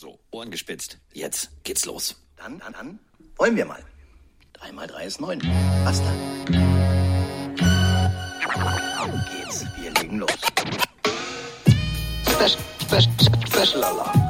So, 0.00 0.20
Ohren 0.30 0.52
gespitzt. 0.52 0.98
Jetzt 1.12 1.50
geht's 1.64 1.84
los. 1.84 2.14
Dann, 2.36 2.60
dann, 2.60 2.72
dann, 2.72 3.00
wollen 3.34 3.56
wir 3.56 3.64
mal. 3.64 3.82
Drei 4.52 4.70
mal 4.70 4.86
drei 4.86 5.06
ist 5.06 5.20
neun. 5.20 5.40
Was 5.82 6.00
dann? 6.00 6.16
Auf 8.96 9.10
geht's, 9.32 9.64
wir 9.76 9.90
legen 10.00 10.18
los. 10.20 10.30
Special, 12.30 12.62
special, 12.80 13.12
special 13.48 13.82
Alarm. 13.82 14.22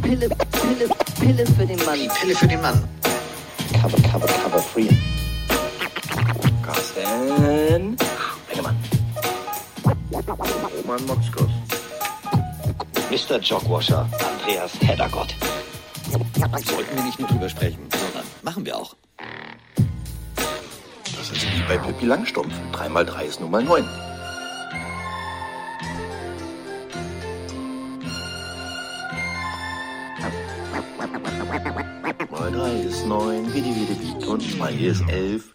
Pille, 0.00 0.30
Pille, 0.30 0.88
Pille 1.20 1.46
für 1.48 1.66
den 1.66 1.84
Mann. 1.84 1.98
Die 1.98 2.08
Pille 2.08 2.34
für 2.34 2.48
den 2.48 2.62
Mann. 2.62 2.88
Cover, 3.74 4.00
cover, 4.10 4.26
cover 4.26 4.62
free. 4.62 4.88
Carsten. 6.62 7.94
Bengemann. 8.48 8.76
Roman 10.82 11.04
Motzkos. 11.04 11.57
Mr. 13.10 13.38
Jogwasher, 13.40 14.06
Andreas 14.12 14.72
Heddergott. 14.82 15.34
Sollten 16.10 16.94
wir 16.94 17.04
nicht 17.04 17.18
nur 17.18 17.26
drüber 17.26 17.48
sprechen, 17.48 17.88
sondern 17.90 18.26
machen 18.42 18.66
wir 18.66 18.76
auch. 18.76 18.94
Das 21.16 21.30
ist 21.30 21.42
wie 21.42 21.62
bei 21.66 21.78
Pippi 21.78 22.04
Langstumpf. 22.04 22.52
3 22.72 22.88
mal 22.90 23.06
3 23.06 23.24
ist 23.24 23.40
nun 23.40 23.50
mal 23.50 23.64
9. 23.64 23.82
Mal 32.30 32.52
3 32.52 32.72
ist 32.82 33.06
9, 33.06 33.54
wie 33.54 33.62
die, 33.62 33.74
Wiede 33.74 34.00
wiegt. 34.02 34.26
Und 34.26 34.42
2 34.42 34.72
ist 34.72 35.02
11. 35.08 35.54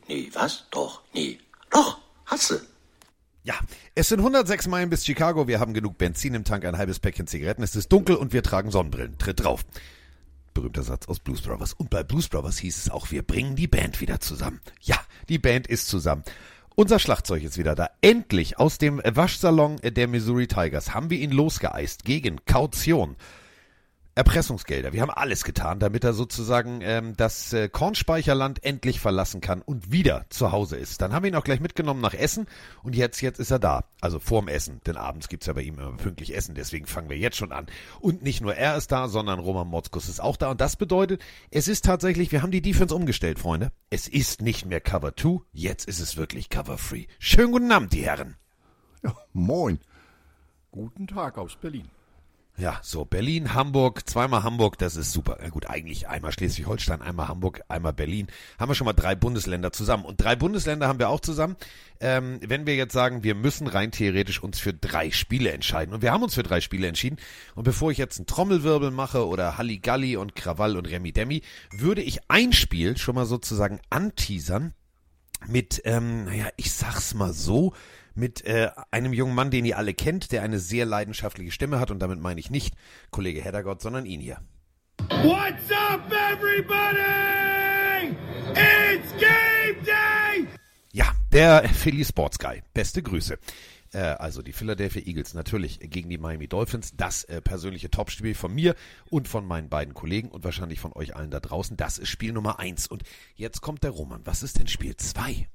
sind 4.13 4.19
106 4.19 4.67
Meilen 4.67 4.91
bis 4.91 5.07
Chicago. 5.07 5.47
Wir 5.47 5.59
haben 5.59 5.73
genug 5.73 5.97
Benzin 5.97 6.35
im 6.35 6.43
Tank, 6.43 6.65
ein 6.65 6.77
halbes 6.77 6.99
Päckchen 6.99 7.25
Zigaretten. 7.25 7.63
Es 7.63 7.75
ist 7.75 7.91
dunkel 7.91 8.15
und 8.15 8.31
wir 8.31 8.43
tragen 8.43 8.69
Sonnenbrillen. 8.69 9.17
Tritt 9.17 9.43
drauf. 9.43 9.65
Berühmter 10.53 10.83
Satz 10.83 11.07
aus 11.07 11.19
Blues 11.19 11.41
Brothers. 11.41 11.73
Und 11.73 11.89
bei 11.89 12.03
Blues 12.03 12.29
Brothers 12.29 12.59
hieß 12.59 12.77
es 12.77 12.89
auch, 12.91 13.09
wir 13.09 13.23
bringen 13.23 13.55
die 13.55 13.65
Band 13.65 14.01
wieder 14.01 14.19
zusammen. 14.19 14.61
Ja, 14.81 14.99
die 15.29 15.39
Band 15.39 15.65
ist 15.65 15.87
zusammen. 15.87 16.21
Unser 16.75 16.99
Schlagzeug 16.99 17.41
ist 17.41 17.57
wieder 17.57 17.73
da. 17.73 17.89
Endlich 18.01 18.59
aus 18.59 18.77
dem 18.77 19.01
Waschsalon 19.03 19.77
der 19.77 20.07
Missouri 20.07 20.45
Tigers 20.45 20.93
haben 20.93 21.09
wir 21.09 21.17
ihn 21.17 21.31
losgeeist 21.31 22.05
gegen 22.05 22.45
Kaution. 22.45 23.15
Erpressungsgelder. 24.15 24.93
Wir 24.93 25.01
haben 25.01 25.09
alles 25.09 25.43
getan, 25.43 25.79
damit 25.79 26.03
er 26.03 26.13
sozusagen 26.13 26.81
ähm, 26.83 27.17
das 27.17 27.51
äh, 27.51 27.67
Kornspeicherland 27.67 28.63
endlich 28.63 28.99
verlassen 28.99 29.41
kann 29.41 29.63
und 29.63 29.91
wieder 29.91 30.25
zu 30.29 30.51
Hause 30.51 30.77
ist. 30.77 31.01
Dann 31.01 31.13
haben 31.13 31.23
wir 31.23 31.31
ihn 31.31 31.35
auch 31.35 31.43
gleich 31.43 31.59
mitgenommen 31.59 31.99
nach 31.99 32.13
Essen 32.13 32.45
und 32.83 32.95
jetzt, 32.95 33.21
jetzt 33.21 33.39
ist 33.39 33.49
er 33.49 33.57
da. 33.57 33.85
Also 34.01 34.19
vorm 34.19 34.47
Essen, 34.47 34.81
denn 34.85 34.97
abends 34.97 35.29
gibt's 35.29 35.47
ja 35.47 35.53
bei 35.53 35.63
ihm 35.63 35.79
immer 35.79 35.97
pünktlich 35.97 36.35
Essen, 36.35 36.53
deswegen 36.53 36.85
fangen 36.85 37.09
wir 37.09 37.17
jetzt 37.17 37.37
schon 37.37 37.51
an. 37.51 37.65
Und 37.99 38.21
nicht 38.21 38.41
nur 38.41 38.53
er 38.55 38.77
ist 38.77 38.91
da, 38.91 39.07
sondern 39.07 39.39
Roman 39.39 39.67
Motzkus 39.67 40.07
ist 40.07 40.21
auch 40.21 40.37
da 40.37 40.51
und 40.51 40.61
das 40.61 40.75
bedeutet, 40.75 41.23
es 41.49 41.67
ist 41.67 41.83
tatsächlich, 41.83 42.31
wir 42.31 42.43
haben 42.43 42.51
die 42.51 42.61
Defense 42.61 42.93
umgestellt, 42.93 43.39
Freunde. 43.39 43.71
Es 43.89 44.07
ist 44.07 44.43
nicht 44.43 44.67
mehr 44.67 44.79
Cover 44.79 45.15
2, 45.15 45.39
jetzt 45.53 45.87
ist 45.87 45.99
es 45.99 46.17
wirklich 46.17 46.49
Cover 46.49 46.75
3. 46.75 47.07
Schönen 47.17 47.51
guten 47.51 47.71
Abend, 47.71 47.93
die 47.93 48.05
Herren. 48.05 48.35
Ja, 49.01 49.15
moin. 49.33 49.79
Guten 50.71 51.07
Tag 51.07 51.39
aus 51.39 51.55
Berlin. 51.55 51.89
Ja, 52.55 52.79
so 52.83 53.03
Berlin, 53.03 53.55
Hamburg, 53.55 54.07
zweimal 54.07 54.43
Hamburg, 54.43 54.77
das 54.77 54.95
ist 54.95 55.11
super. 55.11 55.39
Ja 55.41 55.49
gut, 55.49 55.65
eigentlich 55.65 56.07
einmal 56.07 56.31
Schleswig-Holstein, 56.31 57.01
einmal 57.01 57.27
Hamburg, 57.27 57.63
einmal 57.67 57.93
Berlin. 57.93 58.27
Haben 58.59 58.69
wir 58.69 58.75
schon 58.75 58.85
mal 58.85 58.93
drei 58.93 59.15
Bundesländer 59.15 59.71
zusammen. 59.71 60.05
Und 60.05 60.21
drei 60.21 60.35
Bundesländer 60.35 60.87
haben 60.87 60.99
wir 60.99 61.09
auch 61.09 61.19
zusammen. 61.19 61.55
Ähm, 61.99 62.39
wenn 62.45 62.67
wir 62.67 62.75
jetzt 62.75 62.93
sagen, 62.93 63.23
wir 63.23 63.33
müssen 63.33 63.65
rein 63.65 63.89
theoretisch 63.89 64.43
uns 64.43 64.59
für 64.59 64.71
drei 64.71 65.09
Spiele 65.09 65.51
entscheiden. 65.51 65.95
Und 65.95 66.03
wir 66.03 66.11
haben 66.11 66.21
uns 66.21 66.35
für 66.35 66.43
drei 66.43 66.61
Spiele 66.61 66.87
entschieden. 66.87 67.17
Und 67.55 67.63
bevor 67.63 67.89
ich 67.89 67.97
jetzt 67.97 68.19
einen 68.19 68.27
Trommelwirbel 68.27 68.91
mache 68.91 69.27
oder 69.27 69.57
Halligalli 69.57 70.15
und 70.15 70.35
Krawall 70.35 70.77
und 70.77 70.87
Remi 70.87 71.11
Demi, 71.11 71.41
würde 71.71 72.03
ich 72.03 72.19
ein 72.29 72.53
Spiel 72.53 72.97
schon 72.97 73.15
mal 73.15 73.25
sozusagen 73.25 73.79
anteasern 73.89 74.75
mit, 75.47 75.81
ähm, 75.85 76.25
naja, 76.25 76.49
ich 76.57 76.71
sag's 76.71 77.15
mal 77.15 77.33
so, 77.33 77.73
mit 78.15 78.45
äh, 78.45 78.69
einem 78.91 79.13
jungen 79.13 79.35
Mann, 79.35 79.51
den 79.51 79.65
ihr 79.65 79.77
alle 79.77 79.93
kennt, 79.93 80.31
der 80.31 80.43
eine 80.43 80.59
sehr 80.59 80.85
leidenschaftliche 80.85 81.51
Stimme 81.51 81.79
hat 81.79 81.91
und 81.91 81.99
damit 81.99 82.19
meine 82.19 82.39
ich 82.39 82.49
nicht 82.49 82.75
Kollege 83.11 83.41
Heddergott, 83.41 83.81
sondern 83.81 84.05
ihn 84.05 84.21
hier. 84.21 84.39
What's 85.09 85.71
up, 85.71 86.11
everybody? 86.11 88.15
It's 88.51 89.11
game 89.13 89.83
day! 89.83 90.47
Ja, 90.91 91.11
der 91.31 91.67
Philly 91.69 92.05
Sports 92.05 92.37
Guy. 92.37 92.61
Beste 92.73 93.01
Grüße. 93.01 93.39
Äh, 93.93 93.97
also 93.97 94.41
die 94.41 94.53
Philadelphia 94.53 95.03
Eagles 95.05 95.33
natürlich 95.33 95.79
gegen 95.79 96.09
die 96.09 96.17
Miami 96.17 96.47
Dolphins. 96.47 96.93
Das 96.95 97.23
äh, 97.25 97.41
persönliche 97.41 97.89
Topspiel 97.89 98.35
von 98.35 98.53
mir 98.53 98.75
und 99.09 99.27
von 99.27 99.45
meinen 99.45 99.69
beiden 99.69 99.93
Kollegen 99.93 100.29
und 100.29 100.43
wahrscheinlich 100.43 100.79
von 100.79 100.93
euch 100.93 101.15
allen 101.15 101.31
da 101.31 101.39
draußen. 101.39 101.77
Das 101.77 101.97
ist 101.97 102.09
Spiel 102.09 102.33
Nummer 102.33 102.59
eins. 102.59 102.87
Und 102.87 103.03
jetzt 103.35 103.61
kommt 103.61 103.83
der 103.83 103.91
Roman. 103.91 104.21
Was 104.25 104.43
ist 104.43 104.59
denn 104.59 104.67
Spiel 104.67 104.97
zwei? 104.97 105.47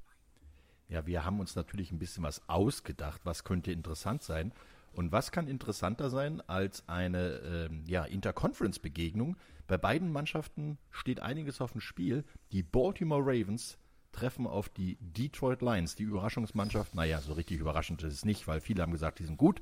Ja, 0.89 1.05
wir 1.05 1.23
haben 1.23 1.39
uns 1.39 1.55
natürlich 1.55 1.91
ein 1.91 1.99
bisschen 1.99 2.23
was 2.23 2.47
ausgedacht, 2.49 3.21
was 3.23 3.43
könnte 3.43 3.71
interessant 3.71 4.23
sein. 4.23 4.51
Und 4.91 5.11
was 5.11 5.31
kann 5.31 5.47
interessanter 5.47 6.09
sein 6.09 6.41
als 6.47 6.89
eine 6.89 7.41
ähm, 7.45 7.83
ja, 7.85 8.03
Interconference-Begegnung? 8.05 9.37
Bei 9.67 9.77
beiden 9.77 10.11
Mannschaften 10.11 10.79
steht 10.89 11.19
einiges 11.19 11.61
auf 11.61 11.73
dem 11.73 11.81
Spiel. 11.81 12.25
Die 12.51 12.63
Baltimore 12.63 13.21
Ravens 13.21 13.77
treffen 14.11 14.47
auf 14.47 14.67
die 14.67 14.97
Detroit 14.99 15.61
Lions, 15.61 15.95
die 15.95 16.03
Überraschungsmannschaft. 16.03 16.95
Naja, 16.95 17.21
so 17.21 17.33
richtig 17.33 17.59
überraschend 17.59 18.01
ist 18.01 18.13
es 18.13 18.25
nicht, 18.25 18.47
weil 18.47 18.61
viele 18.61 18.81
haben 18.81 18.91
gesagt, 18.91 19.19
die 19.19 19.25
sind 19.25 19.37
gut. 19.37 19.61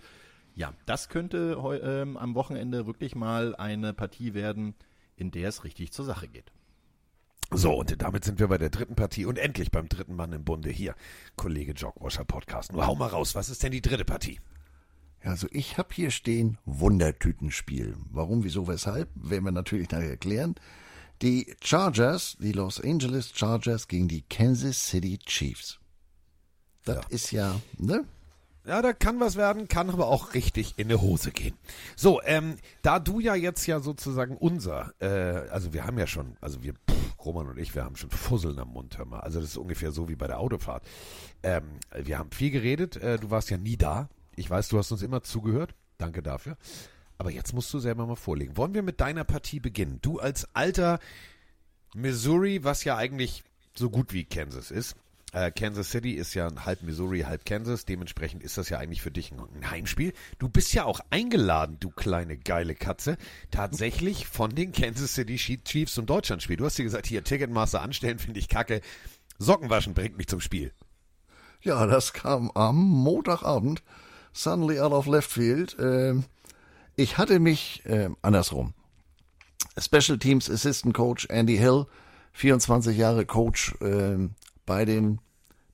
Ja, 0.56 0.74
das 0.86 1.10
könnte 1.10 1.58
ähm, 1.84 2.16
am 2.16 2.34
Wochenende 2.34 2.88
wirklich 2.88 3.14
mal 3.14 3.54
eine 3.58 3.94
Partie 3.94 4.34
werden, 4.34 4.76
in 5.18 5.30
der 5.32 5.50
es 5.50 5.66
richtig 5.66 5.92
zur 5.92 6.06
Sache 6.06 6.30
geht. 6.30 6.52
So, 7.52 7.74
und 7.74 8.02
damit 8.02 8.26
sind 8.26 8.40
wir 8.40 8.48
bei 8.48 8.58
der 8.58 8.70
dritten 8.70 8.96
Partie 8.96 9.26
und 9.26 9.38
endlich 9.38 9.72
beim 9.72 9.88
dritten 9.88 10.16
Mann 10.16 10.34
im 10.34 10.44
Bunde 10.44 10.70
hier. 10.70 10.96
Kollege 11.38 11.72
Jogwasher 11.72 12.26
Podcast. 12.26 12.74
Nur 12.74 12.86
hau 12.86 12.96
mal 12.96 13.08
raus, 13.08 13.36
was 13.36 13.50
ist 13.50 13.64
denn 13.64 13.72
die 13.72 13.82
dritte 13.82 14.04
Partie? 14.04 14.40
Also 15.24 15.48
ich 15.52 15.78
habe 15.78 15.90
hier 15.94 16.12
stehen 16.12 16.58
Wundertütenspiel. 16.66 17.96
Warum, 18.12 18.44
wieso, 18.44 18.68
weshalb, 18.68 19.10
werden 19.16 19.46
wir 19.46 19.52
natürlich 19.52 19.90
nachher 19.92 20.10
erklären. 20.10 20.56
Die 21.22 21.56
Chargers, 21.64 22.36
die 22.40 22.52
Los 22.52 22.82
Angeles 22.82 23.32
Chargers 23.34 23.88
gegen 23.88 24.08
die 24.08 24.22
Kansas 24.24 24.86
City 24.88 25.18
Chiefs. 25.18 25.80
Das 26.86 26.98
Ja. 26.98 27.02
ist 27.10 27.32
ja, 27.32 27.60
ne? 27.78 28.04
Ja, 28.66 28.82
da 28.82 28.92
kann 28.92 29.20
was 29.22 29.38
werden, 29.38 29.70
kann 29.70 29.90
aber 29.90 30.08
auch 30.08 30.34
richtig 30.34 30.74
in 30.78 30.90
die 30.90 30.96
Hose 30.96 31.32
gehen. 31.32 31.56
So, 31.96 32.22
ähm, 32.24 32.58
da 32.82 33.00
du 33.00 33.22
ja 33.22 33.34
jetzt 33.34 33.66
ja 33.66 33.80
sozusagen 33.80 34.36
unser, 34.36 34.94
äh, 35.00 35.50
also 35.50 35.72
wir 35.74 35.86
haben 35.86 35.98
ja 35.98 36.06
schon, 36.06 36.36
also 36.42 36.62
wir, 36.62 36.74
Roman 37.28 37.48
und 37.48 37.60
ich, 37.60 37.76
wir 37.76 37.84
haben 37.84 37.96
schon 37.96 38.10
Fusseln 38.10 38.58
am 38.60 38.70
Mund, 38.70 38.98
hör 38.98 39.06
mal. 39.06 39.20
Also 39.20 39.40
das 39.40 39.50
ist 39.50 39.58
ungefähr 39.58 39.92
so 39.92 40.08
wie 40.10 40.16
bei 40.16 40.28
der 40.28 40.40
Autofahrt. 40.40 40.84
Ähm, 41.44 41.64
wir 41.94 42.18
haben 42.18 42.32
viel 42.32 42.52
geredet, 42.52 42.96
äh, 42.98 43.20
du 43.20 43.30
warst 43.30 43.50
ja 43.50 43.58
nie 43.58 43.78
da. 43.78 44.10
Ich 44.36 44.50
weiß, 44.50 44.70
du 44.70 44.78
hast 44.78 44.92
uns 44.92 45.02
immer 45.02 45.24
zugehört. 45.24 45.76
Danke 45.98 46.22
dafür. 46.22 46.58
Aber 47.18 47.32
jetzt 47.32 47.54
musst 47.54 47.74
du 47.74 47.80
selber 47.80 48.06
mal 48.06 48.16
vorlegen. 48.16 48.58
Wollen 48.58 48.74
wir 48.74 48.84
mit 48.84 49.02
deiner 49.02 49.24
Partie 49.24 49.60
beginnen? 49.60 50.00
Du 50.02 50.20
als 50.20 50.48
alter 50.56 51.00
Missouri, 51.96 52.64
was 52.64 52.84
ja 52.84 52.96
eigentlich 52.96 53.44
so 53.76 53.90
gut 53.90 54.14
wie 54.14 54.26
Kansas 54.26 54.72
ist. 54.72 54.96
Äh, 55.34 55.52
Kansas 55.52 55.92
City 55.92 56.14
ist 56.14 56.34
ja 56.36 56.50
halb 56.66 56.84
Missouri, 56.84 57.22
halb 57.22 57.46
Kansas. 57.46 57.86
Dementsprechend 57.86 58.44
ist 58.44 58.58
das 58.58 58.70
ja 58.70 58.80
eigentlich 58.80 59.02
für 59.02 59.12
dich 59.12 59.32
ein, 59.32 59.70
Heimspiel. 59.70 60.14
Du 60.40 60.48
bist 60.48 60.74
ja 60.74 60.86
auch 60.86 61.02
eingeladen, 61.10 61.78
du 61.80 61.90
kleine 61.90 62.38
geile 62.38 62.76
Katze, 62.76 63.18
tatsächlich 63.52 64.28
von 64.28 64.56
den 64.56 64.72
Kansas 64.72 65.16
City 65.16 65.36
Chiefs 65.36 65.94
zum 65.94 66.06
Deutschlandspiel. 66.06 66.58
Du 66.58 66.66
hast 66.66 66.78
dir 66.78 66.84
gesagt, 66.84 67.08
hier 67.08 67.24
Ticketmaster 67.24 67.82
anstellen 67.82 68.20
finde 68.20 68.40
ich 68.40 68.48
kacke. 68.48 68.82
Socken 69.38 69.70
waschen 69.70 69.94
bringt 69.94 70.18
mich 70.18 70.28
zum 70.28 70.40
Spiel. 70.40 70.72
Ja, 71.62 71.86
das 71.86 72.14
kam 72.14 72.50
am 72.52 72.78
Montagabend, 72.78 73.84
suddenly 74.32 74.80
out 74.80 74.94
of 74.94 75.08
left 75.08 75.30
field. 75.30 75.76
Ähm, 75.80 76.24
ich 76.96 77.18
hatte 77.18 77.40
mich 77.40 77.84
ähm, 77.86 78.16
andersrum. 78.22 78.74
Special 79.78 80.18
Teams 80.18 80.50
Assistant 80.50 80.94
Coach 80.94 81.28
Andy 81.30 81.58
Hill, 81.58 81.86
24 82.34 82.98
Jahre 82.98 83.26
Coach 83.26 83.76
ähm, 83.82 84.36
bei 84.66 84.86
den 84.86 85.20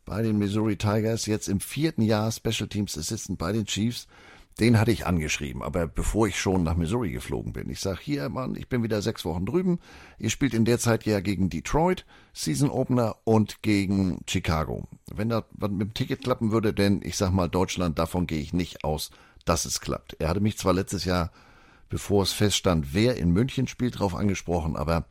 bei 0.06 0.22
den 0.22 0.38
Missouri 0.38 0.76
Tigers, 0.76 1.26
jetzt 1.26 1.48
im 1.48 1.60
vierten 1.60 2.02
Jahr 2.02 2.32
Special 2.32 2.68
Teams 2.68 2.98
Assistant 2.98 3.38
bei 3.38 3.52
den 3.52 3.66
Chiefs. 3.66 4.08
Den 4.60 4.80
hatte 4.80 4.92
ich 4.92 5.08
angeschrieben, 5.08 5.64
aber 5.64 5.88
bevor 5.88 6.28
ich 6.28 6.40
schon 6.40 6.62
nach 6.62 6.76
Missouri 6.76 7.12
geflogen 7.12 7.54
bin. 7.54 7.70
Ich 7.72 7.80
sag 7.80 8.00
hier, 8.00 8.30
Mann, 8.30 8.56
ich 8.56 8.68
bin 8.68 8.84
wieder 8.84 9.02
sechs 9.02 9.26
Wochen 9.26 9.48
drüben. 9.48 9.80
Ihr 10.20 10.30
spielt 10.30 10.54
in 10.54 10.66
der 10.66 10.78
Zeit 10.78 11.06
ja 11.06 11.22
gegen 11.22 11.50
Detroit, 11.50 12.06
Season 12.34 12.70
Opener 12.70 13.16
und 13.24 13.64
gegen 13.64 14.20
Chicago. 14.28 14.88
Wenn 15.12 15.30
das 15.30 15.44
was 15.54 15.72
mit 15.72 15.82
dem 15.82 15.94
Ticket 15.96 16.24
klappen 16.24 16.52
würde, 16.52 16.72
denn 16.72 17.02
ich 17.04 17.18
sag 17.18 17.32
mal, 17.32 17.50
Deutschland, 17.50 17.98
davon 17.98 18.28
gehe 18.28 18.42
ich 18.42 18.54
nicht 18.54 18.84
aus, 18.84 19.10
dass 19.44 19.66
es 19.66 19.82
klappt. 19.82 20.18
Er 20.20 20.30
hatte 20.30 20.42
mich 20.42 20.58
zwar 20.60 20.74
letztes 20.74 21.06
Jahr, 21.06 21.32
bevor 21.90 22.22
es 22.22 22.32
feststand, 22.32 22.94
wer 22.94 23.18
in 23.18 23.32
München 23.32 23.68
spielt, 23.68 23.98
drauf 23.98 24.14
angesprochen, 24.14 24.76
aber 24.76 25.06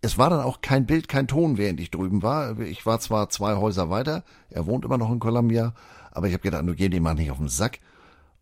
es 0.00 0.18
war 0.18 0.30
dann 0.30 0.40
auch 0.40 0.60
kein 0.60 0.86
Bild, 0.86 1.08
kein 1.08 1.26
Ton, 1.28 1.58
während 1.58 1.80
ich 1.80 1.90
drüben 1.90 2.22
war. 2.22 2.58
Ich 2.60 2.86
war 2.86 3.00
zwar 3.00 3.28
zwei 3.30 3.56
Häuser 3.56 3.90
weiter, 3.90 4.24
er 4.50 4.66
wohnt 4.66 4.84
immer 4.84 4.98
noch 4.98 5.10
in 5.10 5.18
Columbia, 5.18 5.74
aber 6.10 6.26
ich 6.28 6.32
habe 6.34 6.42
gedacht, 6.42 6.66
du 6.66 6.74
geh 6.74 6.88
dem 6.88 7.02
mal 7.02 7.14
nicht 7.14 7.30
auf 7.30 7.38
den 7.38 7.48
Sack. 7.48 7.80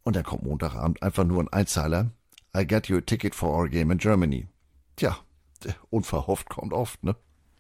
Und 0.03 0.15
dann 0.17 0.23
kommt 0.25 0.45
Montagabend 0.45 1.03
einfach 1.03 1.25
nur 1.25 1.43
ein 1.43 1.49
Einzeiler. 1.49 2.11
I 2.57 2.67
got 2.67 2.87
you 2.89 2.99
a 2.99 3.01
ticket 3.01 3.35
for 3.35 3.51
our 3.57 3.69
game 3.69 3.91
in 3.91 3.99
Germany. 3.99 4.47
Tja, 4.97 5.17
unverhofft 5.91 6.49
kommt 6.49 6.73
oft, 6.73 7.03
ne? 7.03 7.17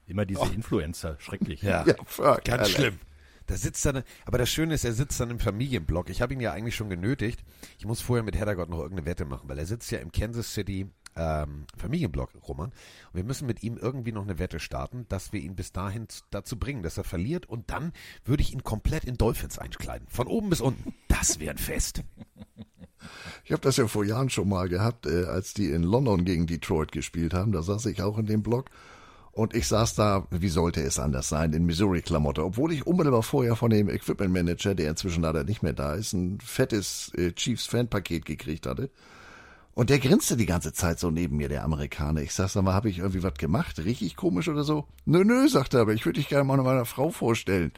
Immer 0.07 0.25
diese 0.25 0.47
Influencer, 0.55 1.17
schrecklich. 1.19 1.63
Ja, 1.63 1.85
Ja, 1.85 1.95
fuck, 2.05 2.45
ganz 2.45 2.63
Alter. 2.63 2.67
schlimm. 2.67 2.99
Da 3.47 3.57
sitzt 3.57 3.85
dann, 3.87 4.03
aber 4.25 4.39
das 4.39 4.49
Schöne 4.51 4.75
ist, 4.75 4.85
er 4.85 4.93
sitzt 4.93 5.19
dann 5.21 5.31
im 5.31 5.39
Familienblock. 5.41 6.11
Ich 6.11 6.21
habe 6.23 6.33
ihn 6.35 6.41
ja 6.41 6.53
eigentlich 6.53 6.75
schon 6.77 6.89
genötigt. 6.91 7.45
Ich 7.79 7.87
muss 7.87 8.01
vorher 8.01 8.25
mit 8.25 8.37
Heddergott 8.37 8.69
noch 8.69 8.79
irgendeine 8.79 9.07
Wette 9.07 9.25
machen, 9.25 9.49
weil 9.49 9.59
er 9.59 9.67
sitzt 9.67 9.91
ja 9.91 9.99
im 9.99 10.11
Kansas 10.13 10.53
City 10.53 10.89
ähm, 11.17 11.67
Familienblock, 11.77 12.31
Roman. 12.47 12.69
Und 12.69 13.15
wir 13.15 13.25
müssen 13.25 13.47
mit 13.47 13.63
ihm 13.63 13.77
irgendwie 13.77 14.13
noch 14.13 14.23
eine 14.23 14.39
Wette 14.39 14.61
starten, 14.61 15.07
dass 15.09 15.33
wir 15.33 15.41
ihn 15.41 15.57
bis 15.57 15.73
dahin 15.73 16.07
dazu 16.31 16.59
bringen, 16.59 16.83
dass 16.83 16.99
er 16.99 17.05
verliert. 17.05 17.47
Und 17.47 17.71
dann 17.71 17.93
würde 18.25 18.43
ich 18.43 18.53
ihn 18.53 18.63
komplett 18.63 19.05
in 19.05 19.17
Dolphins 19.17 19.59
einkleiden. 19.59 20.07
Von 20.09 20.27
oben 20.27 20.51
bis 20.51 20.61
unten. 20.61 20.95
Das 21.09 21.41
wäre 21.41 21.53
ein 21.53 21.59
Fest. 21.59 22.03
Ich 23.45 23.53
habe 23.53 23.63
das 23.63 23.77
ja 23.77 23.87
vor 23.87 24.05
Jahren 24.05 24.31
schon 24.31 24.49
mal 24.49 24.69
gehabt, 24.69 25.07
äh, 25.07 25.25
als 25.25 25.55
die 25.55 25.71
in 25.71 25.83
London 25.83 26.25
gegen 26.25 26.47
Detroit 26.47 26.93
gespielt 26.93 27.35
haben. 27.35 27.53
Da 27.53 27.63
saß 27.63 27.87
ich 27.87 28.03
auch 28.03 28.19
in 28.19 28.27
dem 28.27 28.43
Block. 28.43 28.71
Und 29.37 29.55
ich 29.55 29.69
saß 29.69 29.95
da, 29.95 30.27
wie 30.31 30.49
sollte 30.49 30.81
es 30.81 30.99
anders 30.99 31.29
sein, 31.29 31.53
in 31.53 31.67
Missouri-Klamotte, 31.67 32.43
obwohl 32.43 32.73
ich 32.73 32.87
unmittelbar 32.87 33.23
vorher 33.23 33.55
von 33.55 33.69
dem 33.69 33.91
Equipment 33.91 34.33
Manager, 34.33 34.75
der 34.75 34.89
inzwischen 34.89 35.23
leider 35.23 35.45
nicht 35.45 35.63
mehr 35.63 35.75
da 35.75 35.93
ist, 35.93 36.15
ein 36.15 36.41
fettes 36.41 37.13
äh, 37.15 37.33
Chiefs-Fan-Paket 37.33 38.25
gekriegt 38.25 38.67
hatte. 38.67 38.91
Und 39.77 39.91
der 39.91 39.99
grinste 39.99 40.39
die 40.39 40.47
ganze 40.47 40.73
Zeit 40.73 40.99
so 40.99 41.11
neben 41.11 41.37
mir, 41.37 41.51
der 41.51 41.63
Amerikaner. 41.63 42.23
Ich 42.23 42.33
sag, 42.33 42.49
sag 42.49 42.63
mal, 42.63 42.73
habe 42.73 42.89
ich 42.89 43.01
irgendwie 43.01 43.23
was 43.23 43.35
gemacht? 43.35 43.79
Richtig 43.79 44.17
komisch 44.17 44.49
oder 44.49 44.65
so? 44.65 44.87
Nö, 45.05 45.23
nö, 45.23 45.47
sagt 45.49 45.75
er, 45.75 45.83
aber 45.83 45.93
ich 45.93 46.07
würde 46.07 46.19
dich 46.19 46.31
gerne 46.31 46.45
mal 46.45 46.57
meiner 46.57 46.87
Frau 46.87 47.11
vorstellen. 47.11 47.73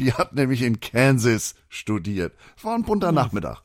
Die 0.00 0.12
hat 0.12 0.34
nämlich 0.34 0.62
in 0.62 0.80
Kansas 0.80 1.54
studiert. 1.68 2.34
Es 2.56 2.64
war 2.64 2.74
ein 2.74 2.82
bunter 2.82 3.12
Nachmittag. 3.12 3.62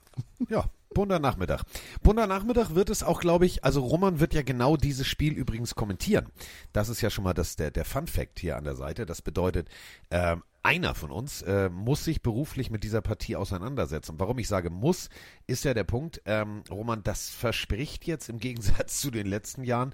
Ja, 0.50 0.66
bunter 0.94 1.18
Nachmittag. 1.18 1.64
Bunter 2.04 2.28
Nachmittag 2.28 2.76
wird 2.76 2.92
es 2.92 3.02
auch, 3.02 3.22
glaube 3.22 3.48
ich, 3.48 3.64
also 3.64 3.82
Roman 3.82 4.20
wird 4.20 4.36
ja 4.36 4.44
genau 4.44 4.78
dieses 4.78 5.08
Spiel 5.08 5.34
übrigens 5.34 5.74
kommentieren. 5.74 6.28
Das 6.74 6.90
ist 6.90 7.02
ja 7.02 7.10
schon 7.10 7.24
mal 7.24 7.34
das, 7.34 7.56
der, 7.56 7.72
der 7.72 7.86
Fun 7.86 8.06
Fact 8.06 8.40
hier 8.40 8.58
an 8.58 8.66
der 8.66 8.76
Seite. 8.76 9.08
Das 9.08 9.24
bedeutet, 9.24 9.68
ähm, 10.12 10.44
einer 10.64 10.96
von 10.96 11.12
uns 11.12 11.42
äh, 11.42 11.70
muss 11.70 12.04
sich 12.04 12.22
beruflich 12.22 12.70
mit 12.70 12.84
dieser 12.84 13.02
Partie 13.02 13.36
auseinandersetzen. 13.36 14.16
Warum 14.18 14.40
ich 14.40 14.48
sage 14.48 14.70
muss, 14.70 15.10
ist 15.48 15.64
ja 15.64 15.74
der 15.74 15.84
Punkt, 15.84 16.22
ähm, 16.26 16.64
Roman, 16.70 17.04
das 17.04 17.30
verspricht 17.30 18.06
jetzt 18.06 18.30
im 18.30 18.40
Gegensatz 18.40 19.00
zu 19.02 19.12
den 19.12 19.28
letzten 19.28 19.64
Jahren 19.64 19.94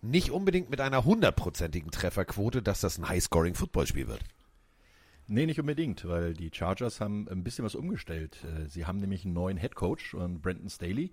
nicht 0.00 0.30
unbedingt 0.30 0.70
mit 0.70 0.80
einer 0.80 1.04
hundertprozentigen 1.04 1.90
Trefferquote, 1.90 2.62
dass 2.62 2.80
das 2.80 2.98
ein 2.98 3.08
High-Scoring-Footballspiel 3.08 4.08
wird. 4.08 4.24
Nee, 5.26 5.44
nicht 5.44 5.60
unbedingt, 5.60 6.06
weil 6.06 6.32
die 6.32 6.50
Chargers 6.52 7.00
haben 7.00 7.28
ein 7.28 7.44
bisschen 7.44 7.64
was 7.64 7.74
umgestellt. 7.74 8.38
Äh, 8.44 8.68
Sie 8.68 8.86
haben 8.86 8.98
nämlich 8.98 9.24
einen 9.24 9.34
neuen 9.34 9.58
Head 9.58 9.74
Coach 9.74 10.14
und 10.14 10.40
Brandon 10.40 10.70
Staley 10.70 11.12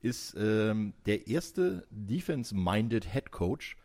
ist 0.00 0.36
ähm, 0.38 0.92
der 1.06 1.26
erste 1.26 1.86
defense-minded 1.90 3.12
Head 3.12 3.32
Coach, 3.32 3.76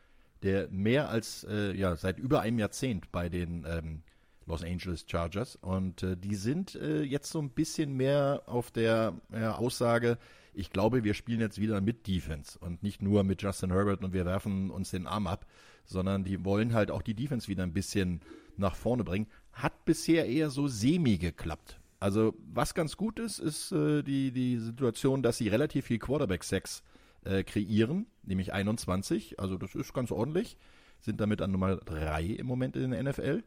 der 0.44 0.68
mehr 0.70 1.10
als 1.10 1.46
äh, 1.50 1.74
ja 1.74 1.96
seit 1.96 2.20
über 2.20 2.42
einem 2.42 2.60
Jahrzehnt 2.60 3.12
bei 3.12 3.30
den 3.30 3.66
ähm, 3.68 4.04
Los 4.52 4.64
Angeles 4.64 5.06
Chargers 5.08 5.56
und 5.56 6.04
äh, 6.04 6.18
die 6.18 6.36
sind 6.36 6.76
äh, 6.76 7.04
jetzt 7.04 7.32
so 7.32 7.40
ein 7.40 7.52
bisschen 7.52 7.94
mehr 7.94 8.44
auf 8.48 8.70
der 8.70 9.14
ja, 9.32 9.56
Aussage, 9.56 10.18
ich 10.54 10.72
glaube, 10.72 11.06
wir 11.06 11.14
spielen 11.14 11.40
jetzt 11.40 11.58
wieder 11.58 11.80
mit 11.80 12.06
Defense 12.06 12.60
und 12.60 12.84
nicht 12.84 13.02
nur 13.02 13.24
mit 13.24 13.42
Justin 13.42 13.72
Herbert 13.72 14.04
und 14.04 14.12
wir 14.12 14.26
werfen 14.26 14.70
uns 14.70 14.92
den 14.92 15.08
Arm 15.08 15.26
ab, 15.26 15.46
sondern 15.86 16.26
die 16.26 16.44
wollen 16.44 16.74
halt 16.74 16.92
auch 16.92 17.02
die 17.02 17.14
Defense 17.14 17.48
wieder 17.48 17.64
ein 17.64 17.72
bisschen 17.72 18.20
nach 18.58 18.76
vorne 18.76 19.06
bringen. 19.06 19.28
Hat 19.54 19.86
bisher 19.86 20.28
eher 20.28 20.50
so 20.50 20.68
semi 20.68 21.18
geklappt. 21.18 21.80
Also 22.02 22.34
was 22.54 22.74
ganz 22.74 22.98
gut 22.98 23.20
ist, 23.20 23.40
ist 23.40 23.72
äh, 23.72 24.04
die, 24.04 24.34
die 24.34 24.58
Situation, 24.58 25.24
dass 25.24 25.38
sie 25.38 25.48
relativ 25.48 25.86
viel 25.86 26.00
Quarterback-Sex 26.00 26.84
äh, 27.24 27.46
kreieren, 27.46 28.06
nämlich 28.24 28.52
21. 28.52 29.40
Also 29.40 29.58
das 29.58 29.76
ist 29.76 29.94
ganz 29.94 30.12
ordentlich. 30.12 30.58
Sind 31.00 31.22
damit 31.22 31.42
an 31.42 31.52
Nummer 31.52 31.78
3 31.78 32.26
im 32.26 32.48
Moment 32.48 32.76
in 32.76 32.92
der 32.92 33.02
NFL. 33.02 33.44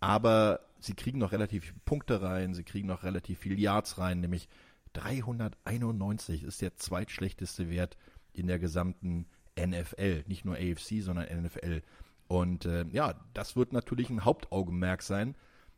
Aber 0.00 0.60
sie 0.80 0.94
kriegen 0.94 1.18
noch 1.18 1.32
relativ 1.32 1.64
viele 1.64 1.80
Punkte 1.84 2.22
rein, 2.22 2.54
sie 2.54 2.64
kriegen 2.64 2.88
noch 2.88 3.02
relativ 3.02 3.38
viel 3.38 3.58
Yards 3.58 3.98
rein, 3.98 4.20
nämlich 4.20 4.48
391 4.94 6.42
ist 6.42 6.62
der 6.62 6.76
zweitschlechteste 6.76 7.70
Wert 7.70 7.96
in 8.32 8.46
der 8.46 8.58
gesamten 8.58 9.26
NFL. 9.58 10.24
Nicht 10.26 10.44
nur 10.44 10.56
AFC, 10.56 11.02
sondern 11.02 11.26
NFL. 11.42 11.82
Und 12.28 12.64
äh, 12.64 12.86
ja, 12.90 13.14
das 13.34 13.56
wird 13.56 13.72
natürlich 13.72 14.10
ein 14.10 14.24
Hauptaugenmerk 14.24 15.02
sein, 15.02 15.36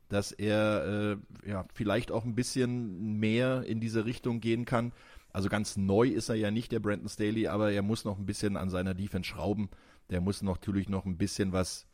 dass 0.08 0.32
er 0.32 1.16
äh, 1.44 1.48
ja 1.48 1.66
vielleicht 1.72 2.10
auch 2.10 2.24
ein 2.24 2.34
bisschen 2.34 3.18
mehr 3.18 3.64
in 3.64 3.80
diese 3.80 4.04
Richtung 4.04 4.40
gehen 4.40 4.64
kann. 4.64 4.92
Also 5.32 5.48
ganz 5.48 5.76
neu 5.76 6.08
ist 6.08 6.28
er 6.28 6.34
ja 6.34 6.50
nicht, 6.50 6.72
der 6.72 6.80
Brandon 6.80 7.08
Staley, 7.08 7.48
aber 7.48 7.72
er 7.72 7.82
muss 7.82 8.04
noch 8.04 8.18
ein 8.18 8.26
bisschen 8.26 8.56
an 8.58 8.68
seiner 8.68 8.94
Defense 8.94 9.28
schrauben. 9.28 9.70
Der 10.10 10.20
muss 10.20 10.42
natürlich 10.42 10.90
noch 10.90 11.06
ein 11.06 11.16
bisschen 11.16 11.52
was, 11.52 11.86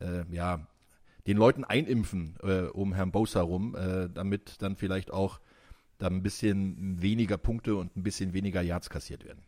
äh, 0.00 0.24
ja, 0.30 0.66
den 1.26 1.36
Leuten 1.36 1.64
einimpfen 1.64 2.36
äh, 2.42 2.62
um 2.62 2.94
Herrn 2.94 3.12
Bosa 3.12 3.42
rum, 3.42 3.74
äh, 3.74 4.08
damit 4.12 4.62
dann 4.62 4.76
vielleicht 4.76 5.10
auch 5.10 5.40
da 5.98 6.08
ein 6.08 6.22
bisschen 6.22 7.00
weniger 7.00 7.38
Punkte 7.38 7.76
und 7.76 7.96
ein 7.96 8.02
bisschen 8.02 8.34
weniger 8.34 8.62
Yards 8.62 8.90
kassiert 8.90 9.24
werden. 9.24 9.42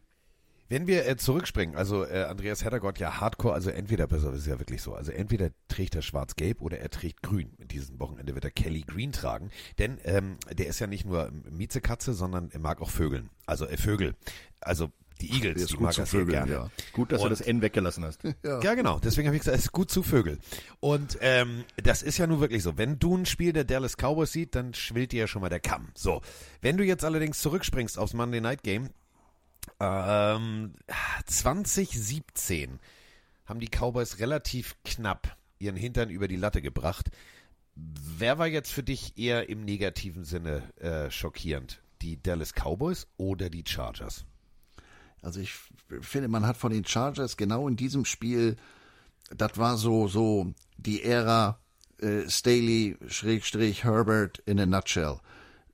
Wenn 0.69 0.89
wir 0.89 1.07
äh, 1.07 1.17
zurückspringen, 1.17 1.77
also 1.77 2.05
äh, 2.05 2.25
Andreas 2.25 2.65
Heddergott 2.65 2.99
ja 2.99 3.21
Hardcore, 3.21 3.55
also 3.55 3.71
entweder 3.71 4.09
das 4.09 4.25
ist 4.25 4.47
ja 4.47 4.59
wirklich 4.59 4.83
so, 4.83 4.95
also 4.95 5.13
entweder 5.13 5.51
trägt 5.69 5.95
er 5.95 6.03
schwarz-gelb 6.03 6.61
oder 6.61 6.79
er 6.79 6.91
trägt 6.91 7.23
grün. 7.23 7.53
In 7.59 7.69
diesem 7.69 8.01
Wochenende 8.01 8.35
wird 8.35 8.45
er 8.45 8.51
Kelly 8.51 8.81
Green 8.81 9.13
tragen, 9.13 9.51
denn 9.79 9.99
ähm, 10.05 10.39
der 10.53 10.67
ist 10.67 10.81
ja 10.81 10.89
nicht 10.89 11.05
nur 11.05 11.31
Miezekatze, 11.51 12.15
sondern 12.15 12.51
er 12.51 12.59
mag 12.59 12.81
auch 12.81 12.91
Vögeln, 12.91 13.31
also 13.47 13.67
äh, 13.67 13.77
Vögel, 13.77 14.17
also 14.61 14.91
die 15.21 15.31
Eagles, 15.33 15.67
die 15.67 15.75
gut 15.75 15.83
mag 15.83 15.93
zu 15.95 16.01
er 16.03 16.07
sehr 16.07 16.21
Vögeln, 16.21 16.47
gerne. 16.47 16.53
ja. 16.53 16.71
Gut, 16.93 17.11
dass 17.13 17.21
du 17.21 17.25
Und- 17.27 17.31
das 17.31 17.41
N 17.41 17.63
weggelassen 17.63 18.05
hast. 18.05 18.21
Ja, 18.45 18.75
genau. 18.75 18.99
Deswegen 18.99 19.27
habe 19.29 19.37
ich 19.37 19.41
gesagt, 19.43 19.57
es 19.59 19.65
ist 19.67 19.73
gut 19.73 19.91
zu 19.91 20.03
Vögel. 20.03 20.39
Und 20.81 21.19
ähm, 21.21 21.65
das 21.83 22.03
ist 22.03 22.19
ja 22.19 22.27
nun 22.27 22.41
wirklich 22.41 22.63
so. 22.63 22.77
Wenn 22.79 22.99
du 22.99 23.17
ein 23.17 23.27
Spiel 23.27 23.53
der 23.53 23.65
Dallas 23.65 23.97
Cowboys 23.97 24.33
siehst, 24.33 24.55
dann 24.55 24.75
schwillt 24.75 25.13
dir 25.13 25.21
ja 25.21 25.27
schon 25.27 25.43
mal 25.43 25.49
der 25.49 25.61
Kamm. 25.61 25.89
So. 25.95 26.21
Wenn 26.61 26.77
du 26.77 26.85
jetzt 26.85 27.05
allerdings 27.05 27.41
zurückspringst 27.41 27.99
aufs 27.99 28.13
Monday 28.15 28.41
Night 28.41 28.63
Game, 28.63 28.91
ähm, 29.81 30.75
2017 31.27 32.79
haben 33.47 33.61
die 33.61 33.69
Cowboys 33.69 34.19
relativ 34.19 34.77
knapp 34.85 35.37
ihren 35.59 35.77
Hintern 35.77 36.11
über 36.11 36.29
die 36.29 36.37
Latte 36.37 36.63
gebracht. 36.63 37.11
Wer 37.75 38.39
war 38.39 38.47
jetzt 38.47 38.73
für 38.73 38.83
dich 38.83 39.19
eher 39.19 39.49
im 39.49 39.65
negativen 39.65 40.25
Sinne 40.25 40.63
äh, 40.81 41.11
schockierend? 41.11 41.81
Die 42.03 42.23
Dallas 42.23 42.53
Cowboys 42.55 43.07
oder 43.17 43.51
die 43.51 43.65
Chargers? 43.67 44.25
Also 45.23 45.41
ich 45.41 45.55
finde, 46.01 46.29
man 46.29 46.47
hat 46.47 46.57
von 46.57 46.73
den 46.73 46.85
Chargers 46.85 47.37
genau 47.37 47.69
in 47.69 47.77
diesem 47.77 48.05
Spiel, 48.05 48.57
das 49.37 49.57
war 49.57 49.77
so 49.77 50.09
so 50.09 50.53
die 50.77 51.03
Ära 51.03 51.59
äh, 51.99 52.29
Staley 52.29 52.97
Schrägstrich 53.09 53.85
Herbert 53.85 54.43
in 54.47 54.61
a 54.61 54.67
nutshell. 54.67 55.21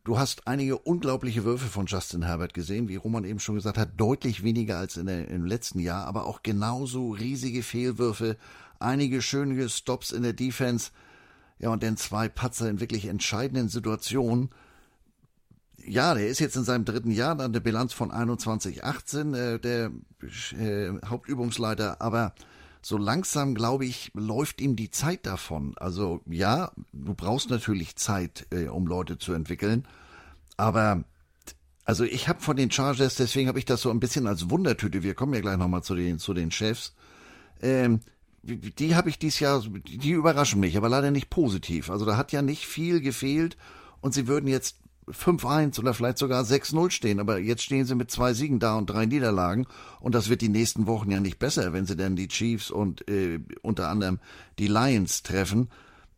Du 0.04 0.18
hast 0.18 0.48
einige 0.48 0.78
unglaubliche 0.78 1.44
Würfe 1.44 1.66
von 1.66 1.86
Justin 1.86 2.24
Herbert 2.24 2.54
gesehen, 2.54 2.88
wie 2.88 2.96
Roman 2.96 3.24
eben 3.24 3.38
schon 3.38 3.54
gesagt 3.54 3.78
hat, 3.78 4.00
deutlich 4.00 4.42
weniger 4.42 4.78
als 4.78 4.96
in 4.96 5.06
der, 5.06 5.28
im 5.28 5.44
letzten 5.44 5.78
Jahr, 5.78 6.06
aber 6.06 6.26
auch 6.26 6.42
genauso 6.42 7.10
riesige 7.10 7.62
Fehlwürfe, 7.62 8.36
einige 8.80 9.22
schöne 9.22 9.68
Stops 9.68 10.10
in 10.10 10.24
der 10.24 10.32
Defense, 10.32 10.90
ja 11.60 11.70
und 11.70 11.84
dann 11.84 11.96
zwei 11.96 12.28
Patzer 12.28 12.68
in 12.68 12.80
wirklich 12.80 13.06
entscheidenden 13.06 13.68
Situationen 13.68 14.50
ja, 15.84 16.14
der 16.14 16.28
ist 16.28 16.38
jetzt 16.38 16.56
in 16.56 16.64
seinem 16.64 16.84
dritten 16.84 17.10
Jahr, 17.10 17.34
dann 17.34 17.52
eine 17.52 17.60
Bilanz 17.60 17.92
von 17.92 18.10
21-18, 18.10 19.36
äh, 19.36 19.58
der 19.58 19.90
äh, 20.58 20.92
Hauptübungsleiter, 21.06 22.00
aber 22.00 22.34
so 22.82 22.96
langsam, 22.96 23.54
glaube 23.54 23.84
ich, 23.86 24.10
läuft 24.14 24.60
ihm 24.60 24.76
die 24.76 24.90
Zeit 24.90 25.26
davon. 25.26 25.74
Also 25.76 26.20
ja, 26.26 26.72
du 26.92 27.14
brauchst 27.14 27.50
natürlich 27.50 27.96
Zeit, 27.96 28.46
äh, 28.50 28.66
um 28.66 28.86
Leute 28.86 29.18
zu 29.18 29.32
entwickeln, 29.32 29.86
aber 30.56 31.04
also 31.84 32.04
ich 32.04 32.28
habe 32.28 32.40
von 32.40 32.56
den 32.56 32.70
Chargers, 32.70 33.16
deswegen 33.16 33.48
habe 33.48 33.58
ich 33.58 33.64
das 33.64 33.82
so 33.82 33.90
ein 33.90 34.00
bisschen 34.00 34.26
als 34.26 34.50
Wundertüte, 34.50 35.02
wir 35.02 35.14
kommen 35.14 35.34
ja 35.34 35.40
gleich 35.40 35.56
nochmal 35.56 35.82
zu 35.82 35.94
den, 35.96 36.18
zu 36.18 36.32
den 36.32 36.50
Chefs, 36.50 36.94
ähm, 37.60 38.00
die 38.42 38.96
habe 38.96 39.08
ich 39.08 39.18
dieses 39.18 39.40
Jahr, 39.40 39.62
die 39.62 40.10
überraschen 40.10 40.60
mich, 40.60 40.76
aber 40.76 40.88
leider 40.88 41.12
nicht 41.12 41.30
positiv. 41.30 41.90
Also 41.90 42.04
da 42.04 42.16
hat 42.16 42.32
ja 42.32 42.42
nicht 42.42 42.66
viel 42.66 43.00
gefehlt 43.00 43.56
und 44.00 44.14
sie 44.14 44.26
würden 44.26 44.48
jetzt 44.48 44.78
5-1 45.08 45.78
oder 45.80 45.94
vielleicht 45.94 46.18
sogar 46.18 46.44
6-0 46.44 46.90
stehen, 46.90 47.20
aber 47.20 47.38
jetzt 47.38 47.62
stehen 47.62 47.86
sie 47.86 47.94
mit 47.94 48.10
zwei 48.10 48.34
Siegen 48.34 48.60
da 48.60 48.76
und 48.76 48.86
drei 48.86 49.06
Niederlagen 49.06 49.66
und 50.00 50.14
das 50.14 50.28
wird 50.28 50.40
die 50.40 50.48
nächsten 50.48 50.86
Wochen 50.86 51.10
ja 51.10 51.20
nicht 51.20 51.38
besser, 51.38 51.72
wenn 51.72 51.86
sie 51.86 51.96
dann 51.96 52.16
die 52.16 52.28
Chiefs 52.28 52.70
und 52.70 53.08
äh, 53.08 53.40
unter 53.62 53.88
anderem 53.88 54.20
die 54.58 54.68
Lions 54.68 55.22
treffen. 55.22 55.70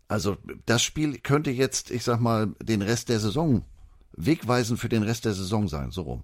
Also 0.09 0.37
das 0.67 0.83
Spiel 0.83 1.19
könnte 1.19 1.51
jetzt, 1.51 1.91
ich 1.91 2.05
sag 2.05 2.21
mal, 2.21 2.49
den 2.63 2.83
Rest 2.83 3.09
der 3.09 3.21
Saison 3.21 3.65
wegweisend 4.17 4.79
für 4.79 4.89
den 4.89 5.03
Rest 5.03 5.25
der 5.25 5.35
Saison 5.35 5.69
sein, 5.69 5.91
so 5.91 6.03
rum. 6.03 6.23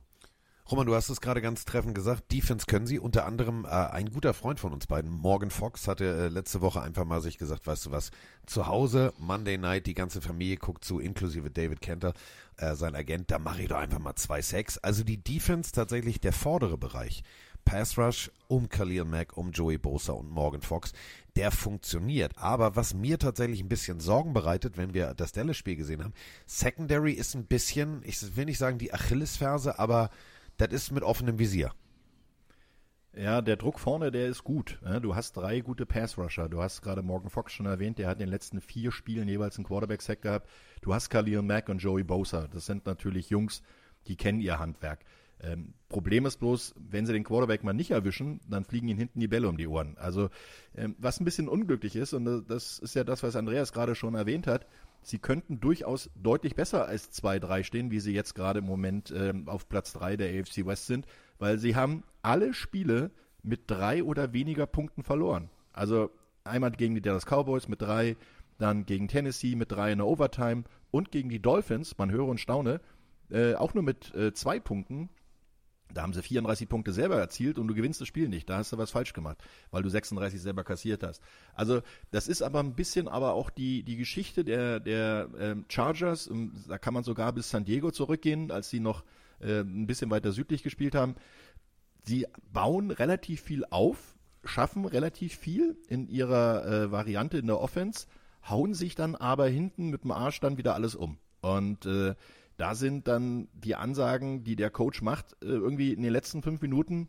Roman, 0.71 0.87
du 0.87 0.95
hast 0.95 1.09
es 1.09 1.21
gerade 1.21 1.43
ganz 1.43 1.65
treffend 1.65 1.97
gesagt. 1.97 2.31
Defense 2.31 2.67
können 2.67 2.87
sie. 2.87 3.01
Unter 3.01 3.27
anderem 3.27 3.65
äh, 3.65 3.69
ein 3.69 4.11
guter 4.11 4.33
Freund 4.33 4.61
von 4.61 4.73
uns 4.73 4.87
beiden, 4.87 5.11
Morgan 5.11 5.51
Fox, 5.51 5.89
hatte 5.89 6.05
äh, 6.05 6.29
letzte 6.29 6.61
Woche 6.61 6.81
einfach 6.81 7.05
mal 7.05 7.21
sich 7.21 7.39
gesagt, 7.39 7.67
weißt 7.67 7.87
du 7.87 7.91
was, 7.91 8.13
zu 8.47 8.69
Hause, 8.69 9.13
Monday 9.19 9.59
Night, 9.59 9.87
die 9.87 9.95
ganze 9.95 10.21
Familie 10.21 10.59
guckt 10.59 10.85
zu, 10.85 11.01
inklusive 11.01 11.51
David 11.51 11.81
Kenter, 11.81 12.15
äh, 12.57 12.77
sein 12.77 12.95
Agent, 12.95 13.33
da 13.33 13.41
mache 13.41 13.63
ich 13.63 13.69
doch 13.69 13.79
einfach 13.79 13.99
mal 13.99 14.15
zwei 14.15 14.43
Sacks. 14.43 14.79
Also 14.79 15.03
die 15.03 15.17
Defense 15.17 15.73
tatsächlich 15.73 16.21
der 16.21 16.33
vordere 16.33 16.79
Bereich. 16.79 17.25
Pass 17.65 17.99
Rush 17.99 18.31
um 18.47 18.69
Khalil 18.69 19.05
Mack, 19.05 19.37
um 19.37 19.51
Joey 19.51 19.77
Bosa 19.77 20.13
und 20.13 20.31
Morgan 20.31 20.63
Fox, 20.63 20.93
der 21.35 21.51
funktioniert. 21.51 22.39
Aber 22.39 22.77
was 22.77 22.95
mir 22.95 23.19
tatsächlich 23.19 23.61
ein 23.61 23.69
bisschen 23.69 23.99
Sorgen 23.99 24.33
bereitet, 24.33 24.77
wenn 24.77 24.95
wir 24.95 25.15
das 25.15 25.33
Dallas-Spiel 25.33 25.75
gesehen 25.75 26.05
haben, 26.05 26.15
Secondary 26.47 27.13
ist 27.13 27.35
ein 27.35 27.47
bisschen, 27.47 28.03
ich 28.05 28.37
will 28.37 28.45
nicht 28.45 28.59
sagen 28.59 28.79
die 28.79 28.95
Achillesferse, 28.95 29.81
aber 29.81 30.11
das 30.61 30.73
ist 30.73 30.93
mit 30.93 31.03
offenem 31.03 31.39
Visier. 31.39 31.73
Ja, 33.17 33.43
der 33.43 33.57
Druck 33.57 33.81
vorne, 33.81 34.13
der 34.13 34.29
ist 34.29 34.45
gut. 34.45 34.79
Du 35.03 35.17
hast 35.17 35.33
drei 35.33 35.61
gute 35.61 35.85
Pass-Rusher. 35.85 36.49
Du 36.49 36.63
hast 36.63 36.81
gerade 36.81 37.03
Morgan 37.03 37.29
Fox 37.29 37.53
schon 37.53 37.67
erwähnt, 37.67 37.99
der 37.99 38.07
hat 38.07 38.19
in 38.19 38.27
den 38.27 38.29
letzten 38.29 38.61
vier 38.61 38.93
Spielen 38.93 39.27
jeweils 39.27 39.57
einen 39.57 39.67
Quarterback-Sack 39.67 40.23
gehabt. 40.23 40.49
Du 40.81 40.95
hast 40.95 41.11
Khalil 41.11 41.43
Mack 41.43 41.69
und 41.69 41.79
Joey 41.79 42.05
Bosa. 42.05 42.47
Das 42.47 42.67
sind 42.67 42.87
natürlich 42.87 43.31
Jungs, 43.31 43.63
die 44.07 44.17
kennen 44.17 44.41
ihr 44.41 44.61
Handwerk. 44.61 45.01
Ähm, 45.43 45.73
Problem 45.89 46.27
ist 46.27 46.37
bloß, 46.37 46.75
wenn 46.77 47.07
sie 47.07 47.15
den 47.15 47.25
Quarterback 47.25 47.65
mal 47.65 47.73
nicht 47.73 47.91
erwischen, 47.91 48.41
dann 48.49 48.65
fliegen 48.65 48.89
ihnen 48.89 48.99
hinten 48.99 49.21
die 49.21 49.29
Bälle 49.29 49.49
um 49.49 49.57
die 49.57 49.67
Ohren. 49.67 49.97
Also 49.99 50.29
ähm, 50.77 50.95
was 50.99 51.19
ein 51.19 51.25
bisschen 51.25 51.49
unglücklich 51.49 51.97
ist, 51.97 52.13
und 52.13 52.47
das 52.47 52.79
ist 52.79 52.95
ja 52.95 53.05
das, 53.05 53.23
was 53.23 53.37
Andreas 53.37 53.73
gerade 53.73 53.95
schon 53.95 54.15
erwähnt 54.15 54.47
hat, 54.47 54.67
sie 55.03 55.19
könnten 55.19 55.61
durchaus 55.61 56.11
deutlich 56.15 56.55
besser 56.55 56.87
als 56.87 57.11
2-3 57.13 57.65
stehen, 57.65 57.91
wie 57.91 58.01
sie 58.01 58.13
jetzt 58.13 58.35
gerade 58.35 58.61
im 58.61 58.67
Moment 58.67 59.13
ähm, 59.17 59.49
auf 59.49 59.69
Platz 59.69 59.93
3 59.93 60.17
der 60.17 60.41
AFC 60.41 60.67
West 60.67 60.87
sind, 60.87 61.07
weil 61.39 61.59
sie 61.59 61.77
haben 61.77 62.05
alle 62.23 62.55
Spiele 62.55 63.11
mit 63.43 63.63
drei 63.67 64.05
oder 64.05 64.33
weniger 64.33 64.67
Punkten 64.67 65.03
verloren. 65.03 65.51
Also 65.73 66.11
einmal 66.45 66.73
gegen 66.73 66.95
die 66.95 67.01
Dallas 67.01 67.25
Cowboys 67.27 67.69
mit 67.69 67.81
drei, 67.81 68.17
dann 68.59 68.85
gegen 68.85 69.09
Tennessee 69.09 69.57
mit 69.57 69.73
drei 69.73 69.93
in 69.93 69.99
der 69.99 70.07
Overtime 70.07 70.65
und 70.91 71.11
gegen 71.11 71.29
die 71.29 71.41
Dolphins, 71.41 71.97
man 71.97 72.11
höre 72.11 72.27
und 72.27 72.41
staune, 72.41 72.81
äh, 73.31 73.55
auch 73.55 73.75
nur 73.75 73.83
mit 73.83 74.15
äh, 74.15 74.33
zwei 74.35 74.61
Punkten 74.61 75.09
da 75.95 76.03
haben 76.03 76.13
sie 76.13 76.23
34 76.23 76.69
Punkte 76.69 76.93
selber 76.93 77.17
erzielt 77.17 77.59
und 77.59 77.69
du 77.69 77.75
gewinnst 77.75 78.01
das 78.01 78.09
Spiel 78.09 78.29
nicht. 78.29 78.49
Da 78.49 78.59
hast 78.59 78.73
du 78.73 78.79
was 78.79 78.91
falsch 78.91 79.13
gemacht, 79.13 79.39
weil 79.71 79.83
du 79.83 79.89
36 79.89 80.41
selber 80.41 80.65
kassiert 80.65 81.03
hast. 81.03 81.23
Also 81.55 81.83
das 82.11 82.29
ist 82.29 82.43
aber 82.43 82.61
ein 82.61 82.75
bisschen 82.75 83.09
aber 83.09 83.33
auch 83.33 83.51
die, 83.51 83.83
die 83.83 83.97
Geschichte 83.97 84.45
der, 84.45 84.81
der 84.81 85.29
ähm, 85.39 85.65
Chargers. 85.69 86.29
Ähm, 86.29 86.53
da 86.69 86.79
kann 86.79 86.95
man 86.95 87.05
sogar 87.05 87.33
bis 87.33 87.51
San 87.51 87.65
Diego 87.65 87.91
zurückgehen, 87.91 88.51
als 88.51 88.71
sie 88.71 88.81
noch 88.81 89.05
äh, 89.41 89.61
ein 89.61 89.87
bisschen 89.87 90.11
weiter 90.11 90.33
südlich 90.33 90.63
gespielt 90.63 90.95
haben. 90.95 91.15
Sie 92.05 92.27
bauen 92.53 92.91
relativ 92.91 93.43
viel 93.43 93.65
auf, 93.71 94.15
schaffen 94.45 94.85
relativ 94.85 95.35
viel 95.35 95.77
in 95.89 96.09
ihrer 96.09 96.67
äh, 96.67 96.91
Variante 96.91 97.39
in 97.39 97.47
der 97.47 97.61
Offense, 97.61 98.07
hauen 98.49 98.75
sich 98.75 98.95
dann 98.95 99.15
aber 99.15 99.47
hinten 99.49 99.91
mit 99.91 100.05
dem 100.05 100.13
Arsch 100.13 100.41
dann 100.41 100.57
wieder 100.57 100.75
alles 100.75 100.95
um. 100.95 101.19
Und 101.43 101.87
äh, 101.87 102.15
da 102.61 102.75
sind 102.75 103.09
dann 103.09 103.49
die 103.55 103.75
Ansagen, 103.75 104.45
die 104.45 104.55
der 104.55 104.69
Coach 104.69 105.01
macht, 105.01 105.33
äh, 105.43 105.47
irgendwie 105.47 105.95
in 105.95 106.03
den 106.03 106.13
letzten 106.13 106.43
fünf 106.43 106.61
Minuten, 106.61 107.09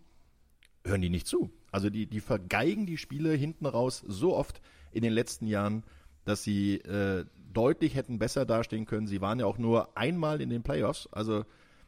hören 0.86 1.02
die 1.02 1.10
nicht 1.10 1.28
zu. 1.28 1.52
Also 1.72 1.90
die, 1.90 2.08
die 2.08 2.22
vergeigen 2.22 2.86
die 2.86 2.98
Spiele 2.98 3.34
hinten 3.34 3.66
raus 3.66 4.02
so 4.08 4.34
oft 4.34 4.62
in 4.94 5.02
den 5.02 5.12
letzten 5.12 5.48
Jahren, 5.48 5.84
dass 6.24 6.44
sie 6.44 6.76
äh, 6.76 7.26
deutlich 7.52 7.96
hätten 7.96 8.18
besser 8.18 8.46
dastehen 8.46 8.86
können. 8.86 9.08
Sie 9.08 9.20
waren 9.20 9.42
ja 9.42 9.46
auch 9.46 9.58
nur 9.58 9.98
einmal 9.98 10.40
in 10.40 10.50
den 10.50 10.64
Playoffs, 10.64 11.10
also 11.12 11.44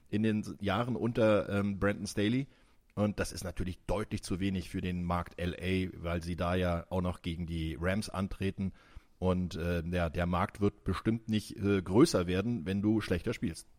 in 0.09 0.23
den 0.23 0.43
Jahren 0.59 0.97
unter 0.97 1.47
ähm, 1.47 1.79
Brandon 1.79 2.05
Staley. 2.05 2.47
Und 2.95 3.21
das 3.21 3.31
ist 3.31 3.45
natürlich 3.45 3.79
deutlich 3.87 4.23
zu 4.23 4.41
wenig 4.41 4.69
für 4.69 4.81
den 4.81 5.05
Markt 5.05 5.39
LA, 5.39 5.87
weil 6.03 6.21
sie 6.21 6.35
da 6.35 6.55
ja 6.55 6.85
auch 6.89 7.01
noch 7.01 7.21
gegen 7.21 7.47
die 7.47 7.77
Rams 7.79 8.09
antreten 8.09 8.73
und 9.23 9.55
äh, 9.55 9.81
ja, 9.89 10.09
der 10.09 10.25
Markt 10.25 10.59
wird 10.59 10.83
bestimmt 10.83 11.29
nicht 11.29 11.55
äh, 11.55 11.81
größer 11.81 12.27
werden, 12.27 12.65
wenn 12.65 12.81
du 12.81 12.99
schlechter 12.99 13.33
spielst. 13.33 13.69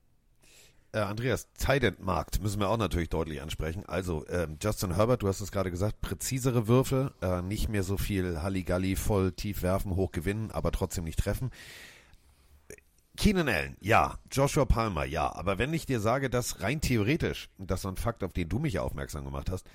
Äh, 0.93 1.01
Andreas, 1.01 1.53
Tight-End-Markt 1.59 2.43
müssen 2.43 2.61
wir 2.61 2.71
auch 2.71 2.79
natürlich 2.79 3.11
deutlich 3.11 3.43
ansprechen. 3.43 3.85
Also 3.85 4.27
ähm, 4.29 4.57
Justin 4.63 4.97
Herbert, 4.97 5.23
du 5.23 5.29
hast 5.29 5.43
es 5.43 5.53
gerade 5.53 5.71
gesagt, 5.71 6.01
präzisere 6.01 6.67
Würfe, 6.67 7.13
äh, 7.21 7.43
nicht 7.43 7.69
mehr 7.69 7.83
so 7.83 7.99
viel 7.99 8.41
Halligalli, 8.41 8.97
voll 8.97 9.33
tief 9.33 9.61
werfen, 9.61 9.97
hoch 9.97 10.13
gewinnen, 10.13 10.51
aber 10.51 10.73
trotzdem 10.73 11.05
nicht 11.05 11.19
treffen. 11.19 11.51
Keenan 13.19 13.49
Allen, 13.51 13.77
ja. 13.81 14.19
Joshua 14.33 14.65
Palmer, 14.65 15.05
ja. 15.05 15.31
Aber 15.31 15.59
wenn 15.59 15.75
ich 15.75 15.85
dir 15.85 16.01
sage, 16.01 16.31
dass 16.31 16.63
rein 16.63 16.81
theoretisch, 16.81 17.51
das 17.59 17.81
ist 17.81 17.87
ein 17.87 17.97
Fakt, 17.97 18.25
auf 18.25 18.33
den 18.33 18.49
du 18.49 18.61
mich 18.61 18.79
aufmerksam 18.79 19.27
gemacht 19.27 19.51
hast, 19.51 19.67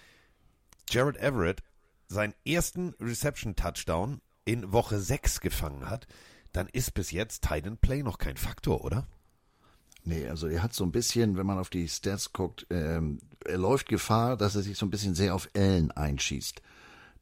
Jared 0.90 1.18
Everett 1.18 1.62
seinen 2.08 2.34
ersten 2.44 2.96
Reception-Touchdown 3.00 4.20
in 4.50 4.74
Woche 4.74 5.00
6 5.00 5.42
gefangen 5.42 5.88
hat, 5.90 6.08
dann 6.54 6.68
ist 6.68 6.96
bis 6.96 7.12
jetzt 7.12 7.48
Titan 7.48 7.78
Play 7.78 8.02
noch 8.02 8.18
kein 8.18 8.36
Faktor, 8.36 8.84
oder? 8.84 9.06
Nee, 10.04 10.28
also 10.28 10.48
er 10.48 10.64
hat 10.64 10.74
so 10.74 10.84
ein 10.84 10.92
bisschen, 10.92 11.38
wenn 11.38 11.46
man 11.46 11.60
auf 11.60 11.70
die 11.70 11.88
Stats 11.88 12.34
guckt, 12.34 12.66
ähm, 12.72 13.20
er 13.46 13.60
läuft 13.60 13.88
Gefahr, 13.88 14.38
dass 14.38 14.56
er 14.56 14.64
sich 14.64 14.76
so 14.76 14.88
ein 14.88 14.90
bisschen 14.90 15.14
sehr 15.14 15.36
auf 15.36 15.48
Allen 15.56 15.92
einschießt. 15.92 16.64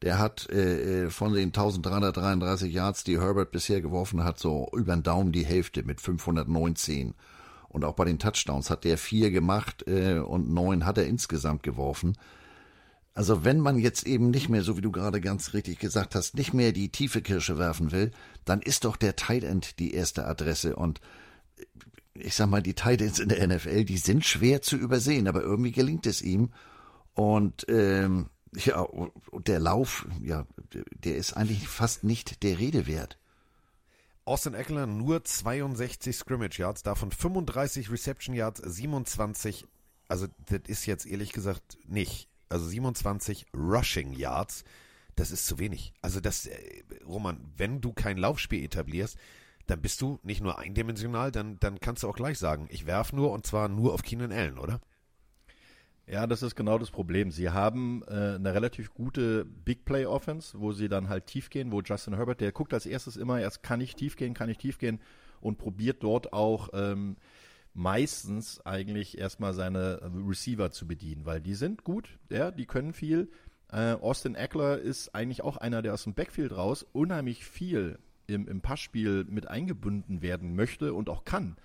Der 0.04 0.20
hat 0.20 0.50
äh, 0.52 1.06
äh 1.06 1.10
von 1.10 1.34
den 1.34 1.48
1333 1.48 2.72
Yards, 2.72 3.04
die 3.04 3.20
Herbert 3.20 3.52
bisher 3.52 3.82
geworfen 3.82 4.24
hat, 4.24 4.40
so 4.40 4.70
über 4.74 4.96
den 4.96 5.04
Daumen 5.04 5.34
die 5.34 5.46
Hälfte 5.46 5.84
mit 5.84 6.00
519. 6.00 7.14
Und 7.68 7.84
auch 7.84 7.96
bei 7.96 8.06
den 8.06 8.20
Touchdowns 8.20 8.70
hat 8.70 8.86
der 8.86 8.98
vier 8.98 9.32
gemacht 9.32 9.86
äh, 9.86 10.20
und 10.20 10.50
neun 10.50 10.86
hat 10.86 10.98
er 10.98 11.08
insgesamt 11.08 11.64
geworfen. 11.64 12.18
Also 13.18 13.44
wenn 13.44 13.60
man 13.60 13.80
jetzt 13.80 14.06
eben 14.06 14.30
nicht 14.30 14.48
mehr, 14.48 14.62
so 14.62 14.78
wie 14.78 14.82
du 14.82 14.92
gerade 14.92 15.20
ganz 15.22 15.56
richtig 15.56 15.80
gesagt 15.80 16.14
hast, 16.14 16.36
nicht 16.36 16.54
mehr 16.54 16.72
die 16.72 16.90
tiefe 16.90 17.24
Kirsche 17.24 17.58
werfen 17.58 17.92
will, 17.92 18.12
dann 18.46 18.62
ist 18.62 18.86
doch 18.86 18.96
der 18.96 19.16
Tight 19.16 19.44
End 19.44 19.80
die 19.80 19.96
erste 19.96 20.28
Adresse 20.28 20.76
und 20.76 21.02
ich 22.14 22.36
sag 22.36 22.48
mal, 22.48 22.62
die 22.62 22.76
Tight 22.76 23.02
Ends 23.02 23.18
in 23.18 23.30
der 23.30 23.48
NFL, 23.48 23.86
die 23.86 23.98
sind 23.98 24.24
schwer 24.24 24.62
zu 24.62 24.78
übersehen, 24.78 25.28
aber 25.28 25.42
irgendwie 25.42 25.72
gelingt 25.72 26.06
es 26.06 26.22
ihm 26.22 26.52
und 27.16 27.66
ähm, 27.70 28.30
ja, 28.54 28.86
der 29.34 29.62
Lauf, 29.62 30.08
ja, 30.22 30.46
der 31.04 31.16
ist 31.16 31.34
eigentlich 31.34 31.68
fast 31.68 32.04
nicht 32.04 32.44
der 32.44 32.60
Rede 32.60 32.86
wert. 32.86 33.18
Austin 34.26 34.54
Eckler 34.54 34.86
nur 34.86 35.24
62 35.24 36.16
Scrimmage 36.16 36.60
Yards, 36.60 36.84
davon 36.84 37.10
35 37.10 37.90
Reception 37.90 38.36
Yards, 38.36 38.62
27, 38.64 39.66
also 40.08 40.28
das 40.46 40.62
ist 40.68 40.86
jetzt 40.86 41.08
ehrlich 41.08 41.34
gesagt 41.34 41.80
nicht 41.88 42.30
also 42.50 42.66
27 42.66 43.48
Rushing 43.54 44.14
Yards, 44.14 44.64
das 45.16 45.32
ist 45.32 45.48
zu 45.48 45.60
wenig. 45.60 45.94
Also 46.02 46.20
das, 46.20 46.46
äh, 46.46 46.84
Roman, 47.06 47.40
wenn 47.58 47.82
du 47.82 47.94
kein 47.94 48.18
Laufspiel 48.18 48.64
etablierst, 48.64 49.18
dann 49.66 49.82
bist 49.82 50.02
du 50.02 50.20
nicht 50.24 50.42
nur 50.42 50.60
eindimensional, 50.60 51.32
dann, 51.32 51.60
dann 51.60 51.80
kannst 51.80 52.04
du 52.04 52.10
auch 52.10 52.16
gleich 52.16 52.38
sagen, 52.40 52.68
ich 52.72 52.86
werf 52.86 53.14
nur 53.14 53.32
und 53.32 53.46
zwar 53.46 53.68
nur 53.68 53.94
auf 53.94 54.02
Keenan 54.02 54.32
Allen, 54.32 54.58
oder? 54.58 54.80
Ja, 56.10 56.26
das 56.26 56.42
ist 56.42 56.56
genau 56.56 56.78
das 56.78 56.90
Problem. 56.90 57.32
Sie 57.32 57.50
haben 57.50 58.02
äh, 58.08 58.36
eine 58.36 58.54
relativ 58.54 58.94
gute 58.94 59.44
Big 59.44 59.84
Play 59.84 60.06
Offense, 60.06 60.58
wo 60.58 60.72
sie 60.72 60.88
dann 60.88 61.10
halt 61.10 61.26
tief 61.26 61.50
gehen, 61.50 61.74
wo 61.74 61.82
Justin 61.82 62.16
Herbert, 62.16 62.40
der 62.40 62.54
guckt 62.54 62.74
als 62.74 62.86
erstes 62.86 63.18
immer, 63.18 63.42
erst 63.42 63.62
kann 63.62 63.82
ich 63.82 63.96
tief 63.96 64.16
gehen, 64.16 64.34
kann 64.34 64.50
ich 64.50 64.58
tief 64.58 64.78
gehen 64.78 65.02
und 65.42 65.58
probiert 65.58 66.02
dort 66.04 66.32
auch 66.32 66.70
ähm, 66.72 67.18
meistens 67.78 68.60
eigentlich 68.66 69.20
erstmal 69.20 69.54
seine 69.54 70.02
Receiver 70.28 70.72
zu 70.72 70.88
bedienen, 70.88 71.26
weil 71.26 71.40
die 71.40 71.54
sind 71.54 71.84
gut, 71.84 72.10
ja, 72.30 72.50
die 72.50 72.66
können 72.66 72.92
viel. 72.92 73.30
Äh, 73.72 73.94
Austin 73.94 74.34
Eckler 74.34 74.80
ist 74.80 75.14
eigentlich 75.14 75.44
auch 75.44 75.58
einer, 75.58 75.84
der 75.84 75.94
aus 75.94 76.04
dem 76.04 76.16
Backfield 76.16 76.56
raus 76.56 76.86
unheimlich 76.92 77.46
viel 77.46 78.00
im, 78.26 78.48
im 78.48 78.62
Passspiel 78.62 79.26
mit 79.30 79.48
eingebunden 79.48 80.24
werden 80.24 80.56
möchte 80.56 80.94
und 80.94 81.08
auch 81.08 81.24
kann. 81.24 81.56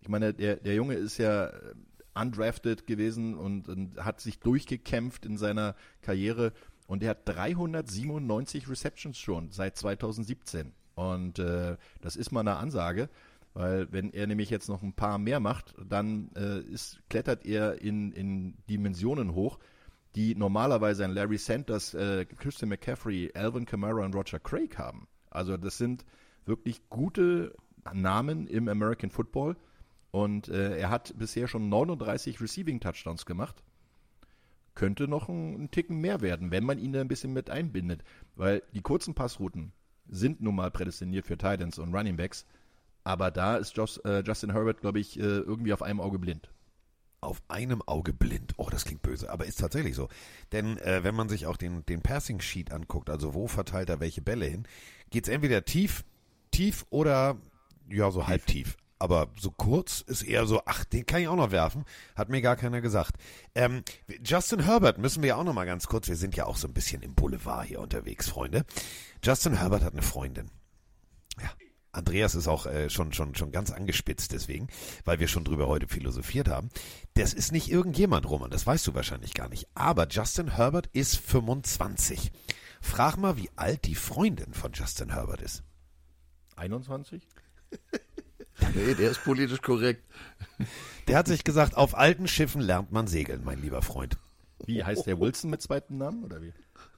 Ich 0.00 0.08
meine, 0.08 0.32
der, 0.32 0.56
der 0.56 0.74
Junge 0.74 0.94
ist 0.94 1.18
ja 1.18 1.48
äh, 1.48 1.74
undrafted 2.14 2.86
gewesen 2.86 3.34
und, 3.34 3.68
und 3.68 4.02
hat 4.02 4.20
sich 4.20 4.40
durchgekämpft 4.40 5.26
in 5.26 5.36
seiner 5.36 5.74
Karriere 6.00 6.52
und 6.86 7.02
er 7.02 7.10
hat 7.10 7.28
397 7.28 8.70
Receptions 8.70 9.18
schon 9.18 9.50
seit 9.50 9.76
2017. 9.76 10.72
Und 10.94 11.38
äh, 11.38 11.76
das 12.00 12.16
ist 12.16 12.32
mal 12.32 12.40
eine 12.40 12.56
Ansage. 12.56 13.10
Weil 13.54 13.90
wenn 13.92 14.12
er 14.12 14.26
nämlich 14.26 14.50
jetzt 14.50 14.68
noch 14.68 14.82
ein 14.82 14.92
paar 14.92 15.18
mehr 15.18 15.40
macht, 15.40 15.74
dann 15.84 16.30
äh, 16.36 16.60
ist, 16.60 17.00
klettert 17.08 17.44
er 17.44 17.80
in, 17.80 18.12
in 18.12 18.56
Dimensionen 18.68 19.34
hoch, 19.34 19.58
die 20.14 20.34
normalerweise 20.34 21.04
ein 21.04 21.12
Larry 21.12 21.38
Sanders, 21.38 21.94
äh, 21.94 22.24
Christian 22.24 22.68
McCaffrey, 22.68 23.32
Alvin 23.34 23.66
Kamara 23.66 24.04
und 24.04 24.14
Roger 24.14 24.38
Craig 24.38 24.78
haben. 24.78 25.08
Also 25.30 25.56
das 25.56 25.78
sind 25.78 26.04
wirklich 26.44 26.88
gute 26.88 27.54
Namen 27.92 28.46
im 28.46 28.68
American 28.68 29.10
Football. 29.10 29.56
Und 30.10 30.48
äh, 30.48 30.78
er 30.78 30.90
hat 30.90 31.14
bisher 31.18 31.48
schon 31.48 31.68
39 31.68 32.40
Receiving 32.40 32.80
Touchdowns 32.80 33.26
gemacht. 33.26 33.62
Könnte 34.74 35.06
noch 35.06 35.28
ein, 35.28 35.64
ein 35.64 35.70
Ticken 35.70 35.98
mehr 35.98 36.20
werden, 36.20 36.50
wenn 36.50 36.64
man 36.64 36.78
ihn 36.78 36.92
da 36.92 37.00
ein 37.00 37.08
bisschen 37.08 37.32
mit 37.32 37.50
einbindet. 37.50 38.02
Weil 38.34 38.62
die 38.72 38.80
kurzen 38.80 39.14
Passrouten 39.14 39.72
sind 40.08 40.40
nun 40.40 40.54
mal 40.54 40.70
prädestiniert 40.70 41.26
für 41.26 41.36
Titans 41.36 41.78
und 41.78 41.94
Running 41.94 42.16
Backs. 42.16 42.46
Aber 43.08 43.30
da 43.30 43.56
ist 43.56 43.74
Josh, 43.74 43.98
äh, 44.04 44.20
Justin 44.20 44.52
Herbert, 44.52 44.82
glaube 44.82 45.00
ich, 45.00 45.18
äh, 45.18 45.22
irgendwie 45.22 45.72
auf 45.72 45.80
einem 45.80 45.98
Auge 45.98 46.18
blind. 46.18 46.50
auf 47.20 47.42
einem 47.48 47.82
Auge 47.82 48.12
blind. 48.12 48.52
Oh, 48.58 48.68
das 48.70 48.84
klingt 48.84 49.02
böse, 49.02 49.30
aber 49.30 49.46
ist 49.46 49.58
tatsächlich 49.58 49.96
so. 49.96 50.08
Denn 50.52 50.76
äh, 50.78 51.02
wenn 51.04 51.14
man 51.14 51.28
sich 51.30 51.46
auch 51.46 51.56
den, 51.56 51.84
den 51.86 52.02
Passing 52.02 52.40
Sheet 52.40 52.70
anguckt, 52.70 53.10
also 53.10 53.32
wo 53.34 53.48
verteilt 53.48 53.88
er 53.88 54.00
welche 54.00 54.20
Bälle 54.22 54.44
hin, 54.46 54.68
geht's 55.10 55.28
entweder 55.28 55.64
tief, 55.64 56.04
tief 56.50 56.84
oder 56.90 57.36
ja, 57.88 58.10
so 58.10 58.26
halb 58.28 58.46
tief. 58.46 58.76
Aber 59.00 59.28
so 59.38 59.50
kurz 59.50 60.00
ist 60.02 60.22
eher 60.22 60.46
so, 60.46 60.62
ach, 60.66 60.84
den 60.84 61.06
kann 61.06 61.22
ich 61.22 61.28
auch 61.28 61.36
noch 61.36 61.50
werfen. 61.50 61.84
Hat 62.14 62.28
mir 62.28 62.42
gar 62.42 62.56
keiner 62.56 62.80
gesagt. 62.80 63.16
Ähm, 63.54 63.82
Justin 64.24 64.64
Herbert 64.64 64.98
müssen 64.98 65.22
wir 65.22 65.30
ja 65.30 65.36
auch 65.36 65.44
noch 65.44 65.54
mal 65.54 65.66
ganz 65.66 65.86
kurz, 65.86 66.08
wir 66.08 66.16
sind 66.16 66.36
ja 66.36 66.46
auch 66.46 66.56
so 66.56 66.68
ein 66.68 66.74
bisschen 66.74 67.02
im 67.02 67.14
Boulevard 67.14 67.66
hier 67.66 67.80
unterwegs, 67.80 68.28
Freunde. 68.28 68.64
Justin 69.24 69.54
Herbert 69.58 69.82
hat 69.82 69.94
eine 69.94 70.02
Freundin. 70.02 70.50
Ja. 71.40 71.50
Andreas 71.92 72.34
ist 72.34 72.48
auch 72.48 72.66
äh, 72.66 72.90
schon, 72.90 73.12
schon, 73.12 73.34
schon 73.34 73.52
ganz 73.52 73.70
angespitzt 73.70 74.32
deswegen, 74.32 74.68
weil 75.04 75.20
wir 75.20 75.28
schon 75.28 75.44
drüber 75.44 75.68
heute 75.68 75.88
philosophiert 75.88 76.48
haben. 76.48 76.68
Das 77.14 77.32
ist 77.32 77.52
nicht 77.52 77.70
irgendjemand, 77.70 78.28
Roman, 78.28 78.50
das 78.50 78.66
weißt 78.66 78.86
du 78.86 78.94
wahrscheinlich 78.94 79.34
gar 79.34 79.48
nicht. 79.48 79.68
Aber 79.74 80.06
Justin 80.08 80.56
Herbert 80.56 80.88
ist 80.92 81.16
25. 81.16 82.30
Frag 82.80 83.16
mal, 83.16 83.36
wie 83.36 83.50
alt 83.56 83.86
die 83.86 83.94
Freundin 83.94 84.52
von 84.52 84.72
Justin 84.72 85.12
Herbert 85.12 85.42
ist. 85.42 85.62
21? 86.56 87.26
Nee, 88.74 88.94
der 88.94 89.12
ist 89.12 89.22
politisch 89.22 89.62
korrekt. 89.62 90.02
Der 91.06 91.16
hat 91.16 91.28
sich 91.28 91.44
gesagt, 91.44 91.76
auf 91.76 91.96
alten 91.96 92.26
Schiffen 92.26 92.60
lernt 92.60 92.90
man 92.90 93.06
segeln, 93.06 93.44
mein 93.44 93.62
lieber 93.62 93.82
Freund. 93.82 94.18
Wie 94.66 94.82
heißt 94.82 95.06
der 95.06 95.20
Wilson 95.20 95.50
mit 95.50 95.62
zweiten 95.62 95.98
Namen 95.98 96.24
oder 96.24 96.42
wie? 96.42 96.52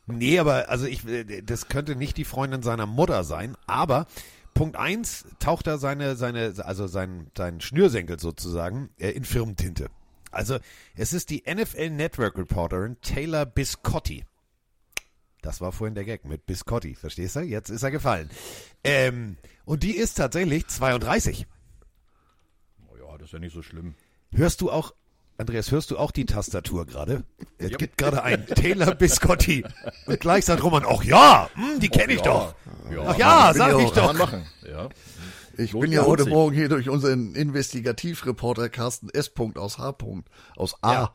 Nee, 0.06 0.38
aber 0.38 0.68
also 0.68 0.86
ich, 0.86 1.06
äh, 1.06 1.42
das 1.42 1.68
könnte 1.68 1.96
nicht 1.96 2.16
die 2.16 2.24
Freundin 2.24 2.62
seiner 2.62 2.86
Mutter 2.86 3.24
sein, 3.24 3.56
aber 3.66 4.06
Punkt 4.54 4.76
eins 4.76 5.24
taucht 5.38 5.66
da 5.66 5.78
seine, 5.78 6.16
seine, 6.16 6.54
also 6.64 6.86
sein, 6.86 7.30
sein 7.36 7.60
Schnürsenkel 7.60 8.18
sozusagen 8.18 8.90
äh, 8.98 9.10
in 9.10 9.24
Firmentinte. 9.24 9.88
Also 10.30 10.58
es 10.94 11.12
ist 11.12 11.30
die 11.30 11.42
NFL 11.46 11.90
Network 11.90 12.36
Reporterin 12.38 12.96
Taylor 13.00 13.46
Biscotti. 13.46 14.24
Das 15.42 15.60
war 15.60 15.72
vorhin 15.72 15.94
der 15.94 16.04
Gag 16.04 16.24
mit 16.24 16.46
Biscotti, 16.46 16.94
verstehst 16.94 17.36
du? 17.36 17.40
Jetzt 17.40 17.70
ist 17.70 17.82
er 17.82 17.90
gefallen. 17.90 18.28
Ähm, 18.84 19.38
und 19.64 19.82
die 19.82 19.96
ist 19.96 20.14
tatsächlich 20.14 20.66
32. 20.66 21.46
Oh 22.88 22.96
ja, 22.96 23.16
das 23.16 23.28
ist 23.28 23.32
ja 23.32 23.38
nicht 23.38 23.54
so 23.54 23.62
schlimm. 23.62 23.94
Hörst 24.32 24.60
du 24.60 24.70
auch, 24.70 24.94
Andreas, 25.40 25.70
hörst 25.70 25.90
du 25.90 25.96
auch 25.98 26.10
die 26.10 26.26
Tastatur 26.26 26.86
gerade? 26.86 27.24
Es 27.58 27.76
gibt 27.78 27.96
gerade 27.98 28.22
ein 28.22 28.46
Taylor 28.46 28.94
Biscotti. 28.94 29.64
Und 30.06 30.20
gleich 30.20 30.44
sagt 30.44 30.62
Roman, 30.62 30.84
ach 30.86 31.02
ja, 31.02 31.48
hm, 31.54 31.80
die 31.80 31.88
kenne 31.88 32.12
ich 32.12 32.20
doch. 32.20 32.54
Ach 33.06 33.16
ja, 33.16 33.52
sag 33.54 33.72
ja 33.72 33.78
ich 33.78 33.90
doch. 33.90 34.12
Machen. 34.12 34.46
Ja. 34.70 34.88
Ich 35.56 35.72
Lohnt- 35.72 35.82
bin 35.82 35.92
ja 35.92 36.04
heute 36.06 36.24
sich. 36.24 36.32
Morgen 36.32 36.54
hier 36.54 36.68
durch 36.68 36.88
unseren 36.88 37.34
Investigativreporter 37.34 38.68
Carsten 38.68 39.08
S. 39.10 39.32
aus 39.56 39.78
H. 39.78 39.96
aus 40.56 40.74
A. 40.82 40.92
Ja. 40.92 41.14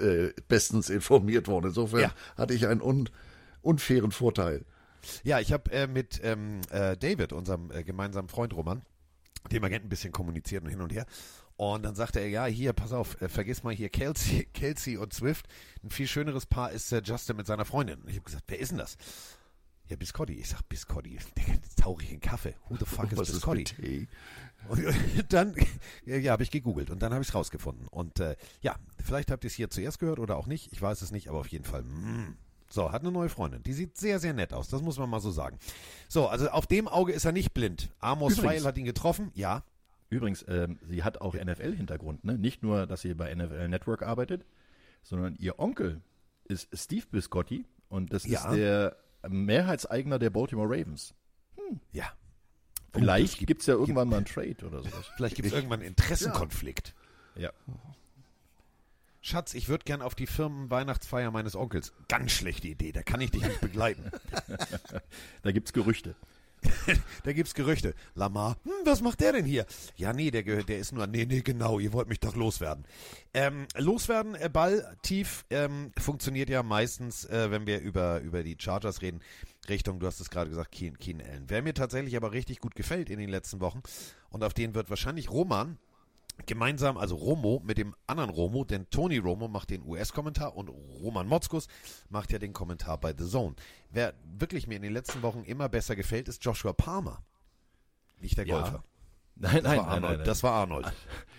Äh, 0.00 0.32
bestens 0.48 0.90
informiert 0.90 1.48
worden. 1.48 1.66
Insofern 1.68 2.00
Ja. 2.00 2.12
hatte 2.36 2.54
ich 2.54 2.66
einen 2.66 2.80
un 2.82 3.08
unfairen 3.62 4.10
Vorteil. 4.12 4.64
Ja, 5.24 5.40
ich 5.40 5.52
habe 5.52 5.70
äh, 5.72 5.86
mit 5.86 6.20
ähm, 6.22 6.60
äh, 6.70 6.96
David, 6.96 7.32
unserem 7.32 7.70
äh, 7.70 7.84
gemeinsamen 7.84 8.28
Freund 8.28 8.54
Roman, 8.54 8.82
dem 9.50 9.64
Agenten 9.64 9.86
ein 9.86 9.90
bisschen 9.90 10.12
kommuniziert 10.12 10.62
und 10.64 10.70
hin 10.70 10.80
und 10.80 10.92
her. 10.92 11.06
Und 11.56 11.84
dann 11.84 11.94
sagte 11.94 12.20
er, 12.20 12.28
ja, 12.28 12.46
hier, 12.46 12.72
pass 12.72 12.92
auf, 12.92 13.20
äh, 13.20 13.28
vergiss 13.28 13.62
mal 13.62 13.74
hier 13.74 13.88
Kelsey, 13.88 14.48
Kelsey 14.54 14.96
und 14.96 15.12
Swift. 15.12 15.46
Ein 15.82 15.90
viel 15.90 16.06
schöneres 16.06 16.46
Paar 16.46 16.72
ist 16.72 16.92
äh, 16.92 17.02
Justin 17.04 17.36
mit 17.36 17.46
seiner 17.46 17.64
Freundin. 17.64 18.00
Und 18.00 18.08
ich 18.08 18.16
habe 18.16 18.24
gesagt, 18.24 18.44
wer 18.48 18.58
ist 18.58 18.70
denn 18.70 18.78
das? 18.78 18.96
Ja, 19.88 19.96
Biscotti. 19.96 20.34
Ich 20.34 20.48
sag, 20.48 20.66
Biscotti. 20.68 21.18
Jetzt 21.46 21.78
tauche 21.78 22.02
ich 22.02 22.12
in 22.12 22.20
Kaffee. 22.20 22.54
Who 22.68 22.76
the 22.76 22.86
fuck 22.86 23.12
is 23.12 23.18
Was 23.18 23.28
ist 23.28 23.34
Biscotti? 23.36 23.64
Tee? 23.64 24.08
Und 24.68 24.82
dann, 25.32 25.54
ja, 26.06 26.32
habe 26.32 26.42
ich 26.42 26.50
gegoogelt 26.50 26.90
und 26.90 27.00
dann 27.02 27.12
habe 27.12 27.22
ich 27.22 27.28
es 27.28 27.34
rausgefunden. 27.34 27.88
Und 27.88 28.20
äh, 28.20 28.36
ja, 28.62 28.76
vielleicht 29.04 29.30
habt 29.30 29.44
ihr 29.44 29.48
es 29.48 29.54
hier 29.54 29.70
zuerst 29.70 29.98
gehört 29.98 30.18
oder 30.18 30.36
auch 30.36 30.46
nicht. 30.46 30.72
Ich 30.72 30.80
weiß 30.80 31.02
es 31.02 31.10
nicht, 31.10 31.28
aber 31.28 31.40
auf 31.40 31.48
jeden 31.48 31.64
Fall. 31.64 31.82
Mm. 31.82 32.36
So, 32.70 32.90
hat 32.90 33.02
eine 33.02 33.12
neue 33.12 33.28
Freundin. 33.28 33.62
Die 33.62 33.74
sieht 33.74 33.98
sehr, 33.98 34.18
sehr 34.18 34.32
nett 34.32 34.54
aus. 34.54 34.68
Das 34.68 34.80
muss 34.80 34.98
man 34.98 35.10
mal 35.10 35.20
so 35.20 35.30
sagen. 35.30 35.58
So, 36.08 36.28
also 36.28 36.48
auf 36.48 36.66
dem 36.66 36.88
Auge 36.88 37.12
ist 37.12 37.26
er 37.26 37.32
nicht 37.32 37.52
blind. 37.52 37.90
Amos 37.98 38.38
Übrigens. 38.38 38.62
Pfeil 38.62 38.66
hat 38.66 38.78
ihn 38.78 38.86
getroffen. 38.86 39.30
Ja. 39.34 39.62
Übrigens, 40.12 40.44
ähm, 40.46 40.78
sie 40.86 41.02
hat 41.04 41.22
auch 41.22 41.34
NFL-Hintergrund, 41.34 42.22
ne? 42.24 42.36
Nicht 42.36 42.62
nur, 42.62 42.86
dass 42.86 43.00
sie 43.00 43.14
bei 43.14 43.34
NFL 43.34 43.68
Network 43.68 44.02
arbeitet, 44.02 44.44
sondern 45.02 45.36
ihr 45.36 45.58
Onkel 45.58 46.02
ist 46.44 46.68
Steve 46.74 47.06
Biscotti 47.10 47.64
und 47.88 48.12
das 48.12 48.26
Ja. 48.26 48.50
ist 48.50 48.56
der 48.58 48.96
Mehrheitseigner 49.26 50.18
der 50.18 50.28
Baltimore 50.28 50.68
Ravens. 50.68 51.14
Ja. 51.92 52.12
Vielleicht 52.92 53.46
gibt 53.46 53.62
es 53.62 53.66
ja 53.68 53.74
irgendwann 53.74 54.08
mal 54.10 54.16
einen 54.18 54.26
Trade 54.26 54.66
oder 54.66 54.82
sowas. 54.82 55.06
Vielleicht 55.16 55.36
gibt 55.36 55.48
es 55.48 55.54
irgendwann 55.54 55.80
einen 55.80 55.88
Interessenkonflikt. 55.88 56.94
Ja. 57.36 57.50
Schatz, 59.22 59.54
ich 59.54 59.70
würde 59.70 59.84
gern 59.84 60.02
auf 60.02 60.14
die 60.14 60.26
Firmenweihnachtsfeier 60.26 61.30
meines 61.30 61.56
Onkels. 61.56 61.94
Ganz 62.08 62.32
schlechte 62.32 62.68
Idee, 62.68 62.92
da 62.92 63.02
kann 63.02 63.22
ich 63.22 63.30
dich 63.30 63.42
nicht 63.42 63.62
begleiten. 63.62 64.10
Da 65.42 65.52
gibt's 65.52 65.72
Gerüchte. 65.72 66.14
Da 67.24 67.32
gibt's 67.32 67.54
Gerüchte. 67.54 67.94
Lamar, 68.14 68.56
hm, 68.64 68.72
was 68.84 69.00
macht 69.00 69.20
der 69.20 69.32
denn 69.32 69.44
hier? 69.44 69.66
Ja, 69.96 70.12
nee, 70.12 70.30
der 70.30 70.42
gehört, 70.42 70.68
der 70.68 70.78
ist 70.78 70.92
nur, 70.92 71.06
nee, 71.06 71.24
nee, 71.24 71.40
genau, 71.40 71.78
ihr 71.78 71.92
wollt 71.92 72.08
mich 72.08 72.20
doch 72.20 72.34
loswerden. 72.34 72.84
Ähm, 73.34 73.66
loswerden, 73.76 74.34
äh, 74.34 74.48
Ball 74.48 74.96
tief, 75.02 75.44
ähm, 75.50 75.92
funktioniert 75.98 76.50
ja 76.50 76.62
meistens, 76.62 77.24
äh, 77.26 77.50
wenn 77.50 77.66
wir 77.66 77.80
über, 77.80 78.20
über 78.20 78.42
die 78.42 78.56
Chargers 78.58 79.02
reden, 79.02 79.20
Richtung, 79.68 80.00
du 80.00 80.06
hast 80.06 80.20
es 80.20 80.30
gerade 80.30 80.50
gesagt, 80.50 80.72
Keen, 80.72 80.98
Keen 80.98 81.20
Allen. 81.22 81.44
Wer 81.48 81.62
mir 81.62 81.74
tatsächlich 81.74 82.16
aber 82.16 82.32
richtig 82.32 82.58
gut 82.58 82.74
gefällt 82.74 83.10
in 83.10 83.18
den 83.18 83.28
letzten 83.28 83.60
Wochen, 83.60 83.82
und 84.30 84.42
auf 84.42 84.54
den 84.54 84.74
wird 84.74 84.90
wahrscheinlich 84.90 85.30
Roman 85.30 85.78
gemeinsam, 86.46 86.96
also 86.96 87.14
Romo 87.16 87.60
mit 87.64 87.78
dem 87.78 87.94
anderen 88.06 88.30
Romo, 88.30 88.64
denn 88.64 88.88
Tony 88.90 89.18
Romo 89.18 89.48
macht 89.48 89.70
den 89.70 89.82
US-Kommentar 89.84 90.56
und 90.56 90.68
Roman 90.68 91.26
Motzkus 91.26 91.68
macht 92.08 92.32
ja 92.32 92.38
den 92.38 92.52
Kommentar 92.52 92.98
bei 92.98 93.14
The 93.16 93.26
Zone. 93.28 93.54
Wer 93.90 94.14
wirklich 94.38 94.66
mir 94.66 94.76
in 94.76 94.82
den 94.82 94.92
letzten 94.92 95.22
Wochen 95.22 95.42
immer 95.44 95.68
besser 95.68 95.96
gefällt, 95.96 96.28
ist 96.28 96.44
Joshua 96.44 96.72
Palmer. 96.72 97.22
Nicht 98.20 98.38
der 98.38 98.46
Ja. 98.46 98.60
Golfer. 98.60 98.84
Nein, 99.34 99.54
Das 99.54 99.62
nein, 99.64 99.78
war 99.78 99.84
nein, 99.86 99.86
Arnold. 99.94 100.02
nein, 100.02 100.16
nein. 100.18 100.26
Das 100.26 100.42
war 100.42 100.52
Arnold. 100.52 100.92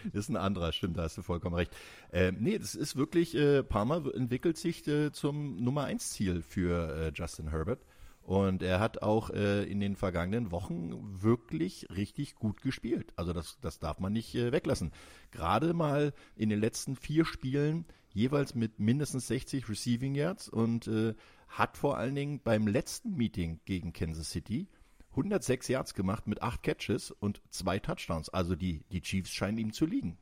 Das 0.06 0.26
ist 0.26 0.30
ein 0.30 0.36
anderer, 0.36 0.72
stimmt, 0.74 0.98
da 0.98 1.04
hast 1.04 1.16
du 1.18 1.22
vollkommen 1.22 1.56
recht. 1.56 1.72
Ähm, 2.12 2.38
nee, 2.40 2.58
das 2.58 2.74
ist 2.76 2.96
wirklich, 2.96 3.36
äh, 3.36 3.64
Palmer 3.64 4.04
entwickelt 4.16 4.58
sich 4.58 4.86
äh, 4.88 5.12
zum 5.12 5.64
Nummer 5.64 5.84
1 5.84 6.10
Ziel 6.10 6.42
für 6.42 6.96
äh, 6.96 7.12
Justin 7.14 7.50
Herbert. 7.52 7.86
Und 8.24 8.64
er 8.64 8.80
hat 8.80 9.02
auch 9.02 9.32
äh, 9.32 9.64
in 9.64 9.82
den 9.82 9.98
vergangenen 9.98 10.52
Wochen 10.52 11.22
wirklich 11.22 11.88
richtig 11.94 12.36
gut 12.36 12.62
gespielt. 12.62 13.12
Also 13.18 13.34
das, 13.34 13.58
das 13.60 13.80
darf 13.80 14.00
man 14.00 14.14
nicht 14.14 14.34
äh, 14.36 14.54
weglassen. 14.54 14.92
Gerade 15.32 15.74
mal 15.74 16.14
in 16.36 16.50
den 16.50 16.62
letzten 16.62 16.96
vier 16.96 17.26
Spielen 17.26 17.86
jeweils 18.14 18.56
mit 18.56 18.80
mindestens 18.80 19.28
60 19.28 19.68
Receiving 19.68 20.16
Yards 20.16 20.48
und 20.48 20.88
äh, 20.88 21.16
hat 21.50 21.78
vor 21.78 21.98
allen 21.98 22.16
Dingen 22.16 22.40
beim 22.42 22.66
letzten 22.66 23.16
Meeting 23.16 23.60
gegen 23.66 23.92
Kansas 23.92 24.30
City 24.30 24.68
106 25.12 25.68
Yards 25.68 25.94
gemacht 25.94 26.26
mit 26.26 26.42
acht 26.42 26.64
Catches 26.64 27.12
und 27.12 27.42
zwei 27.50 27.78
Touchdowns. 27.80 28.30
Also 28.30 28.56
die, 28.56 28.84
die 28.92 29.02
Chiefs 29.02 29.32
scheinen 29.32 29.58
ihm 29.58 29.74
zu 29.74 29.86
liegen. 29.86 30.18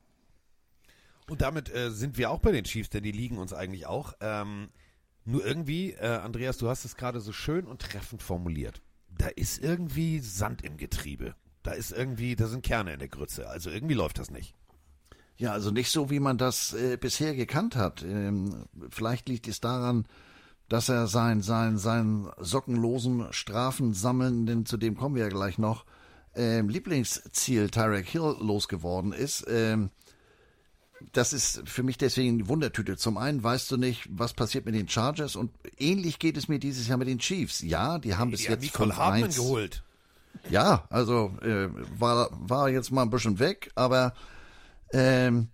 Und 1.30 1.42
damit 1.42 1.74
äh, 1.74 1.92
sind 1.92 2.18
wir 2.18 2.30
auch 2.32 2.40
bei 2.40 2.52
den 2.52 2.66
Chiefs, 2.66 2.90
denn 2.90 3.04
die 3.04 3.12
liegen 3.12 3.38
uns 3.38 3.54
eigentlich 3.54 3.86
auch. 3.86 4.14
Ähm, 4.20 4.70
nur 5.26 5.46
irgendwie, 5.46 5.92
äh, 5.92 6.08
Andreas, 6.08 6.58
du 6.58 6.70
hast 6.70 6.86
es 6.86 6.96
gerade 6.96 7.20
so 7.20 7.32
schön 7.32 7.66
und 7.66 7.82
treffend 7.82 8.24
formuliert. 8.24 8.82
Da 9.18 9.28
ist 9.28 9.64
irgendwie 9.64 10.20
Sand 10.20 10.64
im 10.64 10.78
Getriebe. 10.78 11.36
Da 11.64 11.72
ist 11.72 11.92
irgendwie, 11.92 12.36
da 12.36 12.48
sind 12.48 12.64
Kerne 12.64 12.94
in 12.94 13.00
der 13.00 13.08
Grütze. 13.08 13.48
Also 13.48 13.70
irgendwie 13.70 13.94
läuft 13.94 14.18
das 14.18 14.32
nicht. 14.32 14.56
Ja, 15.38 15.54
also 15.54 15.72
nicht 15.72 15.90
so, 15.90 16.10
wie 16.10 16.20
man 16.20 16.38
das 16.38 16.74
äh, 16.74 16.98
bisher 16.98 17.36
gekannt 17.36 17.76
hat. 17.76 18.04
Ähm, 18.04 18.66
vielleicht 18.90 19.30
liegt 19.30 19.48
es 19.48 19.60
daran, 19.60 20.06
dass 20.70 20.90
er 20.90 21.08
sein, 21.08 21.42
sein, 21.42 21.78
sein 21.78 22.30
sockenlosen 22.40 23.28
Strafen 23.32 23.94
sammelnden, 23.94 24.66
zu 24.66 24.78
dem 24.78 24.96
kommen 24.96 25.16
wir 25.16 25.24
ja 25.24 25.30
gleich 25.30 25.58
noch, 25.58 25.86
ähm, 26.36 26.70
Lieblingsziel 26.70 27.70
Tyrek 27.70 28.08
Hill 28.08 28.38
losgeworden 28.40 29.12
ist. 29.12 29.46
Ähm, 29.50 29.90
das 31.12 31.34
ist 31.34 31.62
für 31.66 31.84
mich 31.84 31.98
deswegen 31.98 32.38
die 32.38 32.48
Wundertüte. 32.48 32.98
Zum 32.98 33.18
einen 33.18 33.44
weißt 33.44 33.72
du 33.72 33.78
nicht, 33.78 34.08
was 34.10 34.34
passiert 34.34 34.66
mit 34.66 34.76
den 34.76 34.88
Chargers 34.90 35.36
und 35.36 35.52
ähnlich 35.78 36.20
geht 36.20 36.38
es 36.38 36.48
mir 36.48 36.60
dieses 36.60 36.88
Jahr 36.88 36.98
mit 36.98 37.08
den 37.08 37.20
Chiefs. 37.20 37.62
Ja, 37.62 38.00
die 38.00 38.16
haben 38.16 38.32
bis 38.32 38.42
Die 38.42 38.48
jetzt 38.48 38.62
Nicole 38.62 38.96
Hartmann 38.96 39.30
5-1. 39.32 39.36
geholt. 39.36 39.84
Ja, 40.50 40.86
also 40.90 41.34
äh, 41.42 41.68
war, 42.00 42.30
war 42.32 42.70
jetzt 42.70 42.92
mal 42.92 43.04
ein 43.04 43.10
bisschen 43.10 43.40
weg, 43.40 43.72
aber 43.76 44.14
ähm, 44.94 45.50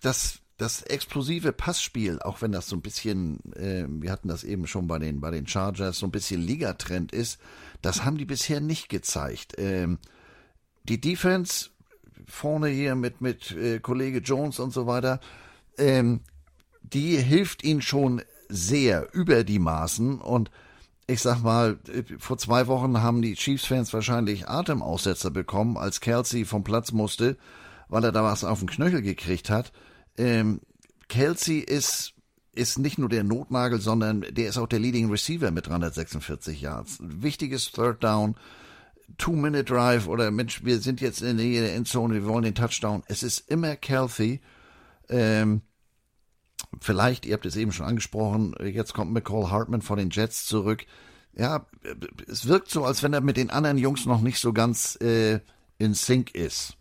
das, 0.00 0.38
das 0.56 0.82
explosive 0.82 1.52
Passspiel, 1.52 2.20
auch 2.20 2.42
wenn 2.42 2.52
das 2.52 2.68
so 2.68 2.76
ein 2.76 2.82
bisschen, 2.82 3.38
äh, 3.54 3.84
wir 3.88 4.10
hatten 4.10 4.28
das 4.28 4.44
eben 4.44 4.66
schon 4.66 4.86
bei 4.86 4.98
den, 4.98 5.20
bei 5.20 5.30
den 5.30 5.46
Chargers, 5.46 5.98
so 5.98 6.06
ein 6.06 6.12
bisschen 6.12 6.40
Ligatrend 6.40 7.12
ist, 7.12 7.38
das 7.80 8.04
haben 8.04 8.16
die 8.18 8.24
bisher 8.24 8.60
nicht 8.60 8.88
gezeigt. 8.88 9.54
Ähm, 9.58 9.98
die 10.84 11.00
Defense 11.00 11.70
vorne 12.28 12.68
hier 12.68 12.94
mit, 12.94 13.20
mit 13.20 13.50
äh, 13.52 13.78
Kollege 13.80 14.18
Jones 14.18 14.58
und 14.58 14.72
so 14.72 14.86
weiter, 14.86 15.20
ähm, 15.78 16.20
die 16.82 17.16
hilft 17.16 17.64
ihnen 17.64 17.82
schon 17.82 18.22
sehr 18.48 19.08
über 19.14 19.44
die 19.44 19.58
Maßen 19.58 20.20
und 20.20 20.50
ich 21.06 21.20
sag 21.20 21.42
mal, 21.42 21.78
äh, 21.88 22.02
vor 22.18 22.38
zwei 22.38 22.66
Wochen 22.66 23.02
haben 23.02 23.22
die 23.22 23.34
Chiefs-Fans 23.34 23.92
wahrscheinlich 23.92 24.48
Atemaussetzer 24.48 25.30
bekommen, 25.30 25.76
als 25.76 26.00
Kelsey 26.00 26.44
vom 26.44 26.64
Platz 26.64 26.92
musste, 26.92 27.36
weil 27.88 28.04
er 28.04 28.12
da 28.12 28.22
was 28.22 28.44
auf 28.44 28.60
den 28.60 28.68
Knöchel 28.68 29.02
gekriegt 29.02 29.50
hat. 29.50 29.72
Ähm, 30.16 30.60
Kelsey 31.08 31.58
ist, 31.58 32.14
ist 32.54 32.78
nicht 32.78 32.98
nur 32.98 33.08
der 33.08 33.24
Notnagel, 33.24 33.80
sondern 33.80 34.22
der 34.22 34.48
ist 34.48 34.58
auch 34.58 34.68
der 34.68 34.78
Leading 34.78 35.10
Receiver 35.10 35.50
mit 35.50 35.66
346 35.66 36.60
Yards. 36.60 36.98
Wichtiges 37.00 37.72
Third 37.72 38.02
Down, 38.02 38.36
Two-Minute-Drive 39.18 40.06
oder 40.06 40.30
Mensch, 40.30 40.64
wir 40.64 40.78
sind 40.80 41.00
jetzt 41.00 41.22
in 41.22 41.38
der 41.38 41.74
Endzone, 41.74 42.14
wir 42.14 42.26
wollen 42.26 42.44
den 42.44 42.54
Touchdown. 42.54 43.02
Es 43.06 43.22
ist 43.22 43.50
immer 43.50 43.76
Kelsey. 43.76 44.40
Ähm, 45.08 45.62
vielleicht, 46.80 47.26
ihr 47.26 47.34
habt 47.34 47.46
es 47.46 47.56
eben 47.56 47.72
schon 47.72 47.86
angesprochen, 47.86 48.54
jetzt 48.62 48.94
kommt 48.94 49.12
McCall 49.12 49.50
Hartman 49.50 49.82
von 49.82 49.98
den 49.98 50.10
Jets 50.10 50.46
zurück. 50.46 50.86
Ja, 51.34 51.66
es 52.28 52.46
wirkt 52.46 52.68
so, 52.70 52.84
als 52.84 53.02
wenn 53.02 53.14
er 53.14 53.20
mit 53.22 53.36
den 53.36 53.50
anderen 53.50 53.78
Jungs 53.78 54.04
noch 54.04 54.20
nicht 54.20 54.38
so 54.38 54.52
ganz 54.52 54.96
äh, 55.00 55.40
in 55.78 55.94
Sync 55.94 56.34
ist. 56.34 56.76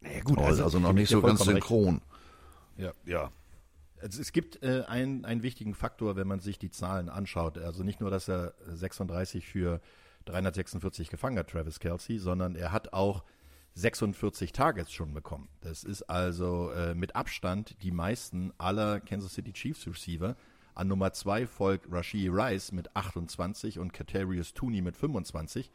Naja, 0.00 0.20
gut, 0.22 0.38
Also, 0.38 0.64
also 0.64 0.78
noch 0.78 0.92
nicht 0.92 1.10
so 1.10 1.20
ganz 1.20 1.42
vollkommen 1.42 1.56
recht. 1.56 1.68
synchron. 1.68 2.00
Ja. 2.76 2.92
ja. 3.04 3.30
Also 4.00 4.20
es 4.20 4.32
gibt 4.32 4.62
äh, 4.62 4.84
einen, 4.86 5.24
einen 5.24 5.42
wichtigen 5.42 5.74
Faktor, 5.74 6.16
wenn 6.16 6.28
man 6.28 6.40
sich 6.40 6.58
die 6.58 6.70
Zahlen 6.70 7.08
anschaut. 7.08 7.58
Also 7.58 7.82
nicht 7.82 8.00
nur, 8.00 8.10
dass 8.10 8.28
er 8.28 8.54
36 8.72 9.46
für 9.46 9.80
346 10.26 11.08
gefangen 11.08 11.38
hat, 11.38 11.50
Travis 11.50 11.80
Kelsey, 11.80 12.18
sondern 12.18 12.54
er 12.54 12.72
hat 12.72 12.92
auch 12.92 13.24
46 13.74 14.52
Targets 14.52 14.92
schon 14.92 15.12
bekommen. 15.12 15.48
Das 15.60 15.84
ist 15.84 16.02
also 16.04 16.70
äh, 16.70 16.94
mit 16.94 17.14
Abstand 17.14 17.82
die 17.82 17.90
meisten 17.90 18.52
aller 18.58 19.00
Kansas 19.00 19.34
City 19.34 19.52
Chiefs 19.52 19.86
Receiver. 19.86 20.36
An 20.74 20.88
Nummer 20.88 21.12
zwei 21.12 21.46
folgt 21.46 21.90
Rashee 21.90 22.28
Rice 22.28 22.72
mit 22.72 22.94
28 22.96 23.78
und 23.78 23.92
Katarius 23.92 24.54
Tooney 24.54 24.80
mit 24.80 24.96
25. 24.96 25.70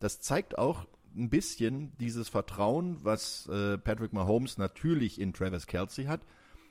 Das 0.00 0.20
zeigt 0.20 0.58
auch 0.58 0.86
ein 1.16 1.30
bisschen 1.30 1.96
dieses 1.98 2.28
Vertrauen, 2.28 2.98
was 3.02 3.46
äh, 3.48 3.78
Patrick 3.78 4.12
Mahomes 4.12 4.58
natürlich 4.58 5.20
in 5.20 5.32
Travis 5.32 5.66
Kelsey 5.66 6.06
hat, 6.06 6.20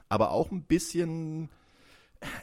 aber 0.10 0.32
auch 0.32 0.52
ein 0.52 0.64
bisschen, 0.64 1.50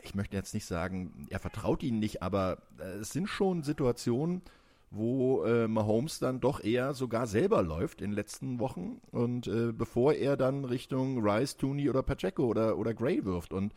ich 0.02 0.14
möchte 0.14 0.36
jetzt 0.36 0.54
nicht 0.54 0.66
sagen, 0.66 1.26
er 1.30 1.40
vertraut 1.40 1.82
ihnen 1.82 1.98
nicht, 1.98 2.22
aber 2.22 2.62
äh, 2.78 2.98
es 2.98 3.10
sind 3.10 3.28
schon 3.28 3.62
Situationen, 3.62 4.42
wo 4.90 5.44
äh, 5.44 5.68
Mahomes 5.68 6.18
dann 6.18 6.40
doch 6.40 6.62
eher 6.62 6.94
sogar 6.94 7.26
selber 7.28 7.62
läuft 7.62 8.00
in 8.00 8.10
den 8.10 8.16
letzten 8.16 8.58
Wochen 8.58 9.00
und 9.12 9.46
äh, 9.46 9.72
bevor 9.72 10.14
er 10.14 10.36
dann 10.36 10.64
Richtung 10.64 11.24
Rice, 11.24 11.56
Tooney 11.56 11.88
oder 11.88 12.02
Pacheco 12.02 12.46
oder, 12.46 12.76
oder 12.76 12.92
Gray 12.92 13.24
wirft. 13.24 13.52
Und 13.52 13.72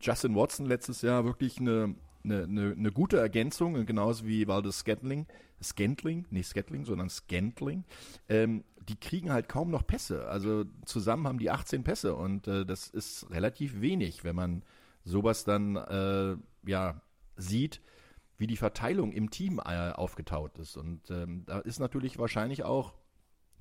Justin 0.00 0.36
Watson 0.36 0.66
letztes 0.66 1.02
Jahr 1.02 1.24
wirklich 1.24 1.58
eine, 1.58 1.96
eine, 2.22 2.44
eine, 2.44 2.72
eine 2.72 2.92
gute 2.92 3.18
Ergänzung, 3.18 3.84
genauso 3.84 4.26
wie 4.26 4.46
Valdez 4.46 4.78
Scantling, 4.78 5.26
Scantling, 5.60 6.24
nicht 6.30 6.46
Scantling, 6.46 6.84
sondern 6.84 7.10
Scantling, 7.10 7.84
ähm, 8.28 8.62
die 8.88 8.96
kriegen 8.96 9.32
halt 9.32 9.48
kaum 9.48 9.70
noch 9.70 9.86
Pässe. 9.86 10.28
Also 10.28 10.64
zusammen 10.84 11.26
haben 11.26 11.38
die 11.38 11.50
18 11.50 11.82
Pässe 11.82 12.14
und 12.14 12.46
äh, 12.46 12.64
das 12.64 12.88
ist 12.88 13.28
relativ 13.30 13.80
wenig, 13.80 14.22
wenn 14.22 14.36
man 14.36 14.62
sowas 15.04 15.44
dann 15.44 15.76
äh, 15.76 16.36
ja 16.68 17.00
sieht, 17.36 17.80
wie 18.36 18.46
die 18.46 18.56
Verteilung 18.56 19.12
im 19.12 19.30
Team 19.30 19.60
äh, 19.64 19.90
aufgetaut 19.92 20.58
ist. 20.58 20.76
Und 20.76 21.10
ähm, 21.10 21.44
da 21.46 21.60
ist 21.60 21.78
natürlich 21.78 22.18
wahrscheinlich 22.18 22.64
auch 22.64 22.94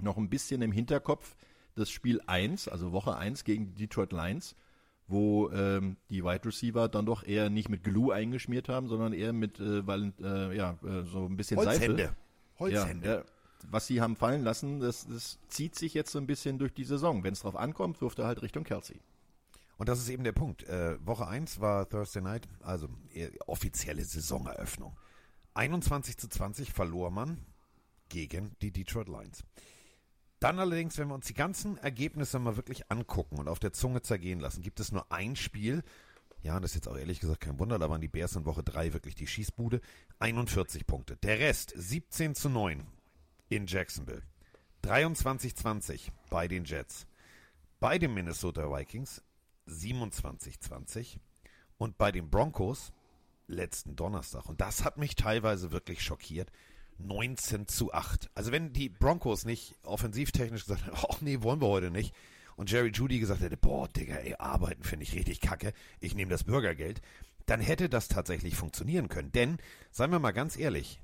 noch 0.01 0.17
ein 0.17 0.29
bisschen 0.29 0.61
im 0.61 0.71
Hinterkopf 0.71 1.35
das 1.75 1.89
Spiel 1.89 2.21
1, 2.25 2.67
also 2.67 2.91
Woche 2.91 3.15
1 3.15 3.43
gegen 3.43 3.73
die 3.73 3.87
Detroit 3.87 4.11
Lions, 4.11 4.55
wo 5.07 5.49
ähm, 5.51 5.97
die 6.09 6.23
Wide 6.23 6.45
Receiver 6.45 6.87
dann 6.87 7.05
doch 7.05 7.23
eher 7.23 7.49
nicht 7.49 7.69
mit 7.69 7.83
Glue 7.83 8.13
eingeschmiert 8.13 8.69
haben, 8.69 8.87
sondern 8.87 9.13
eher 9.13 9.33
mit 9.33 9.59
äh, 9.59 9.85
weil, 9.85 10.13
äh, 10.21 10.55
ja, 10.55 10.77
äh, 10.83 11.03
so 11.03 11.25
ein 11.25 11.35
bisschen 11.35 11.57
Holzhände. 11.57 12.03
Seife. 12.03 12.15
Holzhände. 12.59 13.07
Ja, 13.07 13.15
ja, 13.17 13.23
was 13.69 13.87
sie 13.87 14.01
haben 14.01 14.15
fallen 14.15 14.43
lassen, 14.43 14.79
das, 14.79 15.07
das 15.07 15.39
zieht 15.47 15.75
sich 15.75 15.93
jetzt 15.93 16.11
so 16.11 16.19
ein 16.19 16.27
bisschen 16.27 16.59
durch 16.59 16.73
die 16.73 16.83
Saison. 16.83 17.23
Wenn 17.23 17.33
es 17.33 17.41
drauf 17.41 17.55
ankommt, 17.55 18.01
wirft 18.01 18.19
er 18.19 18.25
halt 18.25 18.41
Richtung 18.41 18.63
Kelsey. 18.63 18.99
Und 19.77 19.89
das 19.89 19.99
ist 19.99 20.09
eben 20.09 20.23
der 20.23 20.31
Punkt. 20.31 20.63
Äh, 20.63 20.97
Woche 21.05 21.27
1 21.27 21.59
war 21.59 21.89
Thursday 21.89 22.21
Night, 22.21 22.47
also 22.61 22.87
äh, 23.13 23.29
offizielle 23.47 24.03
Saisoneröffnung. 24.03 24.97
21 25.55 26.17
zu 26.17 26.27
20 26.27 26.71
verlor 26.71 27.11
man 27.11 27.45
gegen 28.09 28.55
die 28.61 28.71
Detroit 28.71 29.07
Lions. 29.07 29.43
Dann 30.39 30.59
allerdings, 30.59 30.97
wenn 30.97 31.07
wir 31.07 31.15
uns 31.15 31.27
die 31.27 31.33
ganzen 31.33 31.77
Ergebnisse 31.77 32.37
mal 32.37 32.57
wirklich 32.57 32.91
angucken 32.91 33.37
und 33.37 33.47
auf 33.47 33.59
der 33.59 33.73
Zunge 33.73 34.01
zergehen 34.01 34.39
lassen, 34.39 34.61
gibt 34.61 34.79
es 34.79 34.91
nur 34.91 35.09
ein 35.11 35.35
Spiel. 35.35 35.83
Ja, 36.41 36.59
das 36.59 36.71
ist 36.71 36.75
jetzt 36.75 36.87
auch 36.89 36.97
ehrlich 36.97 37.21
gesagt 37.21 37.39
kein 37.39 37.59
Wunder, 37.59 37.79
da 37.79 37.89
waren 37.89 38.01
die 38.01 38.09
Bears 38.09 38.35
in 38.35 38.45
Woche 38.45 38.63
3 38.63 38.91
wirklich 38.93 39.15
die 39.15 39.27
Schießbude. 39.27 39.79
41 40.19 40.85
Punkte. 40.85 41.15
Der 41.17 41.39
Rest 41.39 41.73
17 41.75 42.35
zu 42.35 42.49
9 42.49 42.85
in 43.49 43.67
Jacksonville. 43.67 44.23
23-20 44.83 46.09
bei 46.29 46.49
den 46.49 46.65
Jets. 46.65 47.07
Bei 47.79 47.97
den 47.97 48.13
Minnesota 48.13 48.69
Vikings 48.69 49.23
27-20 49.67 51.17
und 51.77 51.97
bei 51.97 52.11
den 52.11 52.29
Broncos 52.29 52.91
letzten 53.47 53.95
Donnerstag. 53.95 54.47
Und 54.47 54.61
das 54.61 54.83
hat 54.83 54.97
mich 54.97 55.15
teilweise 55.15 55.71
wirklich 55.71 56.01
schockiert. 56.01 56.51
19 56.99 57.67
zu 57.67 57.93
8. 57.93 58.29
Also 58.35 58.51
wenn 58.51 58.71
die 58.71 58.89
Broncos 58.89 59.45
nicht 59.45 59.75
offensivtechnisch 59.83 60.63
gesagt 60.63 60.85
hätten, 60.85 60.97
ach 61.09 61.21
nee, 61.21 61.41
wollen 61.41 61.61
wir 61.61 61.67
heute 61.67 61.91
nicht. 61.91 62.13
Und 62.55 62.71
Jerry 62.71 62.91
Judy 62.91 63.19
gesagt 63.19 63.41
hätte, 63.41 63.57
boah, 63.57 63.87
Digga, 63.87 64.15
ey, 64.15 64.35
arbeiten 64.35 64.83
finde 64.83 65.03
ich 65.03 65.15
richtig 65.15 65.41
kacke. 65.41 65.73
Ich 65.99 66.15
nehme 66.15 66.29
das 66.29 66.43
Bürgergeld. 66.43 67.01
Dann 67.45 67.59
hätte 67.59 67.89
das 67.89 68.07
tatsächlich 68.07 68.55
funktionieren 68.55 69.09
können. 69.09 69.31
Denn, 69.31 69.57
seien 69.91 70.11
wir 70.11 70.19
mal 70.19 70.31
ganz 70.31 70.55
ehrlich, 70.55 71.01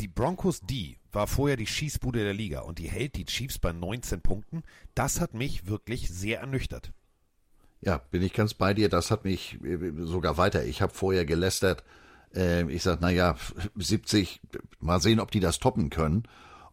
die 0.00 0.08
Broncos 0.08 0.60
D 0.60 0.98
war 1.12 1.28
vorher 1.28 1.56
die 1.56 1.66
Schießbude 1.66 2.24
der 2.24 2.34
Liga 2.34 2.60
und 2.60 2.78
die 2.78 2.90
hält 2.90 3.14
die 3.14 3.24
Chiefs 3.24 3.58
bei 3.58 3.72
19 3.72 4.20
Punkten. 4.20 4.64
Das 4.94 5.20
hat 5.20 5.34
mich 5.34 5.66
wirklich 5.66 6.10
sehr 6.10 6.40
ernüchtert. 6.40 6.92
Ja, 7.82 8.00
bin 8.10 8.22
ich 8.22 8.32
ganz 8.32 8.54
bei 8.54 8.74
dir. 8.74 8.88
Das 8.88 9.10
hat 9.10 9.24
mich 9.24 9.58
äh, 9.64 9.92
sogar 10.04 10.38
weiter. 10.38 10.64
Ich 10.64 10.80
habe 10.80 10.94
vorher 10.94 11.24
gelästert. 11.24 11.82
Äh, 12.34 12.70
ich 12.70 12.82
sag, 12.82 13.00
na 13.00 13.10
ja, 13.10 13.36
70, 13.76 14.40
mal 14.80 15.00
sehen, 15.00 15.20
ob 15.20 15.30
die 15.30 15.40
das 15.40 15.58
toppen 15.58 15.90
können. 15.90 16.22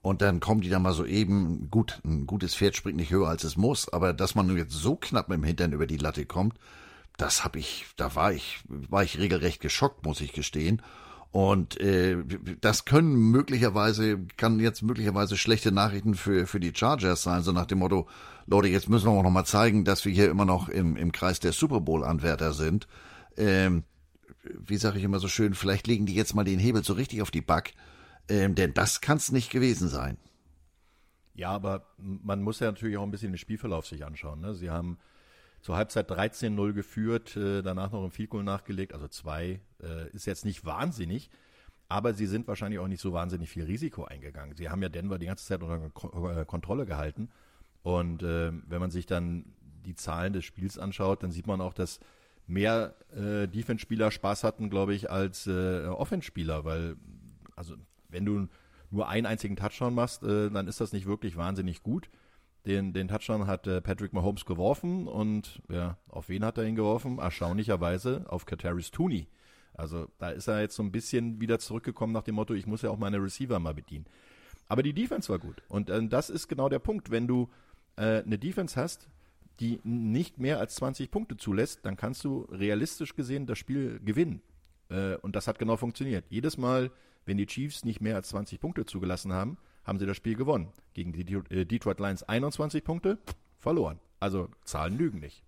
Und 0.02 0.22
dann 0.22 0.40
kommen 0.40 0.62
die 0.62 0.70
da 0.70 0.80
mal 0.80 0.94
so 0.94 1.06
eben, 1.06 1.70
gut, 1.70 2.00
ein 2.06 2.26
gutes 2.26 2.56
Pferd 2.56 2.76
springt 2.76 2.98
nicht 2.98 3.12
höher 3.12 3.28
als 3.28 3.44
es 3.44 3.58
muss, 3.58 3.90
aber 3.90 4.14
dass 4.14 4.34
man 4.34 4.48
nun 4.48 4.58
jetzt 4.58 4.72
so 4.72 4.96
knapp 4.96 5.28
mit 5.28 5.38
dem 5.38 5.44
Hintern 5.44 5.74
über 5.74 5.88
die 5.88 5.98
Latte 5.98 6.26
kommt, 6.26 6.58
das 7.18 7.44
habe 7.44 7.60
ich, 7.60 7.86
da 7.98 8.16
war 8.16 8.32
ich, 8.32 8.62
war 8.68 9.04
ich 9.04 9.20
regelrecht 9.20 9.60
geschockt, 9.60 10.06
muss 10.06 10.22
ich 10.22 10.32
gestehen. 10.32 10.82
Und 11.32 11.80
äh, 11.80 12.18
das 12.60 12.86
können 12.86 13.16
möglicherweise, 13.16 14.20
kann 14.38 14.60
jetzt 14.60 14.82
möglicherweise 14.82 15.38
schlechte 15.38 15.72
Nachrichten 15.72 16.16
für, 16.16 16.48
für 16.48 16.60
die 16.60 16.74
Chargers 16.76 17.22
sein, 17.22 17.44
so 17.44 17.52
nach 17.52 17.68
dem 17.68 17.80
Motto, 17.80 18.08
Leute, 18.48 18.68
jetzt 18.68 18.90
müssen 18.90 19.06
wir 19.06 19.12
auch 19.12 19.24
noch 19.24 19.30
mal 19.30 19.46
zeigen, 19.46 19.86
dass 19.86 20.06
wir 20.06 20.12
hier 20.12 20.32
immer 20.32 20.46
noch 20.46 20.70
im, 20.70 20.98
im 20.98 21.12
Kreis 21.12 21.40
der 21.40 21.52
Super 21.52 21.82
Bowl-Anwärter 21.82 22.54
sind. 22.54 22.88
Ähm, 23.38 23.84
wie 24.44 24.78
sage 24.78 24.98
ich 24.98 25.04
immer 25.04 25.20
so 25.20 25.28
schön, 25.28 25.54
vielleicht 25.54 25.86
legen 25.86 26.08
die 26.08 26.16
jetzt 26.16 26.34
mal 26.34 26.44
den 26.44 26.58
Hebel 26.58 26.84
so 26.84 26.94
richtig 26.94 27.22
auf 27.22 27.30
die 27.30 27.42
Back, 27.42 27.74
ähm, 28.28 28.56
denn 28.56 28.74
das 28.74 29.02
kann 29.02 29.18
es 29.18 29.32
nicht 29.32 29.52
gewesen 29.52 29.88
sein. 29.88 30.18
Ja, 31.36 31.52
aber 31.52 31.86
man 31.98 32.42
muss 32.42 32.60
ja 32.60 32.68
natürlich 32.68 32.98
auch 32.98 33.04
ein 33.04 33.12
bisschen 33.12 33.32
den 33.32 33.38
Spielverlauf 33.38 33.86
sich 33.86 34.04
anschauen. 34.04 34.42
Ne? 34.42 34.56
Sie 34.56 34.72
haben 34.72 34.98
zur 35.62 35.78
Halbzeit 35.78 36.10
13-0 36.10 36.74
geführt, 36.74 37.38
äh, 37.38 37.62
danach 37.62 37.92
noch 37.92 38.04
ein 38.04 38.12
Field 38.12 38.34
nachgelegt, 38.34 38.94
also 38.94 39.08
zwei, 39.08 39.62
äh, 39.84 40.10
ist 40.10 40.26
jetzt 40.26 40.46
nicht 40.46 40.66
wahnsinnig, 40.66 41.30
aber 41.88 42.14
sie 42.14 42.28
sind 42.28 42.48
wahrscheinlich 42.48 42.80
auch 42.80 42.88
nicht 42.88 43.02
so 43.02 43.14
wahnsinnig 43.14 43.50
viel 43.50 43.66
Risiko 43.66 44.06
eingegangen. 44.06 44.56
Sie 44.56 44.70
haben 44.70 44.82
ja 44.82 44.90
Denver 44.90 45.20
die 45.20 45.26
ganze 45.26 45.46
Zeit 45.46 45.62
unter 45.64 46.42
äh, 46.42 46.46
Kontrolle 46.46 46.86
gehalten 46.86 47.30
und 47.84 48.24
äh, 48.24 48.52
wenn 48.68 48.80
man 48.80 48.92
sich 48.92 49.06
dann 49.06 49.54
die 49.86 49.96
Zahlen 49.96 50.34
des 50.34 50.46
Spiels 50.46 50.78
anschaut, 50.78 51.24
dann 51.24 51.32
sieht 51.32 51.48
man 51.48 51.62
auch, 51.62 51.74
dass 51.74 52.00
mehr 52.48 52.96
äh, 53.16 53.48
Defense-Spieler 53.48 54.12
Spaß 54.12 54.44
hatten, 54.44 54.70
glaube 54.70 54.94
ich, 54.94 55.10
als 55.10 55.48
äh, 55.48 55.86
Offense-Spieler, 55.86 56.66
weil 56.66 56.98
also 57.56 57.76
wenn 58.10 58.26
du 58.26 58.48
nur 58.92 59.08
einen 59.08 59.26
einzigen 59.26 59.56
Touchdown 59.56 59.94
machst, 59.94 60.24
äh, 60.24 60.50
dann 60.50 60.68
ist 60.68 60.82
das 60.82 60.94
nicht 60.94 61.06
wirklich 61.06 61.38
wahnsinnig 61.38 61.84
gut. 61.84 62.10
Den, 62.66 62.92
den 62.92 63.08
Touchdown 63.08 63.48
hat 63.48 63.68
äh, 63.68 63.82
Patrick 63.82 64.14
Mahomes 64.14 64.46
geworfen 64.46 65.08
und 65.08 65.62
ja, 65.70 65.98
auf 66.10 66.30
wen 66.30 66.44
hat 66.44 66.58
er 66.58 66.66
ihn 66.66 66.76
geworfen? 66.76 67.20
Erstaunlicherweise 67.20 68.26
auf 68.28 68.46
Kataris 68.46 68.92
Tooney. 68.92 69.28
Also 69.80 70.08
da 70.18 70.30
ist 70.30 70.48
er 70.48 70.60
jetzt 70.60 70.76
so 70.76 70.84
ein 70.84 70.92
bisschen 70.92 71.40
wieder 71.40 71.58
zurückgekommen 71.58 72.12
nach 72.12 72.24
dem 72.24 72.36
Motto, 72.36 72.54
ich 72.54 72.68
muss 72.68 72.82
ja 72.82 72.90
auch 72.90 72.98
meine 72.98 73.24
Receiver 73.24 73.60
mal 73.60 73.74
bedienen. 73.74 74.06
Aber 74.68 74.84
die 74.84 74.94
Defense 74.94 75.30
war 75.30 75.40
gut. 75.40 75.64
Und 75.70 75.90
äh, 75.90 76.06
das 76.08 76.30
ist 76.30 76.50
genau 76.50 76.68
der 76.68 76.80
Punkt. 76.80 77.12
Wenn 77.12 77.28
du 77.28 77.50
äh, 77.96 78.22
eine 78.22 78.38
Defense 78.38 78.80
hast, 78.80 79.08
die 79.60 79.80
nicht 79.84 80.38
mehr 80.38 80.60
als 80.60 80.76
20 80.76 81.10
Punkte 81.10 81.38
zulässt, 81.38 81.86
dann 81.86 81.96
kannst 81.96 82.24
du 82.26 82.42
realistisch 82.52 83.16
gesehen 83.16 83.46
das 83.46 83.58
Spiel 83.58 84.00
gewinnen. 84.04 84.42
Äh, 84.90 85.16
und 85.16 85.36
das 85.36 85.48
hat 85.48 85.60
genau 85.60 85.78
funktioniert. 85.78 86.26
Jedes 86.30 86.58
Mal, 86.58 86.92
wenn 87.26 87.38
die 87.38 87.48
Chiefs 87.48 87.86
nicht 87.86 88.02
mehr 88.02 88.16
als 88.16 88.30
20 88.30 88.60
Punkte 88.60 88.86
zugelassen 88.86 89.32
haben, 89.32 89.58
haben 89.86 89.98
sie 89.98 90.06
das 90.06 90.18
Spiel 90.18 90.36
gewonnen. 90.36 90.74
Gegen 90.94 91.14
die 91.14 91.34
äh, 91.56 91.66
Detroit 91.66 92.00
Lions 92.00 92.24
21 92.24 92.84
Punkte, 92.84 93.18
verloren. 93.58 94.00
Also 94.20 94.50
Zahlen 94.66 94.98
lügen 94.98 95.20
nicht. 95.20 95.44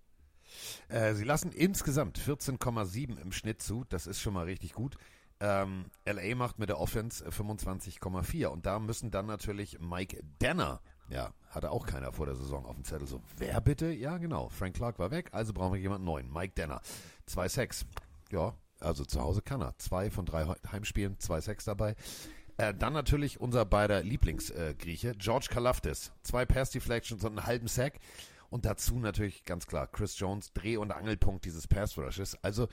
Äh, 0.88 1.14
sie 1.14 1.24
lassen 1.24 1.52
insgesamt 1.52 2.18
14,7 2.18 3.20
im 3.20 3.32
Schnitt 3.32 3.62
zu. 3.62 3.84
Das 3.88 4.06
ist 4.06 4.20
schon 4.20 4.34
mal 4.34 4.44
richtig 4.44 4.72
gut. 4.72 4.96
Ähm, 5.40 5.86
LA 6.06 6.36
macht 6.36 6.60
mit 6.60 6.68
der 6.68 6.78
Offense 6.78 7.28
25,4 7.28 8.46
und 8.46 8.64
da 8.64 8.78
müssen 8.78 9.10
dann 9.10 9.26
natürlich 9.26 9.80
Mike 9.80 10.22
Danner 10.38 10.80
Ja, 11.08 11.32
hatte 11.50 11.72
auch 11.72 11.84
keiner 11.84 12.12
vor 12.12 12.26
der 12.26 12.36
Saison 12.36 12.64
auf 12.64 12.76
dem 12.76 12.84
Zettel. 12.84 13.08
So, 13.08 13.20
wer 13.38 13.60
bitte? 13.60 13.90
Ja, 13.90 14.18
genau. 14.18 14.48
Frank 14.50 14.76
Clark 14.76 15.00
war 15.00 15.10
weg, 15.10 15.30
also 15.32 15.52
brauchen 15.52 15.74
wir 15.74 15.80
jemanden 15.80 16.04
neuen. 16.04 16.32
Mike 16.32 16.54
Denner. 16.56 16.80
Zwei 17.26 17.48
Sex. 17.48 17.84
Ja, 18.30 18.54
also 18.78 19.04
zu 19.04 19.20
Hause 19.20 19.42
kann 19.42 19.60
er. 19.62 19.76
Zwei 19.78 20.10
von 20.10 20.26
drei 20.26 20.46
Heimspielen, 20.70 21.18
zwei 21.18 21.40
Sex 21.40 21.64
dabei. 21.64 21.96
Äh, 22.56 22.74
dann 22.74 22.92
natürlich 22.92 23.40
unser 23.40 23.64
beider 23.64 24.02
Lieblingsgrieche, 24.02 25.10
äh, 25.10 25.14
George 25.16 25.48
Kalafdis. 25.50 26.12
Zwei 26.22 26.44
Pass 26.46 26.70
Deflections 26.70 27.24
und 27.24 27.38
einen 27.38 27.46
halben 27.46 27.66
Sack. 27.66 27.94
Und 28.52 28.66
dazu 28.66 28.98
natürlich 28.98 29.44
ganz 29.44 29.66
klar 29.66 29.86
Chris 29.86 30.18
Jones, 30.18 30.52
Dreh- 30.52 30.76
und 30.76 30.92
Angelpunkt 30.92 31.46
dieses 31.46 31.66
Pass 31.66 31.96
Rushes. 31.96 32.36
Also 32.42 32.68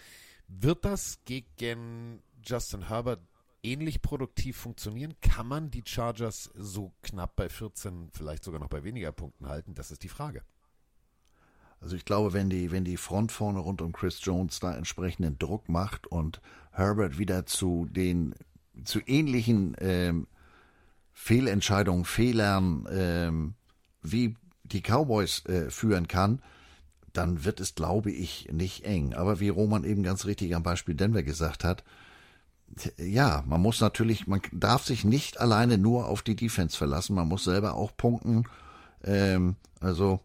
wird 0.49 0.83
das 0.83 1.19
gegen 1.23 2.21
Justin 2.43 2.89
Herbert 2.89 3.21
ähnlich 3.63 4.01
produktiv 4.01 4.57
funktionieren? 4.57 5.15
Kann 5.21 5.47
man 5.47 5.71
die 5.71 5.83
Chargers 5.85 6.51
so 6.53 6.91
knapp 7.01 7.37
bei 7.37 7.47
14, 7.47 8.09
vielleicht 8.11 8.43
sogar 8.43 8.59
noch 8.59 8.67
bei 8.67 8.83
weniger 8.83 9.13
Punkten 9.13 9.47
halten? 9.47 9.73
Das 9.73 9.89
ist 9.89 10.03
die 10.03 10.09
Frage. 10.09 10.43
Also 11.79 11.95
ich 11.95 12.03
glaube, 12.03 12.33
wenn 12.33 12.49
die, 12.49 12.71
wenn 12.71 12.83
die 12.83 12.97
Front 12.97 13.31
vorne 13.31 13.59
rund 13.59 13.81
um 13.81 13.93
Chris 13.93 14.19
Jones 14.21 14.59
da 14.59 14.75
entsprechenden 14.75 15.39
Druck 15.39 15.69
macht 15.69 16.07
und 16.07 16.41
Herbert 16.71 17.17
wieder 17.17 17.45
zu 17.45 17.87
den 17.89 18.35
zu 18.83 18.99
ähnlichen 19.05 19.77
ähm, 19.79 20.27
Fehlentscheidungen, 21.13 22.03
Fehlern 22.03 22.85
ähm, 22.91 23.53
wie 24.01 24.35
die 24.71 24.81
Cowboys 24.81 25.45
äh, 25.45 25.69
führen 25.69 26.07
kann, 26.07 26.41
dann 27.13 27.43
wird 27.43 27.59
es, 27.59 27.75
glaube 27.75 28.11
ich, 28.11 28.49
nicht 28.51 28.85
eng. 28.85 29.13
Aber 29.13 29.39
wie 29.39 29.49
Roman 29.49 29.83
eben 29.83 30.03
ganz 30.03 30.25
richtig 30.25 30.55
am 30.55 30.63
Beispiel 30.63 30.95
Denver 30.95 31.23
gesagt 31.23 31.63
hat, 31.63 31.83
ja, 32.97 33.43
man 33.47 33.61
muss 33.61 33.81
natürlich, 33.81 34.27
man 34.27 34.41
darf 34.51 34.85
sich 34.85 35.03
nicht 35.03 35.39
alleine 35.39 35.77
nur 35.77 36.07
auf 36.07 36.21
die 36.21 36.35
Defense 36.35 36.77
verlassen, 36.77 37.15
man 37.15 37.27
muss 37.27 37.43
selber 37.43 37.73
auch 37.73 37.95
punkten. 37.97 38.43
Ähm, 39.03 39.55
also, 39.79 40.19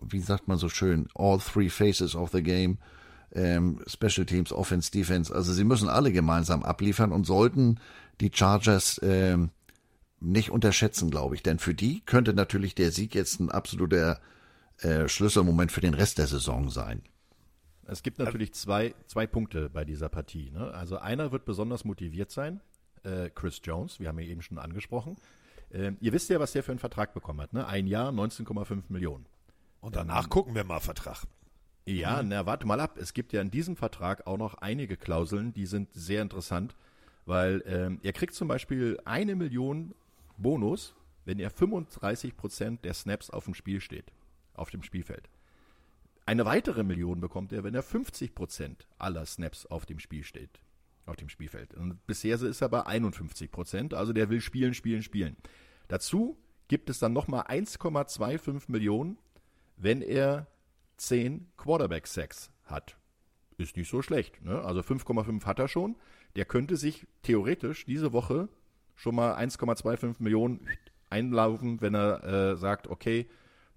wie 0.00 0.20
sagt 0.20 0.48
man 0.48 0.58
so 0.58 0.68
schön, 0.68 1.08
all 1.14 1.38
three 1.38 1.68
faces 1.68 2.14
of 2.14 2.30
the 2.30 2.42
game, 2.42 2.78
ähm, 3.32 3.80
Special 3.86 4.26
Teams, 4.26 4.52
Offense, 4.52 4.90
Defense. 4.90 5.34
Also 5.34 5.52
sie 5.52 5.64
müssen 5.64 5.88
alle 5.88 6.12
gemeinsam 6.12 6.62
abliefern 6.62 7.12
und 7.12 7.26
sollten 7.26 7.78
die 8.20 8.30
Chargers 8.32 9.00
ähm, 9.02 9.50
nicht 10.20 10.50
unterschätzen, 10.50 11.10
glaube 11.10 11.34
ich. 11.34 11.42
Denn 11.42 11.58
für 11.58 11.74
die 11.74 12.00
könnte 12.00 12.32
natürlich 12.32 12.74
der 12.74 12.90
Sieg 12.90 13.14
jetzt 13.14 13.40
ein 13.40 13.50
absoluter 13.50 14.20
äh, 14.78 15.08
Schlüsselmoment 15.08 15.72
für 15.72 15.80
den 15.80 15.94
Rest 15.94 16.18
der 16.18 16.26
Saison 16.26 16.70
sein. 16.70 17.02
Es 17.86 18.02
gibt 18.02 18.18
natürlich 18.18 18.54
zwei, 18.54 18.94
zwei 19.06 19.26
Punkte 19.26 19.68
bei 19.68 19.84
dieser 19.84 20.08
Partie. 20.08 20.50
Ne? 20.52 20.72
Also 20.72 20.98
einer 20.98 21.32
wird 21.32 21.44
besonders 21.44 21.84
motiviert 21.84 22.30
sein, 22.30 22.60
äh, 23.02 23.30
Chris 23.30 23.60
Jones, 23.64 23.98
wir 23.98 24.08
haben 24.08 24.18
ihn 24.20 24.30
eben 24.30 24.42
schon 24.42 24.58
angesprochen. 24.58 25.16
Äh, 25.70 25.92
ihr 26.00 26.12
wisst 26.12 26.30
ja, 26.30 26.38
was 26.38 26.52
der 26.52 26.62
für 26.62 26.72
einen 26.72 26.78
Vertrag 26.78 27.14
bekommen 27.14 27.40
hat. 27.40 27.52
Ne? 27.52 27.66
Ein 27.66 27.86
Jahr, 27.86 28.12
19,5 28.12 28.84
Millionen. 28.88 29.26
Und 29.80 29.96
danach 29.96 30.24
ähm, 30.24 30.30
gucken 30.30 30.54
wir 30.54 30.64
mal 30.64 30.80
Vertrag. 30.80 31.24
Ja, 31.86 32.22
mhm. 32.22 32.28
na 32.28 32.46
warte 32.46 32.66
mal 32.66 32.80
ab. 32.80 32.96
Es 32.98 33.14
gibt 33.14 33.32
ja 33.32 33.40
in 33.40 33.50
diesem 33.50 33.76
Vertrag 33.76 34.26
auch 34.26 34.38
noch 34.38 34.54
einige 34.54 34.96
Klauseln, 34.96 35.52
die 35.52 35.66
sind 35.66 35.88
sehr 35.92 36.22
interessant, 36.22 36.76
weil 37.26 37.62
ähm, 37.66 37.98
er 38.02 38.12
kriegt 38.12 38.34
zum 38.34 38.48
Beispiel 38.48 39.00
eine 39.04 39.34
Million 39.34 39.94
Bonus, 40.40 40.94
wenn 41.24 41.38
er 41.38 41.50
35 41.50 42.36
Prozent 42.36 42.84
der 42.84 42.94
Snaps 42.94 43.30
auf 43.30 43.44
dem 43.44 43.54
Spiel 43.54 43.80
steht, 43.80 44.12
auf 44.54 44.70
dem 44.70 44.82
Spielfeld. 44.82 45.28
Eine 46.26 46.44
weitere 46.44 46.84
Million 46.84 47.20
bekommt 47.20 47.52
er, 47.52 47.64
wenn 47.64 47.74
er 47.74 47.82
50 47.82 48.34
Prozent 48.34 48.86
aller 48.98 49.26
Snaps 49.26 49.66
auf 49.66 49.86
dem 49.86 49.98
Spiel 49.98 50.24
steht, 50.24 50.60
auf 51.06 51.16
dem 51.16 51.28
Spielfeld. 51.28 51.74
Und 51.74 52.06
bisher 52.06 52.40
ist 52.40 52.60
er 52.60 52.68
bei 52.68 52.86
51 52.86 53.50
Prozent, 53.50 53.94
also 53.94 54.12
der 54.12 54.30
will 54.30 54.40
spielen, 54.40 54.74
spielen, 54.74 55.02
spielen. 55.02 55.36
Dazu 55.88 56.38
gibt 56.68 56.88
es 56.88 57.00
dann 57.00 57.12
nochmal 57.12 57.42
1,25 57.46 58.64
Millionen, 58.68 59.18
wenn 59.76 60.02
er 60.02 60.46
10 60.98 61.48
Quarterback-Sacks 61.56 62.50
hat. 62.64 62.96
Ist 63.56 63.76
nicht 63.76 63.90
so 63.90 64.02
schlecht. 64.02 64.40
Ne? 64.42 64.62
Also 64.62 64.80
5,5 64.80 65.44
hat 65.44 65.58
er 65.58 65.68
schon. 65.68 65.96
Der 66.36 66.44
könnte 66.44 66.76
sich 66.76 67.06
theoretisch 67.22 67.84
diese 67.84 68.12
Woche 68.12 68.48
schon 69.00 69.14
mal 69.14 69.34
1,25 69.34 70.16
Millionen 70.18 70.68
einlaufen, 71.08 71.80
wenn 71.80 71.94
er 71.94 72.22
äh, 72.22 72.56
sagt, 72.56 72.86
okay, 72.86 73.26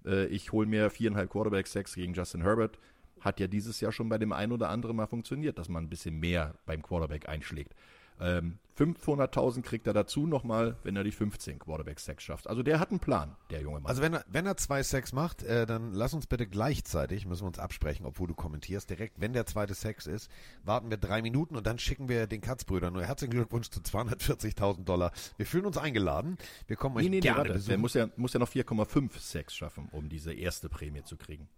äh, 0.04 0.26
ich 0.26 0.52
hole 0.52 0.66
mir 0.66 0.90
viereinhalb 0.90 1.30
Quarterback-Sacks 1.30 1.94
gegen 1.94 2.12
Justin 2.12 2.42
Herbert. 2.42 2.78
Hat 3.20 3.40
ja 3.40 3.46
dieses 3.46 3.80
Jahr 3.80 3.90
schon 3.90 4.10
bei 4.10 4.18
dem 4.18 4.32
einen 4.32 4.52
oder 4.52 4.68
anderen 4.68 4.96
mal 4.96 5.06
funktioniert, 5.06 5.58
dass 5.58 5.70
man 5.70 5.84
ein 5.84 5.88
bisschen 5.88 6.20
mehr 6.20 6.56
beim 6.66 6.82
Quarterback 6.82 7.26
einschlägt. 7.26 7.74
Ähm, 8.20 8.58
500.000 8.76 9.62
kriegt 9.62 9.86
er 9.86 9.92
dazu 9.92 10.26
nochmal, 10.26 10.76
wenn 10.82 10.96
er 10.96 11.04
die 11.04 11.12
15 11.12 11.60
Quarterback-Sacks 11.60 12.24
schafft. 12.24 12.48
Also 12.48 12.62
der 12.62 12.80
hat 12.80 12.90
einen 12.90 12.98
Plan, 12.98 13.36
der 13.50 13.60
junge 13.60 13.80
Mann. 13.80 13.86
Also 13.86 14.02
wenn 14.02 14.14
er, 14.14 14.24
wenn 14.28 14.46
er 14.46 14.56
zwei 14.56 14.82
Sacks 14.82 15.12
macht, 15.12 15.44
äh, 15.44 15.64
dann 15.64 15.92
lass 15.92 16.12
uns 16.12 16.26
bitte 16.26 16.46
gleichzeitig, 16.46 17.24
müssen 17.24 17.42
wir 17.42 17.48
uns 17.48 17.60
absprechen, 17.60 18.04
obwohl 18.04 18.26
du 18.26 18.34
kommentierst, 18.34 18.90
direkt, 18.90 19.20
wenn 19.20 19.32
der 19.32 19.46
zweite 19.46 19.74
Sex 19.74 20.06
ist, 20.06 20.28
warten 20.64 20.90
wir 20.90 20.96
drei 20.96 21.22
Minuten 21.22 21.56
und 21.56 21.66
dann 21.66 21.78
schicken 21.78 22.08
wir 22.08 22.26
den 22.26 22.40
Katzbrüdern 22.40 22.92
nur 22.92 23.04
herzlichen 23.04 23.32
Glückwunsch 23.32 23.70
zu 23.70 23.80
240.000 23.80 24.84
Dollar. 24.84 25.12
Wir 25.36 25.46
fühlen 25.46 25.66
uns 25.66 25.78
eingeladen. 25.78 26.36
Wir 26.66 26.76
kommen 26.76 26.96
euch 26.96 27.04
nee, 27.04 27.10
nee, 27.10 27.20
gerne 27.20 27.54
nee, 27.54 27.60
Der 27.60 27.78
muss 27.78 27.94
ja, 27.94 28.08
muss 28.16 28.32
ja 28.32 28.40
noch 28.40 28.50
4,5 28.50 29.18
Sex 29.20 29.54
schaffen, 29.54 29.88
um 29.92 30.08
diese 30.08 30.32
erste 30.32 30.68
Prämie 30.68 31.04
zu 31.04 31.16
kriegen. 31.16 31.48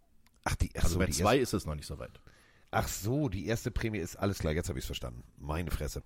Ach, 0.45 0.55
die, 0.55 0.71
ach 0.77 0.85
also 0.85 0.95
so, 0.95 0.99
bei 0.99 1.07
zwei 1.07 1.39
ist 1.39 1.55
es 1.55 1.65
noch 1.65 1.75
nicht 1.75 1.87
so 1.87 1.99
weit. 1.99 2.21
Ach 2.71 2.89
so, 2.89 3.29
die 3.29 3.47
erste 3.47 3.71
Prämie 3.71 3.99
ist 3.99 4.17
alles 4.17 4.39
klar, 4.39 4.53
jetzt 4.53 4.69
habe 4.69 4.79
ich 4.79 4.85
es 4.85 4.87
verstanden. 4.87 5.23
Meine 5.39 5.71
Fresse. 5.71 6.03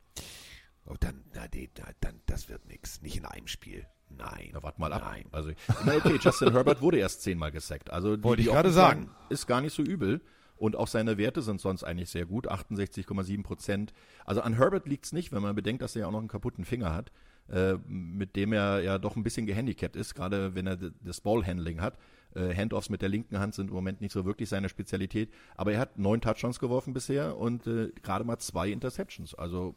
Oh, 0.87 0.95
dann, 0.99 1.25
na, 1.35 1.49
die, 1.49 1.71
dann, 2.01 2.21
das 2.27 2.49
wird 2.49 2.67
nix. 2.67 3.03
Nicht 3.03 3.17
in 3.17 3.25
einem 3.25 3.47
Spiel. 3.47 3.87
Nein. 4.09 4.51
Na, 4.53 4.63
warte 4.63 4.81
mal 4.81 4.93
ab. 4.93 5.03
Nein. 5.05 5.27
Also, 5.31 5.53
na, 5.85 5.95
okay, 5.97 6.19
Justin 6.21 6.53
Herbert 6.53 6.81
wurde 6.81 6.99
erst 6.99 7.23
zehnmal 7.23 7.53
gesackt. 7.53 7.91
Also, 7.91 8.17
die, 8.17 8.25
Wollte 8.25 8.43
ich 8.43 8.49
gerade 8.49 8.71
sagen. 8.71 9.11
Ist 9.29 9.47
gar 9.47 9.61
nicht 9.61 9.75
so 9.75 9.83
übel. 9.83 10.21
Und 10.61 10.77
auch 10.77 10.89
seine 10.89 11.17
Werte 11.17 11.41
sind 11.41 11.59
sonst 11.59 11.85
eigentlich 11.85 12.11
sehr 12.11 12.27
gut. 12.27 12.51
68,7 12.51 13.43
Prozent. 13.43 13.95
Also 14.27 14.43
an 14.43 14.59
Herbert 14.59 14.87
liegt's 14.87 15.11
nicht, 15.13 15.33
wenn 15.33 15.41
man 15.41 15.55
bedenkt, 15.55 15.81
dass 15.81 15.97
er 15.97 16.03
ja 16.03 16.07
auch 16.07 16.13
noch 16.13 16.19
einen 16.19 16.29
kaputten 16.29 16.67
Finger 16.67 16.93
hat, 16.93 17.13
äh, 17.49 17.75
mit 17.87 18.37
dem 18.37 18.53
er 18.53 18.81
ja 18.81 18.99
doch 18.99 19.17
ein 19.17 19.23
bisschen 19.23 19.47
gehandicapt 19.47 19.97
ist, 19.97 20.15
gerade 20.15 20.55
wenn 20.55 20.67
er 20.67 20.77
das 20.77 21.21
Ballhandling 21.21 21.81
hat. 21.81 21.99
Äh, 22.35 22.55
Handoffs 22.55 22.91
mit 22.91 23.03
der 23.03 23.09
linken 23.09 23.39
Hand 23.39 23.55
sind 23.55 23.69
im 23.69 23.75
Moment 23.75 24.01
nicht 24.01 24.13
so 24.13 24.25
wirklich 24.25 24.49
seine 24.49 24.69
Spezialität. 24.69 25.31
Aber 25.57 25.73
er 25.73 25.81
hat 25.81 25.99
neun 25.99 26.21
Touchdowns 26.21 26.61
geworfen 26.61 26.93
bisher 26.93 27.37
und 27.37 27.67
äh, 27.67 27.91
gerade 28.03 28.25
mal 28.25 28.39
zwei 28.39 28.71
Interceptions. 28.71 29.35
Also 29.35 29.75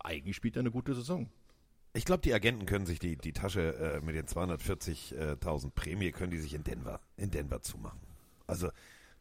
eigentlich 0.00 0.36
spielt 0.36 0.56
er 0.56 0.60
eine 0.60 0.70
gute 0.70 0.94
Saison. 0.94 1.30
Ich 1.94 2.04
glaube, 2.04 2.20
die 2.20 2.34
Agenten 2.34 2.66
können 2.66 2.86
sich 2.86 2.98
die, 2.98 3.16
die 3.16 3.32
Tasche 3.32 3.74
äh, 3.74 4.00
mit 4.04 4.14
den 4.14 4.26
240.000 4.26 5.70
Prämie, 5.70 6.12
können 6.12 6.30
die 6.30 6.38
sich 6.38 6.54
in 6.54 6.62
Denver, 6.62 7.00
in 7.16 7.30
Denver 7.30 7.62
zumachen. 7.62 8.00
Also, 8.46 8.68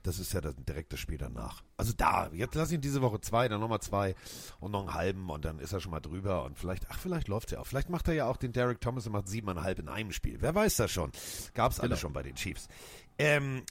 das 0.03 0.19
ist 0.19 0.33
ja 0.33 0.41
das 0.41 0.55
direkte 0.55 0.97
Spiel 0.97 1.17
danach. 1.17 1.63
Also 1.75 1.93
da, 1.95 2.29
jetzt 2.33 2.55
lass 2.55 2.71
ihn 2.71 2.81
diese 2.81 3.01
Woche 3.01 3.19
zwei, 3.21 3.47
dann 3.47 3.59
nochmal 3.59 3.81
zwei 3.81 4.15
und 4.59 4.71
noch 4.71 4.81
einen 4.81 4.93
halben 4.93 5.29
und 5.29 5.45
dann 5.45 5.59
ist 5.59 5.73
er 5.73 5.79
schon 5.79 5.91
mal 5.91 5.99
drüber 5.99 6.43
und 6.45 6.57
vielleicht, 6.57 6.87
ach, 6.89 6.99
vielleicht 6.99 7.27
läuft 7.27 7.51
er 7.51 7.61
auch. 7.61 7.67
Vielleicht 7.67 7.89
macht 7.89 8.07
er 8.07 8.13
ja 8.13 8.25
auch 8.25 8.37
den 8.37 8.53
Derek 8.53 8.79
Thomas 8.81 9.05
und 9.05 9.13
macht 9.13 9.27
siebeneinhalb 9.27 9.79
in 9.79 9.89
einem 9.89 10.11
Spiel. 10.11 10.37
Wer 10.39 10.55
weiß 10.55 10.77
das 10.77 10.91
schon. 10.91 11.11
Gab's 11.53 11.77
genau. 11.77 11.89
alles 11.89 11.99
schon 11.99 12.13
bei 12.13 12.23
den 12.23 12.35
Chiefs. 12.35 12.67
Ähm, 13.17 13.63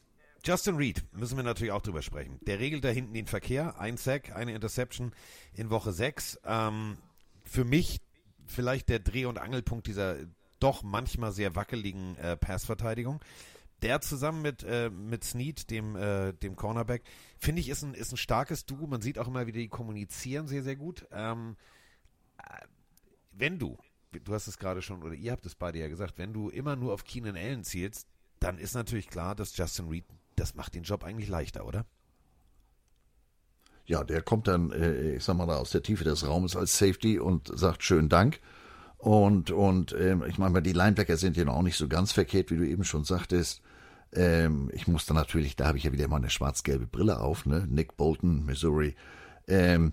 Justin 0.44 0.76
Reed 0.76 1.02
müssen 1.12 1.36
wir 1.36 1.42
natürlich 1.42 1.72
auch 1.72 1.82
drüber 1.82 2.02
sprechen. 2.02 2.38
Der 2.46 2.60
regelt 2.60 2.84
da 2.84 2.88
hinten 2.88 3.14
den 3.14 3.26
Verkehr. 3.26 3.80
Ein 3.80 3.96
Sack, 3.96 4.34
eine 4.34 4.54
Interception 4.54 5.12
in 5.54 5.70
Woche 5.70 5.92
6. 5.92 6.40
Ähm, 6.44 6.98
für 7.44 7.64
mich 7.64 8.00
vielleicht 8.46 8.88
der 8.88 9.00
Dreh- 9.00 9.24
und 9.24 9.38
Angelpunkt 9.38 9.86
dieser 9.86 10.16
doch 10.60 10.82
manchmal 10.82 11.32
sehr 11.32 11.54
wackeligen 11.54 12.16
äh, 12.16 12.36
Passverteidigung. 12.36 13.20
Der 13.82 14.00
zusammen 14.00 14.42
mit, 14.42 14.62
äh, 14.62 14.90
mit 14.90 15.22
Snead, 15.24 15.70
dem, 15.70 15.96
äh, 15.96 16.32
dem 16.32 16.56
Cornerback, 16.56 17.02
finde 17.38 17.60
ich, 17.60 17.68
ist 17.68 17.82
ein, 17.82 17.94
ist 17.94 18.12
ein 18.12 18.16
starkes 18.16 18.64
Duo. 18.64 18.86
Man 18.86 19.02
sieht 19.02 19.18
auch 19.18 19.28
immer 19.28 19.46
wieder, 19.46 19.58
die 19.58 19.68
kommunizieren 19.68 20.48
sehr, 20.48 20.62
sehr 20.62 20.76
gut. 20.76 21.06
Ähm, 21.10 21.56
äh, 22.38 22.66
wenn 23.32 23.58
du, 23.58 23.76
du 24.12 24.32
hast 24.32 24.46
es 24.46 24.58
gerade 24.58 24.80
schon, 24.80 25.02
oder 25.02 25.14
ihr 25.14 25.32
habt 25.32 25.44
es 25.44 25.54
beide 25.54 25.78
ja 25.78 25.88
gesagt, 25.88 26.16
wenn 26.16 26.32
du 26.32 26.48
immer 26.48 26.74
nur 26.74 26.94
auf 26.94 27.04
Keenan 27.04 27.36
Allen 27.36 27.64
zielst, 27.64 28.08
dann 28.40 28.58
ist 28.58 28.74
natürlich 28.74 29.08
klar, 29.08 29.34
dass 29.34 29.56
Justin 29.56 29.88
Reed 29.88 30.04
das 30.36 30.54
macht 30.54 30.74
den 30.74 30.84
Job 30.84 31.02
eigentlich 31.02 31.28
leichter, 31.28 31.66
oder? 31.66 31.86
Ja, 33.86 34.04
der 34.04 34.20
kommt 34.20 34.48
dann, 34.48 34.70
äh, 34.72 35.16
ich 35.16 35.24
sag 35.24 35.36
mal, 35.36 35.46
da 35.46 35.56
aus 35.56 35.70
der 35.70 35.82
Tiefe 35.82 36.04
des 36.04 36.26
Raumes 36.26 36.56
als 36.56 36.76
Safety 36.76 37.18
und 37.18 37.50
sagt 37.56 37.82
schönen 37.82 38.08
Dank. 38.08 38.40
Und, 38.98 39.50
und 39.50 39.94
ähm, 39.98 40.24
ich 40.26 40.38
meine, 40.38 40.60
die 40.62 40.72
Linebacker 40.72 41.16
sind 41.16 41.36
ja 41.36 41.46
auch 41.48 41.62
nicht 41.62 41.76
so 41.76 41.88
ganz 41.88 42.12
verkehrt, 42.12 42.50
wie 42.50 42.56
du 42.56 42.66
eben 42.66 42.84
schon 42.84 43.04
sagtest. 43.04 43.62
Ähm, 44.12 44.70
ich 44.72 44.86
musste 44.86 45.14
natürlich, 45.14 45.56
da 45.56 45.66
habe 45.66 45.78
ich 45.78 45.84
ja 45.84 45.92
wieder 45.92 46.04
immer 46.04 46.16
eine 46.16 46.30
schwarz-gelbe 46.30 46.86
Brille 46.86 47.20
auf, 47.20 47.46
ne? 47.46 47.66
Nick 47.68 47.96
Bolton, 47.96 48.44
Missouri. 48.44 48.94
Ähm, 49.48 49.92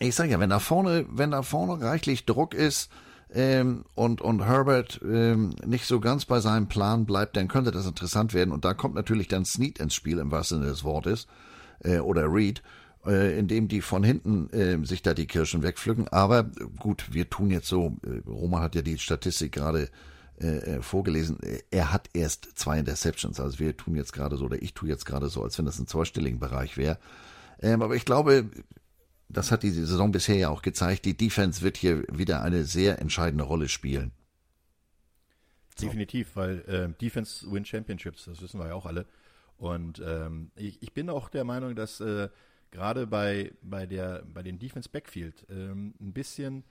ich 0.00 0.14
sage 0.14 0.30
ja, 0.30 0.40
wenn 0.40 0.50
da 0.50 0.58
vorne, 0.58 1.06
wenn 1.08 1.30
da 1.30 1.42
vorne 1.42 1.84
reichlich 1.84 2.26
Druck 2.26 2.54
ist, 2.54 2.90
ähm, 3.34 3.84
und, 3.94 4.20
und 4.20 4.46
Herbert 4.46 5.00
ähm, 5.04 5.54
nicht 5.66 5.86
so 5.86 5.98
ganz 5.98 6.24
bei 6.24 6.40
seinem 6.40 6.68
Plan 6.68 7.04
bleibt, 7.04 7.36
dann 7.36 7.48
könnte 7.48 7.72
das 7.72 7.86
interessant 7.86 8.32
werden. 8.32 8.52
Und 8.52 8.64
da 8.64 8.74
kommt 8.74 8.94
natürlich 8.94 9.28
dann 9.28 9.44
Snead 9.44 9.80
ins 9.80 9.94
Spiel, 9.94 10.18
im 10.18 10.30
wahrsten 10.30 10.58
Sinne 10.58 10.70
des 10.70 10.84
Wortes, 10.84 11.26
äh, 11.80 11.98
oder 11.98 12.32
Reed, 12.32 12.62
äh, 13.06 13.36
indem 13.36 13.66
die 13.66 13.80
von 13.80 14.04
hinten 14.04 14.50
äh, 14.50 14.84
sich 14.86 15.02
da 15.02 15.14
die 15.14 15.26
Kirschen 15.26 15.62
wegpflücken. 15.62 16.08
Aber 16.08 16.44
gut, 16.78 17.12
wir 17.12 17.28
tun 17.28 17.50
jetzt 17.50 17.66
so, 17.66 17.96
äh, 18.04 18.28
Roman 18.28 18.62
hat 18.62 18.76
ja 18.76 18.82
die 18.82 18.98
Statistik 18.98 19.52
gerade 19.52 19.88
äh, 20.38 20.82
vorgelesen. 20.82 21.38
Er 21.70 21.92
hat 21.92 22.08
erst 22.12 22.58
zwei 22.58 22.78
Interceptions. 22.78 23.40
Also 23.40 23.58
wir 23.58 23.76
tun 23.76 23.94
jetzt 23.96 24.12
gerade 24.12 24.36
so, 24.36 24.44
oder 24.46 24.60
ich 24.62 24.74
tue 24.74 24.88
jetzt 24.88 25.04
gerade 25.06 25.28
so, 25.28 25.42
als 25.42 25.58
wenn 25.58 25.64
das 25.64 25.78
ein 25.78 25.86
zweistelligen 25.86 26.40
Bereich 26.40 26.76
wäre. 26.76 26.98
Ähm, 27.60 27.82
aber 27.82 27.94
ich 27.94 28.04
glaube, 28.04 28.50
das 29.28 29.50
hat 29.50 29.62
die 29.62 29.70
Saison 29.70 30.12
bisher 30.12 30.36
ja 30.36 30.48
auch 30.48 30.62
gezeigt, 30.62 31.04
die 31.04 31.16
Defense 31.16 31.62
wird 31.62 31.76
hier 31.76 32.04
wieder 32.12 32.42
eine 32.42 32.64
sehr 32.64 33.00
entscheidende 33.00 33.44
Rolle 33.44 33.68
spielen. 33.68 34.12
Definitiv, 35.80 36.36
weil 36.36 36.60
äh, 36.68 36.88
Defense 37.00 37.50
win 37.50 37.64
Championships, 37.64 38.26
das 38.26 38.40
wissen 38.40 38.60
wir 38.60 38.68
ja 38.68 38.74
auch 38.74 38.86
alle. 38.86 39.06
Und 39.56 40.02
ähm, 40.04 40.50
ich, 40.56 40.82
ich 40.82 40.94
bin 40.94 41.10
auch 41.10 41.28
der 41.28 41.44
Meinung, 41.44 41.74
dass 41.74 42.00
äh, 42.00 42.28
gerade 42.70 43.06
bei, 43.06 43.52
bei, 43.62 43.86
bei 43.86 44.42
den 44.42 44.58
Defense 44.58 44.88
Backfield 44.88 45.46
ähm, 45.48 45.94
ein 46.00 46.12
bisschen, 46.12 46.64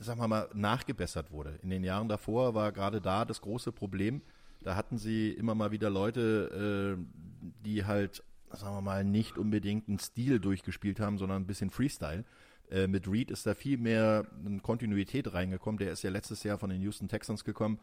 sagen 0.00 0.20
wir 0.20 0.28
mal, 0.28 0.48
nachgebessert 0.54 1.30
wurde. 1.30 1.58
In 1.62 1.70
den 1.70 1.84
Jahren 1.84 2.08
davor 2.08 2.54
war 2.54 2.72
gerade 2.72 3.00
da 3.00 3.24
das 3.24 3.40
große 3.40 3.70
Problem. 3.70 4.22
Da 4.62 4.74
hatten 4.74 4.98
sie 4.98 5.30
immer 5.30 5.54
mal 5.54 5.70
wieder 5.70 5.90
Leute, 5.90 6.96
äh, 6.98 7.64
die 7.64 7.84
halt, 7.84 8.22
sagen 8.50 8.74
wir 8.74 8.80
mal, 8.80 9.04
nicht 9.04 9.38
unbedingt 9.38 9.88
einen 9.88 9.98
Stil 9.98 10.40
durchgespielt 10.40 11.00
haben, 11.00 11.18
sondern 11.18 11.42
ein 11.42 11.46
bisschen 11.46 11.70
Freestyle. 11.70 12.24
Äh, 12.70 12.86
mit 12.86 13.08
Reed 13.08 13.30
ist 13.30 13.46
da 13.46 13.54
viel 13.54 13.78
mehr 13.78 14.26
eine 14.44 14.60
Kontinuität 14.60 15.32
reingekommen. 15.32 15.78
Der 15.78 15.92
ist 15.92 16.02
ja 16.02 16.10
letztes 16.10 16.42
Jahr 16.42 16.58
von 16.58 16.70
den 16.70 16.80
Houston 16.82 17.08
Texans 17.08 17.44
gekommen. 17.44 17.78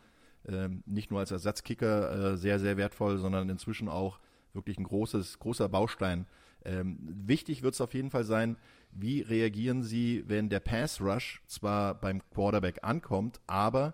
Ähm, 0.48 0.84
nicht 0.86 1.12
nur 1.12 1.20
als 1.20 1.32
Ersatzkicker 1.32 2.34
äh, 2.34 2.38
sehr, 2.38 2.60
sehr 2.60 2.78
wertvoll, 2.78 3.18
sondern 3.18 3.50
inzwischen 3.50 3.90
auch 3.90 4.20
wirklich 4.54 4.78
ein 4.78 4.86
großes, 4.86 5.40
großer 5.40 5.68
Baustein. 5.70 6.26
Ähm, 6.64 6.98
wichtig 7.02 7.64
wird 7.64 7.74
es 7.74 7.82
auf 7.82 7.94
jeden 7.94 8.10
Fall 8.10 8.24
sein, 8.24 8.58
wie 9.00 9.22
reagieren 9.22 9.84
Sie, 9.84 10.24
wenn 10.28 10.50
der 10.50 10.60
Pass 10.60 11.00
Rush 11.02 11.42
zwar 11.48 11.96
beim 11.96 12.22
Quarterback 12.32 12.80
ankommt, 12.82 13.40
aber 13.48 13.94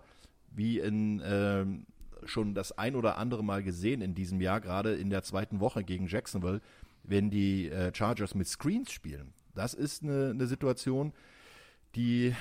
wie 0.50 0.78
in 0.78 1.22
ähm, 1.24 1.86
schon 2.24 2.54
das 2.54 2.72
ein 2.72 2.96
oder 2.96 3.18
andere 3.18 3.44
Mal 3.44 3.62
gesehen 3.62 4.00
in 4.00 4.14
diesem 4.14 4.40
Jahr, 4.40 4.60
gerade 4.60 4.94
in 4.94 5.10
der 5.10 5.22
zweiten 5.22 5.60
Woche 5.60 5.84
gegen 5.84 6.06
Jacksonville, 6.06 6.60
wenn 7.02 7.30
die 7.30 7.68
äh, 7.68 7.92
Chargers 7.94 8.34
mit 8.34 8.48
Screens 8.48 8.90
spielen. 8.90 9.34
Das 9.54 9.74
ist 9.74 10.02
eine, 10.02 10.30
eine 10.30 10.46
Situation, 10.46 11.12
die 11.94 12.34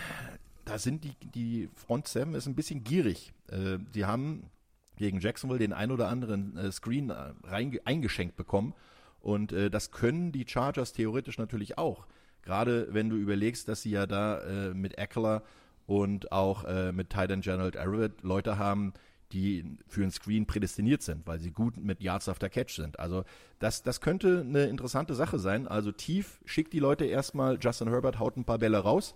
da 0.66 0.78
sind 0.78 1.04
die, 1.04 1.16
die 1.34 1.70
Front 1.76 2.08
Seven 2.08 2.36
ist 2.36 2.48
ein 2.48 2.56
bisschen 2.56 2.84
gierig. 2.84 3.34
Äh, 3.50 3.80
haben 4.04 4.50
gegen 4.96 5.20
Jacksonville 5.20 5.60
den 5.60 5.74
ein 5.74 5.92
oder 5.92 6.08
anderen 6.08 6.56
äh, 6.58 6.72
Screen 6.72 7.10
äh, 7.10 7.34
rein, 7.44 7.78
eingeschenkt 7.86 8.38
bekommen. 8.38 8.74
Und 9.20 9.52
äh, 9.52 9.70
das 9.70 9.92
können 9.92 10.32
die 10.32 10.46
Chargers 10.48 10.94
theoretisch 10.94 11.38
natürlich 11.38 11.78
auch. 11.78 12.06
Gerade 12.44 12.88
wenn 12.92 13.10
du 13.10 13.16
überlegst, 13.16 13.68
dass 13.68 13.82
sie 13.82 13.92
ja 13.92 14.06
da 14.06 14.40
äh, 14.40 14.74
mit 14.74 14.98
Eckler 14.98 15.44
und 15.86 16.32
auch 16.32 16.66
äh, 16.66 16.92
mit 16.92 17.10
Titan 17.10 17.42
General 17.42 17.72
Arrowhead 17.78 18.22
Leute 18.22 18.58
haben, 18.58 18.94
die 19.32 19.78
für 19.88 20.04
ein 20.04 20.12
Screen 20.12 20.46
prädestiniert 20.46 21.02
sind, 21.02 21.26
weil 21.26 21.40
sie 21.40 21.52
gut 21.52 21.78
mit 21.78 22.02
Yards 22.02 22.30
after 22.30 22.50
Catch 22.50 22.76
sind. 22.76 23.00
Also 23.00 23.24
das, 23.60 23.82
das 23.82 24.00
könnte 24.00 24.42
eine 24.48 24.66
interessante 24.66 25.16
Sache 25.16 25.40
sein. 25.40 25.68
Also 25.68 25.92
tief 25.92 26.40
schickt 26.46 26.72
die 26.74 26.80
Leute 26.80 27.06
erstmal, 27.06 27.58
Justin 27.60 27.90
Herbert 27.90 28.20
haut 28.20 28.38
ein 28.38 28.46
paar 28.46 28.60
Bälle 28.60 28.78
raus 28.78 29.16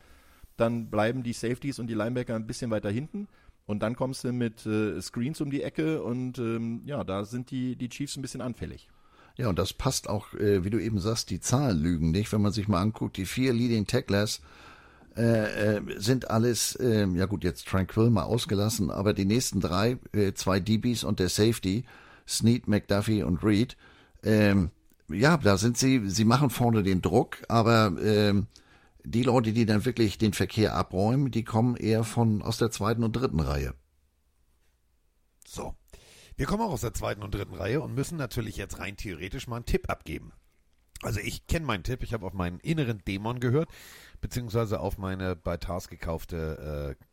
dann 0.57 0.89
bleiben 0.89 1.23
die 1.23 1.33
Safeties 1.33 1.79
und 1.79 1.87
die 1.87 1.93
Linebacker 1.93 2.35
ein 2.35 2.47
bisschen 2.47 2.71
weiter 2.71 2.89
hinten. 2.89 3.27
Und 3.65 3.83
dann 3.83 3.95
kommst 3.95 4.23
du 4.23 4.31
mit 4.31 4.65
äh, 4.65 4.99
Screens 5.01 5.39
um 5.41 5.51
die 5.51 5.61
Ecke 5.61 6.01
und 6.01 6.39
ähm, 6.39 6.81
ja, 6.85 7.03
da 7.03 7.25
sind 7.25 7.51
die, 7.51 7.75
die 7.75 7.89
Chiefs 7.89 8.17
ein 8.17 8.21
bisschen 8.21 8.41
anfällig. 8.41 8.89
Ja, 9.37 9.49
und 9.49 9.59
das 9.59 9.71
passt 9.71 10.09
auch, 10.09 10.33
äh, 10.33 10.63
wie 10.63 10.71
du 10.71 10.79
eben 10.79 10.99
sagst, 10.99 11.29
die 11.29 11.39
Zahlen 11.39 11.79
lügen 11.79 12.11
nicht. 12.11 12.31
Wenn 12.31 12.41
man 12.41 12.51
sich 12.51 12.67
mal 12.67 12.81
anguckt, 12.81 13.17
die 13.17 13.25
vier 13.25 13.53
Leading 13.53 13.85
Tacklers 13.85 14.41
äh, 15.15 15.77
äh, 15.77 15.81
sind 15.99 16.29
alles, 16.29 16.75
äh, 16.75 17.07
ja 17.07 17.25
gut, 17.25 17.43
jetzt 17.43 17.67
Tranquil 17.67 18.09
mal 18.09 18.23
ausgelassen, 18.23 18.91
aber 18.91 19.13
die 19.13 19.25
nächsten 19.25 19.59
drei, 19.59 19.97
äh, 20.11 20.33
zwei 20.33 20.59
DBs 20.59 21.03
und 21.03 21.19
der 21.19 21.29
Safety, 21.29 21.85
Snead, 22.27 22.67
McDuffie 22.67 23.23
und 23.23 23.43
Reed, 23.43 23.77
ähm, 24.23 24.71
ja, 25.07 25.37
da 25.37 25.57
sind 25.57 25.77
sie, 25.77 26.09
sie 26.09 26.25
machen 26.25 26.49
vorne 26.49 26.83
den 26.83 27.01
Druck, 27.01 27.37
aber 27.47 27.93
ähm, 28.03 28.47
die 29.03 29.23
Leute, 29.23 29.53
die 29.53 29.65
dann 29.65 29.85
wirklich 29.85 30.17
den 30.17 30.33
Verkehr 30.33 30.75
abräumen, 30.75 31.31
die 31.31 31.43
kommen 31.43 31.77
eher 31.77 32.03
von 32.03 32.41
aus 32.41 32.57
der 32.57 32.71
zweiten 32.71 33.03
und 33.03 33.13
dritten 33.13 33.39
Reihe. 33.39 33.73
So. 35.47 35.75
Wir 36.37 36.45
kommen 36.45 36.61
auch 36.61 36.71
aus 36.71 36.81
der 36.81 36.93
zweiten 36.93 37.23
und 37.23 37.33
dritten 37.33 37.55
Reihe 37.55 37.81
und 37.81 37.95
müssen 37.95 38.15
natürlich 38.15 38.57
jetzt 38.57 38.77
rein 38.77 38.95
theoretisch 38.95 39.47
mal 39.47 39.55
einen 39.55 39.65
Tipp 39.65 39.89
abgeben. 39.89 40.33
Also 41.01 41.19
ich 41.19 41.47
kenne 41.47 41.65
meinen 41.65 41.83
Tipp, 41.83 42.03
ich 42.03 42.13
habe 42.13 42.25
auf 42.27 42.33
meinen 42.33 42.59
inneren 42.59 43.03
Dämon 43.07 43.39
gehört, 43.39 43.69
beziehungsweise 44.21 44.79
auf 44.79 44.99
meine 44.99 45.35
bei 45.35 45.57
Tars 45.57 45.87
gekaufte 45.87 46.95
äh, 46.99 47.05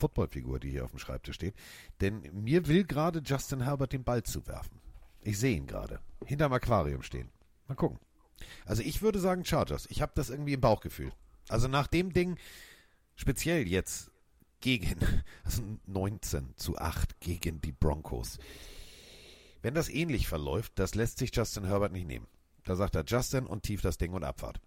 Footballfigur, 0.00 0.58
die 0.58 0.70
hier 0.70 0.84
auf 0.84 0.90
dem 0.90 0.98
Schreibtisch 0.98 1.36
steht. 1.36 1.54
Denn 2.00 2.28
mir 2.32 2.66
will 2.66 2.84
gerade 2.84 3.22
Justin 3.24 3.62
Herbert 3.62 3.92
den 3.92 4.02
Ball 4.02 4.24
zuwerfen. 4.24 4.80
Ich 5.22 5.38
sehe 5.38 5.56
ihn 5.56 5.68
gerade. 5.68 6.00
Hinterm 6.24 6.52
Aquarium 6.52 7.02
stehen. 7.02 7.30
Mal 7.68 7.76
gucken. 7.76 8.00
Also 8.64 8.82
ich 8.82 9.00
würde 9.00 9.20
sagen 9.20 9.44
Chargers. 9.44 9.86
Ich 9.90 10.02
habe 10.02 10.12
das 10.16 10.28
irgendwie 10.28 10.54
im 10.54 10.60
Bauchgefühl. 10.60 11.12
Also 11.48 11.68
nach 11.68 11.86
dem 11.86 12.12
Ding, 12.12 12.36
speziell 13.14 13.66
jetzt 13.68 14.10
gegen, 14.66 14.96
also 15.44 15.62
19 15.86 16.54
zu 16.56 16.76
8 16.76 17.20
gegen 17.20 17.60
die 17.60 17.70
Broncos. 17.70 18.38
Wenn 19.62 19.74
das 19.74 19.88
ähnlich 19.88 20.26
verläuft, 20.26 20.72
das 20.74 20.96
lässt 20.96 21.18
sich 21.18 21.30
Justin 21.32 21.66
Herbert 21.66 21.92
nicht 21.92 22.08
nehmen. 22.08 22.26
Da 22.64 22.74
sagt 22.74 22.96
er 22.96 23.04
Justin 23.04 23.46
und 23.46 23.62
tief 23.62 23.80
das 23.80 23.96
Ding 23.96 24.12
und 24.12 24.24
Abfahrt. 24.24 24.60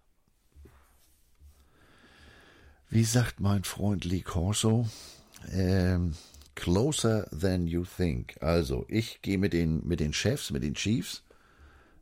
Wie 2.88 3.04
sagt 3.04 3.40
mein 3.40 3.62
Freund 3.62 4.06
Lee 4.06 4.22
Corso? 4.22 4.88
Ähm, 5.52 6.14
closer 6.54 7.28
than 7.38 7.66
you 7.66 7.84
think. 7.84 8.38
Also, 8.40 8.86
ich 8.88 9.20
gehe 9.20 9.36
mit 9.36 9.52
den, 9.52 9.86
mit 9.86 10.00
den 10.00 10.14
Chefs, 10.14 10.50
mit 10.50 10.62
den 10.62 10.74
Chiefs, 10.76 11.24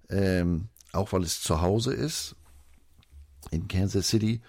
ähm, 0.08 0.68
auch 0.92 1.12
weil 1.12 1.24
es 1.24 1.42
zu 1.42 1.62
Hause 1.62 1.94
ist 1.94 2.36
in 3.50 3.66
Kansas 3.66 4.06
City. 4.06 4.40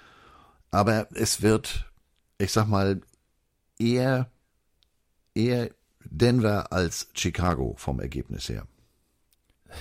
Aber 0.70 1.08
es 1.16 1.42
wird, 1.42 1.92
ich 2.38 2.52
sag 2.52 2.68
mal, 2.68 3.02
eher, 3.80 4.30
eher 5.34 5.72
Denver 6.04 6.72
als 6.72 7.10
Chicago 7.14 7.74
vom 7.78 8.00
Ergebnis 8.00 8.50
her. 8.50 8.68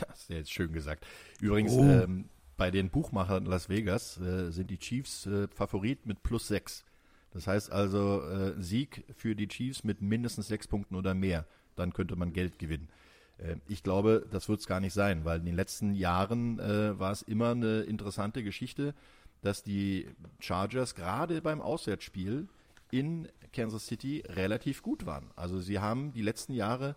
Das 0.07 0.21
ist 0.21 0.31
jetzt 0.31 0.53
schön 0.53 0.73
gesagt. 0.73 1.07
Übrigens, 1.41 1.73
oh. 1.73 1.83
ähm, 1.83 2.29
bei 2.57 2.71
den 2.71 2.91
Buchmachern 2.91 3.45
in 3.45 3.51
Las 3.51 3.69
Vegas 3.69 4.21
äh, 4.21 4.51
sind 4.51 4.71
die 4.71 4.79
Chiefs 4.79 5.27
äh, 5.27 5.49
Favorit 5.49 6.07
mit 6.07 6.23
plus 6.23 6.49
sechs. 6.49 6.85
Das 7.31 7.47
heißt 7.47 7.71
also 7.71 8.23
äh, 8.23 8.55
Sieg 8.61 9.05
für 9.17 9.35
die 9.35 9.49
Chiefs 9.49 9.85
mit 9.85 10.03
mindestens 10.03 10.49
sechs 10.49 10.67
Punkten 10.67 10.95
oder 10.95 11.15
mehr. 11.15 11.47
Dann 11.77 11.93
könnte 11.93 12.17
man 12.17 12.33
Geld 12.33 12.59
gewinnen. 12.59 12.89
Äh, 13.39 13.57
ich 13.69 13.83
glaube, 13.83 14.27
das 14.31 14.49
wird 14.49 14.61
es 14.61 14.67
gar 14.67 14.81
nicht 14.81 14.93
sein, 14.95 15.25
weil 15.25 15.39
in 15.41 15.47
den 15.47 15.57
letzten 15.57 15.95
Jahren 15.95 16.59
äh, 16.59 16.99
war 16.99 17.13
es 17.13 17.23
immer 17.23 17.53
eine 17.53 17.81
interessante 17.81 18.43
Geschichte 18.43 18.95
dass 19.41 19.63
die 19.63 20.09
Chargers 20.41 20.95
gerade 20.95 21.41
beim 21.43 21.61
Auswärtsspiel 21.61 22.49
in 22.91 23.29
Kansas 23.53 23.87
City 23.87 24.23
relativ 24.27 24.83
gut 24.83 25.07
waren. 25.07 25.31
Also 25.37 25.59
sie 25.59 25.79
haben 25.79 26.13
die 26.13 26.23
letzten 26.23 26.53
Jahre 26.53 26.97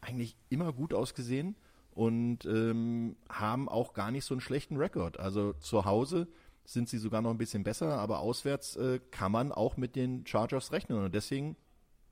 eigentlich 0.00 0.36
immer 0.48 0.72
gut 0.72 0.94
ausgesehen 0.94 1.56
und 1.94 2.44
ähm, 2.44 3.16
haben 3.28 3.68
auch 3.68 3.92
gar 3.92 4.10
nicht 4.10 4.24
so 4.24 4.34
einen 4.34 4.40
schlechten 4.40 4.76
Rekord. 4.76 5.18
Also 5.20 5.52
zu 5.54 5.84
Hause 5.84 6.28
sind 6.64 6.88
sie 6.88 6.98
sogar 6.98 7.22
noch 7.22 7.30
ein 7.30 7.38
bisschen 7.38 7.64
besser, 7.64 7.98
aber 7.98 8.20
auswärts 8.20 8.76
äh, 8.76 9.00
kann 9.10 9.32
man 9.32 9.52
auch 9.52 9.76
mit 9.76 9.96
den 9.96 10.26
Chargers 10.26 10.72
rechnen. 10.72 10.98
Und 10.98 11.14
deswegen 11.14 11.56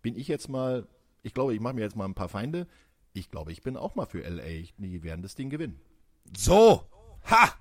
bin 0.03 0.17
ich 0.17 0.29
jetzt 0.29 0.49
mal, 0.49 0.87
ich 1.23 1.35
glaube, 1.35 1.55
ich 1.55 1.61
mache 1.61 1.75
mir 1.75 1.83
jetzt 1.83 1.97
mal 1.97 2.05
ein 2.05 2.15
paar 2.15 2.29
Feinde. 2.29 2.67
Ich 3.13 3.31
glaube, 3.31 3.53
ich 3.53 3.63
bin 3.63 3.77
auch 3.77 3.95
mal 3.95 4.07
für 4.07 4.23
LA. 4.23 4.69
Die 4.79 5.03
werden 5.03 5.23
das 5.23 5.35
Ding 5.35 5.51
gewinnen. 5.51 5.81
So, 6.37 6.85
ha! 7.31 7.53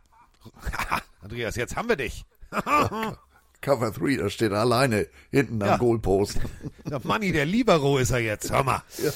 Andreas, 1.22 1.56
jetzt 1.56 1.76
haben 1.76 1.90
wir 1.90 1.96
dich. 1.96 2.26
Cover 3.70 3.92
3, 3.92 4.18
da 4.18 4.30
steht 4.32 4.52
er 4.52 4.62
alleine 4.62 5.06
hinten 5.30 5.62
ja. 5.62 5.74
am 5.74 5.80
Goalpost. 5.80 6.40
Der 6.90 7.00
Manni, 7.04 7.32
der 7.32 7.46
Libero 7.46 8.00
ist 8.00 8.10
er 8.10 8.18
jetzt, 8.18 8.52
hör 8.52 8.64
mal. 8.64 8.82
Ja. 8.98 9.12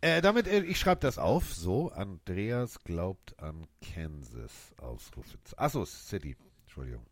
Äh, 0.00 0.22
damit, 0.22 0.46
äh, 0.46 0.60
ich 0.60 0.80
schreibe 0.80 1.02
das 1.02 1.18
auf. 1.18 1.52
So, 1.52 1.90
Andreas 1.90 2.78
glaubt 2.82 3.38
an 3.38 3.66
Kansas. 3.94 4.52
Ausrufezeichen. 4.78 5.58
Achso, 5.58 5.84
City. 5.84 6.34
Entschuldigung. 6.62 7.04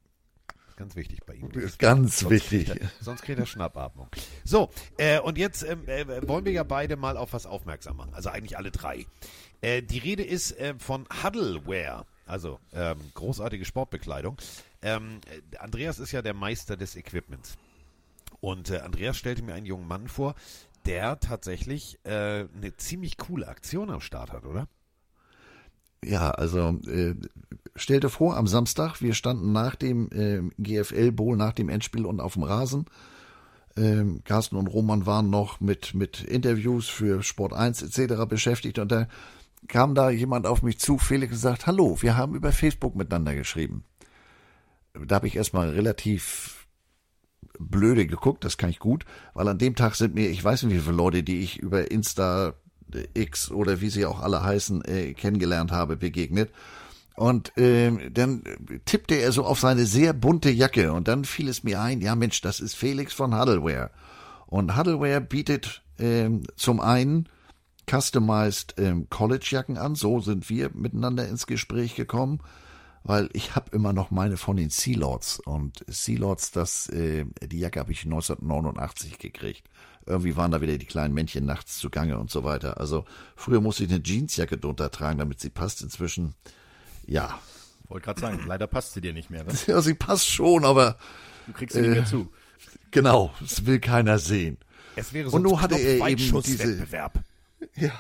Ganz 0.76 0.96
wichtig 0.96 1.20
bei 1.26 1.34
ihm. 1.34 1.50
Ist 1.50 1.78
ganz 1.78 2.20
sonst 2.20 2.30
wichtig. 2.30 2.70
Kriegt 2.70 2.80
er, 2.80 2.90
sonst 3.02 3.20
kriegt 3.20 3.38
er 3.38 3.44
Schnappatmung. 3.44 4.08
So, 4.44 4.70
äh, 4.96 5.20
und 5.20 5.36
jetzt 5.36 5.64
ähm, 5.64 5.86
äh, 5.88 6.26
wollen 6.26 6.46
wir 6.46 6.52
ja 6.52 6.62
beide 6.62 6.96
mal 6.96 7.18
auf 7.18 7.34
was 7.34 7.44
aufmerksam 7.44 7.98
machen. 7.98 8.14
Also 8.14 8.30
eigentlich 8.30 8.56
alle 8.56 8.70
drei. 8.70 9.04
Äh, 9.60 9.82
die 9.82 9.98
Rede 9.98 10.22
ist 10.22 10.58
äh, 10.58 10.72
von 10.78 11.06
Huddleware. 11.22 12.06
Also 12.24 12.60
ähm, 12.72 12.98
großartige 13.12 13.66
Sportbekleidung. 13.66 14.38
Ähm, 14.82 15.20
Andreas 15.58 15.98
ist 15.98 16.12
ja 16.12 16.22
der 16.22 16.34
Meister 16.34 16.76
des 16.76 16.96
Equipments. 16.96 17.56
Und 18.40 18.70
äh, 18.70 18.78
Andreas 18.78 19.16
stellte 19.16 19.42
mir 19.42 19.54
einen 19.54 19.66
jungen 19.66 19.88
Mann 19.88 20.08
vor, 20.08 20.34
der 20.86 21.18
tatsächlich 21.20 21.98
äh, 22.04 22.46
eine 22.54 22.76
ziemlich 22.76 23.18
coole 23.18 23.48
Aktion 23.48 23.90
am 23.90 24.00
Start 24.00 24.32
hat, 24.32 24.44
oder? 24.44 24.68
Ja, 26.04 26.30
also 26.30 26.78
äh, 26.86 27.16
stell 27.74 28.00
dir 28.00 28.08
vor, 28.08 28.36
am 28.36 28.46
Samstag, 28.46 29.02
wir 29.02 29.14
standen 29.14 29.52
nach 29.52 29.74
dem 29.74 30.08
äh, 30.12 30.42
GFL 30.58 31.10
Bowl, 31.10 31.36
nach 31.36 31.52
dem 31.52 31.68
Endspiel 31.68 32.06
und 32.06 32.20
auf 32.20 32.34
dem 32.34 32.44
Rasen. 32.44 32.86
ähm, 33.76 34.22
Carsten 34.24 34.56
und 34.56 34.68
Roman 34.68 35.06
waren 35.06 35.28
noch 35.30 35.60
mit, 35.60 35.94
mit 35.94 36.22
Interviews 36.22 36.88
für 36.88 37.22
Sport 37.22 37.52
1 37.52 37.82
etc. 37.82 38.26
beschäftigt 38.28 38.78
und 38.78 38.92
da 38.92 39.08
kam 39.66 39.94
da 39.94 40.10
jemand 40.10 40.46
auf 40.46 40.62
mich 40.62 40.78
zu, 40.78 40.98
Felix, 40.98 41.32
und 41.32 41.38
sagt, 41.38 41.66
hallo, 41.66 41.98
wir 42.00 42.16
haben 42.16 42.36
über 42.36 42.52
Facebook 42.52 42.94
miteinander 42.94 43.34
geschrieben. 43.34 43.84
Da 44.94 45.16
habe 45.16 45.26
ich 45.26 45.36
erstmal 45.36 45.70
relativ 45.70 46.66
blöde 47.58 48.06
geguckt, 48.06 48.44
das 48.44 48.56
kann 48.56 48.70
ich 48.70 48.78
gut, 48.78 49.04
weil 49.34 49.48
an 49.48 49.58
dem 49.58 49.74
Tag 49.74 49.94
sind 49.94 50.14
mir, 50.14 50.28
ich 50.30 50.42
weiß 50.42 50.62
nicht 50.64 50.76
wie 50.76 50.80
viele 50.80 50.96
Leute, 50.96 51.22
die 51.22 51.40
ich 51.40 51.58
über 51.58 51.90
Insta 51.90 52.54
X 53.14 53.50
oder 53.50 53.80
wie 53.80 53.90
sie 53.90 54.06
auch 54.06 54.20
alle 54.20 54.42
heißen, 54.42 54.84
äh, 54.84 55.14
kennengelernt 55.14 55.72
habe, 55.72 55.96
begegnet. 55.96 56.50
Und 57.14 57.52
ähm, 57.56 58.00
dann 58.12 58.44
tippte 58.84 59.16
er 59.16 59.32
so 59.32 59.44
auf 59.44 59.58
seine 59.58 59.86
sehr 59.86 60.12
bunte 60.12 60.50
Jacke 60.50 60.92
und 60.92 61.08
dann 61.08 61.24
fiel 61.24 61.48
es 61.48 61.64
mir 61.64 61.80
ein, 61.80 62.00
ja 62.00 62.14
Mensch, 62.14 62.40
das 62.40 62.60
ist 62.60 62.74
Felix 62.74 63.12
von 63.12 63.38
Huddleware. 63.38 63.90
Und 64.46 64.76
Huddleware 64.76 65.20
bietet 65.20 65.82
ähm, 65.98 66.44
zum 66.54 66.80
einen 66.80 67.28
customized 67.90 68.74
ähm, 68.78 69.08
College-Jacken 69.10 69.78
an, 69.78 69.96
so 69.96 70.20
sind 70.20 70.48
wir 70.48 70.70
miteinander 70.74 71.26
ins 71.26 71.46
Gespräch 71.46 71.96
gekommen, 71.96 72.38
weil 73.08 73.30
ich 73.32 73.56
habe 73.56 73.74
immer 73.74 73.94
noch 73.94 74.10
meine 74.10 74.36
von 74.36 74.58
den 74.58 74.68
Sealords 74.68 75.40
und 75.40 75.82
Sealords, 75.86 76.50
das 76.50 76.90
äh, 76.90 77.24
die 77.42 77.58
Jacke 77.58 77.80
habe 77.80 77.90
ich 77.90 78.04
1989 78.04 79.18
gekriegt. 79.18 79.64
Irgendwie 80.04 80.36
waren 80.36 80.50
da 80.50 80.60
wieder 80.60 80.76
die 80.76 80.84
kleinen 80.84 81.14
Männchen 81.14 81.46
nachts 81.46 81.78
zugange 81.78 82.18
und 82.18 82.30
so 82.30 82.44
weiter. 82.44 82.78
Also 82.78 83.06
früher 83.34 83.62
musste 83.62 83.84
ich 83.84 83.90
eine 83.90 84.02
Jeansjacke 84.02 84.58
drunter 84.58 84.90
tragen, 84.90 85.18
damit 85.18 85.40
sie 85.40 85.48
passt. 85.48 85.80
Inzwischen 85.80 86.34
ja. 87.06 87.40
Wollte 87.88 88.04
gerade 88.04 88.20
sagen, 88.20 88.44
leider 88.46 88.66
passt 88.66 88.92
sie 88.92 89.00
dir 89.00 89.14
nicht 89.14 89.30
mehr. 89.30 89.46
Was? 89.46 89.66
Ja, 89.66 89.80
sie 89.80 89.94
passt 89.94 90.28
schon, 90.28 90.66
aber. 90.66 90.98
Du 91.46 91.54
kriegst 91.54 91.74
sie 91.74 91.80
äh, 91.80 91.88
nicht 91.88 91.96
mehr 91.96 92.04
zu. 92.04 92.30
Genau, 92.90 93.32
das 93.40 93.64
will 93.64 93.80
keiner 93.80 94.18
sehen. 94.18 94.58
Es 94.96 95.14
wäre 95.14 95.30
so 95.30 95.36
Und 95.36 95.44
nun 95.44 95.62
hatte 95.62 95.76
er 95.76 96.06
eben 96.06 96.42
diese. 96.42 96.58
Wettbewerb. 96.58 97.24
Ja. 97.74 97.92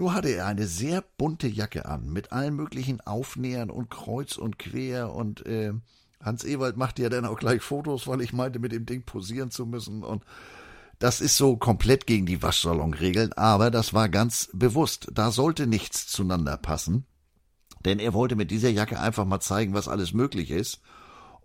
Nur 0.00 0.14
hatte 0.14 0.30
er 0.30 0.46
eine 0.46 0.66
sehr 0.66 1.04
bunte 1.18 1.46
Jacke 1.46 1.84
an, 1.84 2.08
mit 2.08 2.32
allen 2.32 2.56
möglichen 2.56 3.02
Aufnähern 3.02 3.68
und 3.68 3.90
kreuz 3.90 4.38
und 4.38 4.58
quer 4.58 5.12
und 5.12 5.44
äh, 5.44 5.74
Hans 6.22 6.42
Ewald 6.42 6.78
machte 6.78 7.02
ja 7.02 7.10
dann 7.10 7.26
auch 7.26 7.38
gleich 7.38 7.60
Fotos, 7.60 8.06
weil 8.06 8.22
ich 8.22 8.32
meinte, 8.32 8.60
mit 8.60 8.72
dem 8.72 8.86
Ding 8.86 9.02
posieren 9.02 9.50
zu 9.50 9.66
müssen 9.66 10.02
und 10.02 10.24
das 10.98 11.20
ist 11.20 11.36
so 11.36 11.58
komplett 11.58 12.06
gegen 12.06 12.24
die 12.24 12.42
Waschsalonregeln, 12.42 13.34
aber 13.34 13.70
das 13.70 13.92
war 13.92 14.08
ganz 14.08 14.48
bewusst. 14.54 15.08
Da 15.12 15.30
sollte 15.30 15.66
nichts 15.66 16.06
zueinander 16.06 16.56
passen. 16.56 17.04
Denn 17.84 17.98
er 17.98 18.14
wollte 18.14 18.36
mit 18.36 18.50
dieser 18.50 18.70
Jacke 18.70 18.98
einfach 18.98 19.26
mal 19.26 19.40
zeigen, 19.40 19.74
was 19.74 19.86
alles 19.86 20.14
möglich 20.14 20.50
ist. 20.50 20.80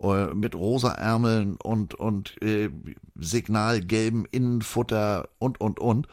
Äh, 0.00 0.32
mit 0.34 0.54
rosa 0.54 0.92
Ärmeln 0.92 1.56
und, 1.56 1.94
und 1.94 2.40
äh, 2.42 2.70
signalgelbem 3.16 4.26
Innenfutter 4.30 5.28
und, 5.38 5.60
und, 5.60 5.78
und. 5.78 6.08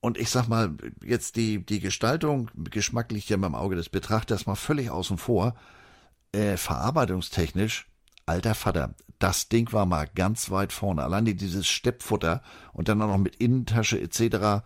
Und 0.00 0.16
ich 0.16 0.30
sag 0.30 0.46
mal, 0.46 0.76
jetzt 1.02 1.36
die, 1.36 1.64
die 1.64 1.80
Gestaltung, 1.80 2.50
geschmacklich 2.54 3.28
ja 3.28 3.36
beim 3.36 3.54
Auge 3.54 3.76
des 3.76 3.88
Betrachters 3.88 4.46
mal 4.46 4.54
völlig 4.54 4.90
außen 4.90 5.18
vor, 5.18 5.56
äh, 6.32 6.56
verarbeitungstechnisch, 6.56 7.88
alter 8.26 8.54
Vater, 8.54 8.94
das 9.18 9.48
Ding 9.48 9.72
war 9.72 9.86
mal 9.86 10.08
ganz 10.14 10.50
weit 10.50 10.72
vorne. 10.72 11.02
Allein 11.02 11.24
dieses 11.24 11.66
Steppfutter 11.66 12.42
und 12.72 12.88
dann 12.88 13.02
auch 13.02 13.08
noch 13.08 13.18
mit 13.18 13.36
Innentasche 13.36 14.00
etc., 14.00 14.64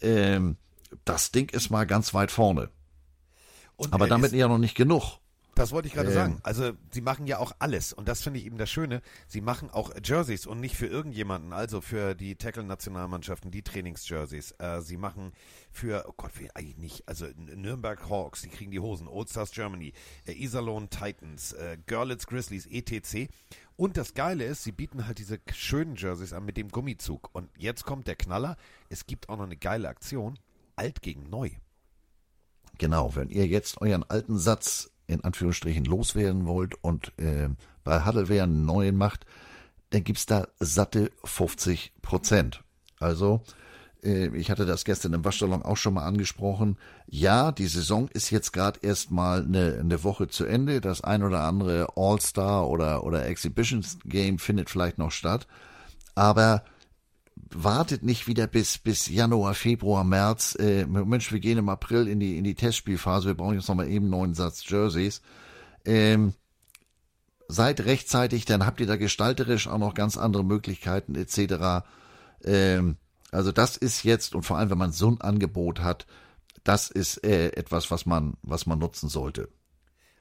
ähm, 0.00 0.56
das 1.04 1.32
Ding 1.32 1.50
ist 1.50 1.70
mal 1.70 1.86
ganz 1.86 2.14
weit 2.14 2.30
vorne. 2.30 2.68
Und 3.76 3.92
Aber 3.92 4.06
damit 4.06 4.32
ja 4.32 4.48
noch 4.48 4.58
nicht 4.58 4.76
genug. 4.76 5.18
Das 5.54 5.72
wollte 5.72 5.88
ich 5.88 5.94
gerade 5.94 6.08
ähm. 6.08 6.14
sagen. 6.14 6.40
Also 6.42 6.72
sie 6.90 7.00
machen 7.00 7.26
ja 7.26 7.38
auch 7.38 7.52
alles 7.58 7.92
und 7.92 8.08
das 8.08 8.22
finde 8.22 8.40
ich 8.40 8.46
eben 8.46 8.58
das 8.58 8.70
Schöne. 8.70 9.02
Sie 9.26 9.40
machen 9.40 9.70
auch 9.70 9.92
Jerseys 10.02 10.46
und 10.46 10.60
nicht 10.60 10.76
für 10.76 10.86
irgendjemanden, 10.86 11.52
also 11.52 11.80
für 11.80 12.14
die 12.14 12.36
Tackle-Nationalmannschaften, 12.36 13.50
die 13.50 13.62
Trainings-Jerseys. 13.62 14.52
Äh, 14.58 14.80
sie 14.82 14.96
machen 14.96 15.32
für, 15.70 16.06
oh 16.08 16.14
Gott, 16.16 16.32
wie 16.38 16.50
eigentlich 16.54 16.76
nicht, 16.76 17.08
also 17.08 17.26
Nürnberg 17.36 18.08
Hawks, 18.08 18.42
die 18.42 18.48
kriegen 18.48 18.70
die 18.70 18.80
Hosen, 18.80 19.08
Old 19.08 19.30
Stars 19.30 19.52
Germany, 19.52 19.92
äh, 20.26 20.32
Iserlohn 20.32 20.90
Titans, 20.90 21.52
äh, 21.52 21.78
Görlitz 21.86 22.26
Grizzlies, 22.26 22.66
etc. 22.66 23.28
Und 23.76 23.96
das 23.96 24.14
Geile 24.14 24.44
ist, 24.44 24.64
sie 24.64 24.72
bieten 24.72 25.06
halt 25.06 25.18
diese 25.18 25.40
schönen 25.52 25.96
Jerseys 25.96 26.32
an 26.32 26.44
mit 26.44 26.56
dem 26.56 26.68
Gummizug. 26.68 27.30
Und 27.32 27.50
jetzt 27.58 27.84
kommt 27.84 28.06
der 28.06 28.16
Knaller. 28.16 28.56
Es 28.88 29.06
gibt 29.06 29.28
auch 29.28 29.36
noch 29.36 29.44
eine 29.44 29.56
geile 29.56 29.88
Aktion. 29.88 30.38
Alt 30.76 31.02
gegen 31.02 31.28
neu. 31.28 31.50
Genau, 32.78 33.14
wenn 33.14 33.30
ihr 33.30 33.46
jetzt 33.46 33.80
euren 33.80 34.02
alten 34.02 34.38
Satz 34.38 34.90
in 35.06 35.22
Anführungsstrichen 35.22 35.84
loswerden 35.84 36.46
wollt 36.46 36.74
und 36.82 37.12
äh, 37.18 37.48
bei 37.82 38.04
Huddleware 38.04 38.44
einen 38.44 38.64
neuen 38.64 38.96
macht, 38.96 39.26
dann 39.90 40.04
gibt's 40.04 40.26
da 40.26 40.48
satte 40.58 41.10
50 41.24 41.92
Prozent. 42.02 42.62
Also, 42.98 43.42
äh, 44.02 44.34
ich 44.36 44.50
hatte 44.50 44.66
das 44.66 44.84
gestern 44.84 45.12
im 45.12 45.24
Waschsalon 45.24 45.62
auch 45.62 45.76
schon 45.76 45.94
mal 45.94 46.04
angesprochen. 46.04 46.78
Ja, 47.06 47.52
die 47.52 47.66
Saison 47.66 48.08
ist 48.08 48.30
jetzt 48.30 48.52
gerade 48.52 48.80
erst 48.82 49.10
mal 49.10 49.42
eine, 49.42 49.78
eine 49.80 50.04
Woche 50.04 50.28
zu 50.28 50.44
Ende. 50.44 50.80
Das 50.80 51.02
ein 51.02 51.22
oder 51.22 51.42
andere 51.42 51.88
All-Star 51.96 52.68
oder, 52.68 53.04
oder 53.04 53.26
Exhibition 53.26 53.84
Game 54.04 54.38
findet 54.38 54.70
vielleicht 54.70 54.98
noch 54.98 55.10
statt. 55.10 55.46
Aber 56.14 56.64
wartet 57.50 58.02
nicht 58.02 58.26
wieder 58.26 58.46
bis, 58.46 58.78
bis 58.78 59.08
Januar, 59.08 59.54
Februar, 59.54 60.04
März. 60.04 60.56
Äh, 60.58 60.86
Mensch, 60.86 61.32
wir 61.32 61.40
gehen 61.40 61.58
im 61.58 61.68
April 61.68 62.08
in 62.08 62.20
die, 62.20 62.38
in 62.38 62.44
die 62.44 62.54
Testspielphase. 62.54 63.28
Wir 63.28 63.34
brauchen 63.34 63.54
jetzt 63.54 63.68
nochmal 63.68 63.88
eben 63.88 64.06
einen 64.06 64.10
neuen 64.10 64.34
Satz 64.34 64.68
Jerseys. 64.68 65.22
Ähm, 65.84 66.34
seid 67.48 67.80
rechtzeitig, 67.84 68.44
dann 68.44 68.64
habt 68.66 68.80
ihr 68.80 68.86
da 68.86 68.96
gestalterisch 68.96 69.68
auch 69.68 69.78
noch 69.78 69.94
ganz 69.94 70.16
andere 70.16 70.44
Möglichkeiten 70.44 71.14
etc. 71.14 71.84
Ähm, 72.44 72.96
also 73.30 73.52
das 73.52 73.76
ist 73.76 74.04
jetzt, 74.04 74.34
und 74.34 74.42
vor 74.42 74.58
allem, 74.58 74.70
wenn 74.70 74.78
man 74.78 74.92
so 74.92 75.10
ein 75.10 75.20
Angebot 75.20 75.80
hat, 75.80 76.06
das 76.62 76.90
ist 76.90 77.24
äh, 77.24 77.48
etwas, 77.52 77.90
was 77.90 78.06
man, 78.06 78.34
was 78.42 78.66
man 78.66 78.78
nutzen 78.78 79.08
sollte. 79.08 79.48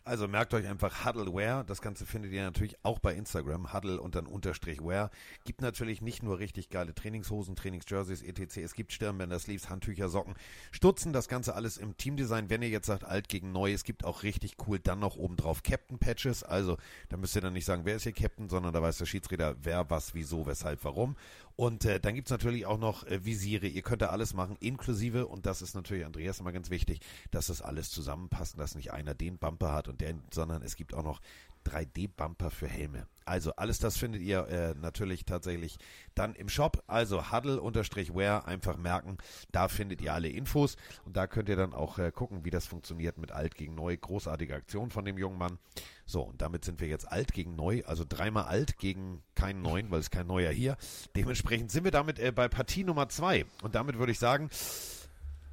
Also 0.06 0.28
merkt 0.28 0.54
euch 0.54 0.68
einfach 0.68 1.06
Huddleware. 1.06 1.64
Das 1.66 1.82
Ganze 1.82 2.06
findet 2.06 2.34
ihr 2.34 2.44
natürlich 2.44 2.76
auch 2.84 3.00
bei 3.00 3.16
Instagram. 3.16 3.72
Huddle 3.72 4.02
und 4.02 4.16
dann 4.16 4.28
Unterstrich 4.28 4.82
Wear. 4.82 5.10
Gibt 5.46 5.62
natürlich 5.62 6.02
nicht 6.02 6.24
nur 6.24 6.40
richtig 6.40 6.70
geile 6.70 6.94
Trainingshosen, 6.94 7.56
Trainingsjerseys, 7.56 8.22
etc. 8.22 8.58
Es 8.58 8.74
gibt 8.74 8.92
Stirnbänder, 8.92 9.40
Sleeves, 9.40 9.70
Handtücher, 9.70 10.10
Socken, 10.10 10.34
Stutzen. 10.72 11.14
Das 11.14 11.30
Ganze 11.30 11.56
alles 11.56 11.78
im 11.78 11.96
Teamdesign. 11.96 12.50
Wenn 12.50 12.62
ihr 12.62 12.68
jetzt 12.68 12.88
sagt 12.88 13.06
alt 13.06 13.30
gegen 13.30 13.54
neu, 13.54 13.72
es 13.72 13.86
gibt 13.86 14.04
auch 14.04 14.24
richtig 14.24 14.58
cool 14.68 14.78
dann 14.78 15.00
noch 15.00 15.16
obendrauf 15.16 15.64
Captain 15.64 15.98
Patches. 16.00 16.44
Also 16.44 16.76
da 17.08 17.16
müsst 17.16 17.38
ihr 17.38 17.42
dann 17.42 17.54
nicht 17.54 17.66
sagen, 17.66 17.86
wer 17.86 17.96
ist 17.96 18.04
hier 18.04 18.12
Captain, 18.12 18.50
sondern 18.50 18.74
da 18.74 18.82
weiß 18.82 18.98
der 18.98 19.06
Schiedsrichter, 19.06 19.56
wer, 19.62 19.90
was, 19.90 20.14
wieso, 20.14 20.46
weshalb, 20.46 20.84
warum. 20.84 21.16
Und 21.56 21.86
äh, 21.86 22.00
dann 22.00 22.16
gibt's 22.16 22.32
natürlich 22.32 22.66
auch 22.66 22.80
noch 22.80 23.06
äh, 23.06 23.26
Visiere. 23.26 23.68
Ihr 23.68 23.84
könnt 23.84 24.02
da 24.02 24.08
alles 24.08 24.34
machen, 24.34 24.58
inklusive, 24.60 25.28
und 25.28 25.46
das 25.46 25.62
ist 25.62 25.76
natürlich 25.76 26.06
Andreas 26.06 26.40
immer 26.40 26.52
ganz 26.52 26.70
wichtig, 26.70 27.00
dass 27.32 27.48
das 27.48 27.62
alles 27.62 27.92
zusammenpasst, 27.92 28.60
dass 28.60 28.76
nicht 28.76 28.92
einer 28.92 29.14
den 29.14 29.38
Bumper 29.38 29.72
hat 29.72 29.88
und 29.88 30.02
der, 30.02 30.16
sondern 30.32 30.64
es 30.64 30.76
gibt 30.76 30.94
auch 30.94 31.04
noch 31.04 31.22
3D-Bumper 31.66 32.50
für 32.50 32.68
Helme. 32.68 33.08
Also 33.26 33.56
alles 33.56 33.80
das 33.80 33.98
findet 33.98 34.22
ihr 34.22 34.48
äh, 34.48 34.74
natürlich 34.76 35.26
tatsächlich 35.26 35.78
dann 36.14 36.36
im 36.36 36.50
Shop. 36.50 36.84
Also 36.88 37.32
huddle-wear 37.32 38.48
einfach 38.48 38.78
merken. 38.78 39.18
Da 39.52 39.68
findet 39.68 40.02
ihr 40.02 40.14
alle 40.14 40.30
Infos 40.30 40.76
und 41.06 41.16
da 41.16 41.28
könnt 41.28 41.50
ihr 41.50 41.56
dann 41.56 41.74
auch 41.74 42.00
äh, 42.00 42.12
gucken, 42.12 42.44
wie 42.44 42.50
das 42.50 42.66
funktioniert 42.66 43.18
mit 43.18 43.32
alt 43.32 43.56
gegen 43.56 43.76
neu. 43.76 43.96
Großartige 43.96 44.56
Aktion 44.56 44.90
von 44.90 45.06
dem 45.06 45.18
jungen 45.18 45.38
Mann. 45.38 45.58
So, 46.06 46.22
und 46.22 46.42
damit 46.42 46.66
sind 46.66 46.82
wir 46.82 46.88
jetzt 46.88 47.10
alt 47.10 47.34
gegen 47.34 47.56
neu, 47.56 47.84
also 47.86 48.06
dreimal 48.08 48.46
alt 48.46 48.78
gegen 48.78 49.24
keinen 49.36 49.62
neuen, 49.62 49.90
weil 49.90 50.00
es 50.00 50.10
kein 50.10 50.28
neuer 50.28 50.52
hier. 50.52 50.78
Dementsprechend 51.16 51.72
sind 51.72 51.86
wir 51.86 51.92
damit 51.92 52.20
äh, 52.20 52.32
bei 52.32 52.48
Partie 52.48 52.84
Nummer 52.84 53.10
zwei. 53.10 53.46
Und 53.62 53.76
damit 53.76 53.98
würde 53.98 54.12
ich 54.12 54.20
sagen, 54.20 54.50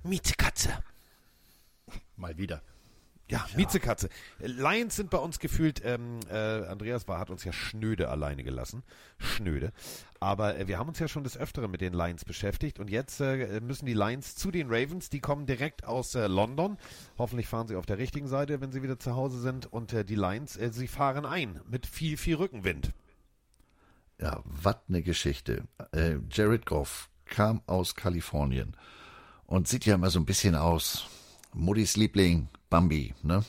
Mietekatze. 0.03 0.83
Mal 2.17 2.37
wieder. 2.37 2.63
Ja, 3.31 3.47
ja. 3.49 3.57
Miezekatze. 3.57 4.09
Lions 4.41 4.97
sind 4.97 5.09
bei 5.09 5.19
uns 5.19 5.39
gefühlt, 5.39 5.81
ähm, 5.85 6.19
äh, 6.29 6.67
Andreas 6.67 7.07
war, 7.07 7.21
hat 7.21 7.31
uns 7.31 7.45
ja 7.45 7.53
schnöde 7.53 8.09
alleine 8.09 8.43
gelassen. 8.43 8.83
Schnöde. 9.19 9.73
Aber 10.19 10.59
äh, 10.59 10.67
wir 10.67 10.79
haben 10.79 10.89
uns 10.89 10.99
ja 10.99 11.07
schon 11.07 11.23
des 11.23 11.37
Öfteren 11.37 11.71
mit 11.71 11.81
den 11.81 11.93
Lions 11.93 12.25
beschäftigt 12.25 12.81
und 12.81 12.91
jetzt 12.91 13.21
äh, 13.21 13.61
müssen 13.61 13.87
die 13.87 13.95
Lions 13.95 14.35
zu 14.35 14.51
den 14.51 14.67
Ravens. 14.69 15.11
Die 15.11 15.21
kommen 15.21 15.47
direkt 15.47 15.85
aus 15.85 16.17
äh, 16.17 16.27
London. 16.27 16.77
Hoffentlich 17.19 17.47
fahren 17.47 17.69
sie 17.69 17.77
auf 17.77 17.87
der 17.87 17.99
richtigen 17.99 18.27
Seite, 18.27 18.61
wenn 18.61 18.73
sie 18.73 18.83
wieder 18.83 18.99
zu 18.99 19.15
Hause 19.15 19.41
sind. 19.41 19.73
Und 19.73 19.93
äh, 19.93 20.05
die 20.05 20.17
Lions, 20.17 20.57
äh, 20.57 20.73
sie 20.73 20.89
fahren 20.89 21.25
ein 21.25 21.61
mit 21.69 21.87
viel, 21.87 22.17
viel 22.17 22.35
Rückenwind. 22.35 22.93
Ja, 24.21 24.43
was 24.45 24.77
eine 24.89 25.03
Geschichte. 25.03 25.65
Jared 26.31 26.67
Goff 26.67 27.09
kam 27.25 27.63
aus 27.67 27.95
Kalifornien 27.95 28.77
und 29.47 29.67
sieht 29.67 29.87
ja 29.87 29.95
immer 29.95 30.11
so 30.11 30.19
ein 30.19 30.27
bisschen 30.27 30.55
aus. 30.55 31.09
Muddis 31.55 31.97
Liebling, 31.97 32.49
Bambi, 32.69 33.15
ne? 33.23 33.45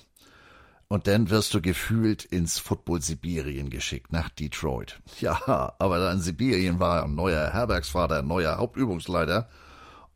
Und 0.88 1.08
dann 1.08 1.30
wirst 1.30 1.54
du 1.54 1.62
gefühlt 1.62 2.26
ins 2.26 2.60
Football 2.60 3.02
Sibirien 3.02 3.70
geschickt, 3.70 4.12
nach 4.12 4.30
Detroit. 4.30 5.00
Ja, 5.22 5.74
aber 5.80 6.00
da 6.00 6.12
in 6.12 6.20
Sibirien 6.20 6.80
war 6.80 7.06
ein 7.06 7.16
neuer 7.16 7.54
Herbergsvater, 7.54 8.22
neuer 8.24 8.58
Hauptübungsleiter. 8.58 9.48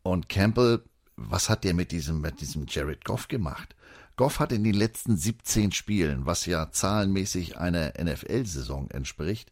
Und 0.04 0.28
Campbell, 0.28 0.84
was 1.16 1.50
hat 1.50 1.64
der 1.64 1.74
mit 1.74 1.92
diesem, 1.92 2.20
mit 2.20 2.42
diesem 2.42 2.66
Jared 2.68 3.06
Goff 3.06 3.30
gemacht? 3.30 3.76
Goff 4.18 4.40
hat 4.40 4.52
in 4.52 4.64
den 4.64 4.74
letzten 4.74 5.16
17 5.16 5.72
Spielen, 5.72 6.26
was 6.26 6.46
ja 6.46 6.72
zahlenmäßig 6.72 7.58
einer 7.58 7.94
NFL-Saison 8.02 8.90
entspricht, 8.90 9.52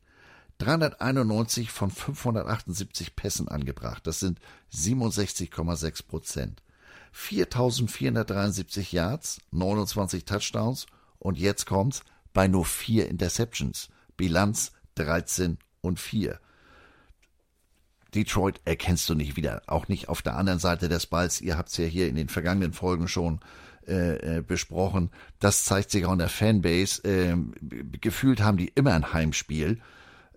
391 0.58 1.72
von 1.72 1.90
578 1.90 3.16
Pässen 3.16 3.48
angebracht. 3.48 4.08
Das 4.08 4.20
sind 4.20 4.40
67,6 4.74 6.08
Prozent. 6.08 6.64
4473 7.14 8.92
Yards, 8.92 9.40
29 9.52 10.26
Touchdowns 10.26 10.88
und 11.20 11.38
jetzt 11.40 11.66
kommt's 11.66 12.04
bei 12.34 12.48
nur 12.48 12.66
vier 12.66 13.08
Interceptions. 13.08 13.90
Bilanz 14.18 14.74
13 14.96 15.58
und 15.82 16.00
4. 16.00 16.40
Detroit 18.14 18.62
erkennst 18.66 19.10
du 19.10 19.16
nicht 19.16 19.36
wieder, 19.36 19.62
auch 19.68 19.88
nicht 19.88 20.10
auf 20.10 20.22
der 20.22 20.36
anderen 20.36 20.60
Seite 20.60 20.90
des 20.90 21.06
Balls. 21.06 21.42
Ihr 21.42 21.58
habt's 21.58 21.78
ja 21.78 21.86
hier 21.86 22.08
in 22.08 22.16
den 22.16 22.30
vergangenen 22.30 22.74
Folgen 22.74 23.08
schon 23.08 23.40
äh, 23.88 24.38
äh, 24.38 24.42
besprochen. 24.42 25.10
Das 25.40 25.66
zeigt 25.66 25.92
sich 25.92 26.06
auch 26.06 26.14
in 26.14 26.20
der 26.20 26.30
Fanbase. 26.30 27.02
Ähm, 27.04 27.54
gefühlt 28.02 28.42
haben 28.42 28.58
die 28.58 28.72
immer 28.76 28.94
ein 28.94 29.14
Heimspiel. 29.14 29.80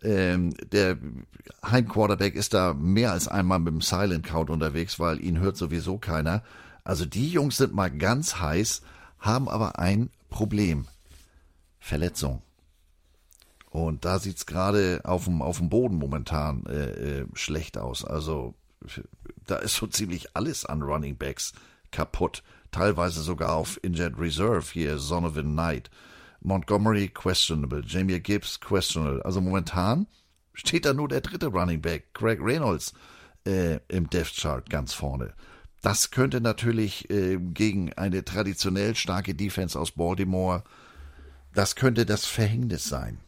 Ähm, 0.03 0.55
der 0.73 0.99
Heimquarterback 1.65 2.35
ist 2.35 2.55
da 2.55 2.75
mehr 2.75 3.13
als 3.13 3.29
einmal 3.29 3.59
mit 3.59 3.73
dem 3.73 3.81
Silent 3.81 4.27
Count 4.27 4.51
unterwegs, 4.51 4.99
weil 4.99 5.21
ihn 5.21 5.41
hört 5.41 5.57
sowieso 5.57 5.99
keiner. 5.99 6.43
Also 6.87 7.05
die 7.05 7.29
Jungs 7.29 7.57
sind 7.57 7.75
mal 7.75 7.91
ganz 7.91 8.37
heiß, 8.39 8.81
haben 9.19 9.49
aber 9.49 9.81
ein 9.81 10.11
Problem. 10.31 10.87
Verletzung. 11.81 12.43
Und 13.71 14.05
da 14.05 14.21
sieht's 14.21 14.47
gerade 14.47 15.01
auf 15.03 15.25
dem, 15.25 15.43
auf 15.43 15.59
dem 15.59 15.69
Boden 15.69 15.97
momentan 15.97 16.65
äh, 16.67 17.23
äh, 17.23 17.27
schlecht 17.35 17.77
aus. 17.77 18.05
Also 18.05 18.55
da 19.47 19.57
ist 19.57 19.75
so 19.75 19.89
ziemlich 19.89 20.37
alles 20.37 20.65
an 20.65 20.81
Running 20.81 21.17
Backs 21.17 21.55
kaputt. 21.91 22.45
Teilweise 22.71 23.21
sogar 23.21 23.57
auf 23.57 23.83
Injured 23.83 24.17
Reserve 24.17 24.67
hier, 24.73 24.97
Zonovan 24.99 25.55
Knight. 25.55 25.91
Montgomery 26.41 27.09
questionable, 27.09 27.83
Jamie 27.85 28.21
Gibbs 28.21 28.61
questionable. 28.61 29.25
Also 29.25 29.41
momentan 29.41 30.07
steht 30.55 30.85
da 30.85 30.95
nur 30.95 31.09
der 31.09 31.21
dritte 31.21 31.49
Running 31.49 31.83
Back, 31.83 32.15
Craig 32.15 32.39
Reynolds, 32.41 32.93
äh, 33.45 33.81
im 33.89 34.09
Death 34.09 34.37
Chart 34.37 34.71
ganz 34.71 34.93
vorne. 34.93 35.35
Das 35.83 36.11
könnte 36.11 36.41
natürlich 36.41 37.11
äh, 37.11 37.39
gegen 37.39 37.93
eine 37.93 38.25
traditionell 38.25 38.95
starke 38.95 39.35
Defense 39.35 39.79
aus 39.79 39.93
Baltimore, 39.93 40.65
das 41.55 41.77
könnte 41.77 42.05
das 42.05 42.27
Verhängnis 42.27 42.85
sein. 42.85 43.21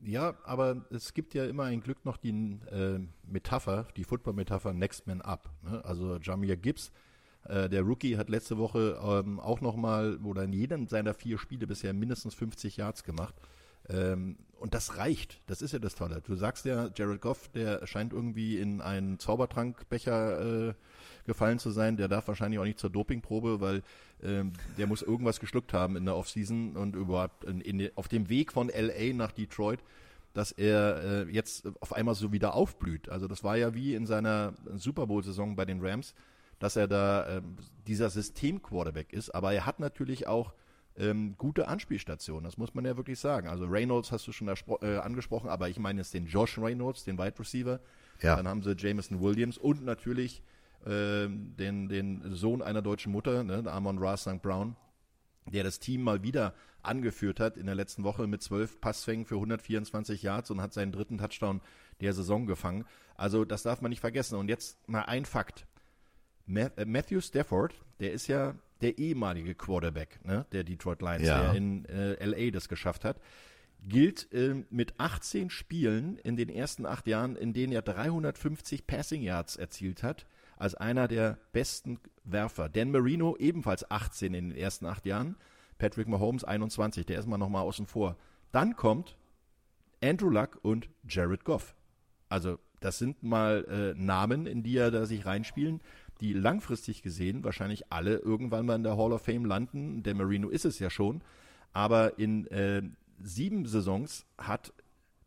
Ja, 0.00 0.34
aber 0.44 0.84
es 0.90 1.14
gibt 1.14 1.32
ja 1.32 1.46
immer 1.46 1.64
ein 1.64 1.80
Glück 1.80 2.04
noch 2.04 2.18
die 2.18 2.58
äh, 2.70 3.00
Metapher, 3.26 3.88
die 3.96 4.04
Football-Metapher 4.04 4.74
Next 4.74 5.06
Man 5.06 5.22
Up. 5.22 5.48
Ne? 5.62 5.82
Also 5.82 6.18
Jamir 6.18 6.58
Gibbs, 6.58 6.92
äh, 7.44 7.70
der 7.70 7.82
Rookie, 7.82 8.18
hat 8.18 8.28
letzte 8.28 8.58
Woche 8.58 9.00
ähm, 9.02 9.40
auch 9.40 9.62
nochmal 9.62 10.18
oder 10.22 10.44
in 10.44 10.52
jedem 10.52 10.88
seiner 10.88 11.14
vier 11.14 11.38
Spiele 11.38 11.66
bisher 11.66 11.94
mindestens 11.94 12.34
50 12.34 12.76
Yards 12.76 13.02
gemacht. 13.02 13.34
Ähm, 13.88 14.36
und 14.58 14.74
das 14.74 14.98
reicht. 14.98 15.40
Das 15.46 15.62
ist 15.62 15.72
ja 15.72 15.78
das 15.78 15.94
Tolle. 15.94 16.20
Du 16.20 16.36
sagst 16.36 16.66
ja, 16.66 16.90
Jared 16.94 17.22
Goff, 17.22 17.48
der 17.48 17.86
scheint 17.86 18.12
irgendwie 18.12 18.58
in 18.58 18.82
einen 18.82 19.18
Zaubertrankbecher 19.18 20.68
äh, 20.68 20.74
gefallen 21.24 21.58
zu 21.58 21.70
sein. 21.70 21.96
Der 21.96 22.08
darf 22.08 22.28
wahrscheinlich 22.28 22.58
auch 22.58 22.64
nicht 22.64 22.78
zur 22.78 22.90
Dopingprobe, 22.90 23.60
weil 23.60 23.82
ähm, 24.22 24.52
der 24.78 24.86
muss 24.86 25.02
irgendwas 25.02 25.40
geschluckt 25.40 25.72
haben 25.72 25.96
in 25.96 26.04
der 26.04 26.16
Offseason 26.16 26.76
und 26.76 26.96
überhaupt 26.96 27.44
in, 27.44 27.60
in, 27.60 27.90
auf 27.96 28.08
dem 28.08 28.28
Weg 28.28 28.52
von 28.52 28.68
LA 28.68 29.12
nach 29.14 29.32
Detroit, 29.32 29.80
dass 30.32 30.52
er 30.52 31.26
äh, 31.26 31.30
jetzt 31.30 31.68
auf 31.80 31.92
einmal 31.92 32.14
so 32.14 32.32
wieder 32.32 32.54
aufblüht. 32.54 33.08
Also 33.08 33.28
das 33.28 33.44
war 33.44 33.56
ja 33.56 33.74
wie 33.74 33.94
in 33.94 34.06
seiner 34.06 34.54
Super 34.76 35.06
Bowl-Saison 35.06 35.56
bei 35.56 35.64
den 35.64 35.80
Rams, 35.84 36.14
dass 36.58 36.76
er 36.76 36.88
da 36.88 37.38
äh, 37.38 37.42
dieser 37.86 38.10
System-Quarterback 38.10 39.12
ist. 39.12 39.30
Aber 39.30 39.52
er 39.52 39.66
hat 39.66 39.80
natürlich 39.80 40.26
auch 40.26 40.52
ähm, 40.96 41.34
gute 41.38 41.68
Anspielstationen, 41.68 42.44
das 42.44 42.56
muss 42.56 42.74
man 42.74 42.84
ja 42.84 42.96
wirklich 42.96 43.18
sagen. 43.18 43.48
Also 43.48 43.66
Reynolds 43.66 44.12
hast 44.12 44.26
du 44.26 44.32
schon 44.32 44.48
äh, 44.48 44.96
angesprochen, 44.98 45.48
aber 45.48 45.68
ich 45.68 45.78
meine 45.78 46.00
jetzt 46.00 46.14
den 46.14 46.26
Josh 46.26 46.58
Reynolds, 46.58 47.04
den 47.04 47.18
Wide 47.18 47.38
Receiver. 47.38 47.80
Ja. 48.22 48.36
Dann 48.36 48.46
haben 48.46 48.62
sie 48.62 48.74
Jameson 48.76 49.20
Williams 49.20 49.58
und 49.58 49.84
natürlich 49.84 50.42
ähm, 50.86 51.56
den, 51.56 51.88
den 51.88 52.34
Sohn 52.34 52.62
einer 52.62 52.82
deutschen 52.82 53.12
Mutter, 53.12 53.44
ne, 53.44 53.64
Amon 53.70 53.98
Ra 53.98 54.16
St. 54.16 54.42
Brown, 54.42 54.76
der 55.46 55.64
das 55.64 55.78
Team 55.78 56.02
mal 56.02 56.22
wieder 56.22 56.54
angeführt 56.82 57.40
hat 57.40 57.56
in 57.56 57.66
der 57.66 57.74
letzten 57.74 58.04
Woche 58.04 58.26
mit 58.26 58.42
zwölf 58.42 58.80
Passfängen 58.80 59.24
für 59.24 59.36
124 59.36 60.22
Yards 60.22 60.50
und 60.50 60.60
hat 60.60 60.72
seinen 60.72 60.92
dritten 60.92 61.18
Touchdown 61.18 61.60
der 62.00 62.12
Saison 62.12 62.46
gefangen. 62.46 62.84
Also 63.16 63.44
das 63.44 63.62
darf 63.62 63.80
man 63.80 63.90
nicht 63.90 64.00
vergessen. 64.00 64.38
Und 64.38 64.48
jetzt 64.48 64.88
mal 64.88 65.02
ein 65.02 65.24
Fakt. 65.24 65.66
Äh, 66.46 66.84
Matthew 66.84 67.20
Stafford, 67.20 67.74
der 68.00 68.12
ist 68.12 68.26
ja 68.26 68.54
der 68.80 68.98
ehemalige 68.98 69.54
Quarterback 69.54 70.20
ne, 70.24 70.46
der 70.52 70.64
Detroit 70.64 71.00
Lions, 71.00 71.26
ja. 71.26 71.40
der 71.42 71.54
in 71.54 71.84
äh, 71.86 72.24
LA 72.24 72.50
das 72.50 72.68
geschafft 72.68 73.04
hat, 73.04 73.18
gilt 73.86 74.32
äh, 74.32 74.64
mit 74.70 74.98
18 74.98 75.50
Spielen 75.50 76.18
in 76.18 76.36
den 76.36 76.48
ersten 76.48 76.86
acht 76.86 77.06
Jahren, 77.06 77.36
in 77.36 77.52
denen 77.52 77.72
er 77.72 77.82
350 77.82 78.86
Passing 78.86 79.22
Yards 79.22 79.56
erzielt 79.56 80.02
hat, 80.02 80.26
als 80.64 80.74
einer 80.74 81.08
der 81.08 81.36
besten 81.52 82.00
Werfer. 82.24 82.70
Dan 82.70 82.90
Marino 82.90 83.36
ebenfalls 83.36 83.90
18 83.90 84.32
in 84.32 84.48
den 84.48 84.58
ersten 84.58 84.86
acht 84.86 85.04
Jahren. 85.04 85.36
Patrick 85.76 86.08
Mahomes 86.08 86.42
21, 86.42 87.04
der 87.04 87.18
ist 87.18 87.28
mal 87.28 87.36
nochmal 87.36 87.64
außen 87.64 87.86
vor. 87.86 88.16
Dann 88.50 88.74
kommt 88.74 89.14
Andrew 90.02 90.30
Luck 90.30 90.58
und 90.62 90.88
Jared 91.06 91.44
Goff. 91.44 91.74
Also 92.30 92.58
das 92.80 92.98
sind 92.98 93.22
mal 93.22 93.66
äh, 93.68 94.00
Namen, 94.02 94.46
in 94.46 94.62
die 94.62 94.78
er 94.78 94.90
da 94.90 95.04
sich 95.04 95.26
reinspielen, 95.26 95.82
die 96.22 96.32
langfristig 96.32 97.02
gesehen 97.02 97.44
wahrscheinlich 97.44 97.92
alle 97.92 98.16
irgendwann 98.16 98.64
mal 98.64 98.76
in 98.76 98.84
der 98.84 98.96
Hall 98.96 99.12
of 99.12 99.20
Fame 99.20 99.44
landen. 99.44 100.02
Der 100.02 100.14
Marino 100.14 100.48
ist 100.48 100.64
es 100.64 100.78
ja 100.78 100.88
schon. 100.88 101.20
Aber 101.74 102.18
in 102.18 102.46
äh, 102.46 102.82
sieben 103.20 103.66
Saisons 103.66 104.24
hat 104.38 104.72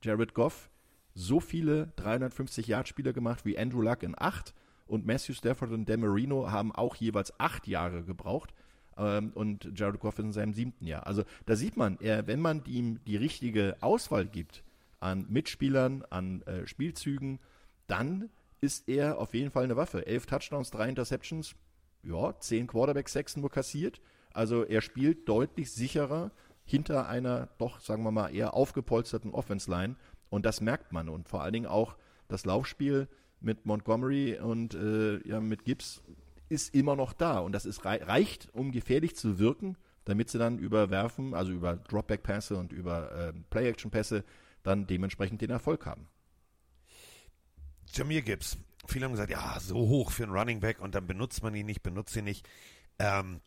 Jared 0.01 0.33
Goff 0.33 0.71
so 1.13 1.39
viele 1.39 1.93
350 1.97 2.65
Yard 2.65 2.88
Spieler 2.88 3.13
gemacht 3.13 3.45
wie 3.45 3.59
Andrew 3.59 3.81
Luck 3.81 4.01
in 4.01 4.15
acht 4.17 4.55
und 4.88 5.05
Matthew 5.05 5.33
Stafford 5.33 5.71
und 5.71 5.88
Dan 5.88 6.01
Marino 6.01 6.49
haben 6.51 6.73
auch 6.73 6.95
jeweils 6.95 7.38
acht 7.39 7.67
Jahre 7.67 8.03
gebraucht 8.03 8.53
ähm, 8.97 9.31
und 9.33 9.71
Jared 9.75 9.99
Goff 9.99 10.19
ist 10.19 10.25
in 10.25 10.31
seinem 10.33 10.53
siebten 10.53 10.85
Jahr. 10.85 11.05
Also 11.07 11.23
da 11.45 11.55
sieht 11.55 11.77
man, 11.77 11.97
er, 12.01 12.27
wenn 12.27 12.39
man 12.39 12.63
ihm 12.65 12.99
die 13.05 13.17
richtige 13.17 13.77
Auswahl 13.81 14.25
gibt 14.25 14.63
an 14.99 15.25
Mitspielern, 15.29 16.03
an 16.09 16.41
äh, 16.43 16.65
Spielzügen, 16.65 17.39
dann 17.88 18.29
ist 18.59 18.89
er 18.89 19.19
auf 19.19 19.33
jeden 19.33 19.51
Fall 19.51 19.63
eine 19.63 19.77
Waffe. 19.77 20.07
Elf 20.07 20.25
Touchdowns, 20.25 20.71
drei 20.71 20.89
Interceptions, 20.89 21.55
ja, 22.03 22.38
zehn 22.39 22.67
Quarterback-Sechsen 22.67 23.41
nur 23.41 23.51
kassiert. 23.51 24.01
Also 24.33 24.63
er 24.63 24.81
spielt 24.81 25.29
deutlich 25.29 25.71
sicherer 25.71 26.31
hinter 26.65 27.07
einer 27.07 27.49
doch, 27.59 27.79
sagen 27.79 28.03
wir 28.03 28.11
mal, 28.11 28.33
eher 28.33 28.53
aufgepolsterten 28.53 29.31
Offense-Line. 29.31 29.95
Und 30.29 30.45
das 30.45 30.59
merkt 30.59 30.91
man. 30.91 31.07
Und 31.07 31.29
vor 31.29 31.41
allen 31.41 31.53
Dingen 31.53 31.65
auch 31.65 31.95
das 32.27 32.45
Laufspiel 32.45 33.07
mit 33.39 33.65
Montgomery 33.65 34.39
und 34.39 34.73
äh, 34.73 35.27
ja, 35.27 35.39
mit 35.39 35.65
Gibbs 35.65 36.01
ist 36.49 36.73
immer 36.73 36.95
noch 36.95 37.13
da. 37.13 37.39
Und 37.39 37.51
das 37.51 37.65
ist 37.65 37.85
reicht, 37.85 38.49
um 38.53 38.71
gefährlich 38.71 39.15
zu 39.15 39.39
wirken, 39.39 39.77
damit 40.05 40.29
sie 40.29 40.39
dann 40.39 40.57
überwerfen, 40.57 41.33
also 41.33 41.51
über 41.51 41.75
Dropback-Pässe 41.75 42.57
und 42.57 42.71
über 42.71 43.11
äh, 43.11 43.33
Play-Action-Pässe, 43.49 44.23
dann 44.63 44.88
dementsprechend 44.88 45.41
den 45.41 45.49
Erfolg 45.49 45.85
haben. 45.85 46.07
Jamir 47.93 48.21
Gibbs. 48.21 48.57
Viele 48.85 49.05
haben 49.05 49.11
gesagt, 49.11 49.31
ja, 49.31 49.59
so 49.59 49.75
hoch 49.75 50.11
für 50.11 50.23
einen 50.23 50.31
Running 50.31 50.59
Back 50.61 50.79
und 50.79 50.95
dann 50.95 51.07
benutzt 51.07 51.43
man 51.43 51.53
ihn 51.55 51.65
nicht, 51.65 51.83
benutzt 51.83 52.15
ihn 52.15 52.23
nicht. 52.23 52.47
Ähm, 52.99 53.41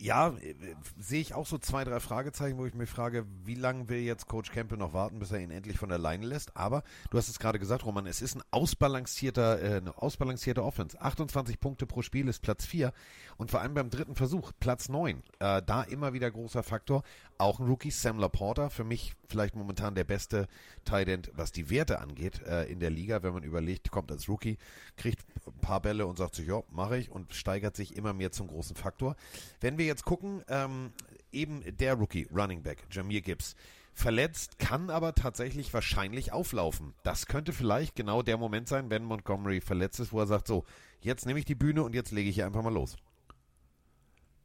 ja, 0.00 0.28
äh, 0.28 0.54
sehe 0.98 1.20
ich 1.20 1.34
auch 1.34 1.46
so 1.46 1.58
zwei, 1.58 1.84
drei 1.84 1.98
Fragezeichen, 2.00 2.56
wo 2.56 2.66
ich 2.66 2.74
mich 2.74 2.88
frage, 2.88 3.26
wie 3.44 3.56
lange 3.56 3.88
will 3.88 3.98
jetzt 3.98 4.28
Coach 4.28 4.52
Campbell 4.52 4.78
noch 4.78 4.92
warten, 4.92 5.18
bis 5.18 5.32
er 5.32 5.40
ihn 5.40 5.50
endlich 5.50 5.76
von 5.76 5.88
der 5.88 5.98
Leine 5.98 6.26
lässt? 6.26 6.56
Aber 6.56 6.84
du 7.10 7.18
hast 7.18 7.28
es 7.28 7.38
gerade 7.38 7.58
gesagt, 7.58 7.84
Roman, 7.84 8.06
es 8.06 8.22
ist 8.22 8.36
ein 8.36 8.42
ausbalancierter, 8.52 9.60
äh, 9.60 9.76
eine 9.78 9.98
ausbalancierte 10.00 10.62
Offense. 10.62 11.00
28 11.00 11.58
Punkte 11.58 11.86
pro 11.86 12.02
Spiel 12.02 12.28
ist 12.28 12.42
Platz 12.42 12.64
4 12.64 12.92
und 13.36 13.50
vor 13.50 13.60
allem 13.60 13.74
beim 13.74 13.90
dritten 13.90 14.14
Versuch 14.14 14.52
Platz 14.60 14.88
9. 14.88 15.22
Äh, 15.40 15.62
da 15.62 15.82
immer 15.82 16.12
wieder 16.12 16.30
großer 16.30 16.62
Faktor. 16.62 17.02
Auch 17.36 17.58
ein 17.58 17.66
Rookie, 17.66 17.90
Sam 17.90 18.20
Laporta, 18.20 18.70
für 18.70 18.84
mich 18.84 19.14
vielleicht 19.28 19.54
momentan 19.54 19.94
der 19.94 20.04
beste 20.04 20.48
Tight 20.84 21.08
End, 21.08 21.30
was 21.34 21.52
die 21.52 21.70
Werte 21.70 22.00
angeht 22.00 22.42
äh, 22.46 22.64
in 22.64 22.80
der 22.80 22.90
Liga, 22.90 23.22
wenn 23.22 23.34
man 23.34 23.42
überlegt, 23.42 23.90
kommt 23.90 24.10
als 24.10 24.28
Rookie, 24.28 24.58
kriegt 24.96 25.24
ein 25.46 25.60
paar 25.60 25.80
Bälle 25.80 26.06
und 26.06 26.18
sagt 26.18 26.34
sich, 26.34 26.46
ja, 26.46 26.62
mache 26.70 26.98
ich 26.98 27.10
und 27.10 27.34
steigert 27.34 27.76
sich 27.76 27.96
immer 27.96 28.12
mehr 28.12 28.32
zum 28.32 28.48
großen 28.48 28.76
Faktor. 28.76 29.16
Wenn 29.60 29.78
wir 29.78 29.86
jetzt 29.86 30.04
gucken, 30.04 30.42
ähm, 30.48 30.92
eben 31.32 31.62
der 31.76 31.94
Rookie, 31.94 32.28
Running 32.34 32.62
Back, 32.62 32.84
Jamir 32.90 33.20
Gibbs, 33.20 33.54
verletzt, 33.92 34.58
kann 34.58 34.90
aber 34.90 35.14
tatsächlich 35.14 35.74
wahrscheinlich 35.74 36.32
auflaufen. 36.32 36.94
Das 37.02 37.26
könnte 37.26 37.52
vielleicht 37.52 37.96
genau 37.96 38.22
der 38.22 38.36
Moment 38.36 38.68
sein, 38.68 38.90
wenn 38.90 39.04
Montgomery 39.04 39.60
verletzt 39.60 39.98
ist, 39.98 40.12
wo 40.12 40.20
er 40.20 40.26
sagt, 40.28 40.46
so, 40.46 40.64
jetzt 41.00 41.26
nehme 41.26 41.40
ich 41.40 41.44
die 41.44 41.56
Bühne 41.56 41.82
und 41.82 41.94
jetzt 41.94 42.12
lege 42.12 42.30
ich 42.30 42.36
hier 42.36 42.46
einfach 42.46 42.62
mal 42.62 42.72
los. 42.72 42.96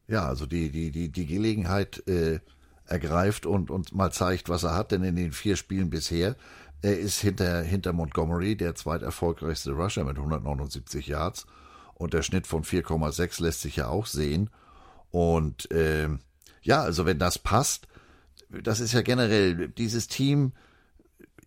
Ja, 0.08 0.28
also 0.28 0.46
die, 0.46 0.70
die, 0.70 0.92
die, 0.92 1.10
die 1.10 1.26
Gelegenheit 1.26 2.06
äh, 2.08 2.40
ergreift 2.86 3.46
und, 3.46 3.72
und 3.72 3.94
mal 3.94 4.12
zeigt, 4.12 4.50
was 4.50 4.64
er 4.64 4.76
hat, 4.76 4.92
denn 4.92 5.04
in 5.04 5.16
den 5.16 5.32
vier 5.32 5.56
Spielen 5.56 5.90
bisher, 5.90 6.36
er 6.82 7.00
ist 7.00 7.22
hinter, 7.22 7.62
hinter 7.62 7.94
Montgomery 7.94 8.56
der 8.58 8.76
zweiterfolgreichste 8.76 9.72
Rusher 9.72 10.04
mit 10.04 10.18
179 10.18 11.08
Yards 11.08 11.46
und 11.94 12.14
der 12.14 12.24
Schnitt 12.24 12.46
von 12.46 12.64
4,6 12.64 13.42
lässt 13.42 13.62
sich 13.62 13.78
ja 13.78 13.88
auch 13.88 14.06
sehen. 14.06 14.50
Und 15.12 15.72
äh, 15.72 16.10
ja, 16.62 16.82
also 16.82 17.06
wenn 17.06 17.20
das 17.20 17.40
passt, 17.40 17.88
das 18.50 18.80
ist 18.80 18.94
ja 18.94 19.02
generell, 19.02 19.70
dieses 19.70 20.08
Team 20.08 20.54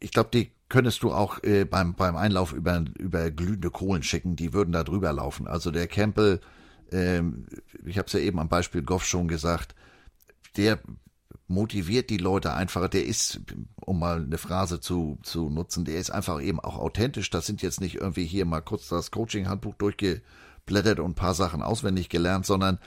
ich 0.01 0.11
glaube, 0.13 0.31
die 0.33 0.51
könntest 0.69 1.03
du 1.03 1.13
auch 1.13 1.43
äh, 1.43 1.65
beim, 1.65 1.95
beim 1.95 2.17
Einlauf 2.17 2.53
über, 2.53 2.85
über 2.99 3.31
glühende 3.31 3.71
Kohlen 3.71 4.03
schicken, 4.03 4.37
die 4.37 4.53
würden 4.53 4.73
da 4.73 4.85
drüber 4.85 5.13
laufen. 5.13 5.47
Also 5.47 5.71
der 5.71 5.87
Campbell, 5.87 6.41
ähm, 6.91 7.47
ich 7.85 7.99
habe 7.99 8.07
es 8.07 8.13
ja 8.13 8.21
eben 8.21 8.39
am 8.39 8.49
Beispiel 8.49 8.83
Goff 8.83 9.05
schon 9.05 9.29
gesagt, 9.29 9.75
der 10.57 10.79
motiviert 11.49 12.11
die 12.11 12.17
Leute 12.17 12.55
einfach, 12.55 12.89
der 12.89 13.05
ist, 13.05 13.41
um 13.77 14.01
mal 14.01 14.23
eine 14.23 14.39
Phrase 14.39 14.81
zu, 14.81 15.19
zu 15.23 15.49
nutzen, 15.49 15.85
der 15.85 15.99
ist 15.99 16.11
einfach 16.11 16.41
eben 16.43 16.61
auch 16.61 16.77
authentisch. 16.79 17.31
Das 17.31 17.47
sind 17.47 17.63
jetzt 17.63 17.81
nicht 17.81 17.97
irgendwie 17.97 18.27
hier 18.27 18.45
mal 18.45 18.61
kurz 18.61 18.89
das 18.89 19.11
Coaching-Handbuch 19.11 19.75
durchgeblättert 19.75 20.99
und 20.99 21.13
ein 21.13 21.15
paar 21.15 21.35
Sachen 21.35 21.63
auswendig 21.63 22.09
gelernt, 22.09 22.47
sondern 22.47 22.79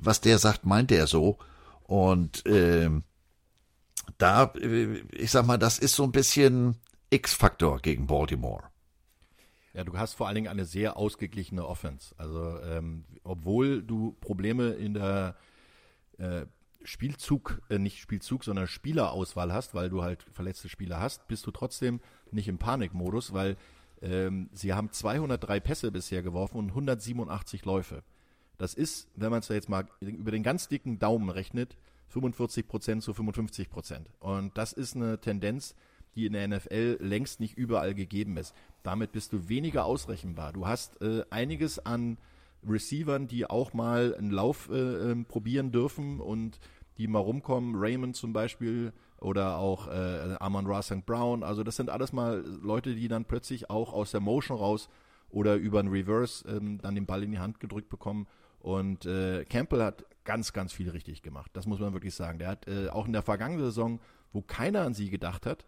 was 0.00 0.20
der 0.20 0.38
sagt, 0.38 0.64
meint 0.64 0.90
der 0.90 1.06
so. 1.06 1.38
Und 1.84 2.42
ähm, 2.46 3.04
da, 4.18 4.52
äh, 4.54 4.98
ich 5.12 5.30
sag 5.30 5.46
mal, 5.46 5.58
das 5.58 5.78
ist 5.78 5.94
so 5.94 6.04
ein 6.04 6.12
bisschen 6.12 6.76
X-Faktor 7.10 7.80
gegen 7.80 8.06
Baltimore. 8.06 8.64
Ja, 9.74 9.84
du 9.84 9.98
hast 9.98 10.14
vor 10.14 10.26
allen 10.26 10.36
Dingen 10.36 10.48
eine 10.48 10.64
sehr 10.64 10.96
ausgeglichene 10.96 11.66
Offense. 11.66 12.14
Also, 12.16 12.58
ähm, 12.60 13.04
obwohl 13.24 13.82
du 13.82 14.16
Probleme 14.20 14.70
in 14.70 14.94
der 14.94 15.36
äh, 16.16 16.46
Spielzug, 16.86 17.60
äh, 17.68 17.78
nicht 17.78 17.98
Spielzug, 17.98 18.44
sondern 18.44 18.66
Spielerauswahl 18.66 19.52
hast, 19.52 19.74
weil 19.74 19.90
du 19.90 20.02
halt 20.02 20.24
verletzte 20.32 20.68
Spieler 20.68 21.00
hast, 21.00 21.26
bist 21.28 21.46
du 21.46 21.50
trotzdem 21.50 22.00
nicht 22.30 22.48
im 22.48 22.58
Panikmodus, 22.58 23.32
weil 23.32 23.56
ähm, 24.02 24.48
sie 24.52 24.72
haben 24.72 24.92
203 24.92 25.60
Pässe 25.60 25.90
bisher 25.90 26.22
geworfen 26.22 26.58
und 26.58 26.68
187 26.70 27.64
Läufe. 27.64 28.02
Das 28.58 28.74
ist, 28.74 29.08
wenn 29.16 29.30
man 29.30 29.40
es 29.40 29.48
jetzt 29.48 29.68
mal 29.68 29.86
über 30.00 30.30
den 30.30 30.42
ganz 30.42 30.68
dicken 30.68 30.98
Daumen 30.98 31.28
rechnet, 31.28 31.76
45 32.08 32.66
Prozent 32.66 33.02
zu 33.02 33.12
55 33.12 33.68
Prozent. 33.68 34.08
Und 34.20 34.56
das 34.56 34.72
ist 34.72 34.96
eine 34.96 35.20
Tendenz, 35.20 35.74
die 36.14 36.26
in 36.26 36.32
der 36.32 36.48
NFL 36.48 36.98
längst 37.00 37.40
nicht 37.40 37.58
überall 37.58 37.94
gegeben 37.94 38.36
ist. 38.36 38.54
Damit 38.82 39.12
bist 39.12 39.32
du 39.32 39.48
weniger 39.48 39.84
ausrechenbar. 39.84 40.52
Du 40.52 40.66
hast 40.66 41.00
äh, 41.02 41.24
einiges 41.30 41.78
an 41.78 42.16
Receivern, 42.66 43.26
die 43.26 43.48
auch 43.48 43.74
mal 43.74 44.14
einen 44.14 44.30
Lauf 44.30 44.70
äh, 44.70 45.10
ähm, 45.10 45.26
probieren 45.26 45.72
dürfen 45.72 46.20
und 46.20 46.58
die 46.98 47.08
mal 47.08 47.18
rumkommen. 47.18 47.74
Raymond 47.76 48.16
zum 48.16 48.32
Beispiel 48.32 48.92
oder 49.20 49.58
auch 49.58 49.88
äh, 49.88 50.36
Amon 50.40 50.66
Ra 50.66 50.82
St. 50.82 51.06
Brown. 51.06 51.42
Also 51.42 51.62
das 51.62 51.76
sind 51.76 51.90
alles 51.90 52.12
mal 52.12 52.44
Leute, 52.62 52.94
die 52.94 53.08
dann 53.08 53.24
plötzlich 53.24 53.70
auch 53.70 53.92
aus 53.92 54.10
der 54.10 54.20
Motion 54.20 54.58
raus 54.58 54.88
oder 55.30 55.56
über 55.56 55.80
einen 55.80 55.88
Reverse 55.88 56.46
ähm, 56.48 56.78
dann 56.78 56.94
den 56.94 57.06
Ball 57.06 57.22
in 57.22 57.32
die 57.32 57.38
Hand 57.38 57.60
gedrückt 57.60 57.88
bekommen. 57.88 58.26
Und 58.60 59.06
äh, 59.06 59.44
Campbell 59.44 59.82
hat 59.82 60.04
ganz, 60.24 60.52
ganz 60.52 60.72
viel 60.72 60.90
richtig 60.90 61.22
gemacht. 61.22 61.50
Das 61.54 61.66
muss 61.66 61.78
man 61.78 61.92
wirklich 61.92 62.14
sagen. 62.14 62.38
Der 62.38 62.48
hat 62.48 62.66
äh, 62.68 62.88
auch 62.88 63.06
in 63.06 63.12
der 63.12 63.22
vergangenen 63.22 63.64
Saison, 63.64 64.00
wo 64.32 64.42
keiner 64.42 64.82
an 64.82 64.94
sie 64.94 65.08
gedacht 65.08 65.46
hat, 65.46 65.66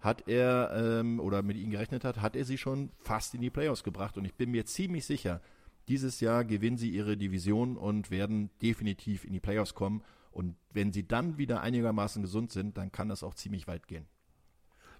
hat 0.00 0.28
er 0.28 0.72
ähm, 0.74 1.20
oder 1.20 1.42
mit 1.42 1.56
ihnen 1.56 1.70
gerechnet 1.70 2.04
hat, 2.04 2.20
hat 2.20 2.34
er 2.34 2.44
sie 2.44 2.58
schon 2.58 2.90
fast 2.98 3.34
in 3.34 3.40
die 3.40 3.50
Playoffs 3.50 3.84
gebracht. 3.84 4.16
Und 4.16 4.24
ich 4.24 4.34
bin 4.34 4.50
mir 4.50 4.64
ziemlich 4.64 5.04
sicher, 5.04 5.40
dieses 5.88 6.20
Jahr 6.20 6.44
gewinnen 6.44 6.76
sie 6.76 6.90
ihre 6.90 7.16
Division 7.16 7.76
und 7.76 8.10
werden 8.10 8.50
definitiv 8.62 9.24
in 9.24 9.32
die 9.32 9.40
Playoffs 9.40 9.74
kommen. 9.74 10.02
Und 10.30 10.56
wenn 10.72 10.92
sie 10.92 11.06
dann 11.06 11.38
wieder 11.38 11.60
einigermaßen 11.60 12.22
gesund 12.22 12.52
sind, 12.52 12.76
dann 12.76 12.92
kann 12.92 13.08
das 13.08 13.22
auch 13.22 13.34
ziemlich 13.34 13.66
weit 13.66 13.86
gehen. 13.88 14.06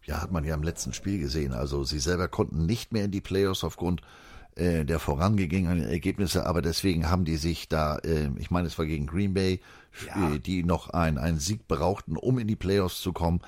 Ja, 0.05 0.23
hat 0.23 0.33
man 0.33 0.45
ja 0.45 0.55
im 0.55 0.63
letzten 0.63 0.93
Spiel 0.93 1.19
gesehen. 1.19 1.53
Also 1.53 1.85
sie 1.85 1.99
selber 1.99 2.29
konnten 2.29 2.67
nicht 2.67 2.93
mehr 2.93 3.05
in 3.05 3.11
die 3.11 3.21
Playoffs 3.21 3.65
aufgrund 3.65 4.01
äh, 4.57 4.85
der 4.85 4.99
vorangegangenen 4.99 5.85
Ergebnisse, 5.89 6.47
aber 6.47 6.63
deswegen 6.63 7.09
haben 7.09 7.25
die 7.25 7.37
sich 7.37 7.69
da, 7.69 7.99
äh, 7.99 8.31
ich 8.39 8.51
meine, 8.51 8.67
es 8.67 8.79
war 8.79 8.87
gegen 8.87 9.07
Green 9.07 9.35
Bay, 9.35 9.61
ja. 10.07 10.35
äh, 10.35 10.39
die 10.39 10.65
noch 10.65 10.91
ein, 10.91 11.19
einen 11.19 11.39
Sieg 11.39 11.69
brauchten, 11.69 12.17
um 12.17 12.39
in 12.39 12.49
die 12.49 12.57
Playoffs 12.57 13.01
zu 13.01 13.13
kommen. 13.13 13.41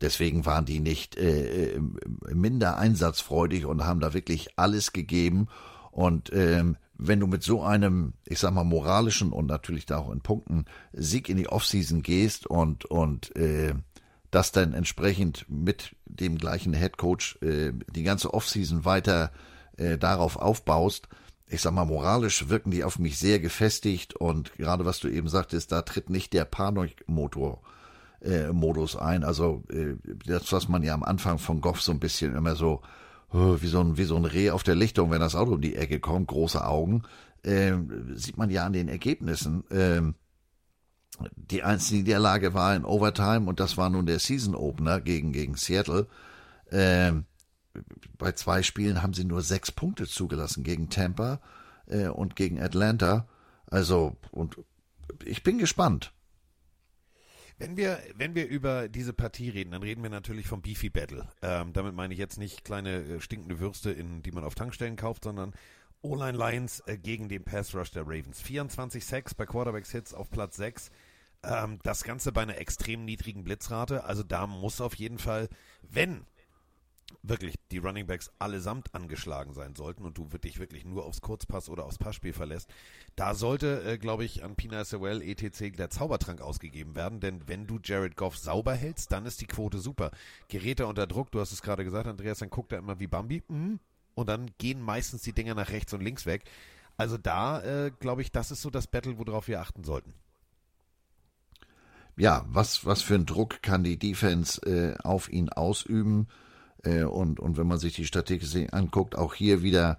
Deswegen 0.00 0.44
waren 0.46 0.64
die 0.64 0.80
nicht 0.80 1.16
äh, 1.16 1.74
äh, 1.74 1.80
minder 2.32 2.76
einsatzfreudig 2.76 3.66
und 3.66 3.84
haben 3.84 4.00
da 4.00 4.14
wirklich 4.14 4.58
alles 4.58 4.92
gegeben. 4.92 5.48
Und 5.90 6.32
ähm, 6.32 6.76
wenn 7.06 7.20
du 7.20 7.26
mit 7.26 7.42
so 7.42 7.62
einem, 7.62 8.14
ich 8.26 8.38
sag 8.38 8.52
mal, 8.52 8.64
moralischen 8.64 9.32
und 9.32 9.46
natürlich 9.46 9.86
da 9.86 9.98
auch 9.98 10.10
in 10.10 10.20
Punkten 10.20 10.64
Sieg 10.92 11.28
in 11.28 11.36
die 11.36 11.48
Offseason 11.48 12.02
gehst 12.02 12.46
und, 12.46 12.84
und 12.84 13.34
äh, 13.36 13.74
das 14.30 14.52
dann 14.52 14.72
entsprechend 14.72 15.46
mit 15.48 15.94
dem 16.06 16.38
gleichen 16.38 16.72
Headcoach 16.72 17.38
äh, 17.42 17.72
die 17.94 18.02
ganze 18.02 18.32
Offseason 18.32 18.84
weiter 18.84 19.30
äh, 19.76 19.98
darauf 19.98 20.36
aufbaust, 20.36 21.08
ich 21.52 21.60
sag 21.60 21.74
mal, 21.74 21.84
moralisch 21.84 22.48
wirken 22.48 22.70
die 22.70 22.82
auf 22.82 22.98
mich 22.98 23.18
sehr 23.18 23.38
gefestigt 23.38 24.14
und 24.14 24.54
gerade 24.56 24.86
was 24.86 25.00
du 25.00 25.08
eben 25.08 25.28
sagtest, 25.28 25.70
da 25.70 25.82
tritt 25.82 26.08
nicht 26.08 26.32
der 26.32 26.46
Panikmotor 26.46 27.60
äh, 28.22 28.52
Modus 28.52 28.96
ein. 28.96 29.22
Also 29.22 29.62
äh, 29.70 29.96
das, 30.24 30.50
was 30.52 30.68
man 30.68 30.82
ja 30.82 30.94
am 30.94 31.02
Anfang 31.02 31.38
von 31.38 31.60
Goff 31.60 31.82
so 31.82 31.92
ein 31.92 32.00
bisschen 32.00 32.34
immer 32.34 32.56
so 32.56 32.80
wie 33.32 33.66
so 33.66 33.80
ein 33.80 33.96
wie 33.96 34.04
so 34.04 34.16
ein 34.16 34.24
Reh 34.24 34.50
auf 34.50 34.62
der 34.62 34.74
Lichtung, 34.74 35.10
wenn 35.10 35.20
das 35.20 35.34
Auto 35.34 35.52
um 35.52 35.60
die 35.60 35.76
Ecke 35.76 36.00
kommt, 36.00 36.28
große 36.28 36.64
Augen, 36.64 37.02
äh, 37.42 37.72
sieht 38.14 38.36
man 38.36 38.50
ja 38.50 38.66
an 38.66 38.72
den 38.72 38.88
Ergebnissen. 38.88 39.68
Äh, 39.70 40.02
die 41.36 41.62
einzige 41.62 42.02
Niederlage 42.02 42.54
war 42.54 42.74
in 42.74 42.84
Overtime 42.84 43.48
und 43.48 43.60
das 43.60 43.76
war 43.76 43.90
nun 43.90 44.06
der 44.06 44.18
Season 44.18 44.54
Opener 44.54 45.00
gegen 45.00 45.32
gegen 45.32 45.56
Seattle. 45.56 46.06
Äh, 46.70 47.12
bei 48.18 48.32
zwei 48.32 48.62
Spielen 48.62 49.02
haben 49.02 49.14
sie 49.14 49.24
nur 49.24 49.42
sechs 49.42 49.72
Punkte 49.72 50.06
zugelassen 50.06 50.62
gegen 50.62 50.90
Tampa 50.90 51.40
äh, 51.86 52.08
und 52.08 52.36
gegen 52.36 52.60
Atlanta. 52.60 53.26
Also, 53.66 54.16
und 54.30 54.56
ich 55.24 55.42
bin 55.42 55.58
gespannt. 55.58 56.12
Wenn 57.62 57.76
wir, 57.76 58.02
wenn 58.16 58.34
wir 58.34 58.48
über 58.48 58.88
diese 58.88 59.12
Partie 59.12 59.48
reden, 59.48 59.70
dann 59.70 59.84
reden 59.84 60.02
wir 60.02 60.10
natürlich 60.10 60.48
vom 60.48 60.62
Beefy 60.62 60.90
Battle. 60.90 61.28
Ähm, 61.42 61.72
damit 61.72 61.94
meine 61.94 62.12
ich 62.12 62.18
jetzt 62.18 62.36
nicht 62.36 62.64
kleine 62.64 63.04
äh, 63.04 63.20
stinkende 63.20 63.60
Würste, 63.60 63.92
in, 63.92 64.20
die 64.20 64.32
man 64.32 64.42
auf 64.42 64.56
Tankstellen 64.56 64.96
kauft, 64.96 65.22
sondern 65.22 65.52
O-Line 66.00 66.36
Lions 66.36 66.80
äh, 66.86 66.98
gegen 66.98 67.28
den 67.28 67.44
Pass 67.44 67.72
Rush 67.72 67.92
der 67.92 68.02
Ravens. 68.02 68.40
24 68.40 69.04
Sacks 69.04 69.34
bei 69.34 69.46
Quarterbacks 69.46 69.92
Hits 69.92 70.12
auf 70.12 70.28
Platz 70.28 70.56
6. 70.56 70.90
Ähm, 71.44 71.78
das 71.84 72.02
Ganze 72.02 72.32
bei 72.32 72.42
einer 72.42 72.58
extrem 72.58 73.04
niedrigen 73.04 73.44
Blitzrate. 73.44 74.02
Also 74.02 74.24
da 74.24 74.48
muss 74.48 74.80
auf 74.80 74.96
jeden 74.96 75.18
Fall, 75.18 75.48
wenn 75.82 76.26
wirklich 77.22 77.54
die 77.70 77.78
Running 77.78 78.06
Backs 78.06 78.30
allesamt 78.38 78.94
angeschlagen 78.94 79.54
sein 79.54 79.74
sollten 79.74 80.04
und 80.04 80.18
du 80.18 80.26
dich 80.26 80.58
wirklich 80.58 80.84
nur 80.84 81.04
aufs 81.04 81.20
Kurzpass 81.20 81.68
oder 81.68 81.84
aufs 81.84 81.98
Passspiel 81.98 82.32
verlässt, 82.32 82.68
da 83.16 83.34
sollte, 83.34 83.82
äh, 83.84 83.98
glaube 83.98 84.24
ich, 84.24 84.44
an 84.44 84.56
Pina 84.56 84.84
Sewell 84.84 85.22
etc. 85.22 85.76
der 85.76 85.90
Zaubertrank 85.90 86.40
ausgegeben 86.40 86.94
werden, 86.94 87.20
denn 87.20 87.46
wenn 87.48 87.66
du 87.66 87.78
Jared 87.82 88.16
Goff 88.16 88.36
sauber 88.36 88.74
hältst, 88.74 89.12
dann 89.12 89.26
ist 89.26 89.40
die 89.40 89.46
Quote 89.46 89.78
super. 89.78 90.10
Gerät 90.48 90.80
er 90.80 90.88
unter 90.88 91.06
Druck, 91.06 91.30
du 91.30 91.40
hast 91.40 91.52
es 91.52 91.62
gerade 91.62 91.84
gesagt, 91.84 92.06
Andreas, 92.06 92.38
dann 92.38 92.50
guckt 92.50 92.72
er 92.72 92.78
immer 92.78 93.00
wie 93.00 93.06
Bambi 93.06 93.42
mhm. 93.48 93.78
und 94.14 94.28
dann 94.28 94.50
gehen 94.58 94.80
meistens 94.80 95.22
die 95.22 95.32
Dinger 95.32 95.54
nach 95.54 95.70
rechts 95.70 95.92
und 95.92 96.00
links 96.00 96.26
weg. 96.26 96.44
Also 96.96 97.18
da, 97.18 97.62
äh, 97.62 97.90
glaube 98.00 98.22
ich, 98.22 98.32
das 98.32 98.50
ist 98.50 98.62
so 98.62 98.70
das 98.70 98.86
Battle, 98.86 99.18
worauf 99.18 99.48
wir 99.48 99.60
achten 99.60 99.84
sollten 99.84 100.14
ja, 102.16 102.44
was, 102.48 102.84
was 102.84 103.02
für 103.02 103.14
ein 103.14 103.26
Druck 103.26 103.62
kann 103.62 103.84
die 103.84 103.98
Defense 103.98 104.60
äh, 104.66 104.96
auf 105.02 105.30
ihn 105.30 105.48
ausüben? 105.48 106.28
Äh, 106.82 107.04
und, 107.04 107.40
und 107.40 107.56
wenn 107.56 107.66
man 107.66 107.78
sich 107.78 107.94
die 107.94 108.06
Statistik 108.06 108.72
anguckt, 108.72 109.16
auch 109.16 109.34
hier 109.34 109.62
wieder 109.62 109.98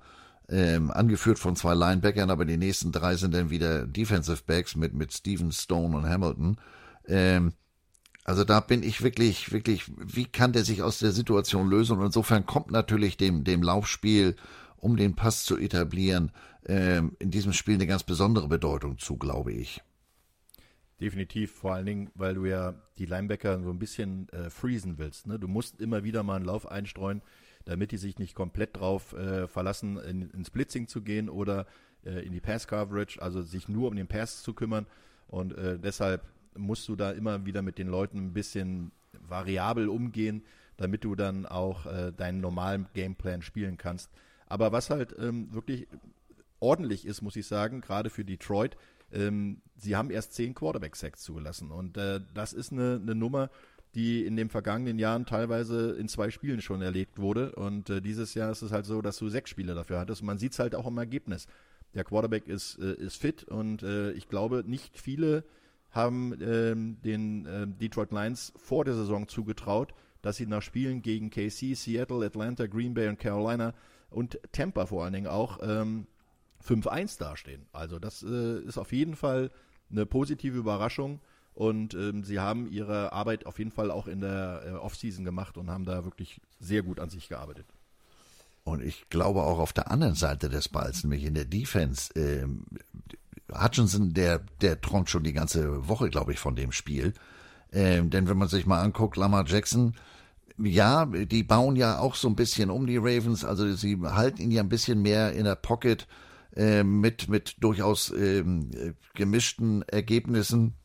ähm, 0.50 0.92
angeführt 0.92 1.40
von 1.40 1.56
zwei 1.56 1.74
Linebackern, 1.74 2.30
aber 2.30 2.46
die 2.46 2.58
nächsten 2.58 2.92
drei 2.92 3.16
sind 3.16 3.34
dann 3.34 3.50
wieder 3.50 3.88
Defensive 3.88 4.44
Backs 4.46 4.76
mit, 4.76 4.94
mit 4.94 5.14
Steven 5.14 5.52
Stone 5.52 5.96
und 5.96 6.08
Hamilton. 6.08 6.58
Ähm, 7.08 7.54
also 8.26 8.44
da 8.44 8.60
bin 8.60 8.84
ich 8.84 9.02
wirklich, 9.02 9.52
wirklich, 9.52 9.92
wie 9.98 10.26
kann 10.26 10.54
der 10.54 10.64
sich 10.64 10.82
aus 10.82 11.00
der 11.00 11.12
Situation 11.12 11.70
lösen? 11.70 11.98
Und 11.98 12.06
insofern 12.06 12.46
kommt 12.46 12.72
natürlich 12.72 13.18
dem, 13.18 13.44
dem 13.44 13.62
Laufspiel, 13.62 14.36
um 14.78 14.96
den 14.96 15.16
Pass 15.16 15.44
zu 15.44 15.58
etablieren, 15.58 16.32
ähm, 16.66 17.16
in 17.20 17.32
diesem 17.32 17.54
Spiel 17.54 17.76
eine 17.76 17.88
ganz 17.88 18.04
besondere 18.04 18.48
Bedeutung 18.48 18.98
zu, 18.98 19.18
glaube 19.18 19.52
ich. 19.52 19.82
Definitiv, 21.04 21.52
vor 21.52 21.74
allen 21.74 21.86
Dingen, 21.86 22.12
weil 22.16 22.34
du 22.34 22.46
ja 22.46 22.76
die 22.98 23.06
Linebacker 23.06 23.62
so 23.62 23.72
ein 23.72 23.78
bisschen 23.78 24.30
äh, 24.30 24.50
freezen 24.50 24.98
willst. 24.98 25.28
Ne? 25.28 25.38
Du 25.38 25.50
musst 25.50 25.82
immer 25.82 26.06
wieder 26.06 26.24
mal 26.24 26.38
einen 26.38 26.46
Lauf 26.46 26.66
einstreuen, 26.66 27.22
damit 27.66 27.92
die 27.92 27.98
sich 27.98 28.20
nicht 28.20 28.36
komplett 28.36 28.78
drauf 28.78 29.12
äh, 29.12 29.50
verlassen, 29.50 29.98
in, 29.98 30.30
ins 30.30 30.50
Blitzing 30.50 30.88
zu 30.88 31.02
gehen 31.02 31.28
oder 31.28 31.68
äh, 32.06 32.26
in 32.26 32.32
die 32.32 32.40
Pass-Coverage, 32.40 33.22
also 33.22 33.42
sich 33.42 33.68
nur 33.68 33.90
um 33.90 33.98
den 33.98 34.08
Pass 34.08 34.44
zu 34.44 34.54
kümmern. 34.54 34.88
Und 35.28 35.58
äh, 35.58 35.78
deshalb 35.78 36.24
musst 36.56 36.88
du 36.88 36.96
da 36.96 37.12
immer 37.12 37.46
wieder 37.46 37.64
mit 37.64 37.80
den 37.80 37.90
Leuten 37.90 38.20
ein 38.20 38.34
bisschen 38.34 38.94
variabel 39.28 39.90
umgehen, 39.90 40.46
damit 40.78 41.04
du 41.04 41.16
dann 41.16 41.46
auch 41.46 41.86
äh, 41.86 42.14
deinen 42.14 42.40
normalen 42.40 42.88
Gameplan 42.94 43.42
spielen 43.42 43.78
kannst. 43.78 44.10
Aber 44.46 44.72
was 44.72 44.90
halt 44.90 45.14
ähm, 45.20 45.54
wirklich 45.54 45.86
ordentlich 46.62 47.06
ist, 47.06 47.22
muss 47.22 47.36
ich 47.36 47.46
sagen, 47.46 47.82
gerade 47.82 48.10
für 48.10 48.24
Detroit, 48.24 48.78
ähm, 49.14 49.62
sie 49.76 49.96
haben 49.96 50.10
erst 50.10 50.34
zehn 50.34 50.54
Quarterback-Sacks 50.54 51.22
zugelassen. 51.22 51.72
Und 51.72 51.98
äh, 51.98 52.20
das 52.34 52.54
ist 52.54 52.72
eine, 52.72 53.00
eine 53.02 53.16
Nummer, 53.16 53.50
die 53.96 54.26
in 54.26 54.36
den 54.36 54.50
vergangenen 54.50 54.98
Jahren 54.98 55.26
teilweise 55.26 55.92
in 55.92 56.08
zwei 56.08 56.32
Spielen 56.32 56.62
schon 56.62 56.82
erlegt 56.82 57.20
wurde. 57.20 57.54
Und 57.54 57.90
äh, 57.90 58.02
dieses 58.02 58.34
Jahr 58.34 58.52
ist 58.52 58.62
es 58.62 58.72
halt 58.72 58.86
so, 58.86 59.02
dass 59.02 59.18
du 59.18 59.30
sechs 59.30 59.50
Spiele 59.50 59.76
dafür 59.76 60.00
hattest. 60.00 60.22
Und 60.22 60.28
man 60.28 60.38
sieht 60.38 60.54
es 60.54 60.60
halt 60.60 60.76
auch 60.76 60.88
im 60.88 60.98
Ergebnis. 60.98 61.48
Der 61.94 62.04
Quarterback 62.04 62.48
ist, 62.48 62.80
äh, 62.80 62.94
ist 62.94 63.18
fit 63.18 63.44
und 63.44 63.84
äh, 63.84 64.12
ich 64.14 64.28
glaube, 64.28 64.64
nicht 64.66 64.98
viele 64.98 65.44
haben 65.92 66.36
ähm, 66.42 66.98
den 67.04 67.46
äh, 67.46 67.68
Detroit 67.68 68.12
Lions 68.12 68.52
vor 68.56 68.84
der 68.84 68.96
Saison 68.96 69.28
zugetraut, 69.28 69.94
dass 70.24 70.38
sie 70.38 70.48
nach 70.48 70.64
Spielen 70.64 71.04
gegen 71.04 71.30
KC, 71.30 71.76
Seattle, 71.76 72.26
Atlanta, 72.26 72.66
Green 72.66 72.96
Bay 72.96 73.10
und 73.10 73.20
Carolina 73.20 73.76
und 74.10 74.40
Tampa 74.52 74.88
vor 74.88 75.04
allen 75.04 75.14
Dingen 75.14 75.28
auch 75.28 75.60
ähm, 75.62 76.08
5-1 76.68 77.20
dastehen. 77.20 77.66
Also 77.72 78.00
das 78.00 78.24
äh, 78.24 78.60
ist 78.62 78.78
auf 78.78 78.92
jeden 78.92 79.16
Fall 79.16 79.52
eine 79.92 80.06
positive 80.06 80.58
Überraschung 80.58 81.20
und 81.54 81.94
ähm, 81.94 82.24
sie 82.24 82.40
haben 82.40 82.68
ihre 82.68 83.14
Arbeit 83.14 83.46
auf 83.46 83.60
jeden 83.60 83.72
Fall 83.72 83.92
auch 83.92 84.08
in 84.08 84.22
der 84.22 84.64
äh, 84.66 84.72
Offseason 84.72 85.24
gemacht 85.24 85.58
und 85.58 85.70
haben 85.70 85.86
da 85.86 86.04
wirklich 86.04 86.42
sehr 86.60 86.82
gut 86.82 87.00
an 87.00 87.10
sich 87.10 87.30
gearbeitet. 87.30 87.66
Und 88.64 88.82
ich 88.82 89.10
glaube 89.10 89.44
auch 89.44 89.60
auf 89.60 89.74
der 89.74 89.92
anderen 89.92 90.16
Seite 90.16 90.50
des 90.50 90.70
Balls, 90.70 91.04
nämlich 91.04 91.26
in 91.26 91.34
der 91.34 91.46
Defense, 91.46 92.14
ähm, 92.16 92.66
Hutchinson, 93.54 94.14
der, 94.14 94.40
der 94.62 94.80
träumt 94.82 95.10
schon 95.10 95.24
die 95.24 95.34
ganze 95.34 95.88
Woche, 95.88 96.10
glaube 96.10 96.32
ich, 96.32 96.40
von 96.40 96.56
dem 96.56 96.72
Spiel. 96.72 97.14
Ähm, 97.72 98.10
denn 98.10 98.28
wenn 98.28 98.38
man 98.38 98.48
sich 98.48 98.66
mal 98.66 98.82
anguckt, 98.82 99.18
Lamar 99.18 99.46
Jackson, 99.46 99.96
ja, 100.58 101.06
die 101.06 101.44
bauen 101.44 101.76
ja 101.76 102.00
auch 102.00 102.16
so 102.16 102.28
ein 102.28 102.36
bisschen 102.36 102.70
um 102.70 102.88
die 102.88 102.98
Ravens, 102.98 103.44
also 103.44 103.72
sie 103.74 104.00
halten 104.02 104.42
ihn 104.42 104.52
ja 104.52 104.62
ein 104.62 104.70
bisschen 104.70 105.02
mehr 105.02 105.34
in 105.34 105.46
der 105.46 105.56
Pocket 105.56 106.08
äh, 106.56 106.84
mit, 106.84 107.30
mit 107.30 107.56
durchaus 107.60 108.12
ähm, 108.12 108.70
gemischten 109.14 109.82
Ergebnissen. 109.84 110.76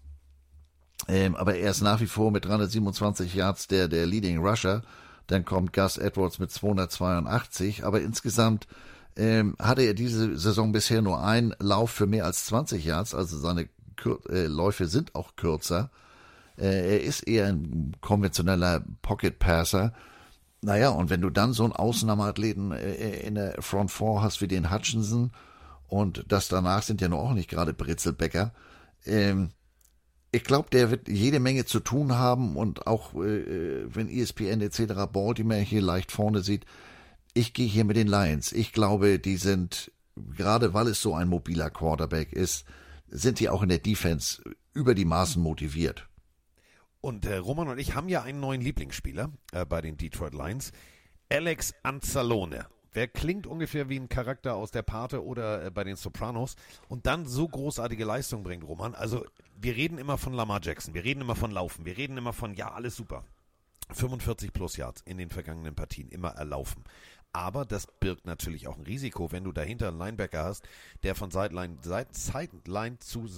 Ähm, 1.07 1.37
aber 1.37 1.57
er 1.57 1.71
ist 1.71 1.83
nach 1.83 2.01
wie 2.01 2.07
vor 2.07 2.31
mit 2.31 2.45
327 2.45 3.35
Yards 3.35 3.67
der, 3.69 3.89
der 3.89 4.07
Leading 4.07 4.39
Rusher. 4.39 4.83
Dann 5.27 5.45
kommt 5.45 5.73
Gus 5.73 5.99
Edwards 5.99 6.39
mit 6.39 6.51
282. 6.51 7.85
Aber 7.85 8.01
insgesamt 8.01 8.67
ähm, 9.17 9.57
hatte 9.59 9.83
er 9.83 9.95
diese 9.95 10.37
Saison 10.39 10.73
bisher 10.73 11.03
nur 11.03 11.23
einen 11.23 11.55
Lauf 11.59 11.91
für 11.91 12.07
mehr 12.07 12.25
als 12.25 12.47
20 12.47 12.85
Yards. 12.85 13.15
Also 13.15 13.39
seine 13.39 13.69
Kür 13.97 14.21
äh, 14.31 14.47
Läufe 14.47 14.87
sind 14.87 15.15
auch 15.15 15.37
kürzer. 15.37 15.91
Äh, 16.57 16.95
er 16.95 17.03
ist 17.03 17.27
eher 17.27 17.47
ein 17.47 17.93
konventioneller 18.01 18.85
Pocket 19.03 19.39
Passer. 19.39 19.93
Naja, 20.61 20.91
und 20.91 21.11
wenn 21.11 21.21
du 21.21 21.31
dann 21.31 21.53
so 21.53 21.65
einen 21.65 21.73
Ausnahmeathleten 21.73 22.73
äh, 22.73 23.21
in 23.21 23.35
der 23.35 23.61
Front 23.61 23.91
Four 23.91 24.23
hast 24.23 24.41
wie 24.41 24.49
den 24.49 24.73
Hutchinson 24.73 25.31
und 25.89 26.25
das 26.29 26.49
danach 26.49 26.83
sind 26.83 27.01
ja 27.01 27.09
noch 27.09 27.19
auch 27.19 27.35
nicht 27.35 27.51
gerade 27.51 27.75
Britzelbäcker, 27.75 28.53
ähm, 29.05 29.51
ich 30.31 30.45
glaube, 30.45 30.69
der 30.71 30.91
wird 30.91 31.09
jede 31.09 31.41
Menge 31.41 31.65
zu 31.65 31.81
tun 31.81 32.13
haben 32.13 32.57
und 32.57 32.87
auch 32.87 33.15
äh, 33.15 33.95
wenn 33.95 34.09
ESPN 34.09 34.61
etc. 34.61 35.11
Baltimore 35.11 35.61
hier 35.61 35.81
leicht 35.81 36.13
vorne 36.13 36.43
sieht, 36.43 36.67
ich 37.35 37.55
gehe 37.55 37.67
hier 37.67 37.85
mit 37.85 37.97
den 37.97 38.09
Lions. 38.09 38.53
Ich 38.53 38.73
glaube, 38.73 39.19
die 39.19 39.37
sind, 39.37 39.91
gerade 40.17 40.75
weil 40.75 40.89
es 40.89 41.01
so 41.01 41.15
ein 41.15 41.29
mobiler 41.29 41.71
Quarterback 41.71 42.33
ist, 42.33 42.67
sind 43.09 43.41
die 43.41 43.49
auch 43.49 43.63
in 43.63 43.71
der 43.71 43.79
Defense 43.79 44.43
über 44.75 44.95
die 44.95 45.07
Maßen 45.07 45.43
motiviert. 45.43 46.09
Und 47.01 47.25
äh, 47.25 47.37
Roman 47.37 47.69
und 47.69 47.79
ich 47.79 47.95
haben 47.95 48.09
ja 48.09 48.23
einen 48.23 48.41
neuen 48.41 48.61
Lieblingsspieler 48.61 49.31
äh, 49.53 49.65
bei 49.65 49.81
den 49.81 49.97
Detroit 49.97 50.35
Lions, 50.35 50.73
Alex 51.31 51.75
Anzalone. 51.83 52.67
Wer 52.99 53.07
klingt 53.07 53.47
ungefähr 53.47 53.89
wie 53.89 53.97
ein 53.97 54.09
Charakter 54.09 54.57
aus 54.57 54.73
der 54.73 54.83
Pate 54.83 55.25
oder 55.25 55.67
äh, 55.67 55.71
bei 55.71 55.85
den 55.85 55.95
Sopranos 55.95 56.57
und 56.89 57.07
dann 57.07 57.27
so 57.27 57.47
großartige 57.47 58.05
Leistung 58.05 58.43
bringt, 58.43 58.65
Roman. 58.65 58.97
Also 58.97 59.25
wir 59.55 59.77
reden 59.77 59.99
immer 59.99 60.19
von 60.19 60.33
Lamar 60.33 60.59
Jackson, 60.61 60.95
wir 60.95 61.05
reden 61.05 61.21
immer 61.21 61.37
von 61.37 61.53
Laufen, 61.53 61.85
wir 61.85 61.97
reden 61.97 62.17
immer 62.17 62.33
von, 62.33 62.55
ja, 62.55 62.73
alles 62.73 62.97
super. 62.97 63.23
45 63.93 64.53
plus 64.53 64.77
Yards 64.77 65.03
in 65.03 65.17
den 65.17 65.31
vergangenen 65.31 65.77
Partien 65.77 66.09
immer 66.09 66.31
erlaufen. 66.31 66.83
Aber 67.31 67.65
das 67.65 67.87
birgt 68.01 68.27
natürlich 68.27 68.67
auch 68.67 68.77
ein 68.77 68.83
Risiko, 68.83 69.31
wenn 69.31 69.45
du 69.45 69.53
dahinter 69.53 69.87
einen 69.87 69.99
Linebacker 69.99 70.43
hast, 70.43 70.69
der 71.05 71.15
von 71.15 71.31
Sideline, 71.31 71.77
Seit, 71.83 72.17
Sideline 72.17 72.99
zu 72.99 73.29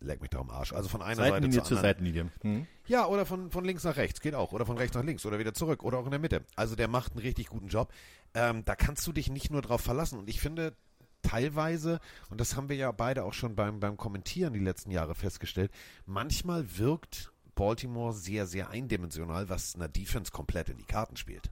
leck 0.00 0.20
mich 0.20 0.30
da 0.30 0.38
am 0.38 0.50
Arsch. 0.50 0.72
Also 0.72 0.88
von 0.88 1.02
einer 1.02 1.16
Seitenlinie 1.16 1.56
Seite 1.56 1.68
zur 1.68 1.76
zu 1.76 1.86
anderen. 1.86 1.90
Seitenlinie. 1.90 2.32
Hm? 2.42 2.66
Ja, 2.86 3.06
oder 3.06 3.26
von, 3.26 3.50
von 3.50 3.64
links 3.64 3.84
nach 3.84 3.96
rechts, 3.96 4.20
geht 4.20 4.34
auch. 4.34 4.52
Oder 4.52 4.66
von 4.66 4.76
rechts 4.76 4.96
nach 4.96 5.04
links 5.04 5.24
oder 5.26 5.38
wieder 5.38 5.54
zurück 5.54 5.82
oder 5.82 5.98
auch 5.98 6.04
in 6.06 6.10
der 6.10 6.20
Mitte. 6.20 6.44
Also 6.56 6.74
der 6.74 6.88
macht 6.88 7.12
einen 7.12 7.20
richtig 7.20 7.48
guten 7.48 7.68
Job. 7.68 7.92
Ähm, 8.34 8.64
da 8.64 8.76
kannst 8.76 9.06
du 9.06 9.12
dich 9.12 9.30
nicht 9.30 9.50
nur 9.50 9.62
drauf 9.62 9.80
verlassen. 9.80 10.18
Und 10.18 10.28
ich 10.28 10.40
finde 10.40 10.76
teilweise, 11.22 12.00
und 12.30 12.40
das 12.40 12.56
haben 12.56 12.68
wir 12.68 12.76
ja 12.76 12.92
beide 12.92 13.24
auch 13.24 13.34
schon 13.34 13.54
beim, 13.54 13.80
beim 13.80 13.96
Kommentieren 13.96 14.52
die 14.52 14.60
letzten 14.60 14.90
Jahre 14.90 15.14
festgestellt, 15.14 15.70
manchmal 16.06 16.78
wirkt 16.78 17.32
Baltimore 17.54 18.14
sehr, 18.14 18.46
sehr 18.46 18.70
eindimensional, 18.70 19.48
was 19.48 19.74
einer 19.74 19.88
Defense 19.88 20.32
komplett 20.32 20.68
in 20.68 20.78
die 20.78 20.84
Karten 20.84 21.16
spielt. 21.16 21.50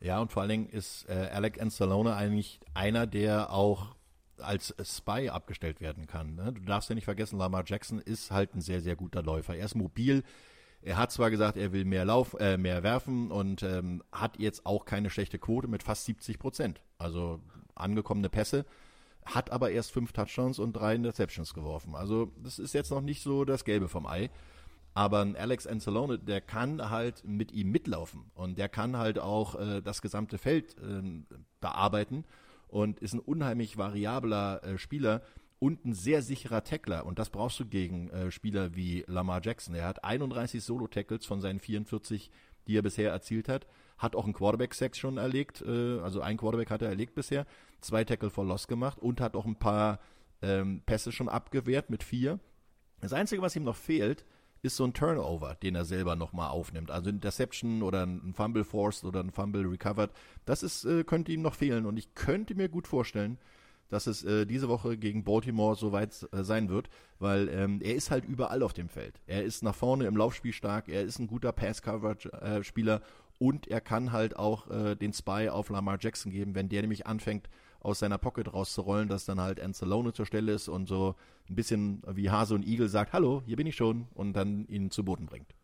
Ja, 0.00 0.18
und 0.18 0.32
vor 0.32 0.42
allen 0.42 0.50
Dingen 0.50 0.68
ist 0.68 1.08
äh, 1.08 1.30
Alec 1.32 1.60
Anzalone 1.60 2.14
eigentlich 2.14 2.60
einer, 2.74 3.06
der 3.06 3.52
auch 3.52 3.94
als 4.38 4.74
Spy 4.82 5.28
abgestellt 5.28 5.80
werden 5.80 6.06
kann. 6.06 6.34
Ne? 6.34 6.52
Du 6.52 6.60
darfst 6.62 6.88
ja 6.88 6.96
nicht 6.96 7.04
vergessen, 7.04 7.38
Lamar 7.38 7.62
Jackson 7.64 8.00
ist 8.00 8.32
halt 8.32 8.54
ein 8.54 8.60
sehr, 8.60 8.80
sehr 8.80 8.96
guter 8.96 9.22
Läufer. 9.22 9.54
Er 9.54 9.64
ist 9.64 9.76
mobil. 9.76 10.24
Er 10.82 10.96
hat 10.96 11.12
zwar 11.12 11.30
gesagt, 11.30 11.56
er 11.56 11.72
will 11.72 11.84
mehr 11.84 12.04
Lauf, 12.04 12.34
äh, 12.40 12.56
mehr 12.56 12.82
werfen 12.82 13.30
und 13.30 13.62
ähm, 13.62 14.02
hat 14.10 14.38
jetzt 14.38 14.66
auch 14.66 14.84
keine 14.84 15.10
schlechte 15.10 15.38
Quote 15.38 15.68
mit 15.68 15.82
fast 15.82 16.04
70 16.06 16.38
Prozent. 16.38 16.82
Also 16.98 17.40
angekommene 17.74 18.28
Pässe, 18.28 18.64
hat 19.24 19.50
aber 19.50 19.70
erst 19.70 19.92
fünf 19.92 20.12
Touchdowns 20.12 20.58
und 20.58 20.72
drei 20.72 20.94
Interceptions 20.94 21.54
geworfen. 21.54 21.94
Also 21.94 22.32
das 22.42 22.58
ist 22.58 22.74
jetzt 22.74 22.90
noch 22.90 23.00
nicht 23.00 23.22
so 23.22 23.44
das 23.44 23.64
Gelbe 23.64 23.88
vom 23.88 24.06
Ei. 24.06 24.30
Aber 24.94 25.26
Alex 25.38 25.66
Anzalone, 25.66 26.18
der 26.18 26.40
kann 26.40 26.90
halt 26.90 27.24
mit 27.24 27.52
ihm 27.52 27.70
mitlaufen 27.70 28.30
und 28.34 28.58
der 28.58 28.68
kann 28.68 28.98
halt 28.98 29.18
auch 29.18 29.54
äh, 29.54 29.80
das 29.80 30.02
gesamte 30.02 30.36
Feld 30.36 30.76
äh, 30.78 31.02
bearbeiten 31.60 32.24
und 32.68 33.00
ist 33.00 33.14
ein 33.14 33.20
unheimlich 33.20 33.78
variabler 33.78 34.62
äh, 34.64 34.78
Spieler 34.78 35.22
und 35.62 35.84
ein 35.84 35.94
sehr 35.94 36.22
sicherer 36.22 36.64
Tackler. 36.64 37.06
Und 37.06 37.20
das 37.20 37.30
brauchst 37.30 37.60
du 37.60 37.64
gegen 37.64 38.10
äh, 38.10 38.32
Spieler 38.32 38.74
wie 38.74 39.04
Lamar 39.06 39.40
Jackson. 39.44 39.76
Er 39.76 39.86
hat 39.86 40.02
31 40.02 40.60
Solo-Tackles 40.60 41.24
von 41.24 41.40
seinen 41.40 41.60
44, 41.60 42.32
die 42.66 42.76
er 42.76 42.82
bisher 42.82 43.12
erzielt 43.12 43.48
hat. 43.48 43.68
Hat 43.96 44.16
auch 44.16 44.24
einen 44.24 44.32
Quarterback-Sack 44.32 44.96
schon 44.96 45.18
erlegt, 45.18 45.62
äh, 45.62 46.00
also 46.00 46.20
ein 46.20 46.36
Quarterback 46.36 46.68
hat 46.68 46.82
er 46.82 46.88
erlegt 46.88 47.14
bisher, 47.14 47.46
zwei 47.80 48.02
Tackle 48.02 48.30
for 48.30 48.44
Loss 48.44 48.66
gemacht 48.66 48.98
und 48.98 49.20
hat 49.20 49.36
auch 49.36 49.46
ein 49.46 49.54
paar 49.54 50.00
ähm, 50.42 50.82
Pässe 50.84 51.12
schon 51.12 51.28
abgewehrt 51.28 51.90
mit 51.90 52.02
vier. 52.02 52.40
Das 53.00 53.12
Einzige, 53.12 53.40
was 53.40 53.54
ihm 53.54 53.62
noch 53.62 53.76
fehlt, 53.76 54.24
ist 54.62 54.74
so 54.74 54.82
ein 54.82 54.94
Turnover, 54.94 55.54
den 55.62 55.76
er 55.76 55.84
selber 55.84 56.16
nochmal 56.16 56.50
aufnimmt. 56.50 56.90
Also 56.90 57.08
Interception 57.08 57.84
oder 57.84 58.04
ein 58.04 58.34
Fumble 58.34 58.64
Forced 58.64 59.04
oder 59.04 59.20
ein 59.20 59.30
Fumble 59.30 59.64
Recovered. 59.64 60.10
Das 60.44 60.64
ist, 60.64 60.84
äh, 60.86 61.04
könnte 61.04 61.30
ihm 61.30 61.42
noch 61.42 61.54
fehlen. 61.54 61.86
Und 61.86 61.96
ich 61.98 62.16
könnte 62.16 62.56
mir 62.56 62.68
gut 62.68 62.88
vorstellen, 62.88 63.38
dass 63.92 64.06
es 64.06 64.24
äh, 64.24 64.46
diese 64.46 64.70
Woche 64.70 64.96
gegen 64.96 65.22
Baltimore 65.22 65.76
soweit 65.76 66.26
äh, 66.32 66.42
sein 66.42 66.70
wird, 66.70 66.88
weil 67.18 67.50
ähm, 67.50 67.80
er 67.82 67.94
ist 67.94 68.10
halt 68.10 68.24
überall 68.24 68.62
auf 68.62 68.72
dem 68.72 68.88
Feld. 68.88 69.20
Er 69.26 69.44
ist 69.44 69.62
nach 69.62 69.74
vorne 69.74 70.06
im 70.06 70.16
Laufspiel 70.16 70.54
stark, 70.54 70.88
er 70.88 71.02
ist 71.02 71.18
ein 71.18 71.26
guter 71.26 71.52
Pass-Coverage-Spieler 71.52 73.02
und 73.38 73.66
er 73.66 73.82
kann 73.82 74.10
halt 74.10 74.34
auch 74.36 74.70
äh, 74.70 74.96
den 74.96 75.12
Spy 75.12 75.50
auf 75.50 75.68
Lamar 75.68 75.98
Jackson 76.00 76.32
geben, 76.32 76.54
wenn 76.54 76.70
der 76.70 76.80
nämlich 76.80 77.06
anfängt, 77.06 77.50
aus 77.80 77.98
seiner 77.98 78.16
Pocket 78.16 78.54
rauszurollen, 78.54 79.10
dass 79.10 79.26
dann 79.26 79.40
halt 79.40 79.60
Anzalone 79.60 80.14
zur 80.14 80.24
Stelle 80.24 80.52
ist 80.52 80.68
und 80.68 80.88
so 80.88 81.14
ein 81.50 81.54
bisschen 81.54 82.02
wie 82.08 82.30
Hase 82.30 82.54
und 82.54 82.66
Igel 82.66 82.88
sagt, 82.88 83.12
hallo, 83.12 83.42
hier 83.44 83.56
bin 83.56 83.66
ich 83.66 83.76
schon 83.76 84.06
und 84.14 84.32
dann 84.32 84.66
ihn 84.68 84.90
zu 84.90 85.04
Boden 85.04 85.26
bringt. 85.26 85.54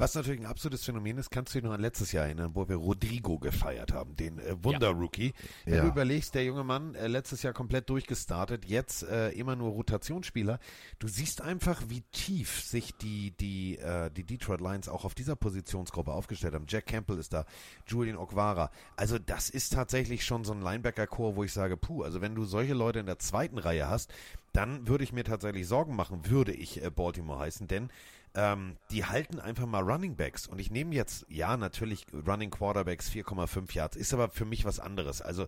Was 0.00 0.14
natürlich 0.14 0.40
ein 0.40 0.46
absolutes 0.46 0.82
Phänomen 0.84 1.18
ist, 1.18 1.30
kannst 1.30 1.52
du 1.54 1.58
dich 1.58 1.64
noch 1.64 1.74
an 1.74 1.80
letztes 1.82 2.12
Jahr 2.12 2.24
erinnern, 2.24 2.52
wo 2.54 2.66
wir 2.68 2.76
Rodrigo 2.76 3.38
gefeiert 3.38 3.92
haben, 3.92 4.16
den 4.16 4.38
äh, 4.38 4.56
Wunder-Rookie. 4.64 5.34
Wenn 5.66 5.74
Ja. 5.74 5.82
du 5.82 5.88
überlegst, 5.88 6.34
der 6.34 6.44
junge 6.44 6.64
Mann, 6.64 6.94
äh, 6.94 7.06
letztes 7.06 7.42
Jahr 7.42 7.52
komplett 7.52 7.90
durchgestartet, 7.90 8.64
jetzt 8.64 9.02
äh, 9.02 9.28
immer 9.32 9.56
nur 9.56 9.72
Rotationsspieler. 9.72 10.58
Du 11.00 11.06
siehst 11.06 11.42
einfach, 11.42 11.82
wie 11.88 12.00
tief 12.12 12.62
sich 12.62 12.94
die, 12.94 13.32
die, 13.32 13.76
äh, 13.78 14.10
die 14.10 14.24
Detroit 14.24 14.62
Lions 14.62 14.88
auch 14.88 15.04
auf 15.04 15.14
dieser 15.14 15.36
Positionsgruppe 15.36 16.12
aufgestellt 16.12 16.54
haben. 16.54 16.64
Jack 16.66 16.86
Campbell 16.86 17.18
ist 17.18 17.34
da, 17.34 17.44
Julian 17.86 18.16
Okwara. 18.16 18.70
Also 18.96 19.18
das 19.18 19.50
ist 19.50 19.74
tatsächlich 19.74 20.24
schon 20.24 20.44
so 20.44 20.54
ein 20.54 20.62
Linebacker-Core, 20.62 21.36
wo 21.36 21.44
ich 21.44 21.52
sage, 21.52 21.76
puh, 21.76 22.04
also 22.04 22.22
wenn 22.22 22.34
du 22.34 22.46
solche 22.46 22.72
Leute 22.72 23.00
in 23.00 23.06
der 23.06 23.18
zweiten 23.18 23.58
Reihe 23.58 23.86
hast, 23.88 24.10
dann 24.54 24.88
würde 24.88 25.04
ich 25.04 25.12
mir 25.12 25.24
tatsächlich 25.24 25.68
Sorgen 25.68 25.94
machen, 25.94 26.26
würde 26.30 26.52
ich 26.52 26.82
äh, 26.82 26.90
Baltimore 26.90 27.38
heißen, 27.38 27.68
denn 27.68 27.90
ähm, 28.34 28.76
die 28.90 29.04
halten 29.04 29.38
einfach 29.40 29.66
mal 29.66 29.82
Running 29.82 30.16
Backs. 30.16 30.46
Und 30.46 30.58
ich 30.58 30.70
nehme 30.70 30.94
jetzt, 30.94 31.26
ja, 31.28 31.56
natürlich 31.56 32.06
Running 32.26 32.50
Quarterbacks 32.50 33.10
4,5 33.10 33.74
Yards, 33.74 33.96
ist 33.96 34.14
aber 34.14 34.30
für 34.30 34.44
mich 34.44 34.64
was 34.64 34.80
anderes. 34.80 35.22
Also 35.22 35.46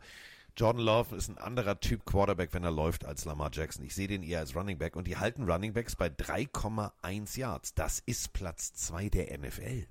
Jordan 0.56 0.82
Love 0.82 1.16
ist 1.16 1.28
ein 1.28 1.38
anderer 1.38 1.80
Typ 1.80 2.04
Quarterback, 2.04 2.52
wenn 2.52 2.64
er 2.64 2.70
läuft, 2.70 3.04
als 3.04 3.24
Lamar 3.24 3.50
Jackson. 3.52 3.84
Ich 3.84 3.94
sehe 3.94 4.08
den 4.08 4.22
eher 4.22 4.40
als 4.40 4.54
Running 4.54 4.78
Back 4.78 4.96
und 4.96 5.06
die 5.06 5.16
halten 5.16 5.50
Running 5.50 5.72
Backs 5.72 5.96
bei 5.96 6.08
3,1 6.08 7.38
Yards. 7.38 7.74
Das 7.74 8.00
ist 8.00 8.32
Platz 8.32 8.74
2 8.74 9.08
der 9.08 9.38
NFL. 9.38 9.86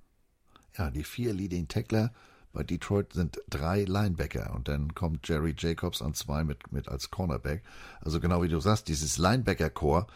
Ja, 0.77 0.91
die 0.91 1.03
vier 1.03 1.33
Leading 1.33 1.67
Tackler 1.67 2.13
bei 2.53 2.63
Detroit 2.63 3.13
sind 3.13 3.39
drei 3.49 3.83
Linebacker 3.83 4.53
und 4.53 4.67
dann 4.67 4.93
kommt 4.93 5.27
Jerry 5.27 5.55
Jacobs 5.57 6.01
an 6.01 6.13
zwei 6.13 6.43
mit, 6.43 6.71
mit 6.71 6.87
als 6.89 7.09
Cornerback. 7.09 7.63
Also 8.01 8.19
genau 8.19 8.43
wie 8.43 8.49
du 8.49 8.59
sagst, 8.59 8.87
dieses 8.87 9.17
Linebacker-Core. 9.17 10.07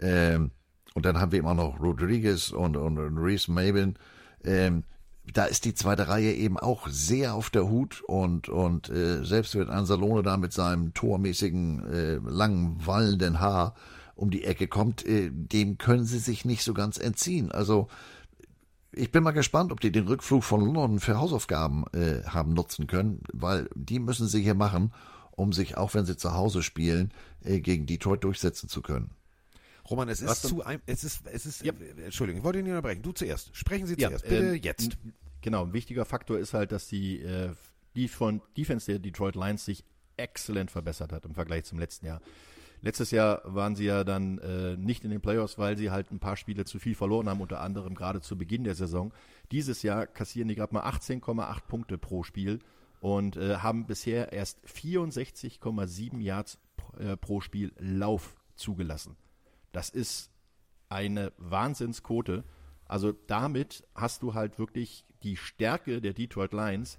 Ähm, 0.00 0.50
und 0.94 1.04
dann 1.04 1.18
haben 1.18 1.32
wir 1.32 1.40
immer 1.40 1.54
noch 1.54 1.80
Rodriguez 1.80 2.50
und, 2.50 2.76
und, 2.76 2.98
und 2.98 3.18
Reese 3.18 3.50
Mabin. 3.50 3.96
Ähm, 4.44 4.84
da 5.32 5.44
ist 5.44 5.64
die 5.64 5.74
zweite 5.74 6.08
Reihe 6.08 6.32
eben 6.32 6.58
auch 6.58 6.86
sehr 6.88 7.34
auf 7.34 7.50
der 7.50 7.68
Hut 7.68 8.02
und, 8.02 8.48
und 8.48 8.90
äh, 8.90 9.24
selbst 9.24 9.56
wenn 9.56 9.70
Anzalone 9.70 10.22
da 10.22 10.36
mit 10.36 10.52
seinem 10.52 10.94
tormäßigen, 10.94 11.92
äh, 11.92 12.14
langen, 12.24 12.76
wallenden 12.84 13.40
Haar 13.40 13.74
um 14.16 14.30
die 14.30 14.44
Ecke 14.44 14.68
kommt, 14.68 15.04
äh, 15.06 15.30
dem 15.32 15.78
können 15.78 16.04
sie 16.04 16.18
sich 16.18 16.44
nicht 16.44 16.62
so 16.62 16.74
ganz 16.74 16.98
entziehen. 16.98 17.50
Also 17.50 17.88
ich 18.92 19.10
bin 19.10 19.24
mal 19.24 19.32
gespannt, 19.32 19.72
ob 19.72 19.80
die 19.80 19.90
den 19.90 20.06
Rückflug 20.06 20.44
von 20.44 20.60
London 20.60 21.00
für 21.00 21.18
Hausaufgaben 21.18 21.84
äh, 21.92 22.22
haben 22.26 22.52
nutzen 22.52 22.86
können, 22.86 23.22
weil 23.32 23.68
die 23.74 23.98
müssen 23.98 24.28
sie 24.28 24.42
hier 24.42 24.54
machen, 24.54 24.92
um 25.32 25.52
sich, 25.52 25.76
auch 25.76 25.94
wenn 25.94 26.04
sie 26.04 26.16
zu 26.16 26.34
Hause 26.34 26.62
spielen, 26.62 27.12
äh, 27.42 27.60
gegen 27.60 27.86
Detroit 27.86 28.22
durchsetzen 28.22 28.68
zu 28.68 28.82
können. 28.82 29.10
Roman, 29.90 30.08
es 30.08 30.20
ist 30.22 30.42
zu 30.42 30.62
ein, 30.64 30.80
es 30.86 31.04
ist, 31.04 31.26
es 31.26 31.46
ist, 31.46 31.62
Ja. 31.64 31.72
äh, 31.74 32.04
Entschuldigung, 32.04 32.38
ich 32.40 32.44
wollte 32.44 32.58
ihn 32.58 32.64
nicht 32.64 32.72
unterbrechen. 32.72 33.02
Du 33.02 33.12
zuerst. 33.12 33.54
Sprechen 33.56 33.86
Sie 33.86 33.96
Ja, 33.98 34.08
zuerst. 34.08 34.24
Bitte 34.28 34.54
ähm, 34.56 34.60
jetzt. 34.62 34.96
Genau, 35.42 35.64
ein 35.64 35.72
wichtiger 35.74 36.04
Faktor 36.04 36.38
ist 36.38 36.54
halt, 36.54 36.72
dass 36.72 36.88
die, 36.88 37.20
äh, 37.20 37.52
die 37.96 38.08
von 38.08 38.40
Defense 38.56 38.86
der 38.90 38.98
Detroit 38.98 39.34
Lions 39.34 39.64
sich 39.64 39.84
exzellent 40.16 40.70
verbessert 40.70 41.12
hat 41.12 41.26
im 41.26 41.34
Vergleich 41.34 41.64
zum 41.64 41.78
letzten 41.78 42.06
Jahr. 42.06 42.20
Letztes 42.80 43.10
Jahr 43.10 43.40
waren 43.44 43.76
sie 43.76 43.84
ja 43.84 44.04
dann 44.04 44.38
äh, 44.38 44.76
nicht 44.76 45.04
in 45.04 45.10
den 45.10 45.20
Playoffs, 45.20 45.58
weil 45.58 45.76
sie 45.76 45.90
halt 45.90 46.10
ein 46.10 46.18
paar 46.18 46.36
Spiele 46.36 46.64
zu 46.64 46.78
viel 46.78 46.94
verloren 46.94 47.28
haben, 47.28 47.40
unter 47.40 47.60
anderem 47.60 47.94
gerade 47.94 48.20
zu 48.20 48.36
Beginn 48.36 48.64
der 48.64 48.74
Saison. 48.74 49.12
Dieses 49.52 49.82
Jahr 49.82 50.06
kassieren 50.06 50.48
die 50.48 50.54
gerade 50.54 50.74
mal 50.74 50.82
18,8 50.84 51.62
Punkte 51.66 51.98
pro 51.98 52.22
Spiel 52.24 52.58
und 53.00 53.36
äh, 53.36 53.56
haben 53.56 53.86
bisher 53.86 54.32
erst 54.32 54.58
64,7 54.66 56.20
Yards 56.20 56.58
äh, 56.98 57.16
pro 57.16 57.40
Spiel 57.40 57.72
Lauf 57.78 58.36
zugelassen. 58.54 59.16
Das 59.74 59.90
ist 59.90 60.30
eine 60.88 61.32
Wahnsinnsquote. 61.36 62.44
Also 62.86 63.12
damit 63.12 63.86
hast 63.94 64.22
du 64.22 64.34
halt 64.34 64.58
wirklich 64.58 65.04
die 65.22 65.36
Stärke 65.36 66.00
der 66.00 66.12
Detroit 66.12 66.52
Lions 66.52 66.98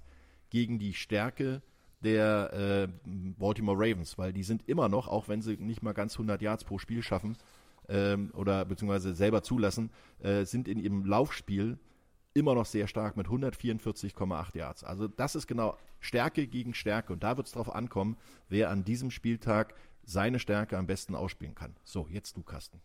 gegen 0.50 0.78
die 0.78 0.92
Stärke 0.92 1.62
der 2.00 2.52
äh, 2.52 2.88
Baltimore 3.04 3.78
Ravens, 3.78 4.18
weil 4.18 4.32
die 4.32 4.42
sind 4.42 4.68
immer 4.68 4.88
noch, 4.88 5.08
auch 5.08 5.28
wenn 5.28 5.40
sie 5.40 5.56
nicht 5.56 5.82
mal 5.82 5.94
ganz 5.94 6.14
100 6.14 6.42
Yards 6.42 6.64
pro 6.64 6.78
Spiel 6.78 7.02
schaffen 7.02 7.36
ähm, 7.88 8.30
oder 8.34 8.64
beziehungsweise 8.64 9.14
selber 9.14 9.42
zulassen, 9.42 9.90
äh, 10.18 10.44
sind 10.44 10.68
in 10.68 10.78
ihrem 10.78 11.06
Laufspiel 11.06 11.78
immer 12.34 12.54
noch 12.54 12.66
sehr 12.66 12.86
stark 12.86 13.16
mit 13.16 13.28
144,8 13.28 14.56
Yards. 14.58 14.84
Also 14.84 15.08
das 15.08 15.34
ist 15.34 15.46
genau 15.46 15.78
Stärke 16.00 16.46
gegen 16.46 16.74
Stärke 16.74 17.14
und 17.14 17.24
da 17.24 17.38
wird 17.38 17.46
es 17.46 17.54
darauf 17.54 17.74
ankommen, 17.74 18.18
wer 18.50 18.68
an 18.68 18.84
diesem 18.84 19.10
Spieltag 19.10 19.74
seine 20.06 20.38
Stärke 20.38 20.78
am 20.78 20.86
besten 20.86 21.14
ausspielen 21.14 21.54
kann. 21.54 21.76
So, 21.84 22.06
jetzt 22.08 22.36
du, 22.36 22.42
Carsten. 22.42 22.80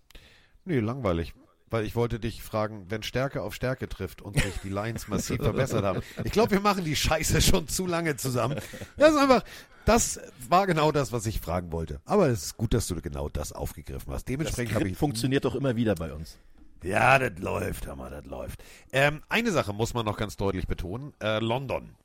Nee, 0.66 0.80
langweilig. 0.80 1.34
Weil 1.70 1.86
ich 1.86 1.96
wollte 1.96 2.20
dich 2.20 2.44
fragen, 2.44 2.88
wenn 2.90 3.02
Stärke 3.02 3.42
auf 3.42 3.56
Stärke 3.56 3.88
trifft 3.88 4.22
und 4.22 4.38
sich 4.38 4.58
die 4.62 4.70
Lions 4.70 5.08
massiv 5.08 5.38
verbessert 5.42 5.86
haben. 5.86 6.02
Ich 6.26 6.34
glaube, 6.34 6.52
wir 6.52 6.60
machen 6.60 6.84
die 6.84 6.98
Scheiße 6.98 7.42
schon 7.42 7.70
zu 7.70 7.88
lange 7.88 8.18
zusammen. 8.18 8.60
Das 8.98 9.12
ist 9.12 9.18
einfach, 9.18 9.44
das 9.86 10.20
war 10.50 10.68
genau 10.68 10.92
das, 10.92 11.14
was 11.14 11.26
ich 11.26 11.40
fragen 11.40 11.72
wollte. 11.72 12.02
Aber 12.04 12.28
es 12.28 12.44
ist 12.44 12.58
gut, 12.58 12.74
dass 12.74 12.88
du 12.88 13.00
genau 13.02 13.30
das 13.30 13.54
aufgegriffen 13.54 14.12
hast. 14.12 14.28
Dementsprechend 14.28 14.76
habe 14.76 14.90
ich. 14.90 14.98
funktioniert 14.98 15.46
doch 15.46 15.56
immer 15.56 15.78
wieder 15.78 15.96
bei 15.96 16.14
uns. 16.14 16.38
Ja, 16.84 17.20
das 17.20 17.40
läuft, 17.40 17.88
Hammer, 17.88 18.10
das 18.10 18.26
läuft. 18.26 18.64
Ähm, 18.92 19.22
eine 19.30 19.52
Sache 19.52 19.72
muss 19.72 19.94
man 19.94 20.06
noch 20.06 20.18
ganz 20.18 20.36
deutlich 20.36 20.68
betonen. 20.68 21.14
Äh, 21.22 21.40
London. 21.40 21.96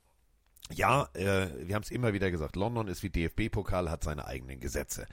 Ja, 0.72 1.08
äh, 1.14 1.48
wir 1.66 1.74
haben 1.74 1.82
es 1.82 1.90
immer 1.90 2.12
wieder 2.12 2.30
gesagt, 2.30 2.56
London 2.56 2.88
ist 2.88 3.02
wie 3.02 3.10
DFB-Pokal, 3.10 3.90
hat 3.90 4.02
seine 4.02 4.26
eigenen 4.26 4.60
Gesetze. 4.60 5.06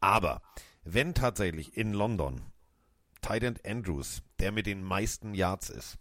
Aber 0.00 0.40
wenn 0.84 1.14
tatsächlich 1.14 1.76
in 1.76 1.92
London 1.92 2.42
Titan 3.20 3.56
Andrews, 3.66 4.22
der 4.38 4.52
mit 4.52 4.66
den 4.66 4.82
meisten 4.82 5.34
Yards 5.34 5.68
ist, 5.70 5.98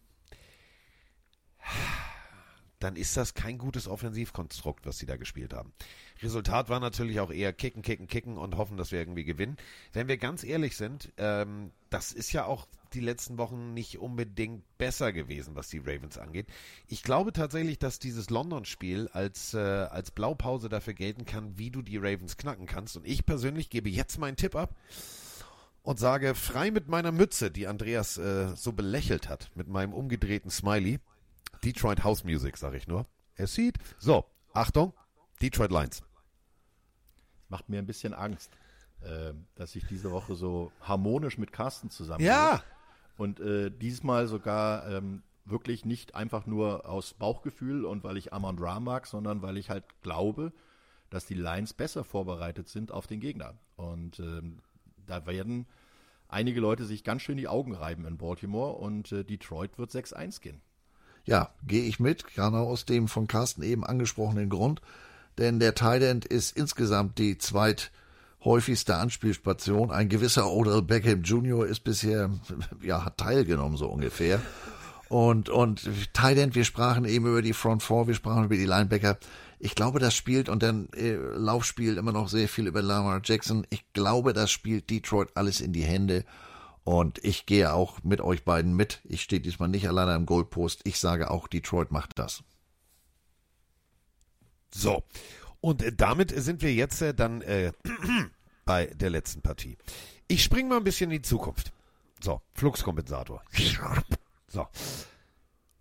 dann 2.80 2.96
ist 2.96 3.18
das 3.18 3.34
kein 3.34 3.58
gutes 3.58 3.88
Offensivkonstrukt, 3.88 4.86
was 4.86 4.98
sie 4.98 5.06
da 5.06 5.18
gespielt 5.18 5.54
haben. 5.54 5.74
Resultat 6.22 6.70
war 6.70 6.80
natürlich 6.80 7.20
auch 7.20 7.32
eher 7.32 7.52
kicken, 7.52 7.82
kicken, 7.82 8.08
kicken 8.08 8.38
und 8.38 8.56
hoffen, 8.56 8.78
dass 8.78 8.92
wir 8.92 9.00
irgendwie 9.00 9.26
gewinnen. 9.26 9.58
Wenn 9.92 10.08
wir 10.08 10.18
ganz 10.18 10.44
ehrlich 10.44 10.78
sind, 10.78 11.12
ähm, 11.18 11.72
das 11.90 12.14
ist 12.14 12.32
ja 12.32 12.46
auch 12.46 12.68
die 12.94 13.00
letzten 13.00 13.38
Wochen 13.38 13.74
nicht 13.74 14.00
unbedingt 14.00 14.64
besser 14.78 15.12
gewesen, 15.12 15.56
was 15.56 15.70
die 15.70 15.80
Ravens 15.80 16.18
angeht. 16.18 16.48
Ich 16.88 17.04
glaube 17.04 17.34
tatsächlich, 17.34 17.80
dass 17.80 18.00
dieses 18.00 18.30
London-Spiel 18.30 19.10
als, 19.14 19.54
äh, 19.54 19.60
als 19.60 20.12
Blaupause 20.12 20.70
dafür 20.70 20.94
gelten 20.94 21.26
kann, 21.26 21.58
wie 21.58 21.72
du 21.72 21.82
die 21.82 21.98
Ravens 21.98 22.38
knacken 22.38 22.66
kannst. 22.66 22.98
Und 22.98 23.06
ich 23.06 23.26
persönlich 23.26 23.70
gebe 23.70 23.90
jetzt 23.90 24.18
meinen 24.18 24.38
Tipp 24.38 24.56
ab 24.56 24.76
und 25.84 26.00
sage 26.00 26.36
frei 26.36 26.72
mit 26.72 26.88
meiner 26.88 27.12
Mütze, 27.12 27.52
die 27.52 27.68
Andreas 27.68 28.18
äh, 28.18 28.56
so 28.56 28.74
belächelt 28.74 29.30
hat, 29.30 29.52
mit 29.56 29.68
meinem 29.68 29.94
umgedrehten 29.94 30.52
Smiley. 30.52 31.00
Detroit 31.64 32.04
House 32.04 32.24
Music, 32.24 32.58
sage 32.58 32.78
ich 32.78 32.88
nur. 32.88 33.06
Es 33.36 33.54
sieht. 33.54 33.78
So, 33.98 34.26
Achtung, 34.54 34.94
Detroit 35.42 35.72
Lions. 35.72 36.04
Macht 37.50 37.70
mir 37.70 37.80
ein 37.80 37.88
bisschen 37.88 38.14
Angst, 38.14 38.52
äh, 39.02 39.34
dass 39.56 39.76
ich 39.76 39.86
diese 39.88 40.12
Woche 40.12 40.36
so 40.36 40.72
harmonisch 40.82 41.38
mit 41.38 41.52
Carsten 41.52 41.90
zusammen 41.90 42.24
Ja. 42.24 42.64
Und 43.20 43.42
äh, 43.42 43.70
diesmal 43.70 44.28
sogar 44.28 44.90
ähm, 44.90 45.24
wirklich 45.44 45.84
nicht 45.84 46.16
einfach 46.16 46.46
nur 46.46 46.88
aus 46.88 47.14
Bauchgefühl 47.14 47.84
und 47.84 48.06
weil 48.06 48.16
ich 48.16 48.32
Amon 48.32 48.58
Ra 48.58 48.80
mag, 48.80 49.08
sondern 49.08 49.42
weil 49.42 49.58
ich 49.58 49.70
halt 49.70 49.84
glaube, 50.02 50.54
dass 51.10 51.26
die 51.26 51.34
Lions 51.34 51.74
besser 51.74 52.06
vorbereitet 52.06 52.70
sind 52.70 52.94
auf 52.94 53.08
den 53.08 53.20
Gegner. 53.20 53.56
Und 53.76 54.20
ähm, 54.20 54.60
da 55.06 55.26
werden 55.26 55.66
einige 56.30 56.62
Leute 56.62 56.86
sich 56.86 57.04
ganz 57.04 57.22
schön 57.22 57.36
die 57.36 57.50
Augen 57.50 57.76
reiben 57.76 58.06
in 58.06 58.18
Baltimore 58.18 58.78
und 58.78 59.12
äh, 59.12 59.26
Detroit 59.26 59.78
wird 59.78 59.92
6-1 59.92 60.40
gehen. 60.40 60.62
Ja, 61.26 61.54
gehe 61.68 61.84
ich 61.84 62.00
mit, 62.00 62.26
gerade 62.26 62.60
aus 62.60 62.86
dem 62.86 63.10
von 63.10 63.28
Carsten 63.28 63.64
eben 63.64 63.84
angesprochenen 63.84 64.50
Grund. 64.50 64.80
Denn 65.38 65.60
der 65.60 65.76
Thailand 65.76 66.24
ist 66.24 66.56
insgesamt 66.56 67.18
die 67.18 67.38
zweithäufigste 68.40 68.96
Anspielstation. 68.96 69.92
Ein 69.92 70.10
gewisser 70.10 70.52
Odell 70.52 70.82
Beckham 70.82 71.24
Jr. 71.24 71.66
ist 71.66 71.84
bisher, 71.84 72.30
ja, 72.82 73.06
hat 73.06 73.18
teilgenommen, 73.18 73.78
so 73.78 73.88
ungefähr. 73.88 74.42
Und, 75.10 75.50
und 75.50 75.90
Thailand, 76.14 76.56
wir 76.56 76.66
sprachen 76.66 77.06
eben 77.06 77.26
über 77.26 77.42
die 77.42 77.54
Front 77.54 77.84
Four, 77.84 78.08
wir 78.08 78.14
sprachen 78.14 78.46
über 78.46 78.56
die 78.56 78.66
Linebacker. 78.66 79.18
Ich 79.60 79.76
glaube, 79.76 80.00
das 80.00 80.16
spielt 80.16 80.48
und 80.48 80.64
dann 80.64 80.88
äh, 80.96 81.16
Laufspiel 81.16 81.98
immer 81.98 82.12
noch 82.12 82.30
sehr 82.30 82.48
viel 82.48 82.68
über 82.68 82.82
Lamar 82.82 83.22
Jackson. 83.24 83.66
Ich 83.70 83.92
glaube, 83.92 84.34
das 84.34 84.52
spielt 84.52 84.90
Detroit 84.90 85.30
alles 85.36 85.62
in 85.62 85.74
die 85.74 85.84
Hände. 85.84 86.24
Und 86.86 87.24
ich 87.24 87.46
gehe 87.46 87.74
auch 87.74 88.00
mit 88.04 88.22
euch 88.22 88.46
beiden 88.46 88.76
mit. 88.76 89.02
Ich 89.04 89.22
stehe 89.22 89.42
diesmal 89.42 89.68
nicht 89.68 89.88
alleine 89.88 90.14
am 90.14 90.26
Goalpost. 90.26 90.82
Ich 90.86 91.00
sage 91.00 91.30
auch, 91.30 91.48
Detroit 91.48 91.92
macht 91.92 92.18
das. 92.18 92.42
So. 94.74 95.04
Und 95.62 95.84
äh, 95.84 95.92
damit 95.92 96.32
sind 96.32 96.62
wir 96.62 96.74
jetzt 96.74 97.02
äh, 97.02 97.14
dann 97.14 97.42
äh, 97.42 97.72
bei 98.66 98.88
der 98.88 99.10
letzten 99.10 99.42
Partie. 99.42 99.78
Ich 100.28 100.44
springe 100.44 100.70
mal 100.70 100.78
ein 100.78 100.84
bisschen 100.84 101.12
in 101.12 101.22
die 101.22 101.28
Zukunft. 101.28 101.72
So, 102.22 102.42
Fluxkompensator. 102.54 103.44
So. 104.52 104.68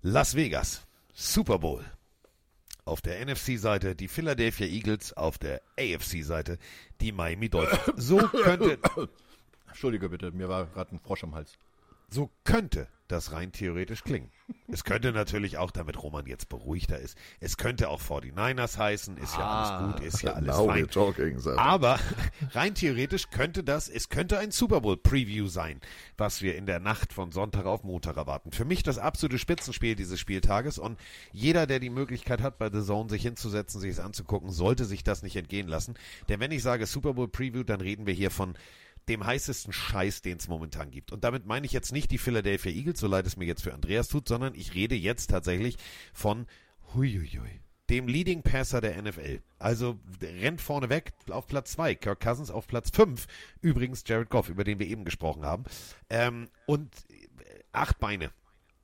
Las 0.03 0.35
Vegas, 0.35 0.87
Super 1.14 1.59
Bowl. 1.59 1.83
Auf 2.85 3.01
der 3.01 3.24
NFC-Seite 3.24 3.95
die 3.97 4.09
Philadelphia 4.09 4.66
Eagles, 4.66 5.14
auf 5.14 5.39
der 5.39 5.62
AFC-Seite 5.79 6.59
die 7.01 7.12
Miami 7.12 7.49
Dolphins. 7.49 8.07
So 8.07 8.18
könnte, 8.18 8.79
Entschuldige 9.68 10.11
bitte, 10.11 10.33
mir 10.33 10.51
war 10.51 10.66
gerade 10.66 10.95
ein 10.95 11.01
Frosch 11.01 11.24
am 11.24 11.35
Hals. 11.35 11.55
so 12.11 12.31
könnte 12.45 12.89
das 13.09 13.33
rein 13.33 13.53
theoretisch 13.53 14.05
klingen. 14.05 14.31
Es 14.71 14.85
könnte 14.85 15.13
natürlich 15.13 15.59
auch, 15.59 15.71
damit 15.71 16.03
Roman 16.03 16.27
jetzt 16.27 16.49
beruhigter 16.49 16.99
ist, 16.99 17.17
es 17.41 17.57
könnte 17.57 17.89
auch 17.89 18.01
49ers 18.01 18.79
heißen, 18.79 19.17
ist 19.17 19.35
ja 19.35 19.49
alles 19.49 19.93
gut, 19.97 20.05
ist 20.05 20.23
ja 20.23 20.33
alles 20.33 20.57
Now 20.57 20.67
fein. 20.67 20.89
talking, 20.89 21.39
er. 21.45 21.59
Aber 21.59 21.99
rein 22.53 22.75
theoretisch 22.75 23.31
könnte 23.31 23.65
das, 23.65 23.89
es 23.89 24.09
könnte 24.09 24.39
ein 24.39 24.51
Super 24.51 24.81
Bowl 24.81 24.97
Preview 24.97 25.49
sein, 25.49 25.81
was 26.17 26.43
wir 26.43 26.57
in 26.57 26.67
der 26.67 26.81
Nacht 26.81 27.13
von 27.13 27.33
Sonntag 27.33 27.67
auf 27.67 27.83
Montag 27.83 28.17
erwarten. 28.17 28.53
Für 28.53 28.65
mich 28.65 28.83
das 28.83 28.99
absolute 28.99 29.39
Spitzenspiel 29.39 29.97
dieses 29.97 30.21
Spieltages 30.21 30.79
und 30.79 30.99
jeder, 31.33 31.67
der 31.67 31.81
die 31.81 31.91
Möglichkeit 31.91 32.43
hat, 32.43 32.59
bei 32.59 32.71
The 32.71 32.83
Zone 32.83 33.09
sich 33.09 33.23
hinzusetzen, 33.23 33.81
sich 33.81 33.93
es 33.93 34.01
anzugucken, 34.01 34.51
sollte 34.51 34.85
sich 34.85 35.03
das 35.03 35.23
nicht 35.23 35.37
entgehen 35.37 35.69
lassen. 35.69 35.95
Denn 36.29 36.41
wenn 36.41 36.53
ich 36.53 36.63
sage 36.63 36.87
Super 36.87 37.15
Bowl 37.15 37.29
Preview, 37.29 37.65
dann 37.65 37.81
reden 37.81 38.07
wir 38.07 38.15
hier 38.15 38.31
von 38.31 38.55
dem 39.09 39.25
heißesten 39.25 39.73
Scheiß, 39.73 40.23
den 40.23 40.39
es 40.39 40.49
momentan 40.49 40.91
gibt. 40.91 41.13
Und 41.13 41.25
damit 41.25 41.47
meine 41.47 41.67
ich 41.67 41.73
jetzt 41.73 41.93
nicht 41.93 42.11
die 42.11 42.19
Philadelphia 42.19 42.73
Eagles, 42.73 43.01
so 43.01 43.07
leid 43.07 43.27
es 43.27 43.37
mir 43.37 43.47
jetzt 43.47 43.63
für 43.63 43.75
Andreas 43.75 44.09
tut, 44.09 44.29
sondern 44.29 44.55
ich 44.55 44.75
rede 44.75 44.95
jetzt 44.95 45.31
tatsächlich 45.31 45.77
von 46.13 46.47
huiuiui, 46.95 47.61
dem 47.91 48.09
Leading 48.09 48.43
Passer 48.43 48.81
der 48.81 49.01
NFL. 49.01 49.41
Also 49.59 49.99
rennt 50.23 50.61
vorne 50.61 50.89
weg 50.89 51.13
auf 51.31 51.47
Platz 51.47 51.73
2, 51.73 51.95
Kirk 51.95 52.21
Cousins 52.21 52.51
auf 52.51 52.67
Platz 52.67 52.91
5. 52.91 53.27
Übrigens 53.61 54.05
Jared 54.07 54.31
Goff, 54.31 54.49
über 54.49 54.65
den 54.65 54.79
wir 54.79 54.87
eben 54.87 55.05
gesprochen 55.05 55.45
haben. 55.45 55.65
Ähm, 56.11 56.49
und 56.67 56.95
äh, 57.11 57.27
acht 57.73 57.99
Beine. 57.99 58.31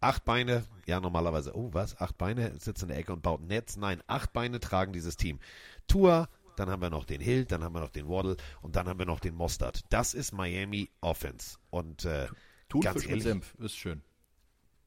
Acht 0.01 0.25
Beine, 0.25 0.65
ja 0.87 1.01
normalerweise, 1.01 1.57
oh 1.57 1.71
was, 1.73 1.99
acht 1.99 2.19
Beine, 2.19 2.59
sitzt 2.59 2.83
in 2.83 2.89
der 2.89 2.99
Ecke 2.99 3.13
und 3.13 3.23
baut 3.23 3.41
ein 3.41 3.47
Netz. 3.47 3.77
Nein, 3.77 4.03
acht 4.07 4.33
Beine 4.33 4.61
tragen 4.61 4.93
dieses 4.93 5.17
Team. 5.17 5.39
Tua, 5.87 6.29
dann 6.57 6.71
haben 6.71 6.83
wir 6.83 6.91
noch 6.91 7.05
den 7.05 7.21
Hill, 7.21 7.45
dann 7.45 7.63
haben 7.63 7.75
wir 7.75 7.81
noch 7.81 7.91
den 7.91 8.09
Waddle 8.09 8.37
und 8.63 8.77
dann 8.77 8.89
haben 8.89 8.99
wir 8.99 9.07
noch 9.07 9.21
den 9.21 9.35
Mostard. 9.35 9.81
Das 9.91 10.15
ist 10.15 10.33
Miami 10.33 10.91
Offense. 11.01 11.59
Und 11.71 12.05
äh, 12.05 12.29
Thunfisch 12.69 12.93
ganz 12.93 13.09
mit 13.09 13.23
Senf, 13.23 13.55
ist 13.59 13.77
schön. 13.77 14.03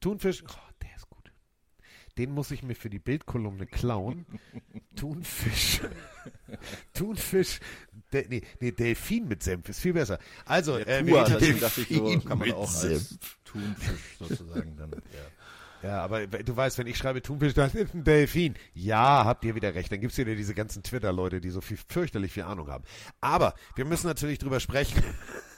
Thunfisch, 0.00 0.42
oh, 0.46 0.72
der 0.82 0.94
ist 0.96 1.08
gut. 1.08 1.32
Den 2.16 2.32
muss 2.32 2.50
ich 2.50 2.62
mir 2.62 2.74
für 2.74 2.90
die 2.90 2.98
Bildkolumne 2.98 3.66
klauen. 3.66 4.26
Thunfisch. 4.96 5.80
Thunfisch. 6.94 7.60
De, 8.12 8.26
nee, 8.28 8.42
nee, 8.60 8.72
Delfin 8.72 9.28
mit 9.28 9.42
Senf 9.42 9.68
ist 9.68 9.80
viel 9.80 9.92
besser. 9.92 10.18
Also, 10.44 10.78
äh, 10.78 11.04
wir 11.04 11.12
Tua, 11.12 11.24
deswegen 11.24 11.60
dachte 11.60 11.80
ich 11.82 11.88
so, 11.88 12.18
kann 12.20 12.38
man 12.38 12.48
mit 12.48 12.56
auch 12.56 12.62
als 12.62 12.80
Senf. 12.80 13.18
Thunfisch 13.44 14.16
sozusagen 14.18 14.76
dann, 14.76 14.90
ja. 14.90 14.98
Ja, 15.82 16.02
aber 16.02 16.26
du 16.26 16.56
weißt, 16.56 16.78
wenn 16.78 16.86
ich 16.86 16.96
schreibe 16.96 17.22
Thunfisch, 17.22 17.54
das 17.54 17.74
ist 17.74 17.94
ein 17.94 18.04
Delfin. 18.04 18.54
Ja, 18.74 19.24
habt 19.24 19.44
ihr 19.44 19.54
wieder 19.54 19.74
recht. 19.74 19.92
Dann 19.92 20.00
gibt's 20.00 20.18
wieder 20.18 20.34
diese 20.34 20.54
ganzen 20.54 20.82
Twitter-Leute, 20.82 21.40
die 21.40 21.50
so 21.50 21.60
viel 21.60 21.78
fürchterlich 21.88 22.32
viel 22.32 22.42
Ahnung 22.44 22.68
haben. 22.68 22.84
Aber 23.20 23.54
wir 23.76 23.84
müssen 23.84 24.06
natürlich 24.06 24.38
drüber 24.38 24.60
sprechen. 24.60 25.02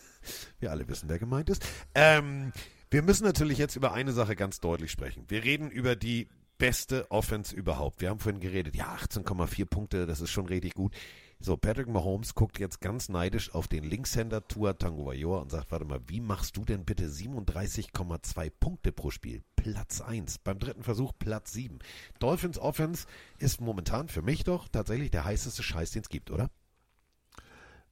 wir 0.61 0.71
alle 0.71 0.89
wissen, 0.89 1.09
wer 1.09 1.19
gemeint 1.19 1.49
ist. 1.49 1.67
Ähm, 1.95 2.53
wir 2.91 3.03
müssen 3.03 3.25
natürlich 3.25 3.59
jetzt 3.59 3.77
über 3.77 3.93
eine 3.93 4.13
Sache 4.13 4.37
ganz 4.37 4.61
deutlich 4.61 4.91
sprechen. 4.91 5.25
Wir 5.29 5.45
reden 5.45 5.71
über 5.71 5.97
die 5.97 6.29
beste 6.59 7.11
Offense 7.11 7.55
überhaupt. 7.57 8.01
Wir 8.01 8.11
haben 8.11 8.21
vorhin 8.21 8.41
geredet, 8.41 8.77
ja, 8.77 8.95
18,4 8.95 9.65
Punkte, 9.65 10.07
das 10.07 10.21
ist 10.21 10.31
schon 10.31 10.47
richtig 10.47 10.75
gut. 10.75 10.95
So, 11.43 11.57
Patrick 11.57 11.89
Mahomes 11.89 12.35
guckt 12.35 12.59
jetzt 12.59 12.83
ganz 12.83 13.09
neidisch 13.09 13.55
auf 13.55 13.67
den 13.67 13.85
Linkshänder 13.85 14.47
Tua 14.47 14.75
Tagovailoa 14.75 15.39
und 15.39 15.51
sagt, 15.51 15.73
warte 15.73 15.87
mal, 15.87 16.01
wie 16.07 16.21
machst 16.21 16.59
du 16.59 16.67
denn 16.67 16.85
bitte 16.85 17.09
37,2 17.09 18.53
Punkte 18.61 18.93
pro 18.93 19.11
Spiel? 19.11 19.43
Platz 19.57 20.03
1. 20.03 20.37
Beim 20.39 20.59
dritten 20.59 20.83
Versuch 20.83 21.13
Platz 21.19 21.55
7. 21.55 21.79
Dolphins 22.19 22.59
Offense 22.59 23.07
ist 23.39 23.63
momentan 23.63 24.09
für 24.09 24.21
mich 24.21 24.45
doch 24.45 24.69
tatsächlich 24.69 25.11
der 25.11 25.25
heißeste 25.25 25.63
Scheiß, 25.63 25.93
den 25.93 26.03
es 26.03 26.11
gibt, 26.11 26.31
oder? 26.31 26.51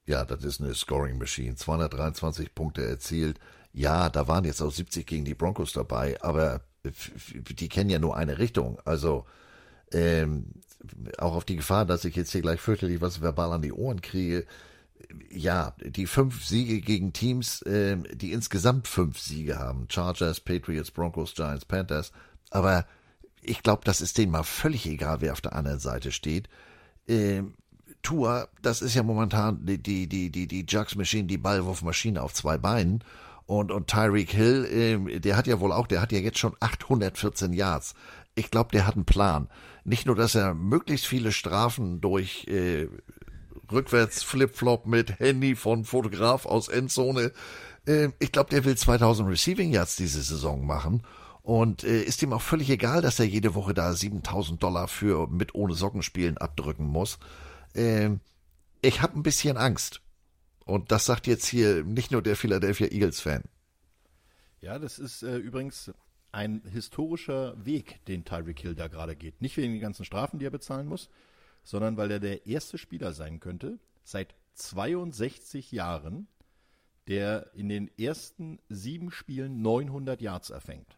Ja, 0.05 0.25
das 0.25 0.43
ist 0.43 0.61
eine 0.61 0.75
Scoring 0.75 1.17
Machine. 1.17 1.55
223 1.55 2.53
Punkte 2.53 2.85
erzielt. 2.85 3.39
Ja, 3.73 4.09
da 4.11 4.27
waren 4.27 4.45
jetzt 4.45 4.61
auch 4.61 4.71
70 4.71 5.07
gegen 5.07 5.25
die 5.25 5.35
Broncos 5.35 5.73
dabei, 5.73 6.21
aber 6.21 6.61
die 6.83 7.67
kennen 7.67 7.89
ja 7.89 7.97
nur 7.97 8.15
eine 8.15 8.37
Richtung. 8.37 8.79
Also 8.85 9.25
ähm, 9.91 10.53
auch 11.17 11.35
auf 11.35 11.45
die 11.45 11.57
Gefahr, 11.57 11.85
dass 11.85 12.05
ich 12.05 12.15
jetzt 12.15 12.31
hier 12.31 12.41
gleich 12.41 12.61
fürchterlich 12.61 13.01
was 13.01 13.21
verbal 13.21 13.53
an 13.53 13.61
die 13.61 13.73
Ohren 13.73 14.01
kriege. 14.01 14.45
Ja, 15.31 15.75
die 15.81 16.07
fünf 16.07 16.45
Siege 16.45 16.81
gegen 16.81 17.13
Teams, 17.13 17.61
äh, 17.63 17.97
die 18.13 18.31
insgesamt 18.31 18.87
fünf 18.87 19.19
Siege 19.19 19.57
haben. 19.57 19.87
Chargers, 19.89 20.39
Patriots, 20.39 20.91
Broncos, 20.91 21.33
Giants, 21.33 21.65
Panthers. 21.65 22.11
Aber 22.49 22.85
ich 23.41 23.63
glaube, 23.63 23.81
das 23.85 24.01
ist 24.01 24.17
denen 24.17 24.31
mal 24.31 24.43
völlig 24.43 24.85
egal, 24.85 25.21
wer 25.21 25.33
auf 25.33 25.41
der 25.41 25.55
anderen 25.55 25.79
Seite 25.79 26.11
steht. 26.11 26.49
Ähm, 27.07 27.53
Tour, 28.01 28.49
das 28.61 28.81
ist 28.81 28.95
ja 28.95 29.03
momentan 29.03 29.65
die, 29.65 29.77
die, 29.77 30.07
die, 30.07 30.29
die, 30.29 30.47
die 30.47 30.65
Jugs 30.67 30.95
Machine, 30.95 31.27
die 31.27 31.37
Ballwurfmaschine 31.37 32.21
auf 32.21 32.33
zwei 32.33 32.57
Beinen. 32.57 33.03
Und, 33.45 33.71
und 33.71 33.87
Tyreek 33.87 34.29
Hill, 34.29 34.65
äh, 35.09 35.19
der 35.19 35.35
hat 35.35 35.47
ja 35.47 35.59
wohl 35.59 35.71
auch, 35.71 35.87
der 35.87 36.01
hat 36.01 36.11
ja 36.11 36.19
jetzt 36.19 36.37
schon 36.37 36.55
814 36.59 37.51
Yards. 37.51 37.95
Ich 38.35 38.51
glaube, 38.51 38.69
der 38.71 38.85
hat 38.85 38.95
einen 38.95 39.05
Plan. 39.05 39.49
Nicht 39.89 40.05
nur, 40.05 40.15
dass 40.15 40.35
er 40.35 40.53
möglichst 40.53 41.07
viele 41.07 41.31
Strafen 41.31 41.99
durch 41.99 42.45
äh, 42.47 42.87
rückwärts 43.71 44.21
Flipflop 44.21 44.85
mit 44.85 45.17
Handy 45.17 45.55
von 45.55 45.83
Fotograf 45.83 46.45
aus 46.45 46.67
Endzone. 46.67 47.31
Äh, 47.87 48.09
ich 48.19 48.31
glaube, 48.31 48.51
der 48.51 48.65
will 48.65 48.77
2000 48.77 49.27
Receiving 49.27 49.71
Yards 49.71 49.95
diese 49.95 50.21
Saison 50.21 50.63
machen. 50.63 51.01
Und 51.41 51.83
äh, 51.83 52.03
ist 52.03 52.21
ihm 52.21 52.33
auch 52.33 52.41
völlig 52.43 52.69
egal, 52.69 53.01
dass 53.01 53.19
er 53.19 53.25
jede 53.25 53.55
Woche 53.55 53.73
da 53.73 53.91
7000 53.93 54.61
Dollar 54.61 54.87
für 54.87 55.25
mit 55.25 55.55
ohne 55.55 55.73
Socken 55.73 56.03
spielen 56.03 56.37
abdrücken 56.37 56.85
muss. 56.85 57.17
Äh, 57.73 58.11
ich 58.83 59.01
habe 59.01 59.17
ein 59.17 59.23
bisschen 59.23 59.57
Angst. 59.57 60.01
Und 60.65 60.91
das 60.91 61.07
sagt 61.07 61.25
jetzt 61.25 61.47
hier 61.47 61.83
nicht 61.83 62.11
nur 62.11 62.21
der 62.21 62.35
Philadelphia 62.35 62.91
Eagles-Fan. 62.91 63.41
Ja, 64.61 64.77
das 64.77 64.99
ist 64.99 65.23
äh, 65.23 65.37
übrigens 65.37 65.91
ein 66.31 66.61
historischer 66.71 67.53
Weg, 67.65 68.03
den 68.05 68.25
Tyreek 68.25 68.59
Hill 68.59 68.75
da 68.75 68.87
gerade 68.87 69.15
geht. 69.15 69.41
Nicht 69.41 69.57
wegen 69.57 69.73
den 69.73 69.81
ganzen 69.81 70.05
Strafen, 70.05 70.39
die 70.39 70.45
er 70.45 70.51
bezahlen 70.51 70.87
muss, 70.87 71.09
sondern 71.63 71.97
weil 71.97 72.11
er 72.11 72.19
der 72.19 72.45
erste 72.45 72.77
Spieler 72.77 73.13
sein 73.13 73.39
könnte, 73.39 73.79
seit 74.03 74.35
62 74.55 75.71
Jahren, 75.71 76.27
der 77.07 77.51
in 77.53 77.69
den 77.69 77.89
ersten 77.97 78.59
sieben 78.69 79.11
Spielen 79.11 79.61
900 79.61 80.21
Yards 80.21 80.49
erfängt. 80.49 80.97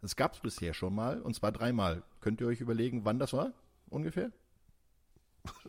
Das 0.00 0.16
gab 0.16 0.34
es 0.34 0.40
bisher 0.40 0.74
schon 0.74 0.94
mal, 0.94 1.20
und 1.20 1.34
zwar 1.34 1.52
dreimal. 1.52 2.02
Könnt 2.20 2.40
ihr 2.40 2.46
euch 2.46 2.60
überlegen, 2.60 3.04
wann 3.04 3.18
das 3.18 3.32
war? 3.32 3.52
Ungefähr? 3.88 4.32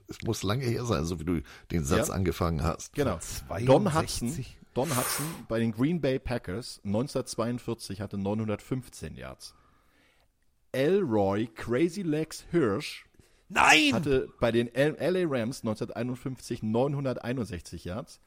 Es 0.07 0.21
muss 0.23 0.43
lange 0.43 0.65
her 0.65 0.85
sein, 0.85 1.05
so 1.05 1.19
wie 1.19 1.25
du 1.25 1.41
den 1.71 1.83
Satz 1.83 2.09
ja. 2.09 2.13
angefangen 2.13 2.63
hast. 2.63 2.93
Genau. 2.93 3.17
62. 3.17 3.65
Don 3.65 3.93
Hudson, 3.93 4.45
Don 4.73 4.95
Hudson 4.95 5.25
bei 5.47 5.59
den 5.59 5.71
Green 5.71 6.01
Bay 6.01 6.19
Packers 6.19 6.81
1942 6.83 8.01
hatte 8.01 8.17
915 8.17 9.15
Yards. 9.15 9.55
Elroy 10.71 11.47
Crazy 11.47 12.01
Legs 12.01 12.45
Hirsch 12.49 13.05
Nein! 13.49 13.93
hatte 13.93 14.29
bei 14.39 14.51
den 14.51 14.67
LA 14.73 15.25
Rams 15.27 15.61
1951 15.61 16.63
961 16.63 17.85
Yards. 17.85 18.19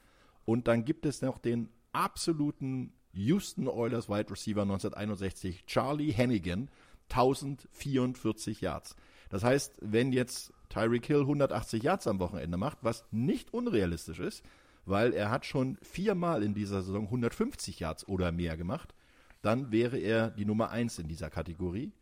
Und 0.45 0.69
dann 0.69 0.85
gibt 0.85 1.05
es 1.07 1.23
noch 1.23 1.39
den 1.39 1.69
absoluten 1.93 2.93
Houston 3.13 3.67
Oilers 3.67 4.09
Wide 4.09 4.31
Receiver 4.31 4.63
1961, 4.63 5.65
Charlie 5.67 6.13
Hannigan, 6.13 6.71
1044 7.11 8.61
Yards. 8.61 8.95
Das 9.31 9.43
heißt, 9.43 9.79
wenn 9.81 10.13
jetzt 10.13 10.53
Tyreek 10.69 11.07
Hill 11.07 11.21
180 11.21 11.83
Yards 11.83 12.07
am 12.07 12.21
Wochenende 12.21 12.57
macht, 12.57 12.79
was 12.83 13.05
nicht 13.11 13.53
unrealistisch 13.53 14.21
ist, 14.21 14.45
weil 14.87 15.13
er 15.13 15.31
hat 15.31 15.45
schon 15.45 15.77
viermal 15.83 16.43
in 16.43 16.55
dieser 16.55 16.83
Saison 16.83 17.05
150 17.05 17.81
Yards 17.81 18.09
oder 18.09 18.33
mehr 18.33 18.57
gemacht, 18.57 18.95
dann 19.43 19.71
wäre 19.71 19.99
er 19.99 20.31
die 20.31 20.45
Nummer 20.45 20.71
eins 20.71 20.99
in 20.99 21.09
dieser 21.09 21.29
Kategorie. 21.29 21.93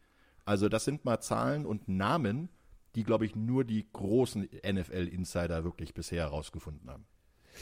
Also 0.44 0.68
das 0.68 0.84
sind 0.84 1.04
mal 1.04 1.20
Zahlen 1.20 1.66
und 1.66 1.88
Namen, 1.88 2.50
die, 2.94 3.02
glaube 3.02 3.26
ich, 3.26 3.34
nur 3.34 3.64
die 3.64 3.88
großen 3.92 4.48
NFL-Insider 4.64 5.64
wirklich 5.64 5.94
bisher 5.94 6.24
herausgefunden 6.24 6.88
haben. 6.88 7.06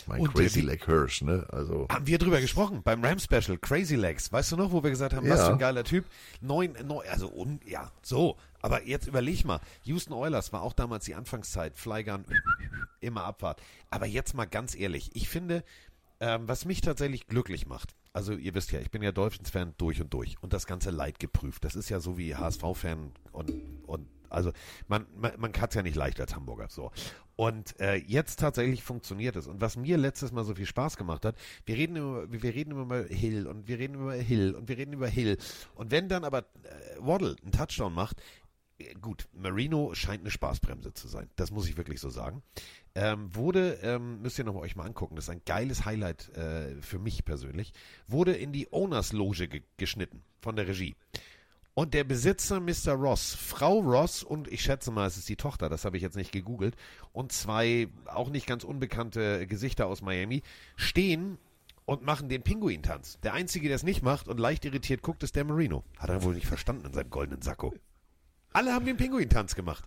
Mein 0.07 0.21
und 0.21 0.35
Crazy 0.35 0.61
Leg 0.61 0.85
Hirsch, 0.85 1.23
ne? 1.23 1.47
Also. 1.51 1.87
Haben 1.89 2.07
wir 2.07 2.19
drüber 2.19 2.41
gesprochen 2.41 2.83
beim 2.83 3.05
Ram 3.05 3.19
Special, 3.19 3.59
Crazy 3.59 3.97
Legs. 3.97 4.33
Weißt 4.33 4.53
du 4.53 4.57
noch, 4.57 4.73
wo 4.73 4.83
wir 4.83 4.91
gesagt 4.91 5.15
haben, 5.15 5.27
ja. 5.27 5.35
was 5.35 5.47
für 5.47 5.53
ein 5.53 5.59
geiler 5.59 5.85
Typ? 5.85 6.05
Neun, 6.41 6.77
neun, 6.85 7.07
also 7.09 7.33
un, 7.33 7.61
ja, 7.67 7.91
so. 8.03 8.37
Aber 8.61 8.85
jetzt 8.85 9.07
überleg 9.07 9.45
mal, 9.45 9.61
Houston 9.85 10.13
Oilers 10.13 10.53
war 10.53 10.63
auch 10.63 10.73
damals 10.73 11.05
die 11.05 11.15
Anfangszeit, 11.15 11.77
Flygun, 11.77 12.25
immer 13.01 13.25
Abfahrt. 13.25 13.61
Aber 13.91 14.07
jetzt 14.07 14.35
mal 14.35 14.47
ganz 14.47 14.75
ehrlich, 14.75 15.11
ich 15.15 15.29
finde, 15.29 15.65
ähm, 16.21 16.47
was 16.47 16.65
mich 16.65 16.81
tatsächlich 16.81 17.27
glücklich 17.27 17.67
macht, 17.67 17.95
also 18.13 18.35
ihr 18.35 18.55
wisst 18.55 18.73
ja, 18.73 18.81
ich 18.81 18.91
bin 18.91 19.03
ja 19.03 19.11
Dolphins-Fan 19.11 19.75
durch 19.79 20.01
und 20.01 20.13
durch 20.13 20.37
und 20.43 20.53
das 20.53 20.67
ganze 20.67 20.91
Leid 20.91 21.19
geprüft. 21.19 21.65
Das 21.65 21.75
ist 21.75 21.89
ja 21.89 21.99
so 21.99 22.19
wie 22.19 22.37
HSV-Fan 22.37 23.11
und, 23.33 23.53
und 23.87 24.07
also 24.33 24.53
man, 24.89 25.07
man, 25.17 25.33
man 25.39 25.53
hat 25.55 25.71
es 25.71 25.77
ja 25.77 25.83
nicht 25.83 25.97
leicht 25.97 26.21
als 26.21 26.35
Hamburger 26.35 26.69
so. 26.69 26.91
Und 27.37 27.79
äh, 27.81 27.97
jetzt 27.97 28.41
tatsächlich 28.41 28.83
funktioniert 28.83 29.37
es. 29.37 29.47
Und 29.47 29.61
was 29.61 29.77
mir 29.77 29.97
letztes 29.97 30.33
Mal 30.33 30.45
so 30.45 30.55
viel 30.55 30.67
Spaß 30.67 30.97
gemacht 30.97 31.25
hat, 31.25 31.37
wir 31.65 31.77
reden 31.77 31.97
über, 31.97 32.31
wir 32.31 32.55
reden 32.55 32.73
über 32.73 33.05
Hill 33.05 33.47
und 33.47 33.69
wir 33.69 33.79
reden 33.79 33.95
über 33.95 34.15
Hill 34.15 34.55
und 34.55 34.69
wir 34.69 34.77
reden 34.77 34.93
über 34.93 35.09
Hill. 35.09 35.39
Und 35.75 35.91
wenn 35.91 36.09
dann 36.09 36.25
aber 36.25 36.41
äh, 36.41 36.45
Waddle 36.99 37.37
einen 37.43 37.53
Touchdown 37.53 37.95
macht, 37.95 38.21
äh, 38.79 38.95
gut, 39.01 39.29
Marino 39.33 39.95
scheint 39.95 40.21
eine 40.21 40.31
Spaßbremse 40.31 40.93
zu 40.93 41.09
sein. 41.09 41.31
Das 41.37 41.51
muss 41.51 41.69
ich 41.69 41.77
wirklich 41.77 42.01
so 42.01 42.11
sagen. 42.11 42.43
Ähm, 42.95 43.35
wurde, 43.35 43.79
ähm, 43.83 44.21
müsst 44.21 44.39
ihr 44.39 44.45
noch 44.45 44.55
mal 44.55 44.61
euch 44.61 44.77
mal 44.77 44.85
angucken, 44.85 45.17
das 45.17 45.25
ist 45.25 45.31
ein 45.31 45.43
geiles 45.47 45.87
Highlight 45.87 46.29
äh, 46.37 46.81
für 46.83 46.99
mich 46.99 47.25
persönlich, 47.25 47.73
wurde 48.07 48.35
in 48.35 48.53
die 48.53 48.71
Owners 48.71 49.13
Loge 49.13 49.49
ge 49.49 49.63
geschnitten 49.79 50.23
von 50.41 50.57
der 50.57 50.69
Regie. 50.69 50.95
Und 51.75 51.95
der 51.95 52.05
Besitzer 52.05 52.61
Mr. 52.61 52.93
Ross, 52.93 53.35
Frau 53.35 53.79
Ross 53.79 54.23
und 54.23 54.47
ich 54.49 54.61
schätze 54.61 54.91
mal, 54.91 55.07
es 55.07 55.17
ist 55.17 55.29
die 55.29 55.37
Tochter, 55.37 55.71
das 55.71 55.87
habe 55.87 55.97
ich 55.97 56.03
jetzt 56.03 56.17
nicht 56.17 56.31
gegoogelt, 56.31 56.77
und 57.13 57.33
zwei 57.33 57.89
auch 58.07 58.29
nicht 58.29 58.47
ganz 58.47 58.63
unbekannte 58.63 59.47
Gesichter 59.47 59.87
aus 59.87 60.03
Miami 60.03 60.43
stehen 60.77 61.39
und 61.87 62.05
machen 62.05 62.29
den 62.29 62.43
Pinguintanz. 62.43 63.19
Der 63.23 63.33
Einzige, 63.33 63.69
der 63.69 63.77
es 63.77 63.85
nicht 63.85 64.03
macht 64.03 64.29
und 64.29 64.39
leicht 64.39 64.65
irritiert 64.67 65.01
guckt, 65.01 65.23
ist 65.23 65.35
der 65.35 65.45
Marino. 65.45 65.83
Hat 65.99 66.11
er 66.11 66.23
wohl 66.23 66.35
nicht 66.35 66.47
verstanden 66.47 66.87
in 66.87 66.93
seinem 66.93 67.11
goldenen 67.11 67.41
Sakko. 67.41 67.75
Alle 68.53 68.73
haben 68.73 68.85
den 68.85 68.99
Pinguintanz 68.99 69.55
gemacht. 69.55 69.85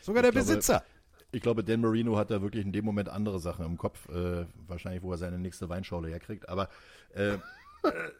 Sogar 0.00 0.22
der 0.22 0.30
ich 0.30 0.38
Besitzer. 0.38 0.78
Glaube, 0.78 0.86
ich 1.32 1.42
glaube, 1.42 1.64
Dan 1.64 1.80
Marino 1.80 2.16
hat 2.16 2.30
da 2.30 2.42
wirklich 2.42 2.64
in 2.64 2.72
dem 2.72 2.84
Moment 2.84 3.08
andere 3.08 3.38
Sachen 3.38 3.64
im 3.64 3.76
Kopf. 3.76 4.08
Äh, 4.08 4.46
wahrscheinlich, 4.66 5.02
wo 5.02 5.12
er 5.12 5.18
seine 5.18 5.38
nächste 5.38 5.68
Weinschorle 5.68 6.08
herkriegt. 6.08 6.48
Aber 6.48 6.68
äh, 7.14 7.38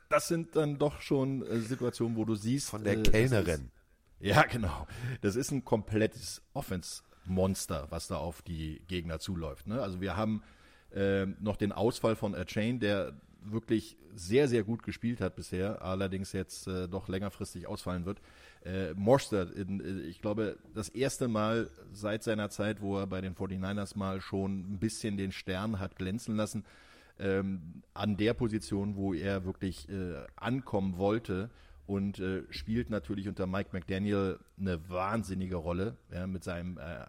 das 0.08 0.28
sind 0.28 0.56
dann 0.56 0.78
doch 0.78 1.00
schon 1.00 1.42
äh, 1.42 1.58
Situationen, 1.60 2.16
wo 2.16 2.24
du 2.24 2.34
siehst. 2.34 2.70
Von 2.70 2.84
der 2.84 2.98
äh, 2.98 3.02
Kellnerin. 3.02 3.70
Ist, 4.20 4.28
ja, 4.28 4.42
genau. 4.42 4.86
Das 5.20 5.36
ist 5.36 5.50
ein 5.50 5.64
komplettes 5.64 6.42
Offense-Monster, 6.54 7.86
was 7.90 8.08
da 8.08 8.16
auf 8.16 8.42
die 8.42 8.82
Gegner 8.88 9.18
zuläuft. 9.18 9.66
Ne? 9.66 9.82
Also 9.82 10.00
wir 10.00 10.16
haben 10.16 10.42
äh, 10.94 11.26
noch 11.40 11.56
den 11.56 11.72
Ausfall 11.72 12.16
von 12.16 12.34
Chain, 12.46 12.80
der 12.80 13.14
wirklich 13.44 13.96
sehr, 14.14 14.48
sehr 14.48 14.62
gut 14.62 14.82
gespielt 14.82 15.20
hat 15.20 15.36
bisher, 15.36 15.82
allerdings 15.82 16.32
jetzt 16.32 16.66
äh, 16.66 16.88
doch 16.88 17.08
längerfristig 17.08 17.66
ausfallen 17.66 18.04
wird. 18.04 18.20
Äh, 18.64 18.92
Morster, 18.94 19.54
in, 19.56 19.80
äh, 19.80 20.06
ich 20.06 20.20
glaube, 20.20 20.58
das 20.74 20.88
erste 20.88 21.28
Mal 21.28 21.68
seit 21.92 22.22
seiner 22.22 22.50
Zeit, 22.50 22.80
wo 22.80 22.98
er 22.98 23.06
bei 23.06 23.20
den 23.20 23.34
49ers 23.34 23.96
mal 23.96 24.20
schon 24.20 24.74
ein 24.74 24.78
bisschen 24.78 25.16
den 25.16 25.32
Stern 25.32 25.80
hat 25.80 25.96
glänzen 25.96 26.36
lassen, 26.36 26.64
ähm, 27.18 27.82
an 27.94 28.16
der 28.16 28.34
Position, 28.34 28.96
wo 28.96 29.14
er 29.14 29.44
wirklich 29.44 29.88
äh, 29.88 30.24
ankommen 30.36 30.98
wollte 30.98 31.50
und 31.86 32.18
äh, 32.18 32.42
spielt 32.50 32.90
natürlich 32.90 33.28
unter 33.28 33.46
Mike 33.46 33.70
McDaniel 33.72 34.38
eine 34.58 34.88
wahnsinnige 34.88 35.56
Rolle 35.56 35.96
ja, 36.12 36.26
mit 36.26 36.44
seinem 36.44 36.78
äh, 36.78 37.04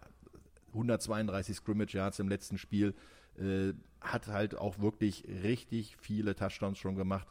132 0.68 1.56
Scrimmage 1.56 1.94
Yards 1.94 2.18
im 2.18 2.28
letzten 2.28 2.58
Spiel. 2.58 2.94
Äh, 3.38 3.72
hat 4.00 4.28
halt 4.28 4.56
auch 4.56 4.78
wirklich 4.80 5.24
richtig 5.42 5.96
viele 6.00 6.34
Touchdowns 6.34 6.78
schon 6.78 6.96
gemacht. 6.96 7.26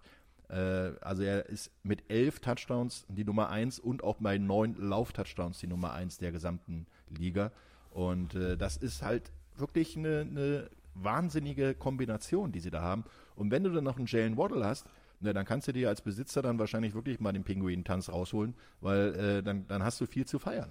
Äh, 0.49 0.93
also 1.01 1.23
er 1.23 1.45
ist 1.47 1.71
mit 1.83 2.03
elf 2.09 2.39
Touchdowns 2.39 3.05
die 3.09 3.23
Nummer 3.23 3.49
eins 3.49 3.79
und 3.79 4.03
auch 4.03 4.17
bei 4.19 4.37
neun 4.37 4.75
Lauf-Touchdowns 4.77 5.59
die 5.59 5.67
Nummer 5.67 5.93
eins 5.93 6.17
der 6.17 6.31
gesamten 6.31 6.87
Liga. 7.09 7.51
Und 7.91 8.35
äh, 8.35 8.57
das 8.57 8.77
ist 8.77 9.03
halt 9.03 9.31
wirklich 9.55 9.97
eine, 9.97 10.21
eine 10.21 10.69
wahnsinnige 10.95 11.73
Kombination, 11.73 12.51
die 12.51 12.59
sie 12.59 12.71
da 12.71 12.81
haben. 12.81 13.03
Und 13.35 13.51
wenn 13.51 13.63
du 13.63 13.71
dann 13.71 13.83
noch 13.83 13.97
einen 13.97 14.07
Jalen 14.07 14.37
Waddle 14.37 14.65
hast, 14.65 14.85
na, 15.19 15.33
dann 15.33 15.45
kannst 15.45 15.67
du 15.67 15.71
dir 15.71 15.89
als 15.89 16.01
Besitzer 16.01 16.41
dann 16.41 16.59
wahrscheinlich 16.59 16.93
wirklich 16.93 17.19
mal 17.19 17.31
den 17.31 17.43
Pinguin-Tanz 17.43 18.09
rausholen, 18.09 18.55
weil 18.81 19.15
äh, 19.15 19.43
dann, 19.43 19.67
dann 19.67 19.83
hast 19.83 20.01
du 20.01 20.05
viel 20.05 20.25
zu 20.25 20.37
feiern. 20.37 20.69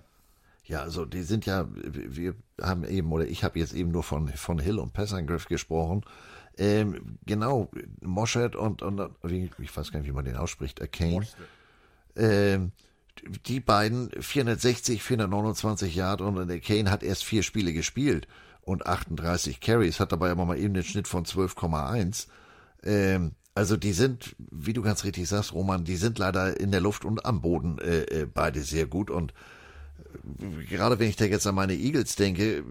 Ja, 0.64 0.82
also 0.82 1.04
die 1.04 1.22
sind 1.22 1.46
ja, 1.46 1.66
wir 1.72 2.34
haben 2.60 2.84
eben, 2.84 3.10
oder 3.10 3.26
ich 3.26 3.42
habe 3.42 3.58
jetzt 3.58 3.72
eben 3.74 3.90
nur 3.90 4.04
von, 4.04 4.28
von 4.28 4.58
Hill 4.58 4.78
und 4.78 4.92
Passangriff 4.92 5.46
gesprochen. 5.46 6.02
Ähm, 6.56 7.18
genau, 7.26 7.70
Moschett 8.00 8.54
und, 8.54 8.82
und 8.82 9.00
ich 9.24 9.76
weiß 9.76 9.90
gar 9.90 10.00
nicht, 10.00 10.08
wie 10.08 10.12
man 10.12 10.24
den 10.24 10.36
ausspricht, 10.36 10.80
äh, 10.80 10.86
Kane. 10.86 11.26
Ähm, 12.14 12.72
die 13.46 13.60
beiden 13.60 14.10
460, 14.10 15.02
429 15.02 15.94
Yard 15.94 16.20
und 16.20 16.46
der 16.48 16.60
Kane 16.60 16.90
hat 16.90 17.02
erst 17.02 17.24
vier 17.24 17.42
Spiele 17.42 17.72
gespielt 17.72 18.28
und 18.62 18.86
38 18.86 19.60
Carries, 19.60 20.00
hat 20.00 20.12
dabei 20.12 20.30
aber 20.30 20.44
mal 20.46 20.58
eben 20.58 20.74
den 20.74 20.84
Schnitt 20.84 21.08
von 21.08 21.24
12,1. 21.24 22.28
Ähm, 22.84 23.32
also 23.54 23.76
die 23.76 23.92
sind, 23.92 24.34
wie 24.38 24.72
du 24.72 24.82
ganz 24.82 25.04
richtig 25.04 25.28
sagst, 25.28 25.52
Roman, 25.52 25.84
die 25.84 25.96
sind 25.96 26.18
leider 26.18 26.58
in 26.58 26.70
der 26.70 26.80
Luft 26.80 27.04
und 27.04 27.26
am 27.26 27.42
Boden 27.42 27.78
äh, 27.78 28.02
äh, 28.02 28.26
beide 28.26 28.62
sehr 28.62 28.86
gut 28.86 29.10
und 29.10 29.34
äh, 30.40 30.64
gerade 30.64 30.98
wenn 30.98 31.08
ich 31.08 31.16
da 31.16 31.26
jetzt 31.26 31.46
an 31.46 31.54
meine 31.54 31.74
Eagles 31.74 32.16
denke, 32.16 32.64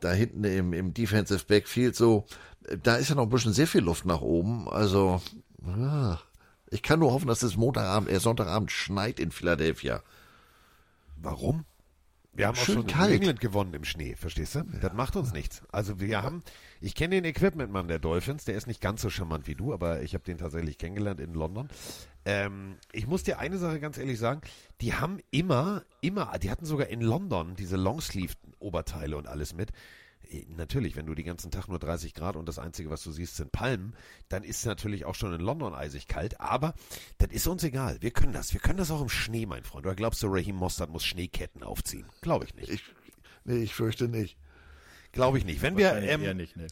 da 0.00 0.12
hinten 0.12 0.44
im, 0.44 0.72
im 0.72 0.92
Defensive 0.92 1.44
Backfield 1.46 1.96
so, 1.96 2.26
da 2.82 2.96
ist 2.96 3.08
ja 3.08 3.14
noch 3.14 3.24
ein 3.24 3.30
bisschen 3.30 3.54
sehr 3.54 3.66
viel 3.66 3.80
Luft 3.80 4.04
nach 4.04 4.20
oben. 4.20 4.68
Also, 4.68 5.22
ich 6.70 6.82
kann 6.82 7.00
nur 7.00 7.12
hoffen, 7.12 7.26
dass 7.26 7.42
es 7.42 7.56
Montagabend, 7.56 8.10
äh, 8.10 8.20
Sonntagabend 8.20 8.70
schneit 8.70 9.18
in 9.18 9.30
Philadelphia. 9.30 10.02
Warum? 11.16 11.64
Wir 12.32 12.46
haben 12.46 12.54
Schön 12.54 12.78
auch 12.78 12.82
schon 12.82 12.86
kalt. 12.86 13.10
in 13.10 13.16
England 13.16 13.40
gewonnen 13.40 13.74
im 13.74 13.84
Schnee, 13.84 14.14
verstehst 14.14 14.54
du? 14.54 14.62
Das 14.80 14.92
macht 14.92 15.16
uns 15.16 15.32
nichts. 15.32 15.62
Also 15.72 16.00
wir 16.00 16.22
haben, 16.22 16.42
ich 16.80 16.94
kenne 16.94 17.16
den 17.16 17.24
Equipment-Mann 17.24 17.88
der 17.88 17.98
Dolphins, 17.98 18.44
der 18.44 18.54
ist 18.54 18.66
nicht 18.66 18.80
ganz 18.80 19.02
so 19.02 19.10
charmant 19.10 19.46
wie 19.48 19.56
du, 19.56 19.72
aber 19.72 20.02
ich 20.02 20.14
habe 20.14 20.24
den 20.24 20.38
tatsächlich 20.38 20.78
kennengelernt 20.78 21.20
in 21.20 21.34
London. 21.34 21.68
Ähm, 22.24 22.76
ich 22.92 23.06
muss 23.06 23.24
dir 23.24 23.40
eine 23.40 23.58
Sache 23.58 23.80
ganz 23.80 23.98
ehrlich 23.98 24.18
sagen, 24.18 24.42
die 24.80 24.94
haben 24.94 25.18
immer, 25.30 25.82
immer, 26.00 26.38
die 26.38 26.50
hatten 26.50 26.66
sogar 26.66 26.86
in 26.86 27.00
London 27.00 27.56
diese 27.56 27.76
Longsleeve-Oberteile 27.76 29.16
und 29.16 29.26
alles 29.26 29.54
mit. 29.54 29.70
Natürlich, 30.56 30.96
wenn 30.96 31.06
du 31.06 31.14
den 31.14 31.26
ganzen 31.26 31.50
Tag 31.50 31.68
nur 31.68 31.78
30 31.78 32.14
Grad 32.14 32.36
und 32.36 32.46
das 32.48 32.58
Einzige, 32.58 32.90
was 32.90 33.02
du 33.02 33.10
siehst, 33.10 33.36
sind 33.36 33.52
Palmen, 33.52 33.94
dann 34.28 34.44
ist 34.44 34.58
es 34.58 34.64
natürlich 34.64 35.04
auch 35.04 35.14
schon 35.14 35.32
in 35.32 35.40
London 35.40 35.74
eisig 35.74 36.06
kalt. 36.06 36.40
Aber 36.40 36.74
das 37.18 37.30
ist 37.30 37.46
uns 37.46 37.64
egal. 37.64 37.98
Wir 38.00 38.10
können 38.10 38.32
das. 38.32 38.52
Wir 38.52 38.60
können 38.60 38.78
das 38.78 38.90
auch 38.90 39.02
im 39.02 39.08
Schnee, 39.08 39.46
mein 39.46 39.64
Freund. 39.64 39.86
Oder 39.86 39.94
glaubst 39.94 40.22
du, 40.22 40.28
Raheem 40.28 40.56
Mostert 40.56 40.90
muss 40.90 41.04
Schneeketten 41.04 41.62
aufziehen? 41.62 42.06
Glaube 42.20 42.44
ich 42.44 42.54
nicht. 42.54 42.68
Ich, 42.68 42.82
nee, 43.44 43.58
ich 43.58 43.74
fürchte 43.74 44.08
nicht. 44.08 44.36
Glaube 45.12 45.38
ich 45.38 45.44
nicht. 45.44 45.62
Wenn 45.62 45.76
wir, 45.76 45.94
ähm, 45.96 46.22
eher 46.22 46.34
nicht, 46.34 46.56
ne? 46.56 46.68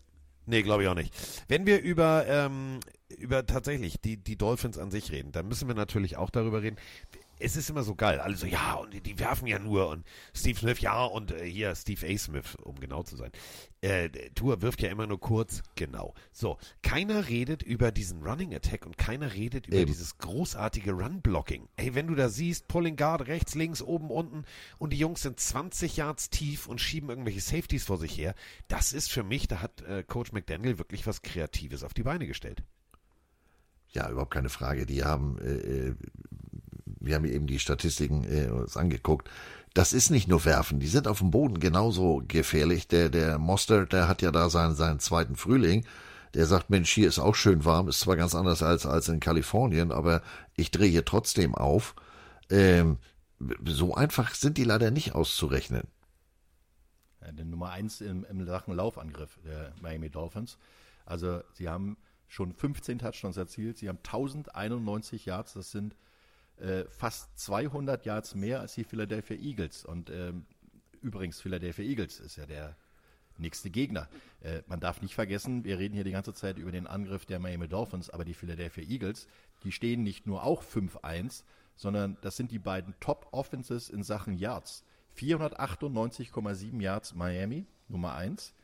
Nee, 0.46 0.62
glaube 0.62 0.82
ich 0.82 0.88
auch 0.88 0.94
nicht. 0.94 1.14
Wenn 1.48 1.66
wir 1.66 1.82
über, 1.82 2.24
ähm, 2.26 2.80
über 3.18 3.44
tatsächlich 3.44 4.00
die, 4.00 4.16
die 4.16 4.36
Dolphins 4.36 4.78
an 4.78 4.90
sich 4.90 5.12
reden, 5.12 5.30
dann 5.30 5.46
müssen 5.46 5.68
wir 5.68 5.74
natürlich 5.74 6.16
auch 6.16 6.30
darüber 6.30 6.62
reden. 6.62 6.78
Es 7.38 7.56
ist 7.56 7.70
immer 7.70 7.82
so 7.82 7.94
geil. 7.94 8.20
Alle 8.20 8.36
so, 8.36 8.46
ja, 8.46 8.74
und 8.74 8.92
die, 8.92 9.00
die 9.00 9.18
werfen 9.18 9.46
ja 9.46 9.58
nur. 9.58 9.88
Und 9.88 10.04
Steve 10.34 10.58
Smith, 10.58 10.80
ja, 10.80 11.04
und 11.04 11.30
äh, 11.32 11.44
hier 11.44 11.74
Steve 11.74 12.06
A. 12.06 12.18
Smith, 12.18 12.56
um 12.62 12.78
genau 12.80 13.02
zu 13.02 13.16
sein. 13.16 13.30
Äh, 13.80 14.08
Tour 14.34 14.60
wirft 14.60 14.82
ja 14.82 14.90
immer 14.90 15.06
nur 15.06 15.20
kurz, 15.20 15.62
genau. 15.76 16.14
So, 16.32 16.58
keiner 16.82 17.28
redet 17.28 17.62
über 17.62 17.92
diesen 17.92 18.22
Running 18.24 18.54
Attack 18.54 18.86
und 18.86 18.98
keiner 18.98 19.34
redet 19.34 19.68
über 19.68 19.78
Eben. 19.78 19.86
dieses 19.86 20.18
großartige 20.18 20.92
Run-Blocking. 20.92 21.68
Ey, 21.76 21.94
wenn 21.94 22.08
du 22.08 22.16
da 22.16 22.28
siehst, 22.28 22.66
Pulling 22.66 22.96
Guard 22.96 23.28
rechts, 23.28 23.54
links, 23.54 23.80
oben, 23.80 24.10
unten 24.10 24.44
und 24.78 24.92
die 24.92 24.98
Jungs 24.98 25.22
sind 25.22 25.38
20 25.38 25.96
Yards 25.96 26.30
tief 26.30 26.66
und 26.66 26.80
schieben 26.80 27.08
irgendwelche 27.08 27.40
Safeties 27.40 27.84
vor 27.84 27.98
sich 27.98 28.18
her, 28.18 28.34
das 28.66 28.92
ist 28.92 29.12
für 29.12 29.22
mich, 29.22 29.46
da 29.46 29.62
hat 29.62 29.82
äh, 29.82 30.02
Coach 30.02 30.32
McDaniel 30.32 30.78
wirklich 30.78 31.06
was 31.06 31.22
Kreatives 31.22 31.84
auf 31.84 31.94
die 31.94 32.02
Beine 32.02 32.26
gestellt. 32.26 32.64
Ja, 33.90 34.10
überhaupt 34.10 34.32
keine 34.32 34.50
Frage. 34.50 34.86
Die 34.86 35.04
haben, 35.04 35.38
äh, 35.38 35.88
äh, 35.88 35.94
wir 37.00 37.14
haben 37.14 37.24
eben 37.24 37.46
die 37.46 37.58
Statistiken 37.58 38.24
äh, 38.24 38.48
uns 38.48 38.76
angeguckt. 38.76 39.28
Das 39.74 39.92
ist 39.92 40.10
nicht 40.10 40.28
nur 40.28 40.44
werfen, 40.44 40.80
die 40.80 40.86
sind 40.86 41.06
auf 41.06 41.18
dem 41.18 41.30
Boden 41.30 41.60
genauso 41.60 42.22
gefährlich. 42.26 42.88
Der, 42.88 43.08
der 43.10 43.38
Mostert, 43.38 43.92
der 43.92 44.08
hat 44.08 44.22
ja 44.22 44.30
da 44.30 44.50
seinen, 44.50 44.74
seinen 44.74 44.98
zweiten 44.98 45.36
Frühling. 45.36 45.84
Der 46.34 46.46
sagt, 46.46 46.70
Mensch, 46.70 46.90
hier 46.92 47.08
ist 47.08 47.18
auch 47.18 47.34
schön 47.34 47.64
warm, 47.64 47.88
ist 47.88 48.00
zwar 48.00 48.16
ganz 48.16 48.34
anders 48.34 48.62
als, 48.62 48.86
als 48.86 49.08
in 49.08 49.20
Kalifornien, 49.20 49.92
aber 49.92 50.22
ich 50.56 50.70
drehe 50.70 50.90
hier 50.90 51.04
trotzdem 51.04 51.54
auf. 51.54 51.94
Ähm, 52.50 52.98
so 53.64 53.94
einfach 53.94 54.34
sind 54.34 54.58
die 54.58 54.64
leider 54.64 54.90
nicht 54.90 55.14
auszurechnen. 55.14 55.84
Ja, 57.20 57.32
der 57.32 57.44
Nummer 57.44 57.70
eins 57.70 58.00
im, 58.00 58.24
im 58.24 58.44
Sachen 58.46 58.74
Laufangriff 58.74 59.38
der 59.44 59.72
Miami 59.80 60.10
Dolphins. 60.10 60.58
Also 61.06 61.40
sie 61.54 61.68
haben 61.68 61.96
schon 62.26 62.52
15 62.52 62.98
Touchdowns 62.98 63.36
erzielt, 63.36 63.78
sie 63.78 63.88
haben 63.88 63.98
1091 63.98 65.24
Yards, 65.24 65.54
das 65.54 65.70
sind 65.70 65.96
äh, 66.60 66.84
fast 66.88 67.38
200 67.38 68.04
Yards 68.04 68.34
mehr 68.34 68.60
als 68.60 68.74
die 68.74 68.84
Philadelphia 68.84 69.36
Eagles. 69.36 69.84
Und 69.84 70.10
ähm, 70.10 70.46
übrigens, 71.00 71.40
Philadelphia 71.40 71.84
Eagles 71.84 72.20
ist 72.20 72.36
ja 72.36 72.46
der 72.46 72.76
nächste 73.38 73.70
Gegner. 73.70 74.08
Äh, 74.40 74.62
man 74.66 74.80
darf 74.80 75.00
nicht 75.00 75.14
vergessen, 75.14 75.64
wir 75.64 75.78
reden 75.78 75.94
hier 75.94 76.04
die 76.04 76.12
ganze 76.12 76.34
Zeit 76.34 76.58
über 76.58 76.72
den 76.72 76.86
Angriff 76.86 77.26
der 77.26 77.38
Miami 77.38 77.68
Dolphins, 77.68 78.10
aber 78.10 78.24
die 78.24 78.34
Philadelphia 78.34 78.84
Eagles, 78.84 79.26
die 79.64 79.72
stehen 79.72 80.02
nicht 80.02 80.26
nur 80.26 80.42
auch 80.42 80.62
5-1, 80.62 81.44
sondern 81.76 82.16
das 82.22 82.36
sind 82.36 82.50
die 82.50 82.58
beiden 82.58 82.94
Top-Offenses 83.00 83.88
in 83.88 84.02
Sachen 84.02 84.36
Yards. 84.36 84.84
498,7 85.16 86.80
Yards 86.80 87.14
Miami, 87.14 87.66
Nummer 87.88 88.14
1. 88.14 88.54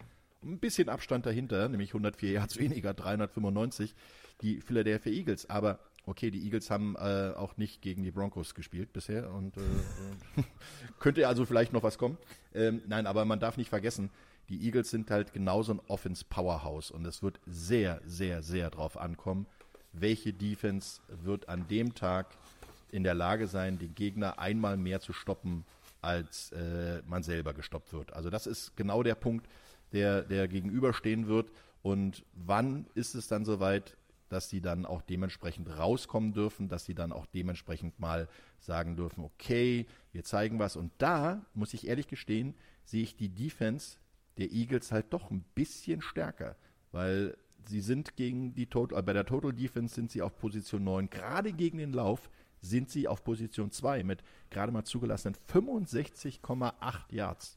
Ein 0.43 0.59
bisschen 0.59 0.89
Abstand 0.89 1.25
dahinter, 1.27 1.69
nämlich 1.69 1.91
104 1.91 2.33
Yards 2.33 2.59
weniger, 2.59 2.93
395, 2.93 3.95
die 4.43 4.61
Philadelphia 4.61 5.13
Eagles. 5.13 5.49
Aber 5.49 5.79
okay, 6.07 6.31
die 6.31 6.45
Eagles 6.45 6.71
haben 6.71 6.97
äh, 6.97 7.33
auch 7.37 7.57
nicht 7.57 7.83
gegen 7.83 8.03
die 8.03 8.11
Broncos 8.11 8.55
gespielt 8.55 8.93
bisher 8.93 9.33
und 9.33 9.57
äh, 9.57 9.61
äh, 9.61 10.43
könnte 10.99 11.27
also 11.29 11.47
vielleicht 11.47 11.73
noch 11.73 11.83
was 11.83 11.99
kommen. 11.99 12.19
Ähm, 12.55 12.83
nein, 12.87 13.07
aber 13.07 13.25
man 13.25 13.41
darf 13.41 13.57
nicht 13.57 13.71
vergessen, 13.71 14.11
die 14.49 14.65
Eagles 14.65 14.91
sind 14.91 15.11
halt 15.11 15.33
genauso 15.33 15.73
ein 15.73 15.81
Offense-Powerhouse 15.89 16.91
und 16.91 17.07
es 17.07 17.23
wird 17.23 17.41
sehr, 17.47 18.01
sehr, 18.05 18.43
sehr 18.43 18.71
drauf 18.71 18.97
ankommen, 18.99 19.47
welche 19.93 20.33
Defense 20.33 21.01
wird 21.09 21.49
an 21.49 21.67
dem 21.69 21.95
Tag 21.95 22.27
in 22.91 23.05
der 23.05 23.15
Lage 23.15 23.47
sein, 23.47 23.79
den 23.79 23.95
Gegner 23.95 24.39
einmal 24.39 24.77
mehr 24.77 25.01
zu 25.01 25.13
stoppen, 25.13 25.65
als 26.03 26.53
äh, 26.53 27.03
man 27.07 27.23
selber 27.23 27.55
gestoppt 27.55 27.93
wird. 27.93 28.13
Also 28.13 28.29
das 28.31 28.47
ist 28.47 28.77
genau 28.77 29.03
der 29.03 29.15
Punkt, 29.15 29.49
der, 29.93 30.23
der 30.23 30.49
gegenüberstehen 30.49 31.27
wird. 31.27 31.51
Und 31.83 32.25
wann 32.35 32.87
ist 32.95 33.15
es 33.15 33.27
dann 33.29 33.45
soweit, 33.45 33.97
dass 34.35 34.51
sie 34.51 34.61
dann 34.61 34.85
auch 34.85 35.01
dementsprechend 35.01 35.79
rauskommen 35.79 36.33
dürfen, 36.33 36.69
dass 36.69 36.85
sie 36.85 36.95
dann 36.95 37.13
auch 37.13 37.25
dementsprechend 37.27 38.01
mal 38.01 38.29
sagen 38.59 38.97
dürfen, 38.97 39.23
okay, 39.23 39.87
wir 40.11 40.25
zeigen 40.25 40.59
was. 40.59 40.75
Und 40.75 40.91
da, 40.99 41.47
muss 41.55 41.73
ich 41.73 41.87
ehrlich 41.87 42.09
gestehen, 42.09 42.55
sehe 42.85 43.05
ich 43.05 43.17
die 43.17 43.29
Defense 43.29 43.97
der 44.37 44.51
Eagles 44.51 44.91
halt 44.91 45.13
doch 45.13 45.31
ein 45.31 45.45
bisschen 45.55 46.03
stärker, 46.03 46.57
weil 46.91 47.37
sie 47.65 47.81
sind 47.81 48.17
gegen 48.17 48.57
die 48.57 48.67
Total, 48.67 48.99
äh, 48.99 49.03
bei 49.03 49.13
der 49.13 49.25
Total 49.25 49.53
Defense 49.53 49.95
sind 49.95 50.11
sie 50.11 50.21
auf 50.21 50.37
Position 50.37 50.83
9, 50.83 51.09
gerade 51.09 51.53
gegen 51.53 51.79
den 51.79 51.93
Lauf 51.93 52.29
sind 52.61 52.91
sie 52.91 53.07
auf 53.07 53.23
Position 53.23 53.71
2 53.71 54.03
mit 54.03 54.25
gerade 54.51 54.73
mal 54.73 54.83
zugelassenen 54.83 55.37
65,8 55.53 56.73
Yards. 57.11 57.57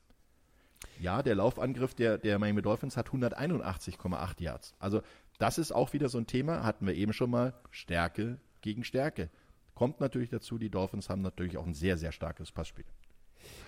Ja, 1.00 1.24
der 1.24 1.36
Laufangriff 1.36 1.96
der, 1.96 2.20
der 2.20 2.38
Miami 2.38 2.62
Dolphins 2.62 2.98
hat 2.98 3.10
181,8 3.10 4.42
Yards. 4.42 4.76
Also 4.78 5.02
das 5.38 5.58
ist 5.58 5.72
auch 5.72 5.94
wieder 5.94 6.10
so 6.10 6.18
ein 6.18 6.28
Thema, 6.28 6.64
hatten 6.64 6.88
wir 6.88 6.96
eben 6.96 7.14
schon 7.14 7.30
mal, 7.30 7.54
Stärke 7.72 8.40
gegen 8.62 8.84
Stärke. 8.84 9.30
Kommt 9.76 10.00
natürlich 10.00 10.30
dazu, 10.30 10.58
die 10.58 10.72
Dolphins 10.72 11.10
haben 11.10 11.22
natürlich 11.22 11.58
auch 11.58 11.66
ein 11.66 11.76
sehr, 11.76 11.98
sehr 11.98 12.12
starkes 12.12 12.52
Passspiel. 12.52 12.86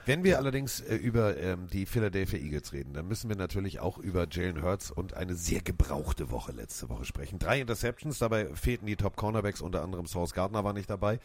Wenn 0.05 0.23
wir 0.23 0.39
allerdings 0.39 0.81
äh, 0.81 0.95
über 0.95 1.37
ähm, 1.37 1.67
die 1.67 1.85
Philadelphia 1.85 2.39
Eagles 2.39 2.73
reden, 2.73 2.93
dann 2.93 3.07
müssen 3.07 3.29
wir 3.29 3.35
natürlich 3.35 3.79
auch 3.79 3.99
über 3.99 4.27
Jalen 4.27 4.63
Hurts 4.63 4.89
und 4.89 5.13
eine 5.13 5.35
sehr 5.35 5.61
gebrauchte 5.61 6.31
Woche 6.31 6.51
letzte 6.51 6.89
Woche 6.89 7.05
sprechen. 7.05 7.37
Drei 7.37 7.61
Interceptions, 7.61 8.17
dabei 8.17 8.47
fehlten 8.55 8.87
die 8.87 8.95
Top 8.95 9.15
Cornerbacks, 9.15 9.61
unter 9.61 9.83
anderem 9.83 10.07
Source 10.07 10.33
Gardner 10.33 10.63
war 10.63 10.73
nicht 10.73 10.89
dabei. 10.89 11.19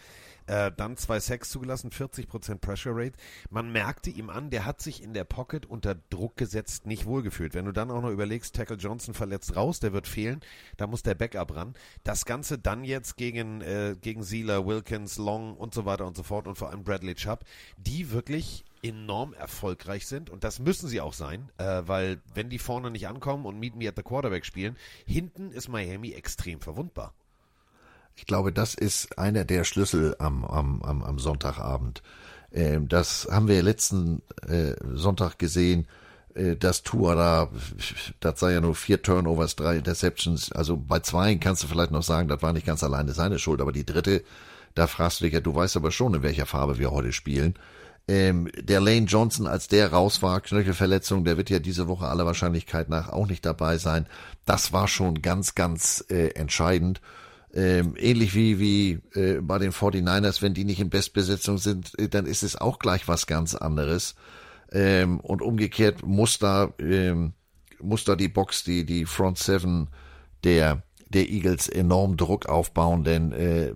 Äh, 0.47 0.71
dann 0.77 0.99
zwei 0.99 1.19
Sacks 1.19 1.49
zugelassen, 1.49 1.89
40% 1.91 2.59
Pressure 2.59 2.93
Rate. 2.95 3.17
Man 3.49 3.73
merkte 3.73 4.11
ihm 4.11 4.29
an, 4.29 4.51
der 4.51 4.67
hat 4.67 4.83
sich 4.83 5.03
in 5.03 5.15
der 5.15 5.25
Pocket 5.25 5.65
unter 5.65 5.95
Druck 6.11 6.37
gesetzt, 6.37 6.85
nicht 6.85 7.07
wohlgefühlt. 7.07 7.55
Wenn 7.55 7.65
du 7.65 7.73
dann 7.73 7.91
auch 7.91 8.03
noch 8.03 8.11
überlegst, 8.11 8.55
Tackle 8.55 8.77
Johnson 8.77 9.15
verletzt 9.15 9.57
raus, 9.57 9.81
der 9.81 9.95
wird 9.95 10.07
fehlen, 10.07 10.41
da 10.77 10.87
muss 10.87 11.03
der 11.03 11.15
Backup 11.15 11.57
ran. 11.57 11.73
Das 12.03 12.27
Ganze 12.27 12.59
dann 12.59 12.85
jetzt 12.85 13.17
gegen, 13.17 13.63
äh, 13.63 13.97
gegen 13.99 14.23
Sealer, 14.23 14.67
Wilkins, 14.67 15.17
Long 15.17 15.57
und 15.57 15.73
so 15.73 15.87
weiter 15.87 16.07
und 16.07 16.19
so 16.19 16.23
fort 16.23 16.47
und 16.47 16.57
vor 16.57 16.69
allem 16.69 16.85
Bradley 16.85 17.15
Chubb, 17.15 17.45
die 17.79 18.11
wirklich 18.11 18.44
enorm 18.83 19.33
erfolgreich 19.33 20.07
sind 20.07 20.29
und 20.29 20.45
das 20.45 20.59
müssen 20.59 20.89
sie 20.89 21.01
auch 21.01 21.15
sein, 21.15 21.51
äh, 21.57 21.83
weil 21.87 22.21
wenn 22.35 22.51
die 22.51 22.59
vorne 22.59 22.91
nicht 22.91 23.09
ankommen 23.09 23.47
und 23.47 23.59
Meet 23.59 23.77
Me 23.77 23.89
at 23.89 23.97
the 23.97 24.03
Quarterback 24.03 24.45
spielen, 24.45 24.77
hinten 25.07 25.53
ist 25.53 25.69
Miami 25.69 26.13
extrem 26.13 26.61
verwundbar. 26.61 27.15
Ich 28.17 28.27
glaube, 28.27 28.53
das 28.53 28.75
ist 28.75 29.19
einer 29.19 29.45
der 29.45 29.65
Schlüssel 29.65 30.15
am, 30.19 30.45
am, 30.45 30.83
am, 30.83 31.03
am 31.03 31.19
Sonntagabend. 31.19 32.03
Ähm, 32.53 32.89
das 32.89 33.27
haben 33.31 33.49
wir 33.49 33.63
letzten 33.63 34.23
äh, 34.47 34.75
Sonntag 34.93 35.39
gesehen. 35.39 35.89
Äh, 36.35 36.57
das 36.57 36.83
Tour 36.83 37.17
da, 37.17 37.51
das 38.21 38.39
sei 38.39 38.53
ja 38.53 38.61
nur 38.61 38.75
vier 38.75 39.03
Turnovers, 39.03 39.57
drei 39.57 39.77
Interceptions. 39.77 40.53
Also 40.53 40.77
bei 40.77 41.01
zwei 41.01 41.35
kannst 41.37 41.63
du 41.63 41.67
vielleicht 41.67 41.91
noch 41.91 42.03
sagen, 42.03 42.29
das 42.29 42.43
war 42.43 42.53
nicht 42.53 42.67
ganz 42.67 42.85
alleine 42.85 43.13
seine 43.13 43.39
Schuld, 43.39 43.61
aber 43.61 43.73
die 43.73 43.87
dritte, 43.87 44.23
da 44.75 44.87
fragst 44.87 45.21
du 45.21 45.25
dich 45.25 45.35
ja, 45.35 45.41
du 45.41 45.55
weißt 45.55 45.77
aber 45.77 45.91
schon, 45.91 46.15
in 46.15 46.23
welcher 46.23 46.47
Farbe 46.47 46.79
wir 46.79 46.91
heute 46.91 47.13
spielen. 47.13 47.55
Ähm, 48.07 48.51
der 48.57 48.81
Lane 48.81 49.07
Johnson, 49.07 49.47
als 49.47 49.69
der 49.69 49.93
raus 49.93 50.21
war, 50.21 50.41
Knöchelverletzung, 50.41 51.25
der 51.25 51.39
wird 51.39 51.49
ja 51.49 51.59
diese 51.59 51.89
Woche 51.89 52.07
aller 52.07 52.27
Wahrscheinlichkeit 52.27 52.91
nach 52.91 53.09
auch 53.09 53.27
nicht 53.27 53.47
dabei 53.47 53.79
sein. 53.79 54.07
Das 54.45 54.73
war 54.73 54.89
schon 54.89 55.23
ganz, 55.23 55.55
ganz 55.55 56.05
äh, 56.11 56.29
entscheidend. 56.35 57.01
Ähm, 57.55 57.95
ähnlich 57.97 58.35
wie, 58.35 58.59
wie 58.59 58.99
äh, 59.19 59.41
bei 59.41 59.59
den 59.59 59.73
49ers, 59.73 60.43
wenn 60.43 60.55
die 60.55 60.65
nicht 60.65 60.81
in 60.81 60.91
Bestbesetzung 60.91 61.57
sind, 61.57 61.99
äh, 61.99 62.09
dann 62.09 62.27
ist 62.27 62.43
es 62.43 62.57
auch 62.57 62.79
gleich 62.79 63.09
was 63.09 63.27
ganz 63.27 63.55
anderes. 63.55 64.17
Ähm, 64.73 65.21
und 65.21 65.41
umgekehrt 65.41 66.05
muss 66.05 66.39
da, 66.39 66.75
ähm, 66.79 67.33
muss 67.81 68.05
da 68.05 68.17
die 68.17 68.29
Box, 68.29 68.65
die, 68.65 68.85
die 68.85 69.07
Front 69.07 69.39
Seven 69.39 69.89
der, 70.43 70.83
der 71.09 71.29
Eagles 71.29 71.69
enorm 71.69 72.17
Druck 72.17 72.47
aufbauen, 72.47 73.05
denn 73.05 73.33
äh, 73.33 73.69
äh, 73.69 73.75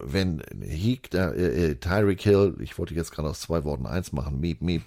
wenn 0.00 0.42
Heek, 0.60 1.10
da, 1.10 1.30
äh, 1.30 1.70
äh, 1.70 1.74
Tyreek 1.76 2.22
Hill, 2.22 2.56
ich 2.60 2.78
wollte 2.78 2.94
jetzt 2.94 3.12
gerade 3.12 3.28
aus 3.28 3.40
zwei 3.40 3.64
Worten 3.64 3.86
eins 3.86 4.12
machen, 4.12 4.40
Miep, 4.40 4.62
Miep, 4.62 4.82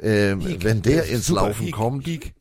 ähm, 0.00 0.40
Heek, 0.40 0.64
wenn 0.64 0.82
der 0.82 1.06
ins 1.06 1.28
Laufen 1.28 1.66
Heek, 1.66 1.74
kommt, 1.74 2.06
Heek. 2.06 2.34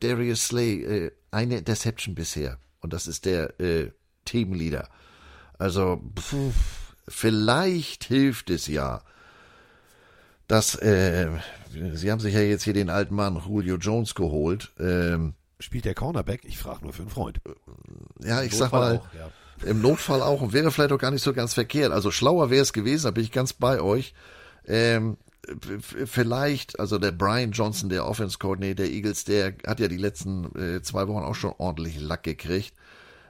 Darius 0.00 0.48
Slay, 0.48 0.82
äh, 0.82 1.10
eine 1.30 1.58
Interception 1.58 2.14
bisher. 2.14 2.58
Und 2.80 2.92
das 2.92 3.06
ist 3.06 3.24
der 3.24 3.60
äh, 3.60 3.90
Teamleader. 4.24 4.88
Also 5.58 6.02
pff, 6.18 6.94
vielleicht 7.08 8.04
hilft 8.04 8.50
es 8.50 8.66
ja, 8.66 9.02
dass 10.48 10.74
äh, 10.76 11.28
sie 11.92 12.10
haben 12.10 12.20
sich 12.20 12.34
ja 12.34 12.40
jetzt 12.40 12.64
hier 12.64 12.72
den 12.72 12.90
alten 12.90 13.14
Mann 13.14 13.40
Julio 13.46 13.76
Jones 13.76 14.14
geholt. 14.14 14.72
Ähm, 14.80 15.34
Spielt 15.60 15.84
der 15.84 15.94
Cornerback? 15.94 16.44
Ich 16.44 16.58
frage 16.58 16.82
nur 16.82 16.92
für 16.92 17.02
einen 17.02 17.10
Freund. 17.10 17.40
ja, 18.24 18.42
ich 18.42 18.56
sag 18.56 18.72
mal, 18.72 18.98
auch, 18.98 19.14
ja. 19.14 19.30
im 19.68 19.80
Notfall 19.80 20.22
auch 20.22 20.40
und 20.40 20.52
wäre 20.52 20.70
vielleicht 20.70 20.92
auch 20.92 20.98
gar 20.98 21.10
nicht 21.10 21.22
so 21.22 21.32
ganz 21.32 21.54
verkehrt. 21.54 21.92
Also 21.92 22.10
schlauer 22.10 22.50
wäre 22.50 22.62
es 22.62 22.72
gewesen, 22.72 23.04
da 23.04 23.10
bin 23.10 23.24
ich 23.24 23.30
ganz 23.30 23.52
bei 23.52 23.80
euch. 23.80 24.14
Ähm, 24.66 25.18
vielleicht, 26.06 26.80
also 26.80 26.98
der 26.98 27.12
Brian 27.12 27.52
Johnson, 27.52 27.90
der 27.90 28.06
Offense 28.06 28.38
Coordinator 28.38 28.86
der 28.86 28.90
Eagles, 28.90 29.24
der 29.24 29.54
hat 29.66 29.80
ja 29.80 29.88
die 29.88 29.96
letzten 29.96 30.46
äh, 30.58 30.82
zwei 30.82 31.08
Wochen 31.08 31.24
auch 31.24 31.34
schon 31.34 31.54
ordentlich 31.58 32.00
Lack 32.00 32.22
gekriegt. 32.22 32.74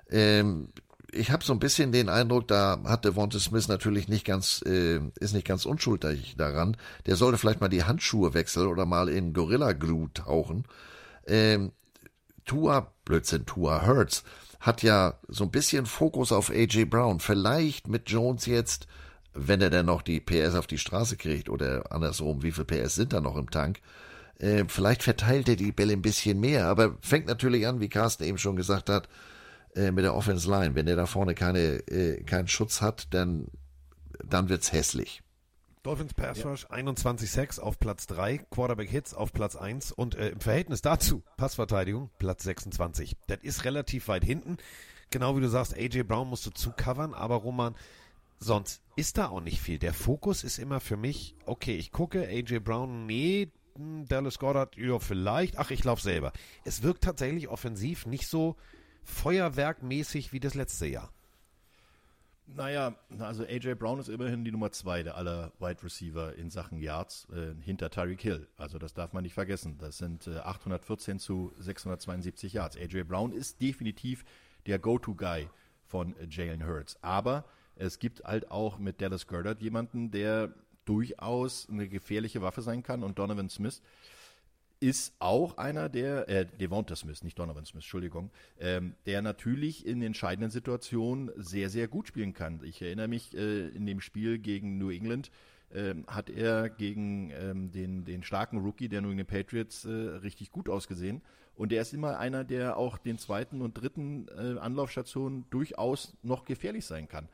Ähm, 0.08 0.68
ich 1.12 1.30
habe 1.30 1.44
so 1.44 1.52
ein 1.52 1.58
bisschen 1.58 1.90
den 1.90 2.08
Eindruck, 2.08 2.46
da 2.46 2.80
hat 2.84 3.04
Devonta 3.04 3.40
Smith 3.40 3.66
natürlich 3.66 4.06
nicht 4.06 4.24
ganz, 4.24 4.62
äh, 4.64 5.00
ist 5.18 5.34
nicht 5.34 5.46
ganz 5.46 5.66
unschuldig 5.66 6.36
daran. 6.36 6.76
Der 7.06 7.16
sollte 7.16 7.38
vielleicht 7.38 7.60
mal 7.60 7.68
die 7.68 7.84
Handschuhe 7.84 8.34
wechseln 8.34 8.68
oder 8.68 8.86
mal 8.86 9.08
in 9.08 9.32
Gorilla 9.32 9.72
Glue 9.72 10.12
tauchen. 10.14 10.64
Ähm, 11.26 11.72
Tua, 12.50 12.92
Blödsinn, 13.04 13.46
Tua 13.46 13.86
Hurts, 13.86 14.24
hat 14.58 14.82
ja 14.82 15.20
so 15.28 15.44
ein 15.44 15.52
bisschen 15.52 15.86
Fokus 15.86 16.32
auf 16.32 16.50
AJ 16.50 16.86
Brown. 16.86 17.20
Vielleicht 17.20 17.86
mit 17.86 18.10
Jones 18.10 18.46
jetzt, 18.46 18.88
wenn 19.32 19.60
er 19.60 19.70
denn 19.70 19.86
noch 19.86 20.02
die 20.02 20.18
PS 20.18 20.56
auf 20.56 20.66
die 20.66 20.78
Straße 20.78 21.16
kriegt 21.16 21.48
oder 21.48 21.92
andersrum, 21.92 22.42
wie 22.42 22.50
viel 22.50 22.64
PS 22.64 22.96
sind 22.96 23.12
da 23.12 23.20
noch 23.20 23.36
im 23.36 23.52
Tank? 23.52 23.78
Äh, 24.40 24.64
vielleicht 24.66 25.04
verteilt 25.04 25.48
er 25.48 25.54
die 25.54 25.70
Bälle 25.70 25.92
ein 25.92 26.02
bisschen 26.02 26.40
mehr, 26.40 26.66
aber 26.66 26.96
fängt 27.02 27.28
natürlich 27.28 27.68
an, 27.68 27.78
wie 27.78 27.88
Carsten 27.88 28.24
eben 28.24 28.38
schon 28.38 28.56
gesagt 28.56 28.90
hat, 28.90 29.08
äh, 29.76 29.92
mit 29.92 30.02
der 30.02 30.16
Offense 30.16 30.50
Line. 30.50 30.74
Wenn 30.74 30.88
er 30.88 30.96
da 30.96 31.06
vorne 31.06 31.36
keine, 31.36 31.86
äh, 31.86 32.20
keinen 32.24 32.48
Schutz 32.48 32.80
hat, 32.80 33.14
dann, 33.14 33.46
dann 34.24 34.48
wird's 34.48 34.72
hässlich. 34.72 35.22
Dolphins 35.82 36.12
Pass 36.12 36.44
Rush 36.44 36.66
21-6 36.66 37.58
auf 37.58 37.78
Platz 37.78 38.06
3, 38.06 38.38
Quarterback 38.50 38.90
Hits 38.90 39.14
auf 39.14 39.32
Platz 39.32 39.56
1 39.56 39.92
und 39.92 40.14
äh, 40.14 40.28
im 40.28 40.40
Verhältnis 40.40 40.82
dazu 40.82 41.22
Passverteidigung 41.38 42.10
Platz 42.18 42.42
26. 42.42 43.16
Das 43.28 43.38
ist 43.40 43.64
relativ 43.64 44.08
weit 44.08 44.22
hinten. 44.22 44.58
Genau 45.08 45.36
wie 45.36 45.40
du 45.40 45.48
sagst, 45.48 45.74
AJ 45.74 46.02
Brown 46.02 46.28
musst 46.28 46.44
du 46.44 46.50
zucovern, 46.50 47.14
aber 47.14 47.36
Roman, 47.36 47.74
sonst 48.38 48.82
ist 48.96 49.16
da 49.16 49.28
auch 49.28 49.40
nicht 49.40 49.62
viel. 49.62 49.78
Der 49.78 49.94
Fokus 49.94 50.44
ist 50.44 50.58
immer 50.58 50.80
für 50.80 50.98
mich, 50.98 51.34
okay, 51.46 51.76
ich 51.76 51.92
gucke, 51.92 52.28
AJ 52.28 52.58
Brown, 52.58 53.06
nee, 53.06 53.48
hm, 53.74 54.04
Dallas 54.06 54.38
Goddard, 54.38 54.76
ja, 54.76 54.98
vielleicht, 54.98 55.58
ach, 55.58 55.70
ich 55.70 55.82
lauf 55.84 56.02
selber. 56.02 56.34
Es 56.62 56.82
wirkt 56.82 57.04
tatsächlich 57.04 57.48
offensiv 57.48 58.04
nicht 58.04 58.26
so 58.26 58.56
feuerwerkmäßig 59.04 60.34
wie 60.34 60.40
das 60.40 60.54
letzte 60.54 60.86
Jahr. 60.88 61.10
Naja, 62.56 62.96
also 63.18 63.44
AJ 63.44 63.76
Brown 63.76 64.00
ist 64.00 64.08
immerhin 64.08 64.44
die 64.44 64.50
Nummer 64.50 64.72
zwei 64.72 65.02
der 65.02 65.16
aller 65.16 65.52
Wide 65.60 65.82
Receiver 65.82 66.34
in 66.34 66.50
Sachen 66.50 66.78
Yards 66.78 67.28
äh, 67.30 67.54
hinter 67.62 67.90
Tyreek 67.90 68.20
Hill. 68.20 68.48
Also 68.56 68.78
das 68.78 68.92
darf 68.92 69.12
man 69.12 69.22
nicht 69.22 69.34
vergessen. 69.34 69.78
Das 69.78 69.98
sind 69.98 70.26
äh, 70.26 70.38
814 70.38 71.18
zu 71.18 71.52
672 71.58 72.52
Yards. 72.52 72.76
AJ 72.76 73.04
Brown 73.04 73.32
ist 73.32 73.60
definitiv 73.62 74.24
der 74.66 74.78
Go-To-Guy 74.78 75.48
von 75.86 76.14
Jalen 76.28 76.66
Hurts. 76.66 76.96
Aber 77.02 77.44
es 77.76 77.98
gibt 77.98 78.24
halt 78.24 78.50
auch 78.50 78.78
mit 78.78 79.00
Dallas 79.00 79.26
Goddard 79.26 79.60
jemanden, 79.62 80.10
der 80.10 80.52
durchaus 80.84 81.68
eine 81.68 81.88
gefährliche 81.88 82.42
Waffe 82.42 82.62
sein 82.62 82.82
kann. 82.82 83.04
Und 83.04 83.18
Donovan 83.18 83.48
Smith 83.48 83.80
ist 84.80 85.14
auch 85.18 85.58
einer 85.58 85.88
der, 85.88 86.28
äh, 86.28 86.46
Devonta 86.46 86.96
Smith, 86.96 87.22
nicht 87.22 87.38
Donovan 87.38 87.66
Smith, 87.66 87.84
Entschuldigung, 87.84 88.30
ähm, 88.58 88.94
der 89.06 89.20
natürlich 89.20 89.86
in 89.86 90.00
entscheidenden 90.02 90.50
Situationen 90.50 91.30
sehr, 91.36 91.68
sehr 91.68 91.86
gut 91.86 92.08
spielen 92.08 92.32
kann. 92.32 92.60
Ich 92.64 92.80
erinnere 92.80 93.08
mich, 93.08 93.36
äh, 93.36 93.68
in 93.68 93.84
dem 93.84 94.00
Spiel 94.00 94.38
gegen 94.38 94.78
New 94.78 94.90
England 94.90 95.30
ähm, 95.72 96.04
hat 96.06 96.30
er 96.30 96.68
gegen 96.70 97.30
ähm, 97.30 97.70
den, 97.70 98.04
den 98.04 98.22
starken 98.22 98.58
Rookie 98.58 98.88
der 98.88 99.02
New 99.02 99.10
England 99.10 99.28
Patriots 99.28 99.84
äh, 99.84 99.90
richtig 99.90 100.50
gut 100.50 100.68
ausgesehen. 100.68 101.22
Und 101.54 101.72
er 101.72 101.82
ist 101.82 101.92
immer 101.92 102.18
einer, 102.18 102.42
der 102.42 102.78
auch 102.78 102.96
den 102.96 103.18
zweiten 103.18 103.60
und 103.60 103.74
dritten 103.74 104.28
äh, 104.28 104.58
Anlaufstationen 104.58 105.44
durchaus 105.50 106.16
noch 106.22 106.46
gefährlich 106.46 106.86
sein 106.86 107.06
kann. 107.06 107.28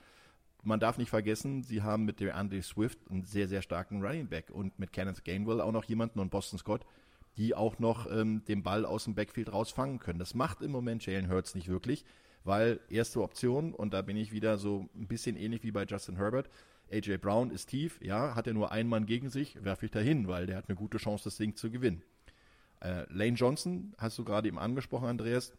Man 0.64 0.80
darf 0.80 0.98
nicht 0.98 1.10
vergessen, 1.10 1.62
sie 1.62 1.82
haben 1.82 2.04
mit 2.04 2.18
der 2.18 2.34
Andy 2.34 2.60
Swift 2.60 2.98
einen 3.08 3.24
sehr, 3.24 3.46
sehr 3.46 3.62
starken 3.62 4.02
Running 4.02 4.26
Back 4.26 4.50
und 4.50 4.76
mit 4.80 4.92
Kenneth 4.92 5.24
Gainwell 5.24 5.60
auch 5.60 5.70
noch 5.70 5.84
jemanden 5.84 6.18
und 6.18 6.30
Boston 6.30 6.58
Scott, 6.58 6.84
die 7.36 7.54
auch 7.54 7.78
noch 7.78 8.10
ähm, 8.10 8.44
den 8.46 8.62
Ball 8.62 8.84
aus 8.84 9.04
dem 9.04 9.14
Backfield 9.14 9.52
rausfangen 9.52 9.98
können. 9.98 10.18
Das 10.18 10.34
macht 10.34 10.62
im 10.62 10.70
Moment 10.70 11.04
Jalen 11.04 11.30
Hurts 11.30 11.54
nicht 11.54 11.68
wirklich, 11.68 12.04
weil 12.44 12.80
erste 12.88 13.22
Option, 13.22 13.74
und 13.74 13.92
da 13.92 14.02
bin 14.02 14.16
ich 14.16 14.32
wieder 14.32 14.58
so 14.58 14.88
ein 14.94 15.06
bisschen 15.06 15.36
ähnlich 15.36 15.62
wie 15.62 15.72
bei 15.72 15.84
Justin 15.84 16.16
Herbert, 16.16 16.48
AJ 16.90 17.18
Brown 17.18 17.50
ist 17.50 17.66
tief, 17.66 18.00
ja, 18.00 18.34
hat 18.34 18.46
er 18.46 18.54
nur 18.54 18.70
einen 18.70 18.88
Mann 18.88 19.06
gegen 19.06 19.28
sich, 19.28 19.62
werfe 19.64 19.86
ich 19.86 19.90
dahin, 19.90 20.28
weil 20.28 20.46
der 20.46 20.56
hat 20.56 20.68
eine 20.68 20.76
gute 20.76 20.98
Chance, 20.98 21.24
das 21.24 21.36
Ding 21.36 21.56
zu 21.56 21.70
gewinnen. 21.70 22.02
Äh, 22.80 23.06
Lane 23.12 23.36
Johnson, 23.36 23.94
hast 23.98 24.18
du 24.18 24.24
gerade 24.24 24.46
eben 24.46 24.58
angesprochen, 24.58 25.08
Andreas, 25.08 25.52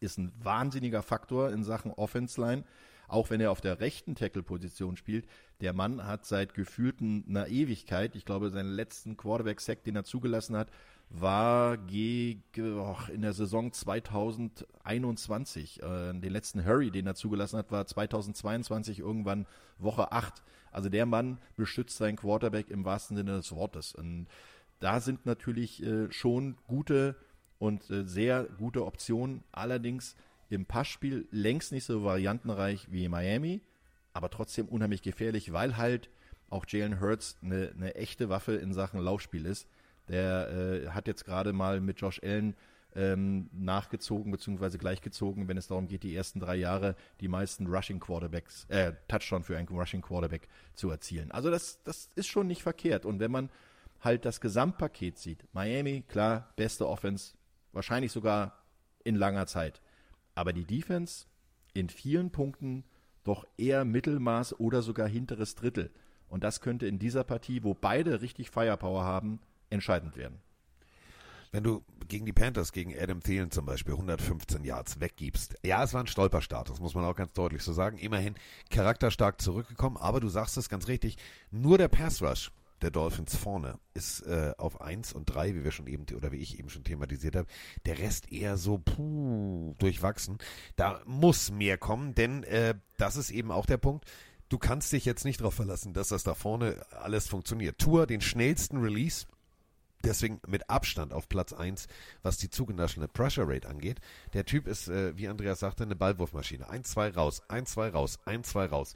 ist 0.00 0.18
ein 0.18 0.32
wahnsinniger 0.42 1.02
Faktor 1.02 1.50
in 1.50 1.62
Sachen 1.62 1.92
Offense 1.92 2.40
Line. 2.40 2.64
Auch 3.08 3.30
wenn 3.30 3.40
er 3.40 3.50
auf 3.50 3.60
der 3.60 3.80
rechten 3.80 4.14
Tackle-Position 4.14 4.96
spielt. 4.96 5.26
Der 5.60 5.72
Mann 5.72 6.06
hat 6.06 6.24
seit 6.26 6.54
gefühlten 6.54 7.24
einer 7.28 7.48
Ewigkeit, 7.48 8.14
ich 8.14 8.24
glaube, 8.24 8.50
seinen 8.50 8.70
letzten 8.70 9.16
Quarterback-Sack, 9.16 9.82
den 9.82 9.96
er 9.96 10.04
zugelassen 10.04 10.56
hat, 10.56 10.70
war 11.10 11.76
gegen, 11.76 12.78
och, 12.78 13.08
in 13.08 13.22
der 13.22 13.32
Saison 13.32 13.72
2021. 13.72 15.82
Äh, 15.82 16.12
den 16.12 16.32
letzten 16.32 16.64
Hurry, 16.64 16.92
den 16.92 17.06
er 17.06 17.14
zugelassen 17.16 17.58
hat, 17.58 17.72
war 17.72 17.86
2022 17.86 19.00
irgendwann 19.00 19.46
Woche 19.78 20.12
8. 20.12 20.42
Also 20.70 20.88
der 20.88 21.06
Mann 21.06 21.38
beschützt 21.56 21.96
seinen 21.96 22.14
Quarterback 22.16 22.70
im 22.70 22.84
wahrsten 22.84 23.16
Sinne 23.16 23.32
des 23.32 23.50
Wortes. 23.52 23.94
Und 23.94 24.28
da 24.78 25.00
sind 25.00 25.26
natürlich 25.26 25.82
äh, 25.82 26.12
schon 26.12 26.56
gute 26.68 27.16
und 27.58 27.90
äh, 27.90 28.04
sehr 28.04 28.44
gute 28.44 28.86
Optionen. 28.86 29.42
Allerdings 29.50 30.14
im 30.48 30.64
Passspiel 30.64 31.26
längst 31.32 31.72
nicht 31.72 31.84
so 31.84 32.04
variantenreich 32.04 32.86
wie 32.90 33.08
Miami, 33.08 33.62
aber 34.12 34.30
trotzdem 34.30 34.68
unheimlich 34.68 35.02
gefährlich, 35.02 35.52
weil 35.52 35.76
halt 35.76 36.08
auch 36.48 36.64
Jalen 36.68 37.00
Hurts 37.00 37.36
eine, 37.42 37.72
eine 37.76 37.96
echte 37.96 38.28
Waffe 38.28 38.54
in 38.54 38.72
Sachen 38.72 39.00
Laufspiel 39.00 39.46
ist. 39.46 39.66
Der 40.10 40.50
äh, 40.50 40.88
hat 40.88 41.06
jetzt 41.06 41.24
gerade 41.24 41.52
mal 41.52 41.80
mit 41.80 42.00
Josh 42.00 42.20
Allen 42.22 42.54
ähm, 42.94 43.48
nachgezogen 43.52 44.32
bzw. 44.32 44.76
gleichgezogen, 44.78 45.48
wenn 45.48 45.56
es 45.56 45.68
darum 45.68 45.86
geht, 45.86 46.02
die 46.02 46.14
ersten 46.14 46.40
drei 46.40 46.56
Jahre 46.56 46.96
die 47.20 47.28
meisten 47.28 47.66
Rushing 47.66 48.00
Quarterbacks, 48.00 48.64
äh, 48.68 48.92
Touchdown 49.08 49.44
für 49.44 49.56
einen 49.56 49.68
Rushing 49.68 50.02
Quarterback 50.02 50.48
zu 50.74 50.90
erzielen. 50.90 51.30
Also 51.30 51.50
das, 51.50 51.82
das 51.84 52.10
ist 52.16 52.26
schon 52.26 52.46
nicht 52.46 52.62
verkehrt. 52.62 53.04
Und 53.06 53.20
wenn 53.20 53.30
man 53.30 53.50
halt 54.00 54.24
das 54.24 54.40
Gesamtpaket 54.40 55.18
sieht, 55.18 55.44
Miami, 55.52 56.02
klar, 56.08 56.52
beste 56.56 56.88
Offense, 56.88 57.34
wahrscheinlich 57.72 58.12
sogar 58.12 58.64
in 59.04 59.14
langer 59.14 59.46
Zeit. 59.46 59.80
Aber 60.34 60.52
die 60.52 60.64
Defense 60.64 61.26
in 61.74 61.88
vielen 61.88 62.30
Punkten 62.30 62.84
doch 63.22 63.46
eher 63.56 63.84
Mittelmaß 63.84 64.58
oder 64.58 64.82
sogar 64.82 65.06
hinteres 65.06 65.54
Drittel. 65.54 65.90
Und 66.28 66.44
das 66.44 66.60
könnte 66.60 66.86
in 66.86 66.98
dieser 66.98 67.24
Partie, 67.24 67.62
wo 67.62 67.74
beide 67.74 68.22
richtig 68.22 68.50
Firepower 68.50 69.04
haben, 69.04 69.40
entscheidend 69.70 70.16
werden. 70.16 70.40
wenn 71.52 71.64
du 71.64 71.82
gegen 72.06 72.26
die 72.26 72.32
Panthers, 72.32 72.72
gegen 72.72 72.96
Adam 72.96 73.22
Thielen 73.22 73.50
zum 73.50 73.66
Beispiel 73.66 73.94
115 73.94 74.62
Yards 74.62 75.00
weggibst. 75.00 75.56
Ja, 75.64 75.82
es 75.82 75.92
war 75.94 76.00
ein 76.00 76.06
Stolperstart, 76.06 76.70
das 76.70 76.78
muss 76.78 76.94
man 76.94 77.04
auch 77.04 77.16
ganz 77.16 77.32
deutlich 77.32 77.62
so 77.62 77.72
sagen. 77.72 77.98
Immerhin 77.98 78.34
charakterstark 78.70 79.40
zurückgekommen, 79.40 79.96
aber 79.96 80.20
du 80.20 80.28
sagst 80.28 80.56
es 80.56 80.68
ganz 80.68 80.86
richtig, 80.86 81.16
nur 81.50 81.76
der 81.76 81.88
Pass 81.88 82.22
Rush 82.22 82.52
der 82.82 82.90
Dolphins 82.90 83.36
vorne 83.36 83.78
ist 83.94 84.22
äh, 84.22 84.52
auf 84.56 84.80
1 84.80 85.12
und 85.12 85.26
3, 85.26 85.54
wie 85.54 85.64
wir 85.64 85.70
schon 85.70 85.86
eben 85.86 86.06
oder 86.16 86.32
wie 86.32 86.38
ich 86.38 86.58
eben 86.58 86.70
schon 86.70 86.84
thematisiert 86.84 87.36
habe. 87.36 87.48
Der 87.84 87.98
Rest 87.98 88.32
eher 88.32 88.56
so 88.56 88.78
puh, 88.78 89.74
durchwachsen. 89.78 90.38
Da 90.76 91.00
muss 91.04 91.50
mehr 91.50 91.78
kommen, 91.78 92.14
denn 92.14 92.42
äh, 92.44 92.74
das 92.96 93.16
ist 93.16 93.30
eben 93.30 93.50
auch 93.50 93.66
der 93.66 93.76
Punkt. 93.76 94.06
Du 94.48 94.58
kannst 94.58 94.92
dich 94.92 95.04
jetzt 95.04 95.24
nicht 95.24 95.40
darauf 95.40 95.54
verlassen, 95.54 95.92
dass 95.92 96.08
das 96.08 96.24
da 96.24 96.34
vorne 96.34 96.84
alles 96.90 97.28
funktioniert. 97.28 97.78
Tour 97.78 98.06
den 98.06 98.20
schnellsten 98.20 98.78
Release 98.78 99.26
Deswegen 100.04 100.40
mit 100.46 100.70
Abstand 100.70 101.12
auf 101.12 101.28
Platz 101.28 101.52
1, 101.52 101.86
was 102.22 102.38
die 102.38 102.48
zugenaschene 102.48 103.08
Pressure 103.08 103.48
Rate 103.48 103.68
angeht. 103.68 104.00
Der 104.32 104.44
Typ 104.44 104.66
ist, 104.66 104.88
äh, 104.88 105.16
wie 105.16 105.28
Andreas 105.28 105.60
sagte, 105.60 105.84
eine 105.84 105.96
Ballwurfmaschine. 105.96 106.68
1, 106.68 106.90
2 106.90 107.10
raus, 107.10 107.42
1, 107.48 107.70
2 107.70 107.88
raus, 107.90 108.18
1, 108.24 108.48
2 108.48 108.66
raus. 108.66 108.94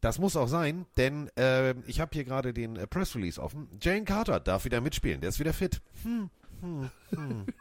Das 0.00 0.18
muss 0.18 0.36
auch 0.36 0.48
sein, 0.48 0.86
denn 0.96 1.28
äh, 1.36 1.74
ich 1.86 2.00
habe 2.00 2.10
hier 2.12 2.24
gerade 2.24 2.52
den 2.52 2.76
äh, 2.76 2.86
Press 2.86 3.14
Release 3.14 3.40
offen. 3.40 3.68
Jane 3.80 4.04
Carter 4.04 4.40
darf 4.40 4.64
wieder 4.64 4.80
mitspielen, 4.80 5.20
der 5.20 5.28
ist 5.28 5.38
wieder 5.38 5.52
fit. 5.52 5.80
Hm, 6.02 6.28
hm, 6.60 6.90
hm. 7.10 7.46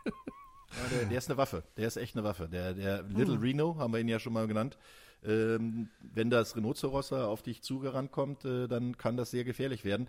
Ja, 0.71 0.97
der, 0.97 1.05
der, 1.05 1.17
ist 1.17 1.29
eine 1.29 1.37
Waffe, 1.37 1.63
der 1.75 1.87
ist 1.87 1.97
echt 1.97 2.15
eine 2.15 2.23
Waffe. 2.23 2.47
Der, 2.47 2.73
der 2.73 3.03
Little 3.03 3.35
hm. 3.35 3.41
Reno, 3.41 3.75
haben 3.77 3.91
wir 3.91 3.99
ihn 3.99 4.07
ja 4.07 4.19
schon 4.19 4.31
mal 4.31 4.47
genannt. 4.47 4.77
Ähm, 5.23 5.89
wenn 5.99 6.29
das 6.29 6.55
Rhinoceros 6.55 7.11
auf 7.11 7.43
dich 7.43 7.61
zugerannt 7.61 8.11
kommt, 8.11 8.45
äh, 8.45 8.67
dann 8.67 8.97
kann 8.97 9.17
das 9.17 9.31
sehr 9.31 9.43
gefährlich 9.43 9.83
werden. 9.83 10.07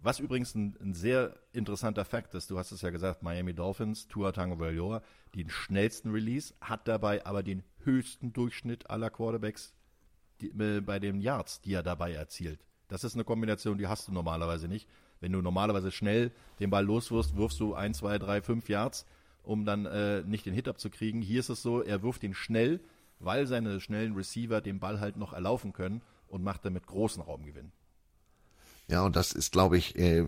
Was 0.00 0.20
übrigens 0.20 0.54
ein, 0.54 0.76
ein, 0.80 0.94
sehr 0.94 1.34
interessanter 1.52 2.04
Fakt 2.04 2.34
ist, 2.34 2.50
du 2.50 2.58
hast 2.58 2.70
es 2.70 2.82
ja 2.82 2.90
gesagt, 2.90 3.24
Miami 3.24 3.52
Dolphins, 3.52 4.06
Tua 4.06 4.30
Tagovailoa, 4.30 5.02
den 5.34 5.50
schnellsten 5.50 6.12
Release, 6.12 6.54
hat 6.60 6.86
dabei 6.86 7.26
aber 7.26 7.42
den 7.42 7.64
höchsten 7.82 8.32
Durchschnitt 8.32 8.88
aller 8.90 9.10
Quarterbacks 9.10 9.74
die, 10.40 10.50
äh, 10.50 10.80
bei 10.80 11.00
den 11.00 11.20
Yards, 11.20 11.60
die 11.62 11.72
er 11.72 11.82
dabei 11.82 12.12
erzielt. 12.12 12.64
Das 12.86 13.02
ist 13.02 13.14
eine 13.14 13.24
Kombination, 13.24 13.76
die 13.76 13.88
hast 13.88 14.06
du 14.06 14.12
normalerweise 14.12 14.68
nicht. 14.68 14.88
Wenn 15.20 15.32
du 15.32 15.42
normalerweise 15.42 15.90
schnell 15.90 16.30
den 16.60 16.70
Ball 16.70 16.84
loswirfst, 16.84 17.36
wirfst 17.36 17.58
du 17.58 17.74
1, 17.74 17.98
2, 17.98 18.18
3, 18.18 18.42
5 18.42 18.68
Yards, 18.68 19.04
um 19.42 19.64
dann 19.64 19.84
äh, 19.86 20.22
nicht 20.22 20.46
den 20.46 20.54
Hit 20.54 20.68
abzukriegen. 20.68 21.22
Hier 21.22 21.40
ist 21.40 21.48
es 21.48 21.60
so, 21.60 21.82
er 21.82 22.02
wirft 22.02 22.22
ihn 22.22 22.34
schnell, 22.34 22.80
weil 23.18 23.48
seine 23.48 23.80
schnellen 23.80 24.14
Receiver 24.14 24.60
den 24.60 24.78
Ball 24.78 25.00
halt 25.00 25.16
noch 25.16 25.32
erlaufen 25.32 25.72
können 25.72 26.02
und 26.28 26.44
macht 26.44 26.64
damit 26.64 26.86
großen 26.86 27.22
Raumgewinn. 27.22 27.72
Ja, 28.90 29.02
und 29.02 29.16
das 29.16 29.32
ist, 29.32 29.52
glaube 29.52 29.76
ich, 29.76 29.98
äh, 29.98 30.24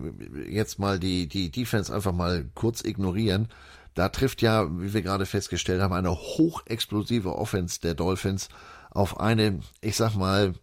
jetzt 0.47 0.77
mal 0.77 0.99
die, 0.99 1.27
die 1.27 1.49
Defense 1.51 1.93
einfach 1.93 2.13
mal 2.13 2.45
kurz 2.53 2.83
ignorieren. 2.83 3.47
Da 3.95 4.09
trifft 4.09 4.41
ja, 4.41 4.69
wie 4.79 4.93
wir 4.93 5.01
gerade 5.01 5.25
festgestellt 5.25 5.81
haben, 5.81 5.93
eine 5.93 6.11
hochexplosive 6.11 7.35
Offense 7.35 7.81
der 7.81 7.95
Dolphins 7.95 8.49
auf 8.91 9.19
eine, 9.19 9.59
ich 9.81 9.95
sag 9.97 10.15
mal, 10.15 10.53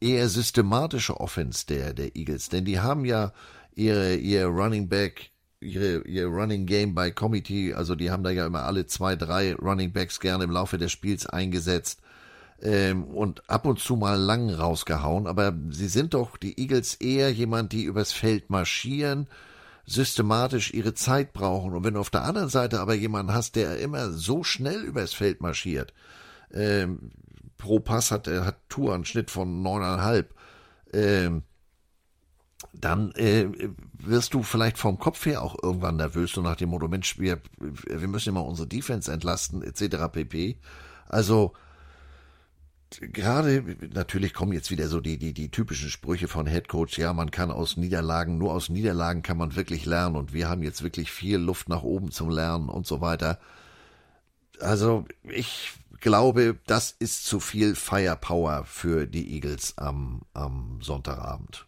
eher 0.00 0.28
systematische 0.28 1.18
Offense 1.18 1.66
der, 1.66 1.94
der 1.94 2.14
Eagles. 2.14 2.50
Denn 2.50 2.66
die 2.66 2.80
haben 2.80 3.04
ja 3.06 3.32
ihre, 3.74 4.16
ihr 4.16 4.46
Running 4.46 4.88
Back, 4.88 5.30
ihre, 5.60 6.06
ihr 6.06 6.26
Running 6.26 6.66
Game 6.66 6.94
by 6.94 7.10
Committee, 7.10 7.72
also 7.72 7.94
die 7.94 8.10
haben 8.10 8.22
da 8.22 8.30
ja 8.30 8.46
immer 8.46 8.64
alle 8.64 8.86
zwei, 8.86 9.16
drei 9.16 9.54
Running 9.54 9.92
Backs 9.92 10.20
gerne 10.20 10.44
im 10.44 10.50
Laufe 10.50 10.76
des 10.76 10.92
Spiels 10.92 11.26
eingesetzt 11.26 12.02
ähm, 12.62 13.04
und 13.04 13.48
ab 13.48 13.66
und 13.66 13.78
zu 13.78 13.96
mal 13.96 14.18
lang 14.18 14.50
rausgehauen. 14.50 15.26
Aber 15.26 15.54
sie 15.70 15.88
sind 15.88 16.14
doch, 16.14 16.36
die 16.36 16.58
Eagles, 16.60 16.94
eher 16.94 17.32
jemand, 17.32 17.72
die 17.72 17.84
übers 17.84 18.12
Feld 18.12 18.50
marschieren, 18.50 19.28
systematisch 19.84 20.74
ihre 20.74 20.94
Zeit 20.94 21.32
brauchen. 21.32 21.74
Und 21.74 21.84
wenn 21.84 21.94
du 21.94 22.00
auf 22.00 22.10
der 22.10 22.24
anderen 22.24 22.48
Seite 22.48 22.80
aber 22.80 22.94
jemanden 22.94 23.32
hast, 23.32 23.56
der 23.56 23.78
immer 23.78 24.10
so 24.10 24.42
schnell 24.42 24.82
übers 24.82 25.12
Feld 25.12 25.40
marschiert, 25.40 25.92
ähm, 26.52 27.10
pro 27.56 27.80
Pass 27.80 28.10
hat, 28.10 28.26
er 28.26 28.44
hat 28.44 28.68
Tour 28.68 28.94
einen 28.94 29.04
Schnitt 29.04 29.30
von 29.30 29.62
neuneinhalb. 29.62 30.34
Ähm, 30.92 31.42
dann 32.72 33.12
äh, 33.12 33.48
wirst 33.92 34.34
du 34.34 34.42
vielleicht 34.42 34.78
vom 34.78 34.98
Kopf 34.98 35.24
her 35.26 35.42
auch 35.42 35.56
irgendwann 35.62 35.96
nervös, 35.96 36.32
so 36.32 36.42
nach 36.42 36.56
dem 36.56 36.70
Motto, 36.70 36.88
Mensch, 36.88 37.18
wir, 37.18 37.40
wir 37.58 38.08
müssen 38.08 38.30
immer 38.30 38.44
unsere 38.44 38.68
Defense 38.68 39.10
entlasten, 39.12 39.62
etc. 39.62 40.08
pp. 40.12 40.58
Also 41.08 41.52
gerade, 42.90 43.76
natürlich 43.92 44.32
kommen 44.34 44.52
jetzt 44.52 44.70
wieder 44.70 44.88
so 44.88 45.00
die, 45.00 45.18
die, 45.18 45.32
die 45.32 45.50
typischen 45.50 45.88
Sprüche 45.88 46.28
von 46.28 46.46
Head 46.46 46.68
Coach, 46.68 46.98
ja, 46.98 47.12
man 47.12 47.30
kann 47.30 47.50
aus 47.50 47.76
Niederlagen, 47.76 48.38
nur 48.38 48.52
aus 48.52 48.68
Niederlagen 48.68 49.22
kann 49.22 49.36
man 49.36 49.56
wirklich 49.56 49.86
lernen 49.86 50.16
und 50.16 50.32
wir 50.32 50.48
haben 50.48 50.62
jetzt 50.62 50.82
wirklich 50.82 51.10
viel 51.10 51.38
Luft 51.38 51.68
nach 51.68 51.82
oben 51.82 52.10
zum 52.10 52.30
Lernen 52.30 52.68
und 52.68 52.86
so 52.86 53.00
weiter. 53.00 53.38
Also 54.60 55.04
ich 55.22 55.72
glaube, 56.00 56.58
das 56.66 56.92
ist 56.98 57.24
zu 57.24 57.40
viel 57.40 57.74
Firepower 57.74 58.64
für 58.64 59.06
die 59.06 59.34
Eagles 59.34 59.76
am, 59.76 60.22
am 60.34 60.78
Sonntagabend. 60.80 61.66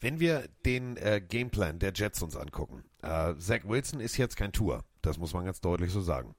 Wenn 0.00 0.20
wir 0.20 0.48
den 0.64 0.96
äh, 0.96 1.20
Gameplan 1.20 1.78
der 1.78 1.92
Jets 1.94 2.22
uns 2.22 2.36
angucken, 2.36 2.84
äh, 3.02 3.34
Zach 3.38 3.60
Wilson 3.64 4.00
ist 4.00 4.16
jetzt 4.16 4.36
kein 4.36 4.52
Tour, 4.52 4.84
das 5.02 5.18
muss 5.18 5.32
man 5.32 5.44
ganz 5.44 5.60
deutlich 5.60 5.90
so 5.90 6.00
sagen. 6.00 6.34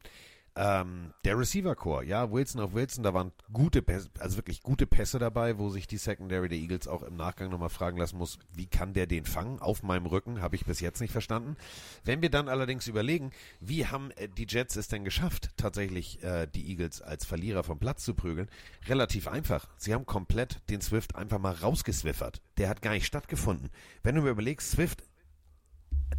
Ähm, 0.55 1.13
der 1.25 1.37
Receiver 1.37 1.75
Core, 1.75 2.03
ja, 2.05 2.31
Wilson 2.31 2.61
auf 2.61 2.73
Wilson, 2.73 3.03
da 3.03 3.13
waren 3.13 3.31
gute, 3.53 3.83
also 4.19 4.37
wirklich 4.37 4.61
gute 4.61 4.87
Pässe 4.87 5.19
dabei, 5.19 5.57
wo 5.57 5.69
sich 5.69 5.87
die 5.87 5.97
Secondary 5.97 6.49
der 6.49 6.57
Eagles 6.57 6.87
auch 6.87 7.03
im 7.03 7.15
Nachgang 7.15 7.49
nochmal 7.49 7.69
fragen 7.69 7.97
lassen 7.97 8.17
muss, 8.17 8.39
wie 8.53 8.65
kann 8.65 8.93
der 8.93 9.07
den 9.07 9.25
fangen? 9.25 9.59
Auf 9.59 9.83
meinem 9.83 10.05
Rücken, 10.05 10.41
habe 10.41 10.55
ich 10.55 10.65
bis 10.65 10.79
jetzt 10.79 11.01
nicht 11.01 11.11
verstanden. 11.11 11.55
Wenn 12.03 12.21
wir 12.21 12.29
dann 12.29 12.49
allerdings 12.49 12.87
überlegen, 12.87 13.31
wie 13.59 13.85
haben 13.87 14.11
äh, 14.11 14.27
die 14.27 14.47
Jets 14.47 14.75
es 14.75 14.87
denn 14.87 15.03
geschafft, 15.03 15.49
tatsächlich 15.57 16.21
äh, 16.23 16.47
die 16.47 16.69
Eagles 16.69 17.01
als 17.01 17.25
Verlierer 17.25 17.63
vom 17.63 17.79
Platz 17.79 18.03
zu 18.03 18.13
prügeln? 18.13 18.49
Relativ 18.87 19.27
einfach. 19.27 19.67
Sie 19.77 19.93
haben 19.93 20.05
komplett 20.05 20.59
den 20.69 20.81
Swift 20.81 21.15
einfach 21.15 21.39
mal 21.39 21.53
rausgeswiffert. 21.53 22.41
Der 22.57 22.69
hat 22.69 22.81
gar 22.81 22.91
nicht 22.91 23.05
stattgefunden. 23.05 23.69
Wenn 24.03 24.15
du 24.15 24.21
mir 24.21 24.31
überlegst, 24.31 24.71
Swift 24.71 25.03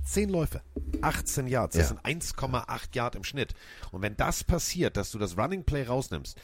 Zehn 0.04 0.28
Läufe, 0.28 0.62
18 1.02 1.46
Yards, 1.46 1.76
das 1.76 1.90
ja. 1.90 1.96
sind 1.96 2.00
1,8 2.04 2.94
Yard 2.94 3.14
im 3.14 3.24
Schnitt. 3.24 3.54
Und 3.92 4.02
wenn 4.02 4.16
das 4.16 4.44
passiert, 4.44 4.96
dass 4.96 5.10
du 5.10 5.18
das 5.18 5.36
Running 5.36 5.64
Play 5.64 5.84
rausnimmst, 5.84 6.38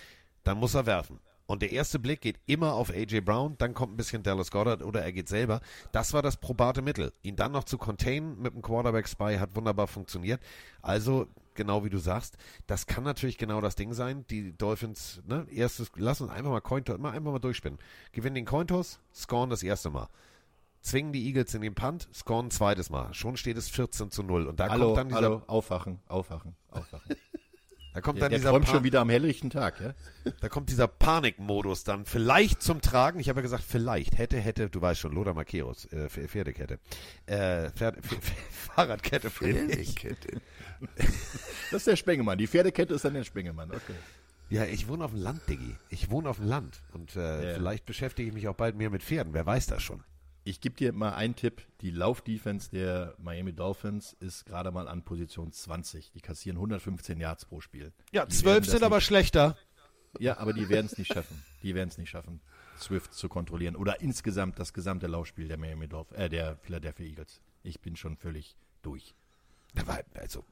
dann 0.44 0.58
muss 0.58 0.74
er 0.74 0.86
werfen. 0.86 1.18
Und 1.46 1.62
der 1.62 1.70
erste 1.70 1.98
Blick 2.00 2.20
geht 2.20 2.40
immer 2.46 2.74
auf 2.74 2.90
AJ 2.90 3.20
Brown, 3.20 3.54
dann 3.58 3.72
kommt 3.72 3.94
ein 3.94 3.96
bisschen 3.96 4.24
Dallas 4.24 4.50
Goddard 4.50 4.82
oder 4.82 5.02
er 5.02 5.12
geht 5.12 5.28
selber. 5.28 5.60
Das 5.92 6.12
war 6.12 6.20
das 6.20 6.36
probate 6.36 6.82
Mittel. 6.82 7.12
Ihn 7.22 7.36
dann 7.36 7.52
noch 7.52 7.64
zu 7.64 7.78
containen 7.78 8.40
mit 8.42 8.54
dem 8.54 8.62
Quarterback 8.62 9.08
Spy 9.08 9.36
hat 9.38 9.54
wunderbar 9.54 9.86
funktioniert. 9.86 10.40
Also, 10.82 11.28
genau 11.54 11.84
wie 11.84 11.90
du 11.90 11.98
sagst, 11.98 12.36
das 12.66 12.86
kann 12.86 13.04
natürlich 13.04 13.38
genau 13.38 13.60
das 13.60 13.76
Ding 13.76 13.92
sein. 13.92 14.24
Die 14.28 14.56
Dolphins, 14.56 15.22
ne, 15.26 15.46
erstes, 15.50 15.92
lass 15.94 16.20
uns 16.20 16.32
einfach 16.32 16.50
mal 16.50 16.60
Cointoss, 16.60 16.98
mal 16.98 17.12
einfach 17.12 17.30
mal 17.30 17.38
durchspinnen. 17.38 17.78
Gewinnen 18.10 18.34
den 18.34 18.44
Cointoss, 18.44 18.98
scoren 19.14 19.50
das 19.50 19.62
erste 19.62 19.90
Mal 19.90 20.08
zwingen 20.86 21.12
die 21.12 21.26
Eagles 21.26 21.52
in 21.54 21.62
den 21.62 21.74
Punt, 21.74 22.08
scoren 22.14 22.50
zweites 22.50 22.90
Mal. 22.90 23.12
Schon 23.12 23.36
steht 23.36 23.56
es 23.56 23.68
14 23.68 24.10
zu 24.10 24.22
0. 24.22 24.46
Und 24.46 24.60
da 24.60 24.68
hallo, 24.68 24.86
kommt 24.86 24.98
dann 24.98 25.08
dieser. 25.08 25.20
Hallo, 25.20 25.42
aufwachen, 25.46 25.98
aufwachen, 26.06 26.54
aufwachen. 26.70 27.16
da 27.94 28.00
kommt 28.00 28.22
dann 28.22 28.30
der, 28.30 28.38
dieser. 28.38 28.50
träumt 28.50 28.68
schon 28.68 28.84
wieder 28.84 29.00
am 29.00 29.10
helllichten 29.10 29.50
Tag, 29.50 29.80
ja? 29.80 29.94
Da 30.40 30.48
kommt 30.48 30.70
dieser 30.70 30.86
Panikmodus 30.86 31.84
dann 31.84 32.06
vielleicht 32.06 32.62
zum 32.62 32.80
Tragen. 32.80 33.18
Ich 33.18 33.28
habe 33.28 33.40
ja 33.40 33.42
gesagt, 33.42 33.64
vielleicht. 33.66 34.16
Hätte, 34.16 34.38
hätte, 34.38 34.70
du 34.70 34.80
weißt 34.80 35.00
schon, 35.00 35.12
Loda 35.12 35.34
Makeros, 35.34 35.86
äh, 35.86 36.08
Pferdekette. 36.08 36.78
Äh, 37.26 37.70
Pferde, 37.70 38.00
Fahrradkette 38.50 39.30
für 39.30 39.46
Pferdekette. 39.46 40.40
Das 41.70 41.80
ist 41.80 41.86
der 41.88 41.96
Spengemann. 41.96 42.38
Die 42.38 42.46
Pferdekette 42.46 42.94
ist 42.94 43.04
dann 43.04 43.14
der 43.14 43.24
Spengemann, 43.24 43.70
okay. 43.70 43.94
Ja, 44.48 44.64
ich 44.64 44.86
wohne 44.86 45.04
auf 45.04 45.10
dem 45.10 45.20
Land, 45.20 45.48
Diggi. 45.48 45.74
Ich 45.90 46.08
wohne 46.10 46.28
auf 46.28 46.36
dem 46.36 46.46
Land. 46.46 46.80
Und 46.92 47.16
äh, 47.16 47.48
ja. 47.48 47.54
vielleicht 47.54 47.84
beschäftige 47.84 48.28
ich 48.28 48.34
mich 48.34 48.46
auch 48.46 48.54
bald 48.54 48.76
mehr 48.76 48.90
mit 48.90 49.02
Pferden. 49.02 49.34
Wer 49.34 49.44
weiß 49.44 49.66
das 49.66 49.82
schon. 49.82 50.04
Ich 50.46 50.60
gebe 50.60 50.76
dir 50.76 50.92
mal 50.92 51.12
einen 51.12 51.34
Tipp. 51.34 51.66
Die 51.80 51.90
Laufdefense 51.90 52.70
der 52.70 53.16
Miami 53.18 53.52
Dolphins 53.52 54.12
ist 54.20 54.46
gerade 54.46 54.70
mal 54.70 54.86
an 54.86 55.02
Position 55.02 55.50
20. 55.50 56.12
Die 56.12 56.20
kassieren 56.20 56.56
115 56.58 57.18
Yards 57.18 57.46
pro 57.46 57.60
Spiel. 57.60 57.92
Ja, 58.12 58.28
12 58.28 58.66
sind 58.66 58.84
aber 58.84 59.00
schlechter. 59.00 59.56
Ja, 60.20 60.38
aber 60.38 60.52
die 60.52 60.68
werden 60.68 60.86
es 60.86 60.96
nicht 60.98 61.12
schaffen. 61.12 61.42
Die 61.64 61.74
werden 61.74 61.88
es 61.88 61.98
nicht 61.98 62.10
schaffen, 62.10 62.40
Swift 62.78 63.12
zu 63.12 63.28
kontrollieren. 63.28 63.74
Oder 63.74 64.00
insgesamt 64.00 64.60
das 64.60 64.72
gesamte 64.72 65.08
Laufspiel 65.08 65.48
der 65.48 65.58
Miami 65.58 65.88
Dolphins, 65.88 66.20
äh, 66.20 66.28
der 66.28 66.56
Philadelphia 66.58 67.06
Eagles. 67.06 67.40
Ich 67.64 67.80
bin 67.80 67.96
schon 67.96 68.16
völlig 68.16 68.56
durch. 68.82 69.16
Also, 70.14 70.44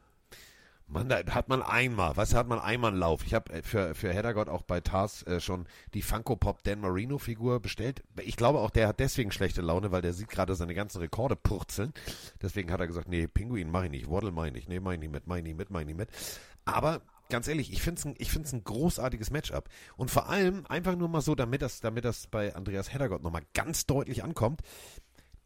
Mann, 0.87 1.09
da 1.09 1.25
hat 1.31 1.49
man 1.49 1.63
einmal, 1.63 2.17
was 2.17 2.35
hat 2.35 2.47
man 2.47 2.59
einmal 2.59 2.91
einen 2.91 3.01
Lauf? 3.01 3.25
Ich 3.25 3.33
habe 3.35 3.53
äh, 3.53 3.63
für, 3.63 3.95
für 3.95 4.13
Heddergott 4.13 4.49
auch 4.49 4.63
bei 4.63 4.81
Tars 4.81 5.23
äh, 5.23 5.41
schon 5.41 5.67
die 5.95 6.03
Funko 6.03 6.37
Pop 6.37 6.63
Dan 6.63 6.81
Marino 6.81 7.19
Figur 7.19 7.61
bestellt. 7.61 8.03
Ich 8.23 8.37
glaube 8.37 8.59
auch, 8.59 8.71
der 8.71 8.89
hat 8.89 9.01
deswegen 9.01 9.33
schlechte 9.33 9.63
Laune, 9.63 9.93
weil 9.93 10.03
der 10.03 10.13
sieht 10.13 10.29
gerade 10.29 10.55
seine 10.55 10.75
ganzen 10.75 10.99
Rekorde 10.99 11.37
purzeln. 11.37 11.93
Deswegen 12.43 12.71
hat 12.71 12.81
er 12.81 12.87
gesagt, 12.87 13.09
nee, 13.09 13.27
Pinguin 13.27 13.71
mache 13.71 13.87
ich 13.87 13.91
nicht, 13.91 14.11
Waddle 14.11 14.33
meine 14.33 14.59
ich, 14.59 14.69
nee, 14.69 14.79
meine 14.79 14.97
ich 14.97 15.01
nicht 15.01 15.13
mit, 15.13 15.27
meine 15.27 15.49
ich 15.49 15.57
mit, 15.57 15.71
meine 15.71 15.91
ich 15.91 15.97
mit. 15.97 16.11
Aber 16.67 17.01
ganz 17.31 17.49
ehrlich, 17.49 17.73
ich 17.73 17.83
finde 17.83 18.15
es 18.19 18.29
find's 18.29 18.53
ein 18.53 18.65
großartiges 18.65 19.31
Matchup. 19.31 19.71
Und 19.97 20.11
vor 20.11 20.29
allem 20.29 20.67
einfach 20.67 20.97
nur 20.97 21.09
mal 21.09 21.23
so, 21.23 21.35
damit 21.35 21.63
das, 21.63 21.81
damit 21.81 22.05
das 22.05 22.27
bei 22.27 22.55
Andreas 22.55 22.93
Heddergott 22.93 23.23
nochmal 23.23 23.43
ganz 23.55 23.87
deutlich 23.87 24.23
ankommt 24.23 24.61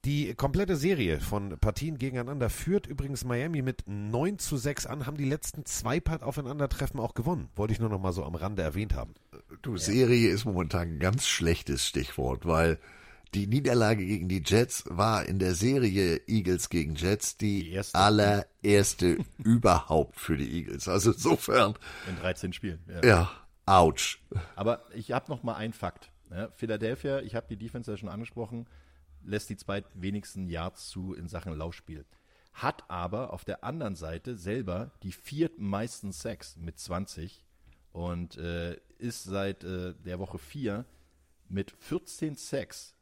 Die 0.04 0.32
komplette 0.34 0.76
Serie 0.76 1.20
von 1.20 1.58
Partien 1.58 1.98
gegeneinander 1.98 2.50
führt 2.50 2.86
übrigens 2.86 3.24
Miami 3.24 3.62
mit 3.62 3.82
9 3.86 4.38
zu 4.38 4.56
6 4.56 4.86
an, 4.86 5.06
haben 5.06 5.16
die 5.16 5.24
letzten 5.24 5.64
zwei 5.66 5.98
Part-Aufeinandertreffen 5.98 7.00
auch 7.00 7.14
gewonnen. 7.14 7.48
Wollte 7.56 7.72
ich 7.72 7.80
nur 7.80 7.88
noch 7.88 8.00
mal 8.00 8.12
so 8.12 8.24
am 8.24 8.36
Rande 8.36 8.62
erwähnt 8.62 8.94
haben. 8.94 9.14
Du, 9.62 9.76
Serie 9.76 10.30
ist 10.30 10.44
momentan 10.44 10.82
ein 10.82 10.98
ganz 11.00 11.26
schlechtes 11.26 11.84
Stichwort, 11.84 12.46
weil 12.46 12.78
die 13.34 13.48
Niederlage 13.48 14.06
gegen 14.06 14.28
die 14.28 14.42
Jets 14.46 14.84
war 14.88 15.26
in 15.26 15.38
der 15.40 15.54
Serie 15.54 16.20
Eagles 16.28 16.70
gegen 16.70 16.94
Jets 16.94 17.36
die, 17.36 17.64
Die 17.64 17.72
erste. 17.72 17.98
allererste 17.98 19.18
überhaupt 19.44 20.16
für 20.18 20.36
die 20.36 20.48
Eagles. 20.60 20.86
Also 20.88 21.10
insofern, 21.12 21.74
In 22.08 22.16
13 22.16 22.52
Spielen. 22.52 22.78
Ja. 23.02 23.04
ja, 23.06 23.30
ouch. 23.66 24.18
Aber 24.54 24.84
ich 24.94 25.10
habe 25.10 25.28
noch 25.28 25.42
mal 25.42 25.56
einen 25.56 25.72
Fakt. 25.72 26.10
Ja, 26.30 26.48
Philadelphia, 26.54 27.20
ich 27.20 27.34
habe 27.34 27.46
die 27.50 27.56
Defense 27.56 27.90
ja 27.90 27.96
schon 27.96 28.08
angesprochen, 28.08 28.66
lässt 29.22 29.50
die 29.50 29.56
zweitwenigsten 29.56 30.48
Yards 30.48 30.88
zu 30.88 31.14
in 31.14 31.28
Sachen 31.28 31.54
Laufspiel. 31.54 32.04
Hat 32.52 32.88
aber 32.90 33.32
auf 33.32 33.44
der 33.44 33.62
anderen 33.64 33.94
Seite 33.94 34.36
selber 34.36 34.90
die 35.02 35.12
viertmeisten 35.12 36.12
Sacks 36.12 36.56
mit 36.56 36.78
20 36.78 37.44
und 37.92 38.36
äh, 38.36 38.76
ist 38.98 39.24
seit 39.24 39.64
äh, 39.64 39.94
der 40.04 40.18
Woche 40.18 40.38
4 40.38 40.84
mit 41.48 41.70
14 41.70 42.34
Sacks, 42.36 42.94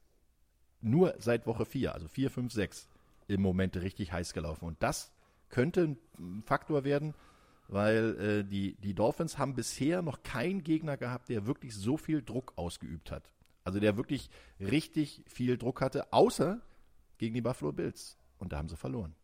nur 0.80 1.14
seit 1.18 1.47
Woche 1.47 1.64
4, 1.64 1.94
also 1.94 2.09
4, 2.09 2.30
5, 2.30 2.52
6, 2.52 2.88
im 3.28 3.43
Moment 3.43 3.76
richtig 3.76 4.12
heiß 4.12 4.32
gelaufen. 4.32 4.66
Und 4.66 4.82
das 4.82 5.12
könnte 5.48 5.97
ein 6.18 6.43
Faktor 6.44 6.84
werden, 6.84 7.14
weil 7.68 8.18
äh, 8.20 8.44
die, 8.44 8.76
die 8.76 8.94
Dolphins 8.94 9.38
haben 9.38 9.55
bisher 9.55 10.02
noch 10.02 10.22
keinen 10.22 10.62
Gegner 10.62 10.97
gehabt, 10.97 11.28
der 11.28 11.47
wirklich 11.47 11.74
so 11.74 11.97
viel 11.97 12.22
Druck 12.22 12.52
ausgeübt 12.56 13.10
hat. 13.10 13.30
Also 13.66 13.80
der 13.80 13.97
wirklich 13.97 14.30
richtig 14.60 15.24
viel 15.26 15.59
Druck 15.59 15.80
hatte, 15.80 16.12
außer 16.12 16.60
gegen 17.18 17.34
die 17.34 17.40
Buffalo 17.40 17.72
Bills. 17.72 18.16
Und 18.38 18.52
da 18.52 18.59
haben 18.59 18.68
sie 18.68 18.76
verloren. 18.76 19.16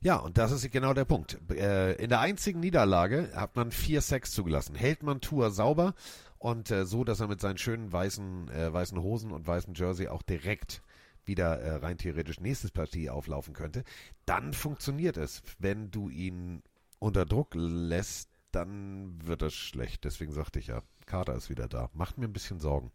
Ja, 0.00 0.16
und 0.16 0.38
das 0.38 0.52
ist 0.52 0.70
genau 0.70 0.94
der 0.94 1.04
Punkt. 1.04 1.40
Äh, 1.50 1.94
in 1.94 2.08
der 2.08 2.20
einzigen 2.20 2.60
Niederlage 2.60 3.32
hat 3.34 3.56
man 3.56 3.72
vier 3.72 4.00
Sacks 4.00 4.30
zugelassen. 4.30 4.76
Hält 4.76 5.02
man 5.02 5.20
Tour 5.20 5.50
sauber 5.50 5.94
und 6.38 6.70
äh, 6.70 6.86
so, 6.86 7.02
dass 7.02 7.18
er 7.18 7.26
mit 7.26 7.40
seinen 7.40 7.58
schönen 7.58 7.92
weißen, 7.92 8.48
äh, 8.48 8.72
weißen 8.72 9.02
Hosen 9.02 9.32
und 9.32 9.44
weißen 9.44 9.74
Jersey 9.74 10.06
auch 10.06 10.22
direkt 10.22 10.80
wieder 11.24 11.82
rein 11.82 11.98
theoretisch 11.98 12.40
nächstes 12.40 12.72
Partie 12.72 13.08
auflaufen 13.10 13.54
könnte, 13.54 13.84
dann 14.24 14.52
funktioniert 14.52 15.16
es. 15.16 15.42
Wenn 15.58 15.90
du 15.92 16.08
ihn 16.08 16.62
unter 16.98 17.26
Druck 17.26 17.54
lässt, 17.54 18.28
dann 18.52 19.24
wird 19.24 19.42
es 19.42 19.54
schlecht. 19.54 20.04
Deswegen 20.04 20.32
sagte 20.32 20.58
ich 20.58 20.68
ja, 20.68 20.82
Carter 21.06 21.34
ist 21.34 21.50
wieder 21.50 21.68
da. 21.68 21.90
Macht 21.94 22.18
mir 22.18 22.26
ein 22.26 22.32
bisschen 22.32 22.60
Sorgen. 22.60 22.90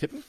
Tippen? 0.00 0.24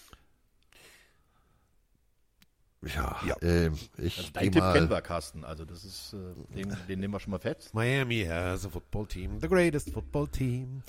Ja, 2.83 3.21
Ja. 3.25 3.35
ähm, 3.41 3.77
ich 3.97 4.17
Also 4.17 4.29
dein 4.33 4.51
Tipp 4.51 4.53
kennen 4.53 4.85
mal, 4.85 4.89
wir, 4.89 5.01
Carsten. 5.01 5.45
Also 5.45 5.65
das 5.65 5.83
ist, 5.85 6.13
äh, 6.13 6.55
den, 6.55 6.75
den 6.89 6.99
nehmen 6.99 7.13
wir 7.13 7.19
schon 7.19 7.31
mal 7.31 7.39
fest. 7.39 7.73
Miami 7.73 8.25
has 8.25 8.65
a 8.65 8.69
football 8.69 9.05
team, 9.05 9.39
the 9.39 9.47
greatest 9.47 9.91
football 9.91 10.27
team. 10.27 10.81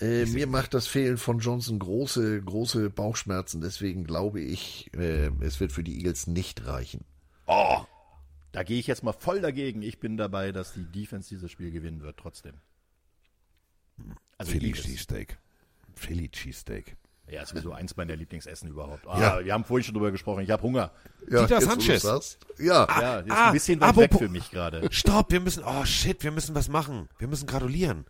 Äh, 0.00 0.26
mir 0.26 0.46
macht 0.46 0.74
das 0.74 0.86
Fehlen 0.86 1.16
von 1.18 1.40
Johnson 1.40 1.78
große, 1.80 2.42
große 2.42 2.88
Bauchschmerzen. 2.90 3.60
Deswegen 3.60 4.04
glaube 4.04 4.40
ich, 4.40 4.92
äh, 4.94 5.30
es 5.40 5.58
wird 5.58 5.72
für 5.72 5.82
die 5.82 5.96
Eagles 5.96 6.26
nicht 6.28 6.66
reichen. 6.66 7.04
Oh, 7.46 7.80
da 8.52 8.62
gehe 8.62 8.78
ich 8.78 8.86
jetzt 8.86 9.02
mal 9.02 9.12
voll 9.12 9.40
dagegen. 9.40 9.82
Ich 9.82 9.98
bin 9.98 10.16
dabei, 10.16 10.52
dass 10.52 10.72
die 10.74 10.84
Defense 10.84 11.30
dieses 11.30 11.50
Spiel 11.50 11.72
gewinnen 11.72 12.00
wird, 12.02 12.16
trotzdem. 12.18 12.54
Also 14.36 14.52
Philly 14.52 14.68
Eagles. 14.68 14.84
Cheesesteak. 14.84 15.38
Philly 15.94 16.28
Cheesesteak. 16.28 16.96
Ja, 17.30 17.42
ist 17.42 17.50
sowieso 17.50 17.72
eins 17.72 17.96
meiner 17.96 18.16
Lieblingsessen 18.16 18.68
überhaupt. 18.70 19.06
Ah, 19.06 19.20
Ja. 19.38 19.44
Wir 19.44 19.52
haben 19.52 19.64
vorhin 19.64 19.84
schon 19.84 19.94
drüber 19.94 20.10
gesprochen. 20.10 20.42
Ich 20.42 20.50
habe 20.50 20.62
Hunger. 20.62 20.90
Ja, 21.30 21.42
Dieter 21.42 21.60
Sanchez. 21.60 22.02
du's 22.02 22.10
sagst. 22.10 22.38
Ja, 22.58 22.86
Ja, 23.00 23.18
ist 23.20 23.30
ah, 23.30 23.46
ein 23.48 23.52
bisschen 23.52 23.80
weit 23.80 23.96
weg 23.96 24.14
für 24.16 24.28
mich 24.28 24.50
gerade. 24.50 24.88
Stopp, 24.90 25.30
wir 25.30 25.40
müssen, 25.40 25.62
oh 25.64 25.84
shit, 25.84 26.22
wir 26.24 26.30
müssen 26.30 26.54
was 26.54 26.68
machen. 26.68 27.08
Wir 27.18 27.28
müssen 27.28 27.46
gratulieren. 27.46 28.04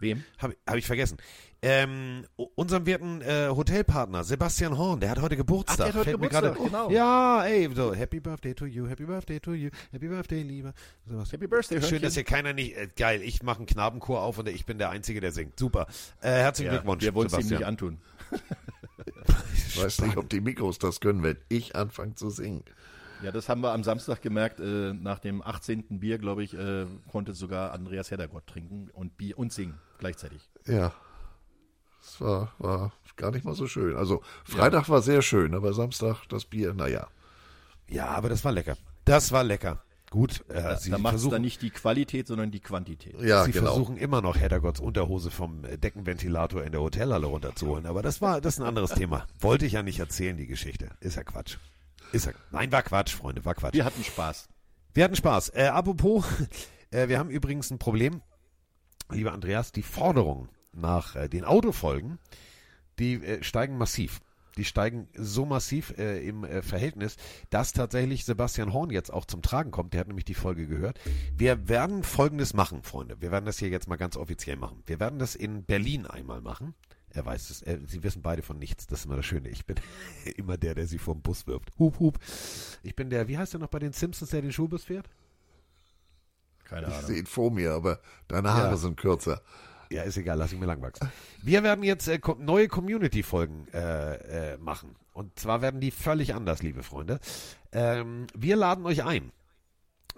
Wem? 0.00 0.22
Habe 0.38 0.56
hab 0.64 0.76
ich 0.76 0.86
vergessen. 0.86 1.18
Ähm, 1.60 2.24
unserem 2.54 2.86
werten 2.86 3.20
äh, 3.22 3.48
Hotelpartner, 3.48 4.22
Sebastian 4.22 4.78
Horn, 4.78 5.00
der 5.00 5.10
hat 5.10 5.20
heute 5.20 5.36
Geburtstag. 5.36 5.72
Ach, 5.72 5.76
der 5.76 5.86
hat 5.88 5.94
heute 5.94 6.04
Fällt 6.10 6.20
mir 6.20 6.28
Geburtstag, 6.28 6.54
gerade- 6.54 6.86
genau. 6.86 6.90
Ja, 6.90 7.44
ey, 7.44 7.68
so, 7.74 7.92
Happy 7.92 8.20
Birthday 8.20 8.54
to 8.54 8.66
you, 8.66 8.86
Happy 8.88 9.04
Birthday 9.04 9.40
to 9.40 9.54
you, 9.54 9.70
Happy 9.90 10.06
Birthday, 10.06 10.42
lieber. 10.42 10.72
Sebastian. 11.04 11.40
Happy 11.40 11.48
Birthday, 11.48 11.74
Schön, 11.80 11.82
Hörnchen. 11.82 12.02
dass 12.02 12.14
hier 12.14 12.22
keiner 12.24 12.52
nicht, 12.52 12.76
äh, 12.76 12.88
geil, 12.96 13.20
ich 13.22 13.42
mache 13.42 13.58
einen 13.58 13.66
Knabenchor 13.66 14.22
auf 14.22 14.38
und 14.38 14.48
ich 14.48 14.64
bin 14.66 14.78
der 14.78 14.90
Einzige, 14.90 15.20
der 15.20 15.32
singt. 15.32 15.58
Super. 15.58 15.88
Äh, 16.20 16.28
herzlichen 16.30 16.70
Ja, 16.72 16.78
Glückwunsch, 16.78 17.02
wir 17.02 17.14
wollen 17.14 17.26
es 17.26 17.32
ihm 17.38 17.48
nicht 17.48 17.64
antun. 17.64 17.98
Ich 19.54 19.82
weiß 19.82 20.02
nicht, 20.02 20.16
ob 20.16 20.28
die 20.28 20.40
Mikros 20.40 20.78
das 20.78 21.00
können, 21.00 21.22
wenn 21.22 21.38
ich 21.48 21.76
anfange 21.76 22.14
zu 22.14 22.30
singen. 22.30 22.64
Ja, 23.22 23.32
das 23.32 23.48
haben 23.48 23.62
wir 23.62 23.72
am 23.72 23.82
Samstag 23.82 24.20
gemerkt. 24.22 24.60
Äh, 24.60 24.92
nach 24.92 25.18
dem 25.18 25.42
18. 25.42 26.00
Bier, 26.00 26.18
glaube 26.18 26.44
ich, 26.44 26.54
äh, 26.54 26.86
konnte 27.10 27.34
sogar 27.34 27.72
Andreas 27.72 28.10
Heddergott 28.10 28.46
trinken 28.46 28.90
und 28.92 29.16
Bier 29.16 29.38
und 29.38 29.52
singen 29.52 29.78
gleichzeitig. 29.98 30.48
Ja. 30.66 30.92
Es 32.02 32.20
war, 32.20 32.52
war 32.58 32.92
gar 33.16 33.32
nicht 33.32 33.44
mal 33.44 33.54
so 33.54 33.66
schön. 33.66 33.96
Also 33.96 34.22
Freitag 34.44 34.88
war 34.88 35.02
sehr 35.02 35.22
schön, 35.22 35.54
aber 35.54 35.72
Samstag 35.72 36.26
das 36.28 36.44
Bier, 36.44 36.72
naja. 36.72 37.08
Ja, 37.88 38.08
aber 38.08 38.28
das 38.28 38.44
war 38.44 38.52
lecker. 38.52 38.76
Das 39.04 39.32
war 39.32 39.42
lecker. 39.42 39.82
Gut, 40.10 40.44
äh, 40.48 40.76
Sie 40.76 40.90
da 40.90 40.98
macht 40.98 41.14
es 41.14 41.20
versuchen 41.20 41.32
dann 41.32 41.42
nicht 41.42 41.62
die 41.62 41.70
Qualität, 41.70 42.28
sondern 42.28 42.50
die 42.50 42.60
Quantität. 42.60 43.20
Ja, 43.20 43.44
Sie 43.44 43.50
genau. 43.50 43.66
versuchen 43.66 43.96
immer 43.96 44.22
noch 44.22 44.36
Heddergotts 44.36 44.80
Unterhose 44.80 45.30
vom 45.30 45.62
Deckenventilator 45.62 46.62
in 46.62 46.72
der 46.72 46.80
Hotelhalle 46.80 47.26
runterzuholen, 47.26 47.86
aber 47.86 48.02
das 48.02 48.20
war 48.20 48.40
das 48.40 48.54
ist 48.54 48.60
ein 48.60 48.66
anderes 48.66 48.92
Thema. 48.92 49.26
Wollte 49.40 49.66
ich 49.66 49.72
ja 49.72 49.82
nicht 49.82 49.98
erzählen, 49.98 50.36
die 50.36 50.46
Geschichte. 50.46 50.90
Ist 51.00 51.16
ja 51.16 51.24
Quatsch. 51.24 51.56
Ist 52.12 52.26
ja, 52.26 52.32
nein, 52.52 52.70
war 52.70 52.82
Quatsch, 52.82 53.14
Freunde, 53.14 53.44
war 53.44 53.54
Quatsch. 53.54 53.74
Wir 53.74 53.84
hatten 53.84 54.04
Spaß. 54.04 54.48
Wir 54.94 55.04
hatten 55.04 55.16
Spaß. 55.16 55.50
Äh, 55.50 55.66
apropos, 55.66 56.24
äh, 56.90 57.08
wir 57.08 57.18
haben 57.18 57.30
übrigens 57.30 57.70
ein 57.70 57.78
Problem, 57.78 58.22
lieber 59.10 59.32
Andreas, 59.32 59.72
die 59.72 59.82
Forderungen 59.82 60.48
nach 60.72 61.16
äh, 61.16 61.28
den 61.28 61.44
Autofolgen, 61.44 62.18
die 62.98 63.14
äh, 63.14 63.42
steigen 63.42 63.76
massiv. 63.76 64.20
Die 64.56 64.64
steigen 64.64 65.08
so 65.14 65.44
massiv 65.44 65.96
äh, 65.98 66.26
im 66.26 66.44
äh, 66.44 66.62
Verhältnis, 66.62 67.16
dass 67.50 67.72
tatsächlich 67.72 68.24
Sebastian 68.24 68.72
Horn 68.72 68.90
jetzt 68.90 69.12
auch 69.12 69.24
zum 69.26 69.42
Tragen 69.42 69.70
kommt. 69.70 69.92
Der 69.92 70.00
hat 70.00 70.08
nämlich 70.08 70.24
die 70.24 70.34
Folge 70.34 70.66
gehört. 70.66 70.98
Wir 71.36 71.68
werden 71.68 72.02
Folgendes 72.02 72.54
machen, 72.54 72.82
Freunde. 72.82 73.20
Wir 73.20 73.30
werden 73.30 73.44
das 73.46 73.58
hier 73.58 73.68
jetzt 73.68 73.88
mal 73.88 73.96
ganz 73.96 74.16
offiziell 74.16 74.56
machen. 74.56 74.82
Wir 74.86 74.98
werden 75.00 75.18
das 75.18 75.34
in 75.34 75.64
Berlin 75.64 76.06
einmal 76.06 76.40
machen. 76.40 76.74
Er 77.10 77.24
weiß 77.24 77.50
es. 77.50 77.62
Äh, 77.62 77.78
Sie 77.86 78.02
wissen 78.02 78.22
beide 78.22 78.42
von 78.42 78.58
nichts. 78.58 78.86
Das 78.86 79.00
ist 79.00 79.04
immer 79.06 79.16
das 79.16 79.26
Schöne. 79.26 79.48
Ich 79.48 79.64
bin 79.66 79.76
immer 80.36 80.56
der, 80.56 80.74
der 80.74 80.86
sie 80.86 80.98
vom 80.98 81.22
Bus 81.22 81.46
wirft. 81.46 81.70
Hup, 81.78 81.98
hup. 81.98 82.18
Ich 82.82 82.94
bin 82.96 83.10
der, 83.10 83.28
wie 83.28 83.38
heißt 83.38 83.52
der 83.54 83.60
noch 83.60 83.68
bei 83.68 83.78
den 83.78 83.92
Simpsons, 83.92 84.30
der 84.30 84.42
den 84.42 84.52
Schulbus 84.52 84.84
fährt? 84.84 85.08
Keine 86.64 86.88
Ich 86.88 86.94
Ahnung. 86.94 87.06
sehe 87.06 87.18
ihn 87.18 87.26
vor 87.26 87.50
mir, 87.52 87.72
aber 87.72 88.00
deine 88.28 88.52
Haare 88.52 88.70
Ja. 88.70 88.76
sind 88.76 88.96
kürzer. 88.96 89.40
Ja, 89.90 90.02
ist 90.02 90.16
egal, 90.16 90.38
lass 90.38 90.52
ich 90.52 90.58
mir 90.58 90.66
lang 90.66 90.82
wachsen. 90.82 91.10
Wir 91.42 91.62
werden 91.62 91.84
jetzt 91.84 92.08
äh, 92.08 92.18
neue 92.38 92.68
Community-Folgen 92.68 93.68
äh, 93.72 94.54
äh, 94.54 94.58
machen. 94.58 94.96
Und 95.12 95.38
zwar 95.38 95.62
werden 95.62 95.80
die 95.80 95.90
völlig 95.90 96.34
anders, 96.34 96.62
liebe 96.62 96.82
Freunde. 96.82 97.20
Ähm, 97.72 98.26
wir 98.34 98.56
laden 98.56 98.84
euch 98.84 99.04
ein. 99.04 99.32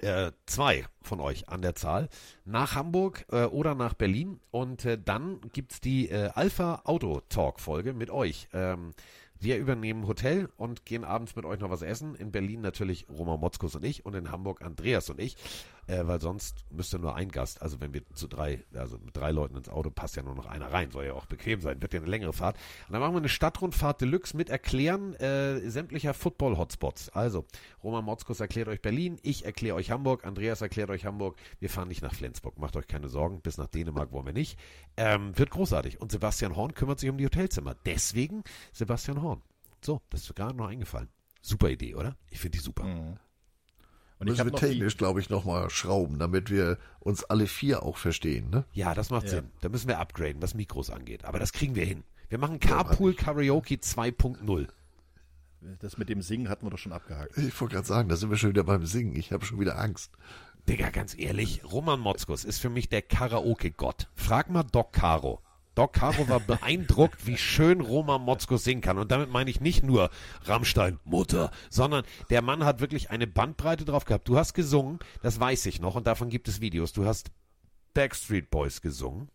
Äh, 0.01 0.31
zwei 0.47 0.85
von 1.03 1.20
euch 1.20 1.49
an 1.49 1.61
der 1.61 1.74
Zahl 1.74 2.09
nach 2.45 2.77
Hamburg 2.77 3.27
äh, 3.32 3.45
oder 3.47 3.74
nach 3.74 3.95
Berlin 3.95 4.39
und 4.53 4.85
äh, 4.85 4.97
dann 4.97 5.40
gibt's 5.53 5.81
die 5.81 6.09
äh, 6.09 6.31
Alpha 6.35 6.82
Auto 6.85 7.20
Talk 7.28 7.59
Folge 7.59 7.95
mit 7.95 8.09
euch. 8.09 8.49
Ähm, 8.53 8.95
wir 9.40 9.57
übernehmen 9.59 10.07
Hotel 10.07 10.49
und 10.57 10.85
gehen 10.85 11.05
abends 11.05 11.36
mit 11.36 11.45
euch 11.45 11.61
noch 11.61 11.70
was 11.70 11.82
essen. 11.82 12.15
In 12.15 12.32
Berlin 12.32 12.61
natürlich 12.61 13.09
Roman 13.09 13.40
Motzkus 13.40 13.74
und 13.74 13.85
ich 13.85 14.05
und 14.05 14.15
in 14.15 14.31
Hamburg 14.31 14.62
Andreas 14.62 15.11
und 15.11 15.20
ich, 15.20 15.36
äh, 15.89 16.06
weil 16.06 16.20
sonst 16.20 16.65
müsste 16.70 16.98
nur 16.98 17.16
ein 17.16 17.31
Gast, 17.31 17.60
also 17.62 17.81
wenn 17.81 17.93
wir 17.94 18.02
zu 18.15 18.28
drei, 18.28 18.65
also 18.74 18.98
mit 18.98 19.16
drei 19.16 19.32
Leuten 19.32 19.56
ins 19.56 19.69
Auto 19.69 19.90
passt 19.90 20.16
ja 20.16 20.23
nur 20.23 20.35
noch 20.35 20.47
einer 20.47 20.73
rein, 20.73 20.90
soll 20.90 21.06
ja 21.06 21.15
auch 21.15 21.27
bequem 21.27 21.60
sein, 21.60 21.82
wird 21.82 21.94
ja 21.94 22.01
eine 22.01 22.09
längere 22.09 22.32
Fahrt. 22.32 22.56
Und 22.86 22.93
dann 22.93 23.01
machen 23.01 23.15
wir 23.15 23.19
eine 23.19 23.28
Stadtrundfahrt 23.28 24.01
Deluxe 24.01 24.36
mit 24.36 24.51
Erklären 24.51 25.15
äh, 25.15 25.69
sämtlicher 25.69 26.15
Football-Hotspots. 26.15 27.09
Also, 27.10 27.47
Roman 27.82 28.05
Motzkus 28.05 28.40
erklärt 28.40 28.69
euch 28.69 28.82
Berlin, 28.82 29.19
ich 29.23 29.44
erkläre 29.44 29.77
euch 29.77 29.90
Hamburg, 29.90 30.24
Andreas 30.24 30.60
erklärt 30.60 30.90
euch 30.90 31.05
Hamburg. 31.05 31.36
Wir 31.59 31.70
fahren 31.70 31.89
nicht 31.89 32.02
nach 32.02 32.15
Flensburg, 32.15 32.59
macht 32.59 32.77
euch 32.77 32.86
keine 32.86 33.09
Sorgen, 33.09 33.40
bis 33.40 33.59
nach 33.59 33.69
Dänemark 33.69 34.12
wollen 34.12 34.27
wir 34.27 34.32
nicht. 34.32 34.59
Ähm, 34.97 35.36
wird 35.39 35.51
großartig. 35.51 36.01
Und 36.01 36.12
Sebastian 36.12 36.55
Horn 36.55 36.74
kümmert 36.74 37.01
sich 37.01 37.09
um 37.09 37.16
die 37.16 37.24
Hotelzimmer. 37.24 37.74
Deswegen 37.86 38.44
Sebastian 38.73 39.23
Horn. 39.23 39.43
So, 39.81 40.02
das 40.10 40.23
ist 40.23 40.35
gerade 40.36 40.56
noch 40.56 40.69
eingefallen. 40.69 41.09
Super 41.40 41.70
Idee, 41.70 41.94
oder? 41.94 42.16
Ich 42.31 42.40
finde 42.40 42.59
die 42.59 42.62
super. 42.62 42.85
Und 44.19 44.27
ich 44.27 44.32
Müssen 44.32 44.40
habe 44.40 44.53
wir 44.53 44.59
technisch, 44.59 44.97
glaube 44.97 45.20
ich, 45.20 45.31
nochmal 45.31 45.70
schrauben, 45.70 46.19
damit 46.19 46.51
wir 46.51 46.78
uns 46.99 47.23
alle 47.24 47.47
vier 47.47 47.85
auch 47.85 47.97
verstehen, 47.97 48.51
ne? 48.51 48.65
Ja, 48.73 48.95
das 48.95 49.11
macht 49.11 49.24
Ja. 49.24 49.31
Sinn. 49.31 49.51
Da 49.61 49.69
müssen 49.69 49.86
wir 49.86 50.01
upgraden, 50.01 50.43
was 50.43 50.55
Mikros 50.55 50.90
angeht. 50.90 51.24
Aber 51.24 51.39
das 51.39 51.53
kriegen 51.53 51.77
wir 51.77 51.85
hin. 51.85 52.03
Wir 52.28 52.39
machen 52.39 52.59
Carpool 52.59 53.15
Karaoke 53.15 53.77
2.0. 53.77 54.66
das 55.81 55.99
mit 55.99 56.09
dem 56.09 56.20
Singen 56.20 56.49
hatten 56.49 56.66
wir 56.66 56.70
doch 56.70 56.78
schon 56.78 56.93
abgehakt. 56.93 57.39
Ich 57.39 57.59
wollte 57.61 57.77
gerade 57.77 57.86
sagen, 57.86 58.09
da 58.09 58.16
sind 58.16 58.31
wir 58.31 58.36
schon 58.36 58.51
wieder 58.51 58.65
beim 58.65 58.86
Singen. 58.86 59.15
Ich 59.15 59.32
habe 59.32 59.45
schon 59.45 59.61
wieder 59.61 59.78
Angst. 59.78 60.11
Digga, 60.69 60.90
ganz 60.90 61.16
ehrlich, 61.16 61.62
Roman 61.65 62.01
Motzkus 62.01 62.45
ist 62.45 62.59
für 62.59 62.69
mich 62.69 62.89
der 62.89 63.03
Karaoke-Gott. 63.03 64.09
Frag 64.15 64.51
mal 64.51 64.65
Doc 64.65 64.93
Caro. 64.93 65.40
Doc 65.79 65.93
Caro 65.93 66.29
war 66.29 66.41
beeindruckt, 66.41 67.25
wie 67.25 67.37
schön 67.39 67.81
Roman 67.81 68.21
Motzko 68.23 68.57
singen 68.57 68.81
kann. 68.81 68.99
Und 68.99 69.13
damit 69.13 69.31
meine 69.31 69.49
ich 69.49 69.61
nicht 69.61 69.85
nur 69.85 70.11
Rammstein, 70.43 70.99
Mutter, 71.05 71.53
sondern 71.71 72.05
der 72.31 72.43
Mann 72.43 72.65
hat 72.65 72.81
wirklich 72.81 73.11
eine 73.11 73.29
Bandbreite 73.29 73.85
drauf 73.85 74.05
gehabt. 74.05 74.27
Du 74.27 74.37
hast 74.37 74.55
gesungen, 74.55 74.99
das 75.23 75.39
weiß 75.39 75.67
ich 75.67 75.81
noch, 75.81 75.95
und 75.95 76.09
davon 76.09 76.31
gibt 76.31 76.49
es 76.49 76.61
Videos. 76.61 76.93
Du 76.93 77.07
hast 77.07 77.31
Backstreet 77.95 78.51
Boys 78.51 78.81
gesungen. 78.83 79.29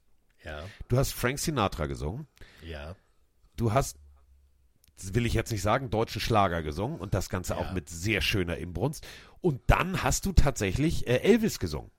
Ja, 0.43 0.63
Du 0.89 0.97
hast 0.97 1.13
Frank 1.13 1.39
Sinatra 1.39 1.85
gesungen. 1.85 2.27
ja. 2.61 2.93
Du 3.55 3.71
hast, 3.71 3.97
will 5.13 5.25
ich 5.25 5.33
jetzt 5.35 5.51
nicht 5.51 5.61
sagen, 5.61 5.89
deutschen 5.91 6.19
Schlager 6.19 6.61
gesungen 6.63 6.99
und 6.99 7.13
das 7.13 7.29
Ganze 7.29 7.55
auch 7.55 7.67
Ja. 7.67 7.71
mit 7.71 7.87
sehr 7.87 8.19
schöner 8.19 8.57
Inbrunst. 8.57 9.07
Und 9.39 9.61
dann 9.67 10.03
hast 10.03 10.25
du 10.25 10.33
tatsächlich 10.33 11.07
äh, 11.07 11.17
Elvis 11.19 11.57
gesungen. 11.59 11.91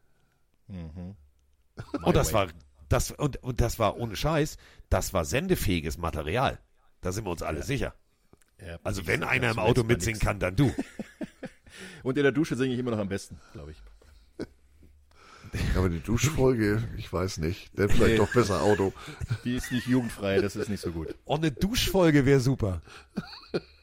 Und 0.69 2.16
das 2.16 2.29
way. 2.35 2.35
war, 2.35 2.49
das, 2.89 3.11
und, 3.11 3.43
und 3.43 3.61
das 3.61 3.78
war 3.78 3.97
ohne 3.97 4.16
Scheiß, 4.16 4.56
das 4.90 5.12
war 5.12 5.24
sendefähiges 5.24 5.98
Material. 5.98 6.59
Da 7.01 7.12
sind 7.12 7.24
wir 7.24 7.31
uns 7.31 7.43
alle 7.43 7.62
sicher. 7.62 7.94
Ja, 8.61 8.78
Also 8.85 9.06
wenn 9.06 9.20
sag 9.20 9.31
einer 9.31 9.51
im 9.51 9.59
Auto 9.59 9.82
mitsingen 9.85 10.20
kann, 10.20 10.39
dann 10.39 10.56
du. 10.56 10.73
Und 12.05 12.16
in 12.16 12.23
der 12.23 12.32
Dusche 12.32 12.55
singe 12.56 12.73
ich 12.73 12.78
immer 12.78 12.93
noch 12.93 12.98
am 12.98 13.09
besten, 13.09 13.40
glaube 13.52 13.73
ich. 13.73 13.78
Aber 15.77 15.89
die 15.89 16.01
Duschfolge, 16.01 16.82
ich 16.97 17.12
weiß 17.12 17.39
nicht. 17.39 17.77
Der 17.78 17.89
vielleicht 17.90 18.12
Nee. 18.12 18.16
doch 18.16 18.32
besser 18.32 18.62
Auto. 18.62 18.93
Die 19.44 19.55
ist 19.56 19.70
nicht 19.73 19.86
jugendfrei, 19.86 20.40
das 20.40 20.56
ist 20.56 20.69
nicht 20.69 20.81
so 20.81 20.90
gut. 20.93 21.15
Und 21.24 21.40
eine 21.44 21.52
Duschfolge 21.52 22.27
wäre 22.27 22.40
super. 22.40 22.81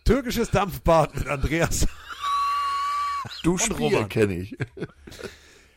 Türkisches 0.06 0.50
Dampfbad 0.52 1.16
mit 1.16 1.28
Andreas. 1.28 1.88
Duschbier 3.44 4.06
kenne 4.08 4.36
ich. 4.36 4.58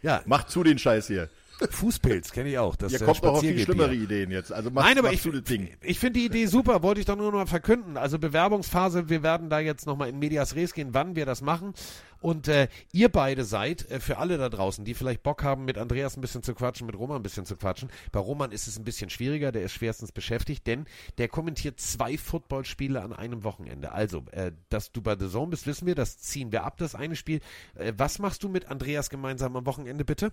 Ja, 0.02 0.22
Mach 0.26 0.44
zu 0.46 0.62
den 0.64 0.78
Scheiß 0.78 1.06
hier. 1.08 1.28
Fußpilz 1.70 2.32
kenne 2.32 2.50
ich 2.50 2.58
auch. 2.58 2.76
Das 2.76 2.92
Ihr 2.92 3.02
äh, 3.02 3.04
kommt 3.04 3.24
auch 3.24 3.34
auf 3.34 3.40
viel 3.40 3.58
schlimmere 3.58 3.94
Ideen 3.94 4.30
jetzt. 4.30 4.52
Also 4.52 4.70
mach, 4.70 4.84
Nein, 4.84 4.98
aber 4.98 5.12
ich, 5.12 5.22
das 5.22 5.42
Ding. 5.44 5.68
ich 5.82 5.98
finde 5.98 6.20
die 6.20 6.26
Idee 6.26 6.46
super, 6.46 6.82
wollte 6.82 7.00
ich 7.00 7.06
doch 7.06 7.16
nur 7.16 7.30
noch 7.30 7.38
mal 7.38 7.46
verkünden. 7.46 7.96
Also 7.96 8.18
Bewerbungsphase, 8.18 9.08
wir 9.08 9.22
werden 9.22 9.50
da 9.50 9.60
jetzt 9.60 9.86
nochmal 9.86 10.08
in 10.08 10.18
Medias 10.18 10.54
Res 10.54 10.74
gehen, 10.74 10.90
wann 10.92 11.16
wir 11.16 11.26
das 11.26 11.42
machen. 11.42 11.74
Und 12.20 12.48
äh, 12.48 12.68
ihr 12.90 13.10
beide 13.10 13.44
seid, 13.44 13.90
äh, 13.90 14.00
für 14.00 14.16
alle 14.16 14.38
da 14.38 14.48
draußen, 14.48 14.84
die 14.84 14.94
vielleicht 14.94 15.22
Bock 15.22 15.42
haben, 15.42 15.66
mit 15.66 15.76
Andreas 15.76 16.16
ein 16.16 16.22
bisschen 16.22 16.42
zu 16.42 16.54
quatschen, 16.54 16.86
mit 16.86 16.96
Roman 16.96 17.18
ein 17.18 17.22
bisschen 17.22 17.44
zu 17.44 17.54
quatschen. 17.54 17.90
Bei 18.12 18.18
Roman 18.20 18.50
ist 18.50 18.66
es 18.66 18.78
ein 18.78 18.84
bisschen 18.84 19.10
schwieriger, 19.10 19.52
der 19.52 19.62
ist 19.62 19.72
schwerstens 19.72 20.10
beschäftigt, 20.10 20.66
denn 20.66 20.86
der 21.18 21.28
kommentiert 21.28 21.78
zwei 21.80 22.16
Footballspiele 22.16 23.02
an 23.02 23.12
einem 23.12 23.44
Wochenende. 23.44 23.92
Also, 23.92 24.24
äh, 24.32 24.52
dass 24.70 24.90
du 24.90 25.02
bei 25.02 25.18
The 25.18 25.28
Zone 25.28 25.50
bist, 25.50 25.66
wissen 25.66 25.86
wir, 25.86 25.94
das 25.94 26.18
ziehen 26.18 26.50
wir 26.50 26.64
ab, 26.64 26.78
das 26.78 26.94
eine 26.94 27.14
Spiel. 27.14 27.40
Äh, 27.74 27.92
was 27.98 28.18
machst 28.18 28.42
du 28.42 28.48
mit 28.48 28.70
Andreas 28.70 29.10
gemeinsam 29.10 29.54
am 29.56 29.66
Wochenende, 29.66 30.06
bitte? 30.06 30.32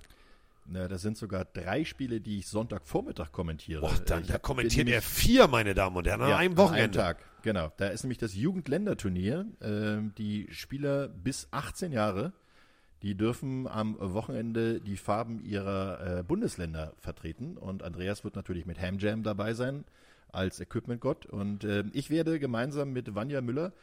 Na, 0.66 0.88
das 0.88 1.02
sind 1.02 1.18
sogar 1.18 1.46
drei 1.46 1.84
Spiele, 1.84 2.22
die 2.22 2.40
ich 2.40 2.48
Sonntagvormittag 2.48 3.32
kommentiere. 3.32 3.84
Och, 3.84 4.00
dann, 4.00 4.26
da 4.28 4.38
kommentiert 4.38 4.88
er 4.90 5.02
vier, 5.02 5.48
meine 5.48 5.74
Damen 5.74 5.98
und 5.98 6.08
Herren, 6.08 6.22
an 6.22 6.30
Ja, 6.30 6.38
einem 6.38 6.54
An 6.54 6.58
Wochenende. 6.58 6.84
einem 7.04 7.16
Tag, 7.18 7.18
genau. 7.42 7.72
Da 7.78 7.88
ist 7.88 8.04
nämlich 8.04 8.20
das 8.20 8.36
Jugendländerturnier. 8.36 9.46
Ähm, 9.62 10.14
die 10.18 10.48
Spieler 10.52 11.08
bis 11.10 11.48
18 11.52 11.92
Jahre, 11.92 12.32
die 13.02 13.16
dürfen 13.16 13.68
am 13.68 13.98
Wochenende 14.00 14.80
die 14.80 14.98
Farben 14.98 15.44
ihrer 15.44 16.20
äh, 16.20 16.24
Bundesländer 16.24 16.94
vertreten. 17.00 17.58
Und 17.58 17.84
Andreas 17.84 18.24
wird 18.24 18.36
natürlich 18.36 18.66
mit 18.66 18.80
Ham 18.80 19.00
Jam 19.00 19.24
dabei 19.24 19.54
sein 19.54 19.84
als 20.32 20.60
Equipment-Gott. 20.62 21.26
Und 21.26 21.64
ähm, 21.66 21.90
ich 21.94 22.10
werde 22.10 22.40
gemeinsam 22.40 22.94
mit 22.94 23.14
Vanja 23.16 23.42
Müller, 23.42 23.74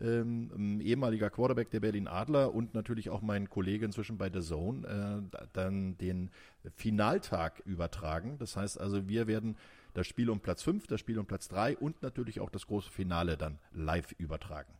ähm, 0.00 0.80
ehemaliger 0.80 1.30
Quarterback 1.30 1.70
der 1.70 1.80
Berlin 1.80 2.06
Adler 2.08 2.54
und 2.54 2.74
natürlich 2.74 3.10
auch 3.10 3.22
mein 3.22 3.48
Kollege 3.48 3.84
inzwischen 3.84 4.18
bei 4.18 4.30
The 4.32 4.40
Zone, 4.40 4.86
äh, 4.86 5.28
da- 5.30 5.46
dann 5.52 5.96
den 5.98 6.30
Finaltag 6.76 7.60
übertragen. 7.66 8.36
Das 8.38 8.56
heißt 8.56 8.80
also, 8.80 9.08
wir 9.08 9.26
werden 9.26 9.56
das 9.94 10.06
Spiel 10.06 10.30
um 10.30 10.40
Platz 10.40 10.62
5, 10.62 10.86
das 10.86 11.00
Spiel 11.00 11.18
um 11.18 11.26
Platz 11.26 11.48
3 11.48 11.76
und 11.76 12.02
natürlich 12.02 12.40
auch 12.40 12.50
das 12.50 12.66
große 12.66 12.90
Finale 12.90 13.36
dann 13.36 13.58
live 13.72 14.12
übertragen. 14.18 14.72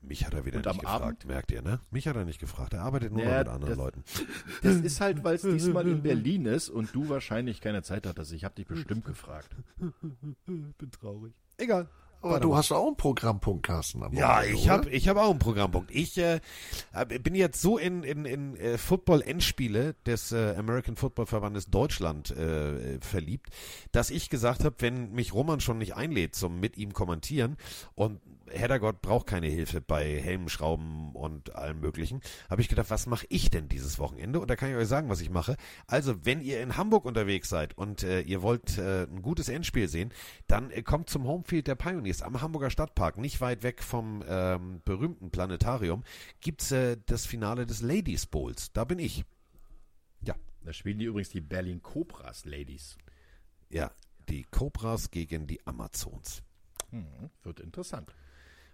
Mich 0.00 0.24
hat 0.24 0.32
er 0.32 0.44
wieder 0.46 0.58
Und 0.58 0.66
nicht 0.66 0.80
gefragt, 0.80 1.02
Abend? 1.02 1.24
merkt 1.26 1.50
ihr, 1.50 1.60
ne? 1.60 1.80
Mich 1.90 2.06
hat 2.06 2.14
er 2.14 2.24
nicht 2.24 2.38
gefragt. 2.38 2.72
Er 2.72 2.82
arbeitet 2.82 3.12
nur 3.12 3.24
Ja, 3.24 3.38
mit 3.40 3.48
anderen 3.48 3.70
das- 3.70 3.78
Leuten. 3.78 4.04
Das 4.62 4.76
ist 4.76 5.00
halt, 5.00 5.24
weil 5.24 5.34
es 5.34 5.42
diesmal 5.42 5.88
in 5.88 6.02
Berlin 6.04 6.46
ist 6.46 6.68
und 6.68 6.94
du 6.94 7.08
wahrscheinlich 7.08 7.60
keine 7.60 7.82
Zeit 7.82 8.06
hattest. 8.06 8.32
Ich 8.32 8.44
habe 8.44 8.54
dich 8.54 8.66
bestimmt 8.68 9.04
gefragt. 9.04 9.56
bin 10.46 10.90
traurig. 10.92 11.34
Egal. 11.56 11.88
Aber 12.20 12.40
du 12.40 12.56
hast 12.56 12.72
auch 12.72 12.86
einen 12.86 12.96
Programmpunkt, 12.96 13.64
Carsten. 13.64 14.02
am 14.02 14.12
Ja, 14.12 14.38
Wochenende, 14.38 14.54
ich 14.54 14.68
habe 14.68 14.90
ich 14.90 15.08
hab 15.08 15.16
auch 15.16 15.30
einen 15.30 15.38
Programmpunkt. 15.38 15.90
Ich 15.92 16.18
äh, 16.18 16.40
bin 17.22 17.34
jetzt 17.34 17.60
so 17.60 17.78
in, 17.78 18.02
in, 18.02 18.24
in 18.24 18.56
äh, 18.56 18.76
Football-Endspiele 18.78 19.94
des 20.04 20.32
äh, 20.32 20.54
American 20.56 20.96
Football 20.96 21.26
Verbandes 21.26 21.70
Deutschland 21.70 22.30
äh, 22.30 23.00
verliebt, 23.00 23.50
dass 23.92 24.10
ich 24.10 24.30
gesagt 24.30 24.64
habe, 24.64 24.76
wenn 24.78 25.12
mich 25.12 25.32
Roman 25.32 25.60
schon 25.60 25.78
nicht 25.78 25.94
einlädt 25.94 26.34
zum 26.34 26.58
mit 26.60 26.76
ihm 26.76 26.92
kommentieren 26.92 27.56
und 27.94 28.20
Heddergott 28.50 29.02
braucht 29.02 29.26
keine 29.26 29.46
Hilfe 29.46 29.80
bei 29.80 30.20
Helmschrauben 30.20 31.12
und 31.12 31.54
allem 31.54 31.80
möglichen, 31.80 32.20
habe 32.48 32.60
ich 32.60 32.68
gedacht, 32.68 32.90
was 32.90 33.06
mache 33.06 33.26
ich 33.28 33.50
denn 33.50 33.68
dieses 33.68 33.98
Wochenende? 33.98 34.40
Und 34.40 34.48
da 34.48 34.56
kann 34.56 34.70
ich 34.70 34.76
euch 34.76 34.88
sagen, 34.88 35.08
was 35.08 35.20
ich 35.20 35.30
mache. 35.30 35.56
Also, 35.86 36.24
wenn 36.24 36.40
ihr 36.40 36.62
in 36.62 36.76
Hamburg 36.76 37.04
unterwegs 37.04 37.48
seid 37.48 37.76
und 37.76 38.02
äh, 38.02 38.20
ihr 38.20 38.42
wollt 38.42 38.78
äh, 38.78 39.04
ein 39.04 39.22
gutes 39.22 39.48
Endspiel 39.48 39.88
sehen, 39.88 40.12
dann 40.46 40.70
äh, 40.70 40.82
kommt 40.82 41.10
zum 41.10 41.24
Homefield 41.24 41.66
der 41.66 41.74
Pioneers 41.74 42.07
am 42.22 42.40
Hamburger 42.40 42.70
Stadtpark, 42.70 43.18
nicht 43.18 43.40
weit 43.40 43.62
weg 43.62 43.82
vom 43.82 44.22
ähm, 44.28 44.80
berühmten 44.84 45.30
Planetarium, 45.30 46.04
gibt's 46.40 46.72
äh, 46.72 46.96
das 47.06 47.26
Finale 47.26 47.66
des 47.66 47.80
Ladies 47.82 48.26
Bowls. 48.26 48.72
Da 48.72 48.84
bin 48.84 48.98
ich. 48.98 49.24
Ja, 50.22 50.34
Da 50.64 50.72
spielen 50.72 50.98
die 50.98 51.04
übrigens 51.06 51.30
die 51.30 51.40
Berlin 51.40 51.82
Cobras, 51.82 52.44
Ladies. 52.44 52.96
ja, 53.70 53.90
die 54.28 54.44
Cobras 54.44 55.10
gegen 55.10 55.46
die 55.46 55.66
Amazons. 55.66 56.42
Hm, 56.90 57.30
wird 57.42 57.60
interessant. 57.60 58.12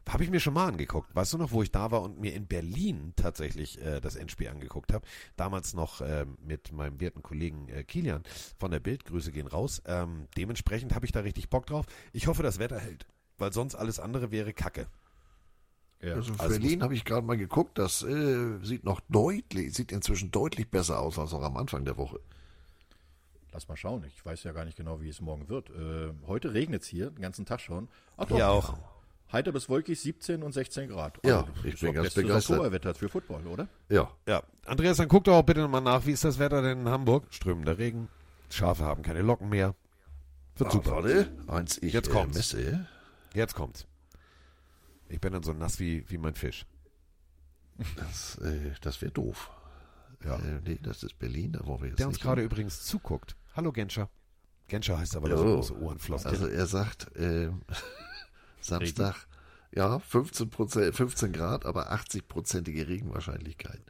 Habe 0.08 0.22
ich 0.22 0.28
mir 0.30 0.38
schon 0.40 0.52
mal 0.52 0.66
angeguckt. 0.68 1.14
Weißt 1.14 1.32
du 1.32 1.38
noch, 1.38 1.52
wo 1.52 1.62
ich 1.62 1.70
da 1.70 1.90
war 1.90 2.02
und 2.02 2.20
mir 2.20 2.34
in 2.34 2.46
Berlin 2.46 3.14
tatsächlich 3.16 3.80
äh, 3.80 4.00
das 4.00 4.16
Endspiel 4.16 4.48
angeguckt 4.48 4.92
habe? 4.92 5.06
Damals 5.36 5.72
noch 5.72 6.02
ähm, 6.02 6.36
mit 6.44 6.72
meinem 6.72 7.00
werten 7.00 7.22
Kollegen 7.22 7.68
äh, 7.70 7.84
Kilian 7.84 8.22
von 8.58 8.70
der 8.70 8.80
Bild. 8.80 9.06
Grüße 9.06 9.32
gehen 9.32 9.46
raus. 9.46 9.80
Ähm, 9.86 10.28
dementsprechend 10.36 10.94
habe 10.94 11.06
ich 11.06 11.12
da 11.12 11.20
richtig 11.20 11.48
Bock 11.48 11.64
drauf. 11.66 11.86
Ich 12.12 12.26
hoffe, 12.26 12.42
das 12.42 12.58
Wetter 12.58 12.78
hält, 12.78 13.06
weil 13.38 13.52
sonst 13.52 13.74
alles 13.74 13.98
andere 14.00 14.30
wäre 14.30 14.52
Kacke. 14.52 14.86
Ja. 16.02 16.14
Also 16.14 16.32
Also 16.38 16.48
Berlin 16.48 16.82
habe 16.82 16.94
ich 16.94 17.04
gerade 17.04 17.26
mal 17.26 17.36
geguckt, 17.36 17.78
das 17.78 18.02
äh, 18.02 18.58
sieht 18.62 18.84
noch 18.84 19.00
deutlich, 19.08 19.72
sieht 19.74 19.90
inzwischen 19.92 20.30
deutlich 20.30 20.68
besser 20.70 21.00
aus 21.00 21.18
als 21.18 21.32
noch 21.32 21.42
am 21.42 21.56
Anfang 21.56 21.84
der 21.84 21.96
Woche. 21.96 22.20
Lass 23.52 23.68
mal 23.68 23.76
schauen. 23.76 24.04
Ich 24.08 24.24
weiß 24.26 24.42
ja 24.44 24.52
gar 24.52 24.64
nicht 24.64 24.76
genau, 24.76 25.00
wie 25.00 25.08
es 25.08 25.20
morgen 25.20 25.48
wird. 25.48 25.70
Äh, 25.70 26.12
heute 26.26 26.52
regnet 26.54 26.82
es 26.82 26.88
hier, 26.88 27.10
den 27.10 27.22
ganzen 27.22 27.46
Tag 27.46 27.60
schon. 27.60 27.88
Ach 28.16 28.26
doch, 28.26 28.36
Hier 28.36 28.48
auch. 28.50 28.76
Heiter 29.32 29.52
bis 29.52 29.68
wolkig, 29.68 29.98
17 30.00 30.42
und 30.42 30.52
16 30.52 30.88
Grad. 30.90 31.18
Ja, 31.24 31.40
Also, 31.40 31.52
ich 31.64 31.74
ist 31.74 31.80
bin 31.80 31.94
ganz 31.94 32.14
begeistert. 32.14 32.50
Oktoberwetter 32.58 32.94
für 32.94 33.08
Football, 33.08 33.46
oder? 33.46 33.68
Ja, 33.88 34.10
Ja, 34.28 34.42
Andreas, 34.66 34.96
dann 34.98 35.08
guck 35.08 35.24
doch 35.24 35.34
auch 35.36 35.42
bitte 35.44 35.60
nochmal 35.60 35.80
nach. 35.80 36.04
Wie 36.04 36.12
ist 36.12 36.24
das 36.24 36.38
Wetter 36.38 36.62
denn 36.62 36.80
in 36.80 36.88
Hamburg? 36.88 37.24
Strömender 37.30 37.78
Regen. 37.78 38.08
Schafe 38.50 38.84
haben 38.84 39.02
keine 39.02 39.22
Locken 39.22 39.48
mehr. 39.48 39.74
Wird 40.56 40.68
Ah, 40.70 40.72
super. 40.72 40.90
warte, 40.92 41.32
eins 41.48 41.78
ich 41.78 41.92
Jetzt 41.92 42.08
äh, 42.08 42.12
kommt's. 42.12 42.36
messe. 42.36 42.86
Jetzt 43.34 43.54
kommt's. 43.54 43.86
Ich 45.08 45.20
bin 45.20 45.32
dann 45.32 45.42
so 45.42 45.52
nass 45.52 45.78
wie, 45.80 46.08
wie 46.08 46.18
mein 46.18 46.34
Fisch. 46.34 46.66
Das, 47.96 48.38
äh, 48.38 48.72
das 48.80 49.02
wäre 49.02 49.12
doof. 49.12 49.50
Ja. 50.24 50.36
Äh, 50.36 50.60
nee, 50.64 50.78
das 50.80 51.02
ist 51.02 51.18
Berlin, 51.18 51.52
da 51.52 51.66
wollen 51.66 51.82
wir 51.82 51.88
jetzt 51.88 51.98
Der 51.98 52.08
uns 52.08 52.20
gerade 52.20 52.42
übrigens 52.42 52.84
zuguckt. 52.84 53.36
Hallo 53.54 53.72
Genscher. 53.72 54.08
Genscher 54.68 54.98
heißt 54.98 55.16
aber, 55.16 55.28
dass 55.28 55.40
er 55.40 55.46
Jo. 55.46 55.54
große 55.56 55.78
Ohrenflossen 55.78 56.30
Also 56.30 56.46
er 56.46 56.66
sagt, 56.66 57.10
ähm, 57.16 57.62
Samstag, 58.60 59.26
ja, 59.74 59.98
15, 59.98 60.48
Prozent, 60.50 60.94
15 60.94 61.32
Grad, 61.32 61.66
aber 61.66 61.92
80-prozentige 61.92 62.86
Regenwahrscheinlichkeit. 62.88 63.82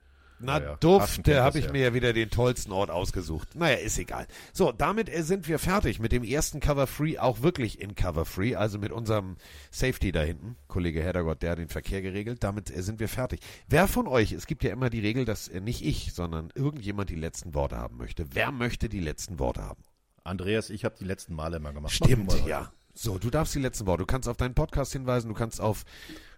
Na 0.45 0.59
Ja, 0.59 0.65
ja. 0.71 0.77
duft, 0.77 1.03
Affen 1.03 1.25
der 1.25 1.35
kennt 1.35 1.47
habe 1.47 1.59
ich 1.59 1.73
mir 1.73 1.83
ja 1.83 1.95
wieder 1.95 2.13
den 2.13 2.31
tollsten 2.31 2.73
Ort 2.73 2.91
ausgesucht. 2.91 3.55
Naja, 3.55 3.77
ist 3.77 3.99
egal. 3.99 4.27
So, 4.53 4.73
damit 4.73 5.09
äh, 5.09 5.23
sind 5.23 5.49
wir 5.49 5.59
fertig 5.59 6.01
mit 6.01 6.13
dem 6.13 6.25
ersten 6.25 6.61
Cover 6.61 6.87
Free, 6.87 7.19
auch 7.19 7.43
wirklich 7.43 7.81
in 7.81 7.95
Cover 7.95 8.25
Free, 8.25 8.55
also 8.55 8.79
mit 8.79 8.93
unserem 8.93 9.37
Safety 9.71 10.13
da 10.13 10.23
hinten. 10.23 10.57
Kollege 10.69 11.03
Heddergott, 11.03 11.43
der 11.43 11.53
hat 11.53 11.59
den 11.59 11.69
Verkehr 11.69 12.03
geregelt. 12.03 12.45
Damit 12.45 12.71
äh, 12.71 12.83
sind 12.83 13.01
wir 13.01 13.09
fertig. 13.09 13.41
Wer 13.69 13.89
von 13.89 14.07
euch, 14.07 14.33
es 14.33 14.47
gibt 14.47 14.65
ja 14.65 14.73
immer 14.73 14.91
die 14.91 15.01
Regel, 15.01 15.25
dass 15.25 15.49
äh, 15.49 15.61
nicht 15.61 15.85
ich, 15.85 16.13
sondern 16.15 16.51
irgendjemand 16.55 17.11
die 17.11 17.17
letzten 17.17 17.55
Worte 17.55 17.77
haben 17.77 17.97
möchte. 17.97 18.27
Wer 18.35 18.53
möchte 18.53 18.89
die 18.89 19.01
letzten 19.01 19.39
Worte 19.39 19.63
haben? 19.63 19.85
Andreas, 20.25 20.71
ich 20.71 20.85
habe 20.85 20.97
die 20.99 21.05
letzten 21.05 21.35
Male 21.35 21.59
immer 21.59 21.73
gemacht. 21.73 21.97
Mach 22.01 22.07
Stimmt, 22.07 22.47
ja. 22.47 22.73
So, 22.95 23.19
du 23.19 23.29
darfst 23.29 23.55
die 23.55 23.61
letzten 23.61 23.87
Worte. 23.87 24.03
Du 24.03 24.07
kannst 24.07 24.29
auf 24.29 24.37
deinen 24.37 24.55
Podcast 24.55 24.93
hinweisen, 24.93 25.29
du 25.29 25.35
kannst 25.35 25.61
auf 25.61 25.85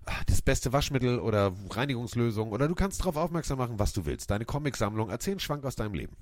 ah, 0.07 0.23
das 0.27 0.41
beste 0.41 0.73
Waschmittel 0.73 1.19
oder 1.21 1.53
Reinigungslösung 1.71 2.51
oder 2.51 2.67
du 2.67 2.75
kannst 2.75 3.01
darauf 3.01 3.17
aufmerksam 3.17 3.59
machen, 3.59 3.79
was 3.79 3.93
du 3.93 4.07
willst. 4.07 4.31
Deine 4.31 4.47
Comicsammlung, 4.47 5.11
erzähl 5.11 5.33
einen 5.33 5.41
Schwank 5.41 5.65
aus 5.65 5.77
deinem 5.77 5.95
Leben. 5.95 6.17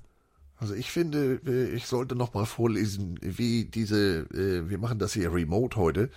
Also 0.57 0.73
ich 0.73 0.91
finde, 0.91 1.41
äh, 1.45 1.69
ich 1.69 1.85
sollte 1.85 2.15
noch 2.15 2.33
mal 2.33 2.45
vorlesen, 2.45 3.17
wie 3.21 3.65
diese, 3.65 4.21
äh, 4.33 4.69
wir 4.69 4.77
machen 4.77 4.99
das 4.99 5.13
hier 5.13 5.33
remote 5.33 5.77
heute, 5.77 6.09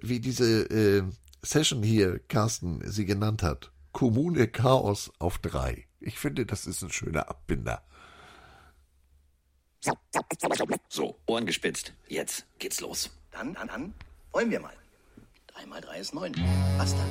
wie 0.00 0.20
diese 0.20 0.62
äh, 0.70 1.02
Session 1.42 1.82
hier, 1.82 2.18
Carsten, 2.28 2.80
sie 2.88 3.04
genannt 3.04 3.42
hat. 3.42 3.72
Kommune 3.92 4.46
Chaos 4.48 5.10
auf 5.18 5.38
drei. 5.38 5.86
Ich 6.00 6.18
finde, 6.18 6.46
das 6.46 6.66
ist 6.66 6.82
ein 6.82 6.90
schöner 6.90 7.28
Abbinder. 7.28 7.82
So, 10.88 11.16
Ohren 11.26 11.46
gespitzt. 11.46 11.94
Jetzt 12.08 12.46
geht's 12.58 12.80
los. 12.80 13.10
Dann, 13.32 13.54
dann, 13.54 13.68
dann, 13.68 13.94
wollen 14.32 14.50
wir 14.50 14.60
mal. 14.60 14.74
Drei 15.46 15.66
mal 15.66 15.80
drei 15.80 15.98
ist 15.98 16.14
neun. 16.14 16.34
Was 16.76 16.94
dann? 16.94 17.10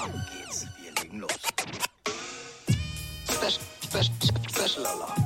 Auf 0.00 0.10
geht's, 0.32 0.66
wir 0.82 1.02
legen 1.02 1.20
los. 1.20 1.30
Special, 3.30 3.64
special, 3.84 4.14
special 4.48 4.86
Alarm. 4.86 5.24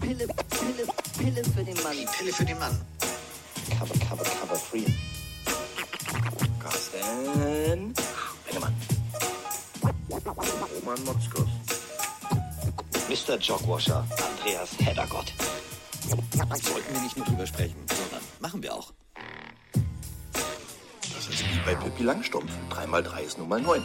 Pille, 0.00 0.26
Pille, 0.26 0.86
Pille 1.18 1.44
für 1.44 1.64
den 1.64 1.82
Mann. 1.82 1.92
Die 1.92 2.06
Pille 2.18 2.32
für 2.32 2.44
den 2.44 2.58
Mann. 2.58 2.80
Cover, 3.78 3.98
cover, 4.06 4.24
cover 4.24 4.56
free. 4.56 4.84
Carsten 6.60 7.94
Bennemann. 8.46 8.74
Roman 10.74 11.04
Motzkos. 11.04 11.48
Mr. 13.08 13.38
Jogwasher, 13.38 14.06
Andreas 14.10 14.70
Heddergott. 14.78 15.32
Sollten 16.62 16.94
wir 16.94 17.00
nicht 17.02 17.16
nur 17.16 17.26
drüber 17.26 17.46
sprechen, 17.46 17.76
sondern 17.86 18.22
machen 18.40 18.62
wir 18.62 18.74
auch. 18.74 18.92
Das 21.14 21.28
ist 21.28 21.44
wie 21.44 21.58
bei 21.66 21.74
Pippi 21.74 22.02
Langstumpf. 22.02 22.50
Drei 22.70 22.86
mal 22.86 23.02
drei 23.02 23.22
ist 23.22 23.38
nun 23.38 23.48
mal 23.48 23.60
neun. 23.60 23.82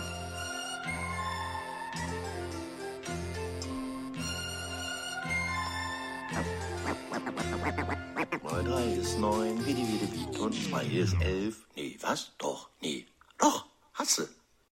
Mal 8.42 8.64
drei 8.64 8.86
ist 8.94 9.20
neun, 9.20 9.66
wie 9.66 9.74
die 9.74 9.88
wie 9.88 9.98
die 9.98 10.14
wie. 10.14 10.38
Und 10.38 10.54
zwei 10.54 10.86
ist 10.86 11.16
elf. 11.22 11.66
Nee, 11.76 11.98
was? 12.02 12.32
Doch, 12.38 12.70
nee. 12.82 13.06